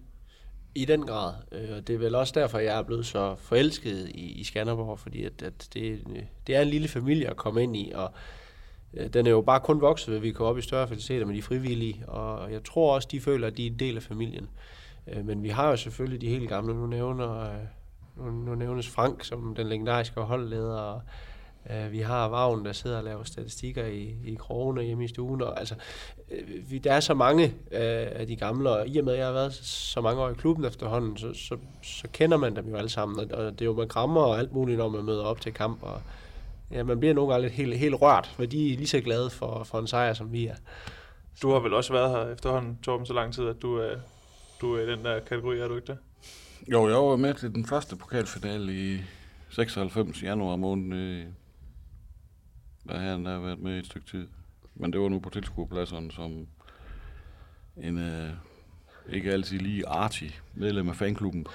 I 0.76 0.86
den 0.86 1.06
grad. 1.06 1.34
Øh, 1.52 1.78
og 1.78 1.88
det 1.88 1.94
er 1.94 1.98
vel 1.98 2.16
også 2.16 2.34
derfor, 2.36 2.60
jeg 2.60 2.78
er 2.78 2.84
blevet 2.84 3.06
så 3.06 3.36
forelsket 3.36 4.10
i, 4.10 4.32
i 4.32 4.44
Skanderborg, 4.44 5.00
fordi 5.00 5.24
at, 5.24 5.42
at 5.42 5.70
det, 5.74 6.02
øh, 6.10 6.24
det 6.48 6.56
er 6.56 6.62
en 6.62 6.68
lille 6.68 6.88
familie 6.88 7.30
at 7.30 7.38
komme 7.38 7.64
ind 7.64 7.76
i, 7.76 7.92
og 7.96 8.12
den 9.14 9.28
er 9.28 9.32
jo 9.32 9.42
bare 9.42 9.60
kun 9.60 9.82
vokset 9.82 10.14
ved, 10.14 10.20
vi 10.20 10.32
kommer 10.32 10.50
op 10.50 10.58
i 10.58 10.62
større 10.62 10.88
faciliteter 10.88 11.26
med 11.26 11.36
de 11.36 11.42
frivillige, 11.42 12.04
og 12.08 12.52
jeg 12.52 12.64
tror 12.64 12.96
også, 12.96 13.08
de 13.12 13.22
føler, 13.22 13.48
at 13.48 13.58
de 13.58 13.68
er 13.68 13.72
en 13.72 13.80
del 13.80 13.96
af 13.96 14.04
familien. 14.04 14.50
Men 15.24 15.44
vi 15.44 15.50
har 15.50 15.70
jo 15.70 15.76
selvfølgelig 15.76 16.22
de 16.22 16.28
helt 16.28 16.50
gamle. 16.50 16.74
Nu 16.74 16.88
nævner, 16.88 17.52
nu, 18.18 18.32
nu 18.32 18.56
nævnes 18.56 18.90
Frank 18.90 19.24
som 19.24 19.56
den 19.56 19.68
legendariske 19.68 20.22
holdleder, 20.22 20.78
og 20.78 21.02
øh, 21.72 21.92
vi 21.92 22.00
har 22.00 22.28
Vagn, 22.28 22.66
der 22.66 22.74
sidder 22.74 22.98
og 22.98 23.04
laver 23.04 23.24
statistikker 23.24 23.86
i, 23.86 24.16
i 24.26 24.36
krogene 24.36 24.84
hjemme 24.84 25.04
i 25.04 25.08
stuen. 25.08 25.42
Og, 25.42 25.60
altså, 25.60 25.76
vi, 26.70 26.78
der 26.78 26.94
er 26.94 27.00
så 27.00 27.14
mange 27.14 27.46
øh, 27.72 28.08
af 28.12 28.28
de 28.28 28.36
gamle, 28.36 28.70
og 28.70 28.88
i 28.88 28.98
og 28.98 29.06
med, 29.06 29.14
at 29.14 29.20
jeg 29.20 29.28
har 29.28 29.34
været 29.34 29.54
så 29.64 30.02
mange 30.02 30.22
år 30.22 30.30
i 30.30 30.34
klubben 30.34 30.66
efterhånden, 30.66 31.18
så, 31.18 31.34
så, 31.34 31.58
så 31.84 32.08
kender 32.14 32.38
man 32.38 32.56
dem 32.56 32.70
jo 32.70 32.76
alle 32.76 32.90
sammen. 32.90 33.20
Og, 33.20 33.46
og 33.46 33.52
det 33.52 33.62
er 33.62 33.66
jo 33.66 33.74
med 33.74 33.88
grammer 33.88 34.22
og 34.22 34.40
alt 34.40 34.54
muligt, 34.54 34.78
når 34.78 34.90
man 34.90 35.06
møder 35.06 35.24
op 35.24 35.42
til 35.42 35.54
kamp. 35.54 35.84
Og, 35.84 36.02
ja, 36.72 36.84
man 36.84 37.00
bliver 37.00 37.14
nogle 37.14 37.32
gange 37.32 37.42
lidt 37.42 37.54
helt, 37.54 37.78
helt 37.78 38.02
rørt, 38.02 38.28
for 38.36 38.46
de 38.46 38.74
er 38.74 38.78
lige 38.78 38.88
så 38.88 39.02
glade 39.02 39.30
for, 39.30 39.64
for 39.64 39.80
en 39.80 39.88
sejr, 39.88 40.14
som 40.14 40.32
vi 40.34 40.48
er. 40.48 40.56
Du 41.42 41.52
har 41.52 41.60
vel 41.60 41.74
også 41.74 41.94
været 41.94 42.12
her 42.12 42.34
efterhånden, 42.34 42.80
Torben, 42.84 43.06
så 43.06 43.14
lang 43.14 43.34
tid, 43.34 43.48
at 43.48 43.62
du, 43.62 43.82
øh, 43.82 43.98
du 44.62 44.76
er 44.76 44.82
i 44.82 44.92
den 44.92 45.06
der 45.06 45.20
kategori, 45.20 45.60
er 45.60 45.68
du 45.68 45.76
ikke 45.76 45.88
det? 45.88 45.98
Jo, 46.72 46.88
jeg 46.88 46.98
var 46.98 47.16
med 47.16 47.34
til 47.34 47.56
den 47.56 47.66
første 47.66 47.96
pokalfinale 47.96 48.74
i 48.74 48.98
96 49.50 50.24
januar 50.24 50.56
måned. 50.56 51.26
Der 52.90 52.98
har 52.98 53.12
han 53.12 53.26
der 53.26 53.40
været 53.40 53.60
med 53.60 53.76
i 53.76 53.80
et 53.80 53.86
stykke 53.86 54.08
tid. 54.08 54.28
Men 54.76 54.94
det 54.94 55.02
var 55.02 55.10
nu 55.10 55.20
på 55.20 55.30
tilskuerpladserne 55.30 56.12
som 56.12 56.48
en 57.78 57.98
øh, 57.98 58.30
ikke 59.10 59.32
altid 59.32 59.60
lige 59.60 59.88
artig 59.88 60.40
medlem 60.54 60.90
af 60.90 60.96
fanklubben. 60.96 61.48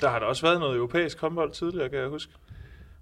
Der 0.00 0.08
har 0.08 0.18
der 0.18 0.26
også 0.26 0.46
været 0.46 0.60
noget 0.60 0.76
europæisk 0.76 1.20
håndbold 1.20 1.52
tidligere, 1.52 1.88
kan 1.88 1.98
jeg 1.98 2.08
huske. 2.08 2.32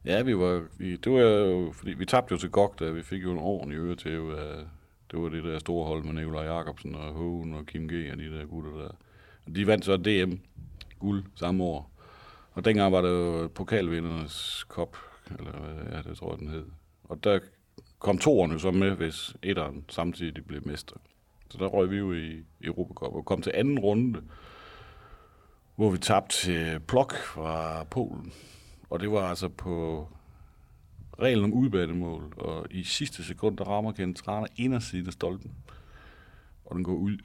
Ja, 0.04 0.22
vi 0.22 0.38
var, 0.38 0.66
vi, 0.78 0.96
det 0.96 1.12
var 1.12 1.20
jo, 1.20 1.72
fordi 1.72 1.92
vi 1.92 2.06
tabte 2.06 2.32
jo 2.32 2.38
til 2.38 2.50
GOG, 2.50 2.74
da 2.80 2.90
vi 2.90 3.02
fik 3.02 3.22
jo 3.22 3.32
en 3.32 3.38
ordentlig 3.38 3.78
øre 3.78 3.96
til, 3.96 4.08
at 4.10 4.66
det 5.10 5.20
var 5.20 5.28
det 5.28 5.44
der 5.44 5.58
store 5.58 5.86
hold 5.86 6.04
med 6.04 6.12
Nikolaj 6.12 6.44
Jacobsen 6.44 6.94
og 6.94 7.12
Hågen 7.12 7.54
og 7.54 7.66
Kim 7.66 7.88
G. 7.88 7.92
og 8.12 8.18
de 8.18 8.38
der 8.38 8.44
gutter 8.44 8.70
der. 8.70 8.90
De 9.54 9.66
vandt 9.66 9.84
så 9.84 9.96
DM 9.96 10.32
guld 10.98 11.24
samme 11.34 11.64
år. 11.64 11.90
Og 12.52 12.64
dengang 12.64 12.92
var 12.92 13.00
det 13.00 13.08
jo 13.08 13.48
pokalvindernes 13.48 14.64
kop, 14.68 14.96
eller 15.38 15.52
hvad 15.52 15.92
ja, 15.92 16.02
det 16.02 16.16
tror 16.16 16.32
jeg, 16.32 16.38
den 16.38 16.48
hed. 16.48 16.64
Og 17.04 17.24
der 17.24 17.38
kom 18.02 18.18
toerne 18.18 18.60
så 18.60 18.70
med, 18.70 18.90
hvis 18.90 19.36
etteren 19.42 19.84
samtidig 19.88 20.46
blev 20.46 20.66
mester. 20.66 20.96
Så 21.50 21.58
der 21.58 21.66
røg 21.66 21.90
vi 21.90 21.96
jo 21.96 22.12
i 22.12 22.44
Europa 22.60 22.94
Cup 22.94 23.14
og 23.14 23.24
kom 23.24 23.42
til 23.42 23.52
anden 23.54 23.78
runde, 23.78 24.22
hvor 25.76 25.90
vi 25.90 25.98
tabte 25.98 26.36
til 26.36 26.80
Plok 26.80 27.16
fra 27.16 27.84
Polen. 27.84 28.32
Og 28.90 29.00
det 29.00 29.10
var 29.10 29.28
altså 29.28 29.48
på 29.48 30.08
reglen 31.18 31.44
om 31.44 31.52
udbanemål, 31.52 32.34
og 32.36 32.66
i 32.70 32.84
sidste 32.84 33.24
sekund, 33.24 33.56
der 33.56 33.64
rammer 33.64 33.92
Kenneth 33.92 34.22
Træner 34.22 34.46
indersiden 34.56 35.06
af 35.06 35.12
stolpen, 35.12 35.52
og 36.64 36.76
den 36.76 36.84
går 36.84 36.94
ud. 36.94 37.18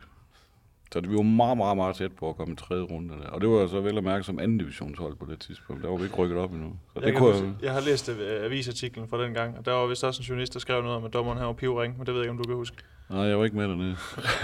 Så 0.93 1.01
det, 1.01 1.09
vi 1.09 1.15
var 1.15 1.21
meget, 1.21 1.57
meget, 1.57 1.77
meget 1.77 1.95
tæt 1.95 2.11
på 2.11 2.29
at 2.29 2.35
komme 2.35 2.53
i 2.53 2.55
tredje 2.55 2.83
runde. 2.83 3.13
Der. 3.13 3.29
Og 3.29 3.41
det 3.41 3.49
var 3.49 3.67
så 3.67 3.81
vel 3.81 3.97
at 3.97 4.03
mærke 4.03 4.23
som 4.23 4.39
anden 4.39 4.57
divisionshold 4.57 5.15
på 5.15 5.25
det 5.29 5.39
tidspunkt. 5.39 5.83
Der 5.83 5.89
var 5.89 5.97
vi 5.97 6.03
ikke 6.03 6.15
rykket 6.15 6.37
op 6.37 6.51
endnu. 6.51 6.79
Så 6.93 6.99
jeg, 6.99 7.07
det 7.07 7.17
kunne 7.17 7.31
huske, 7.31 7.53
jeg 7.61 7.73
har 7.73 7.81
læst 7.81 8.09
øh, 8.09 8.45
avisartiklen 8.45 9.07
fra 9.07 9.23
den 9.23 9.33
gang, 9.33 9.57
og 9.57 9.65
der 9.65 9.71
var 9.71 9.87
vist 9.87 10.03
også 10.03 10.21
en 10.21 10.25
journalist, 10.25 10.53
der 10.53 10.59
skrev 10.59 10.81
noget 10.81 10.97
om, 10.97 11.05
at 11.05 11.13
dommeren 11.13 11.37
her 11.37 11.45
var 11.45 11.53
pivring, 11.53 11.97
men 11.97 12.05
det 12.05 12.13
ved 12.13 12.21
jeg 12.21 12.25
ikke, 12.25 12.31
om 12.31 12.37
du 12.37 12.43
kan 12.43 12.55
huske. 12.55 12.77
Nej, 13.09 13.21
jeg 13.21 13.37
var 13.37 13.45
ikke 13.45 13.57
med 13.57 13.67
dernede. 13.67 13.95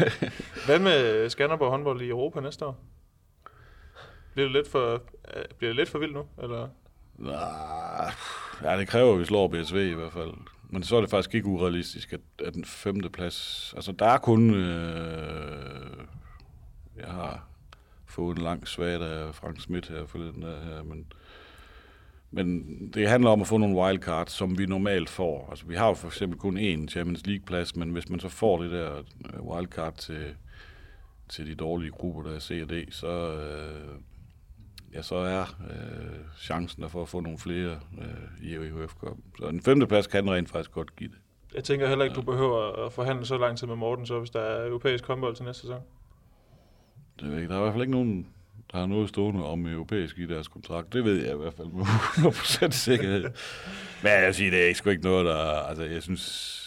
Hvad 0.65 0.79
med 0.79 1.29
Skanderborg 1.29 1.71
håndbold 1.71 2.01
i 2.01 2.09
Europa 2.09 2.39
næste 2.39 2.65
år? 2.65 2.79
Bliver 4.33 4.45
det 4.45 4.55
lidt 4.55 4.67
for, 4.67 5.01
bliver 5.57 5.69
det 5.69 5.75
lidt 5.75 5.89
for 5.89 5.99
vildt 5.99 6.13
nu? 6.13 6.23
Eller? 6.43 6.67
Nej, 7.17 8.11
ja, 8.63 8.77
det 8.79 8.87
kræver, 8.87 9.13
at 9.13 9.19
vi 9.19 9.25
slår 9.25 9.47
BSV 9.47 9.75
i 9.75 9.93
hvert 9.93 10.13
fald. 10.13 10.31
Men 10.69 10.83
så 10.83 10.95
er 10.95 11.01
det 11.01 11.09
faktisk 11.09 11.35
ikke 11.35 11.47
urealistisk, 11.47 12.13
at, 12.13 12.19
at 12.45 12.53
den 12.53 12.65
femte 12.65 13.09
plads... 13.09 13.73
Altså, 13.75 13.91
der 13.91 14.05
er 14.05 14.17
kun... 14.17 14.53
Øh, 14.53 16.02
jeg 16.97 17.07
har 17.07 17.47
fået 18.05 18.37
en 18.37 18.43
lang 18.43 18.67
svag 18.67 19.01
af 19.01 19.35
Frank 19.35 19.59
Schmidt 19.59 19.87
her 19.87 20.05
forleden 20.05 20.41
der 20.41 20.63
her, 20.63 20.83
men, 20.83 21.05
men 22.31 22.89
det 22.93 23.09
handler 23.09 23.29
om 23.29 23.41
at 23.41 23.47
få 23.47 23.57
nogle 23.57 23.75
wildcards, 23.75 24.31
som 24.31 24.57
vi 24.57 24.65
normalt 24.65 25.09
får. 25.09 25.47
Altså, 25.49 25.65
vi 25.65 25.75
har 25.75 25.87
jo 25.87 25.93
for 25.93 26.07
eksempel 26.07 26.39
kun 26.39 26.57
én 26.57 26.87
Champions 26.87 27.27
League-plads, 27.27 27.75
men 27.75 27.89
hvis 27.89 28.09
man 28.09 28.19
så 28.19 28.29
får 28.29 28.61
det 28.61 28.71
der 28.71 28.97
øh, 28.97 29.41
wildcard 29.41 29.95
til, 29.97 30.35
til 31.29 31.47
de 31.47 31.55
dårlige 31.55 31.91
grupper, 31.91 32.23
der 32.23 32.35
er 32.35 32.39
C 32.39 32.59
og 32.63 32.69
D, 32.69 32.91
så, 32.91 33.33
øh, 33.33 33.99
ja, 34.93 35.01
så 35.01 35.15
er 35.15 35.41
øh, 35.41 36.19
chancen 36.37 36.83
der 36.83 36.89
for 36.89 37.01
at 37.01 37.09
få 37.09 37.19
nogle 37.19 37.37
flere 37.37 37.79
øh, 38.01 38.47
i 38.47 38.53
EUF 38.53 38.93
Cup. 38.93 39.17
Så 39.37 39.47
en 39.47 39.61
femteplads 39.61 40.07
kan 40.07 40.31
rent 40.31 40.49
faktisk 40.49 40.71
godt 40.71 40.95
give 40.95 41.09
det. 41.09 41.17
Jeg 41.55 41.63
tænker 41.63 41.87
heller 41.87 42.05
ikke, 42.05 42.15
du 42.15 42.21
behøver 42.21 42.85
at 42.85 42.93
forhandle 42.93 43.25
så 43.25 43.37
lang 43.37 43.57
tid 43.57 43.67
med 43.67 43.75
Morten, 43.75 44.05
så 44.05 44.19
hvis 44.19 44.29
der 44.29 44.39
er 44.39 44.67
europæisk 44.67 45.05
håndbold 45.05 45.35
til 45.35 45.45
næste 45.45 45.61
sæson. 45.61 45.81
Det 47.19 47.31
ved 47.31 47.39
jeg 47.39 47.49
Der 47.49 47.55
er 47.55 47.59
i 47.59 47.61
hvert 47.61 47.73
fald 47.73 47.83
ikke 47.83 47.91
nogen, 47.91 48.27
der 48.71 48.77
har 48.77 48.85
noget 48.85 49.09
stående 49.09 49.45
om 49.45 49.65
europæisk 49.65 50.17
i 50.17 50.25
deres 50.25 50.47
kontrakt. 50.47 50.93
Det 50.93 51.03
ved 51.03 51.25
jeg 51.25 51.33
i 51.33 51.37
hvert 51.37 51.53
fald 51.53 51.67
med 51.67 51.85
100% 51.85 52.71
sikkerhed. 52.71 53.21
Men 54.03 54.11
jeg 54.11 54.35
siger, 54.35 54.51
det 54.51 54.69
er 54.69 54.73
sgu 54.73 54.89
ikke 54.89 55.03
noget, 55.03 55.25
der... 55.25 55.37
Altså, 55.37 55.83
jeg 55.83 56.03
synes... 56.03 56.59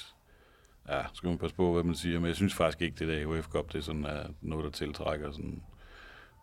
Ja, 0.89 1.03
skal 1.13 1.29
man 1.29 1.39
passe 1.39 1.57
på, 1.57 1.73
hvad 1.73 1.83
man 1.83 1.95
siger, 1.95 2.19
men 2.21 2.29
jeg 2.29 2.37
synes 2.37 2.55
faktisk 2.55 2.83
ikke, 2.83 2.97
det 2.99 3.09
der 3.09 3.27
UEFA 3.27 3.49
Cup, 3.49 3.73
det 3.73 3.79
er 3.79 3.83
sådan 3.83 4.05
er 4.05 4.23
noget, 4.41 4.65
der 4.65 4.71
tiltrækker 4.71 5.31
sådan 5.31 5.63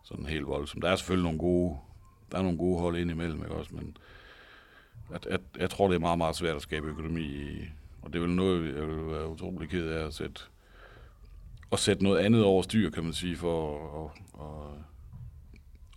sådan 0.04 0.26
helt 0.26 0.47
voldsomt. 0.47 0.84
Der 0.84 0.89
er 0.89 0.95
selvfølgelig 0.95 1.24
nogle 1.24 1.39
gode, 1.39 1.78
der 2.32 2.38
er 2.38 2.41
nogle 2.41 2.58
gode 2.58 2.80
hold 2.80 2.97
ind 2.97 3.12
imellem, 3.12 3.39
ikke 3.39 3.56
også, 3.56 3.76
men 3.76 3.97
jeg, 5.12 5.20
jeg, 5.30 5.39
jeg 5.60 5.70
tror, 5.70 5.88
det 5.88 5.95
er 5.95 5.99
meget, 5.99 6.18
meget 6.18 6.36
svært 6.36 6.56
at 6.56 6.62
skabe 6.62 6.88
økonomi 6.88 7.22
i, 7.22 7.70
og 8.01 8.14
det 8.14 8.20
er 8.20 8.24
vel 8.24 8.36
noget, 8.36 8.76
jeg 8.76 8.88
vil 8.88 9.08
være 9.08 9.28
utrolig 9.28 9.70
ked 9.70 9.88
af 9.88 10.06
at 10.06 10.14
sætte, 10.14 10.41
at 11.74 11.80
sætte 11.80 12.03
noget 12.03 12.19
andet 12.19 12.43
over 12.43 12.61
styr, 12.61 12.89
kan 12.89 13.03
man 13.03 13.13
sige, 13.13 13.36
for 13.36 13.78
at, 14.05 14.11
at, 14.41 14.84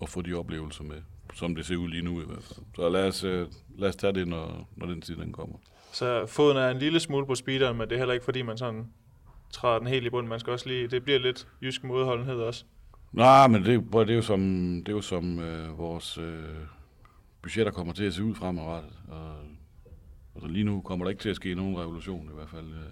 at 0.02 0.08
få 0.08 0.22
de 0.22 0.34
oplevelser 0.34 0.84
med, 0.84 1.02
som 1.34 1.54
det 1.54 1.66
ser 1.66 1.76
ud 1.76 1.88
lige 1.88 2.02
nu 2.02 2.20
i 2.20 2.24
hvert 2.26 2.42
fald. 2.42 2.66
Så 2.76 2.88
lad 2.88 3.08
os, 3.08 3.24
øh, 3.24 3.46
lad 3.78 3.88
os 3.88 3.96
tage 3.96 4.12
det, 4.12 4.28
når, 4.28 4.68
når 4.76 4.86
den 4.86 5.00
tid 5.00 5.16
den 5.16 5.32
kommer. 5.32 5.56
Så 5.92 6.26
foden 6.26 6.56
er 6.56 6.70
en 6.70 6.78
lille 6.78 7.00
smule 7.00 7.26
på 7.26 7.34
speederen, 7.34 7.76
men 7.76 7.88
det 7.88 7.94
er 7.94 7.98
heller 7.98 8.14
ikke, 8.14 8.24
fordi 8.24 8.42
man 8.42 8.58
sådan 8.58 8.86
træder 9.52 9.78
den 9.78 9.88
helt 9.88 10.06
i 10.06 10.10
bunden. 10.10 10.28
Man 10.28 10.40
skal 10.40 10.52
også 10.52 10.68
lige, 10.68 10.88
det 10.88 11.04
bliver 11.04 11.18
lidt 11.18 11.48
jysk 11.62 11.84
modholdenhed 11.84 12.36
også. 12.36 12.64
Nej, 13.12 13.48
men 13.48 13.64
det, 13.64 13.84
det 13.92 14.10
er 14.10 14.14
jo 14.14 14.22
som, 14.22 14.40
det 14.86 14.92
er 14.92 14.96
jo 14.96 15.00
som 15.00 15.38
øh, 15.38 15.78
vores 15.78 16.18
øh, 16.18 16.44
budgetter 17.42 17.72
kommer 17.72 17.92
til 17.92 18.04
at 18.04 18.14
se 18.14 18.24
ud 18.24 18.34
fremadrettet. 18.34 18.92
Og, 19.08 19.32
altså 20.34 20.48
lige 20.48 20.64
nu 20.64 20.80
kommer 20.80 21.04
der 21.04 21.10
ikke 21.10 21.22
til 21.22 21.28
at 21.28 21.36
ske 21.36 21.54
nogen 21.54 21.78
revolution 21.78 22.30
i 22.32 22.34
hvert 22.34 22.48
fald. 22.48 22.66
Jeg 22.68 22.82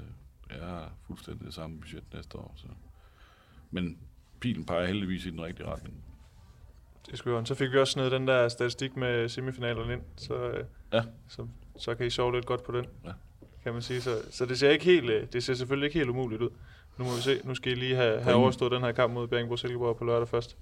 har 0.63 0.93
fuldstændig 1.07 1.47
det 1.47 1.55
samme 1.55 1.81
budget 1.81 2.03
næste 2.15 2.39
år. 2.39 2.53
Så. 2.57 2.67
Men 3.71 3.99
pilen 4.41 4.65
peger 4.67 4.87
heldigvis 4.87 5.27
i 5.27 5.31
den 5.31 5.43
rigtige 5.43 5.67
retning. 5.67 6.05
Det 7.07 7.13
er 7.13 7.17
skørt. 7.17 7.49
Så 7.49 7.55
fik 7.55 7.73
vi 7.73 7.79
også 7.79 7.93
snedet 7.93 8.13
den 8.13 8.29
der 8.29 8.49
statistik 8.49 8.97
med 8.97 9.29
semifinalerne 9.29 9.93
ind, 9.93 10.03
så, 10.17 10.35
øh, 10.35 10.65
Ja. 10.93 11.03
så, 11.29 11.47
så 11.79 11.95
kan 11.95 12.07
I 12.07 12.11
sove 12.11 12.33
lidt 12.35 12.47
godt 12.47 12.63
på 12.65 12.73
den, 12.73 12.87
Ja. 13.05 13.13
kan 13.63 13.73
man 13.73 13.83
sige. 13.83 14.01
Så, 14.01 14.23
så 14.31 14.47
det 14.47 14.59
ser 14.59 14.71
ikke 14.71 14.85
helt, 14.85 15.11
øh, 15.11 15.27
det 15.33 15.45
ser 15.45 15.55
selvfølgelig 15.55 15.87
ikke 15.87 15.99
helt 15.99 16.11
umuligt 16.11 16.43
ud. 16.43 16.51
Nu 16.99 17.05
må 17.05 17.15
vi 17.17 17.21
se. 17.21 17.41
Nu 17.45 17.55
skal 17.55 17.73
I 17.73 17.75
lige 17.75 17.97
have, 17.97 18.21
have 18.23 18.37
overstået 18.37 18.73
den 18.73 18.81
her 18.83 18.93
kamp 18.93 19.13
mod 19.15 19.29
Bjergbro 19.29 19.57
Silkeborg 19.57 19.97
på 19.97 20.05
lørdag 20.05 20.29
først, 20.29 20.57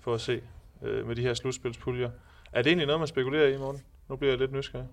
for 0.00 0.14
at 0.14 0.20
se 0.20 0.42
øh, 0.82 1.06
med 1.06 1.16
de 1.16 1.22
her 1.22 1.34
slutspilspuljer. 1.34 2.10
Er 2.52 2.62
det 2.62 2.70
egentlig 2.70 2.86
noget, 2.86 3.00
man 3.00 3.08
spekulerer 3.08 3.46
i 3.48 3.54
i 3.54 3.58
morgen? 3.58 3.82
Nu 4.08 4.16
bliver 4.16 4.32
jeg 4.32 4.38
lidt 4.38 4.52
nysgerrig. 4.52 4.88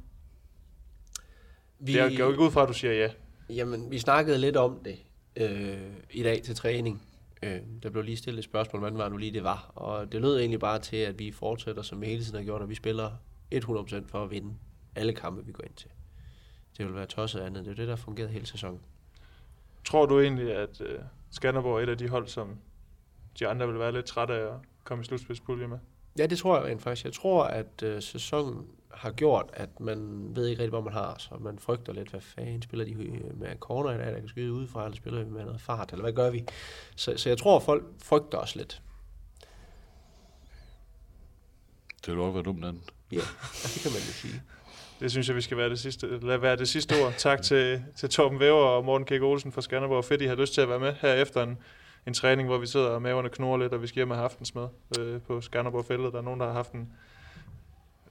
Vi, 1.80 1.94
Det 1.94 2.02
er- 2.02 2.06
jeg 2.10 2.18
går 2.18 2.30
ikke 2.30 2.42
ud 2.44 2.52
fra, 2.52 2.62
at 2.62 2.68
du 2.68 2.74
siger 2.74 2.94
ja. 2.94 3.10
Jamen, 3.50 3.92
vi 3.92 4.00
snakkede 4.00 4.38
lidt 4.38 4.58
om 4.58 4.80
det 4.86 4.98
øh, 5.36 5.94
i 6.12 6.24
dag 6.24 6.42
til 6.44 6.56
træning. 6.56 7.02
Øh, 7.44 7.60
der 7.84 7.90
blev 7.90 8.04
lige 8.04 8.18
stillet 8.18 8.40
et 8.40 8.46
spørgsmål, 8.46 8.80
hvordan 8.80 8.98
var 8.98 9.10
nu 9.10 9.18
lige 9.18 9.34
det 9.34 9.44
var. 9.44 9.72
Og 9.76 10.12
det 10.12 10.22
lød 10.22 10.40
egentlig 10.40 10.60
bare 10.60 10.80
til, 10.80 10.98
at 10.98 11.20
vi 11.20 11.32
fortsætter, 11.32 11.82
som 11.82 12.02
vi 12.02 12.06
hele 12.06 12.24
tiden 12.24 12.38
har 12.38 12.44
gjort, 12.44 12.62
og 12.62 12.70
vi 12.70 12.76
spiller 12.76 13.12
100% 13.56 14.08
for 14.08 14.24
at 14.24 14.32
vinde 14.32 14.54
alle 14.96 15.14
kampe, 15.14 15.46
vi 15.46 15.52
går 15.52 15.64
ind 15.64 15.74
til. 15.76 15.90
Det 16.78 16.86
vil 16.86 16.96
være 16.96 17.06
tosset 17.06 17.40
andet. 17.40 17.66
Det 17.66 17.72
er 17.72 17.76
det, 17.76 17.88
der 17.88 17.96
har 17.96 18.04
fungeret 18.04 18.30
hele 18.30 18.46
sæsonen. 18.46 18.82
Tror 19.86 20.06
du 20.06 20.20
egentlig, 20.20 20.56
at 20.56 20.82
øh, 20.82 21.00
Skanderborg 21.30 21.80
er 21.80 21.84
et 21.84 21.90
af 21.90 21.98
de 21.98 22.10
hold, 22.10 22.28
som 22.28 22.58
de 23.40 23.48
andre 23.48 23.68
vil 23.68 23.80
være 23.80 23.92
lidt 23.92 24.06
trætte 24.06 24.34
af 24.34 24.54
at 24.54 24.60
komme 24.84 25.02
i 25.02 25.06
slutspilspulje 25.06 25.68
med? 25.68 25.78
Ja, 26.20 26.26
det 26.26 26.38
tror 26.38 26.58
jeg 26.58 26.66
rent 26.66 26.82
faktisk. 26.82 27.06
Jeg 27.06 27.14
tror, 27.14 27.44
at 27.44 27.84
øh, 27.84 28.02
sæsonen 28.02 28.68
har 28.96 29.12
gjort, 29.12 29.50
at 29.54 29.80
man 29.80 30.30
ved 30.36 30.48
ikke 30.48 30.62
rigtig, 30.62 30.70
hvor 30.70 30.82
man 30.82 30.94
har, 30.94 31.16
så 31.18 31.30
man 31.40 31.60
frygter 31.60 31.94
lidt, 31.94 32.10
hvad 32.10 32.22
fanden 32.22 32.62
spiller 32.62 32.86
de 32.86 32.92
øh, 32.92 33.40
med 33.40 33.56
corner 33.60 33.92
i 33.92 33.98
dag, 33.98 34.14
der 34.14 34.20
kan 34.20 34.28
skyde 34.28 34.54
udefra, 34.54 34.86
eller 34.86 34.96
spiller 34.96 35.24
vi 35.24 35.30
med 35.30 35.46
noget 35.46 35.62
fart, 35.62 35.92
eller 35.92 36.04
hvad 36.04 36.14
gør 36.14 36.30
vi? 36.30 36.46
Så, 36.96 37.18
så 37.18 37.30
jeg 37.30 37.38
tror, 37.38 37.60
folk 37.60 37.84
frygter 38.04 38.38
os 38.38 38.56
lidt. 38.56 38.82
Det 42.06 42.14
vil 42.14 42.20
også 42.20 42.34
være 42.34 42.44
dumt 42.44 42.66
andet. 42.66 42.84
Ja, 43.12 43.16
det 43.64 43.80
kan 43.84 43.92
man 43.92 44.00
jo 44.00 44.14
sige. 44.14 44.42
Det 45.00 45.12
synes 45.12 45.28
jeg, 45.28 45.36
vi 45.36 45.42
skal 45.42 45.58
være 45.58 45.70
det 45.70 45.80
sidste, 45.80 46.20
lad 46.28 46.38
være 46.38 46.56
det 46.56 46.70
sidste 46.70 47.04
ord. 47.04 47.14
Tak 47.18 47.42
til, 47.42 47.84
til 47.96 48.10
Torben 48.10 48.40
Væver 48.40 48.66
og 48.66 48.86
Morten 48.86 49.06
Kæk 49.06 49.22
Olsen 49.22 49.52
fra 49.52 49.62
Skanderborg. 49.62 50.06
Fedt, 50.06 50.22
I 50.22 50.26
har 50.26 50.36
lyst 50.36 50.54
til 50.54 50.62
at 50.62 50.70
være 50.70 50.80
med 50.80 50.94
her 51.02 51.14
efter 51.14 51.44
en, 51.44 51.58
en 52.08 52.14
træning, 52.14 52.48
hvor 52.48 52.58
vi 52.58 52.68
sidder 52.68 52.88
og 52.88 53.02
maverne 53.02 53.30
knurrer 53.30 53.58
lidt, 53.58 53.74
og 53.74 53.82
vi 53.82 53.88
skal 53.88 53.96
hjem 53.96 54.12
og 54.12 54.18
have 54.18 54.24
aftensmad 54.24 54.68
øh, 55.00 55.22
på 55.22 55.42
Skanderborg-fældet. 55.42 56.14
Der 56.14 56.20
er 56.20 56.24
nogen, 56.24 56.40
der 56.40 56.46
har 56.46 56.54
haft 56.54 56.72
en, 56.72 56.80
en 56.80 56.90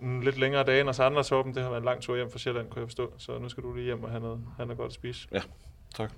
lidt 0.01 0.38
længere 0.38 0.64
dag 0.64 0.80
end 0.80 0.88
os 0.88 1.01
andre, 1.01 1.22
Torben. 1.24 1.55
Det 1.55 1.62
har 1.62 1.70
været 1.70 1.80
en 1.80 1.84
lang 1.84 2.01
tur 2.03 2.16
hjem 2.16 2.30
fra 2.30 2.38
Sjælland, 2.38 2.70
kunne 2.70 2.80
jeg 2.80 2.88
forstå. 2.88 3.12
Så 3.18 3.38
nu 3.38 3.49
skal 3.49 3.62
du 3.62 3.74
lige 3.74 3.84
hjem 3.84 4.05
og 4.05 4.11
have 4.11 4.20
noget, 4.20 4.40
have 4.57 4.66
noget 4.66 4.78
godt 4.78 4.88
at 4.88 4.95
spise. 4.95 5.28
Ja, 5.32 5.40
tak. 5.95 6.12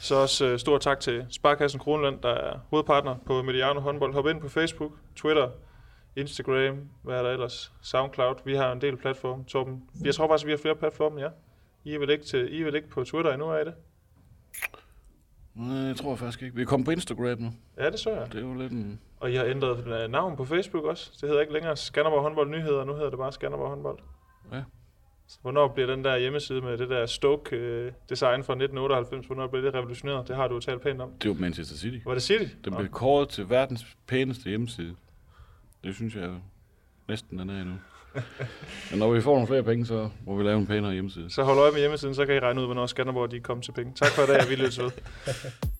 Så 0.00 0.14
også 0.14 0.46
øh, 0.46 0.58
stor 0.58 0.78
tak 0.78 1.00
til 1.00 1.26
Sparkassen 1.30 1.80
Kronland, 1.80 2.22
der 2.22 2.28
er 2.28 2.58
hovedpartner 2.70 3.16
på 3.26 3.42
Mediano 3.42 3.80
håndbold. 3.80 4.14
Hop 4.14 4.26
ind 4.26 4.40
på 4.40 4.48
Facebook, 4.48 4.92
Twitter, 5.16 5.50
Instagram, 6.16 6.88
hvad 7.02 7.18
er 7.18 7.22
der 7.22 7.30
ellers? 7.30 7.72
Soundcloud. 7.82 8.34
Vi 8.44 8.54
har 8.54 8.72
en 8.72 8.80
del 8.80 8.96
platforme, 8.96 9.44
Torben. 9.44 9.82
Jeg 10.04 10.14
tror 10.14 10.28
faktisk, 10.28 10.46
vi 10.46 10.50
har 10.50 10.58
flere 10.58 10.76
platforme, 10.76 11.20
ja. 11.20 11.28
I 11.84 11.94
er 11.94 11.98
vel 11.98 12.10
ikke, 12.10 12.24
til, 12.24 12.54
I 12.54 12.60
er 12.60 12.64
vel 12.64 12.74
ikke 12.74 12.88
på 12.88 13.04
Twitter 13.04 13.32
endnu, 13.32 13.48
er 13.48 13.58
I 13.58 13.64
det? 13.64 13.74
Nej, 15.54 15.76
jeg 15.76 15.96
tror 15.96 16.16
faktisk 16.16 16.42
ikke. 16.42 16.56
Vi 16.56 16.62
er 16.62 16.66
kommet 16.66 16.84
på 16.84 16.90
Instagram 16.90 17.38
nu. 17.38 17.52
Ja, 17.78 17.90
det 17.90 18.00
så 18.00 18.10
jeg. 18.10 18.32
Det 18.32 18.38
er 18.38 18.46
jo 18.48 18.54
lidt 18.54 18.72
en... 18.72 19.00
Og 19.24 19.32
I 19.32 19.36
har 19.36 19.44
ændret 19.44 19.86
øh, 19.86 20.10
navn 20.10 20.36
på 20.36 20.44
Facebook 20.44 20.84
også. 20.84 21.10
Det 21.20 21.28
hedder 21.28 21.40
ikke 21.40 21.52
længere 21.52 21.76
Skanderborg 21.76 22.22
håndbold 22.22 22.50
nyheder, 22.50 22.84
nu 22.84 22.94
hedder 22.94 23.10
det 23.10 23.18
bare 23.18 23.32
Skanderborg 23.32 23.68
håndbold. 23.68 23.98
Ja. 24.52 24.62
Så 25.28 25.38
hvornår 25.42 25.68
bliver 25.68 25.86
den 25.86 26.04
der 26.04 26.16
hjemmeside 26.16 26.60
med 26.60 26.78
det 26.78 26.88
der 26.88 27.06
Stoke 27.06 27.56
øh, 27.56 27.92
design 28.08 28.44
fra 28.44 28.52
1998, 28.52 29.26
hvornår 29.26 29.46
bliver 29.46 29.64
det 29.64 29.74
revolutioneret? 29.74 30.28
Det 30.28 30.36
har 30.36 30.48
du 30.48 30.54
jo 30.54 30.60
talt 30.60 30.82
pænt 30.82 31.00
om. 31.00 31.10
Det 31.10 31.30
er 31.30 31.34
jo 31.34 31.40
Manchester 31.40 31.76
City. 31.76 31.98
Var 32.04 32.14
det 32.14 32.22
City? 32.22 32.44
Den 32.64 32.72
Nå. 32.72 32.78
blev 32.78 32.90
kåret 32.90 33.28
til 33.28 33.50
verdens 33.50 33.86
pæneste 34.06 34.48
hjemmeside. 34.48 34.94
Det 35.84 35.94
synes 35.94 36.14
jeg 36.14 36.30
næsten 37.08 37.40
er 37.40 37.42
endnu. 37.42 37.74
Men 38.90 38.98
når 38.98 39.12
vi 39.12 39.20
får 39.20 39.32
nogle 39.34 39.46
flere 39.46 39.62
penge, 39.62 39.86
så 39.86 40.08
må 40.26 40.36
vi 40.36 40.44
lave 40.44 40.58
en 40.58 40.66
pænere 40.66 40.92
hjemmeside. 40.92 41.30
Så 41.30 41.42
hold 41.42 41.58
øje 41.58 41.72
med 41.72 41.80
hjemmesiden, 41.80 42.14
så 42.14 42.26
kan 42.26 42.34
I 42.34 42.38
regne 42.38 42.60
ud, 42.60 42.66
hvornår 42.66 42.86
Skanderborg 42.86 43.30
de 43.30 43.36
er 43.36 43.40
kommet 43.40 43.64
til 43.64 43.72
penge. 43.72 43.92
Tak 43.94 44.08
for 44.08 44.22
i 44.22 44.26
dag, 44.26 44.40
og 44.42 44.50
vi 44.50 44.54
lyttes 44.54 44.78
ved. 44.78 44.90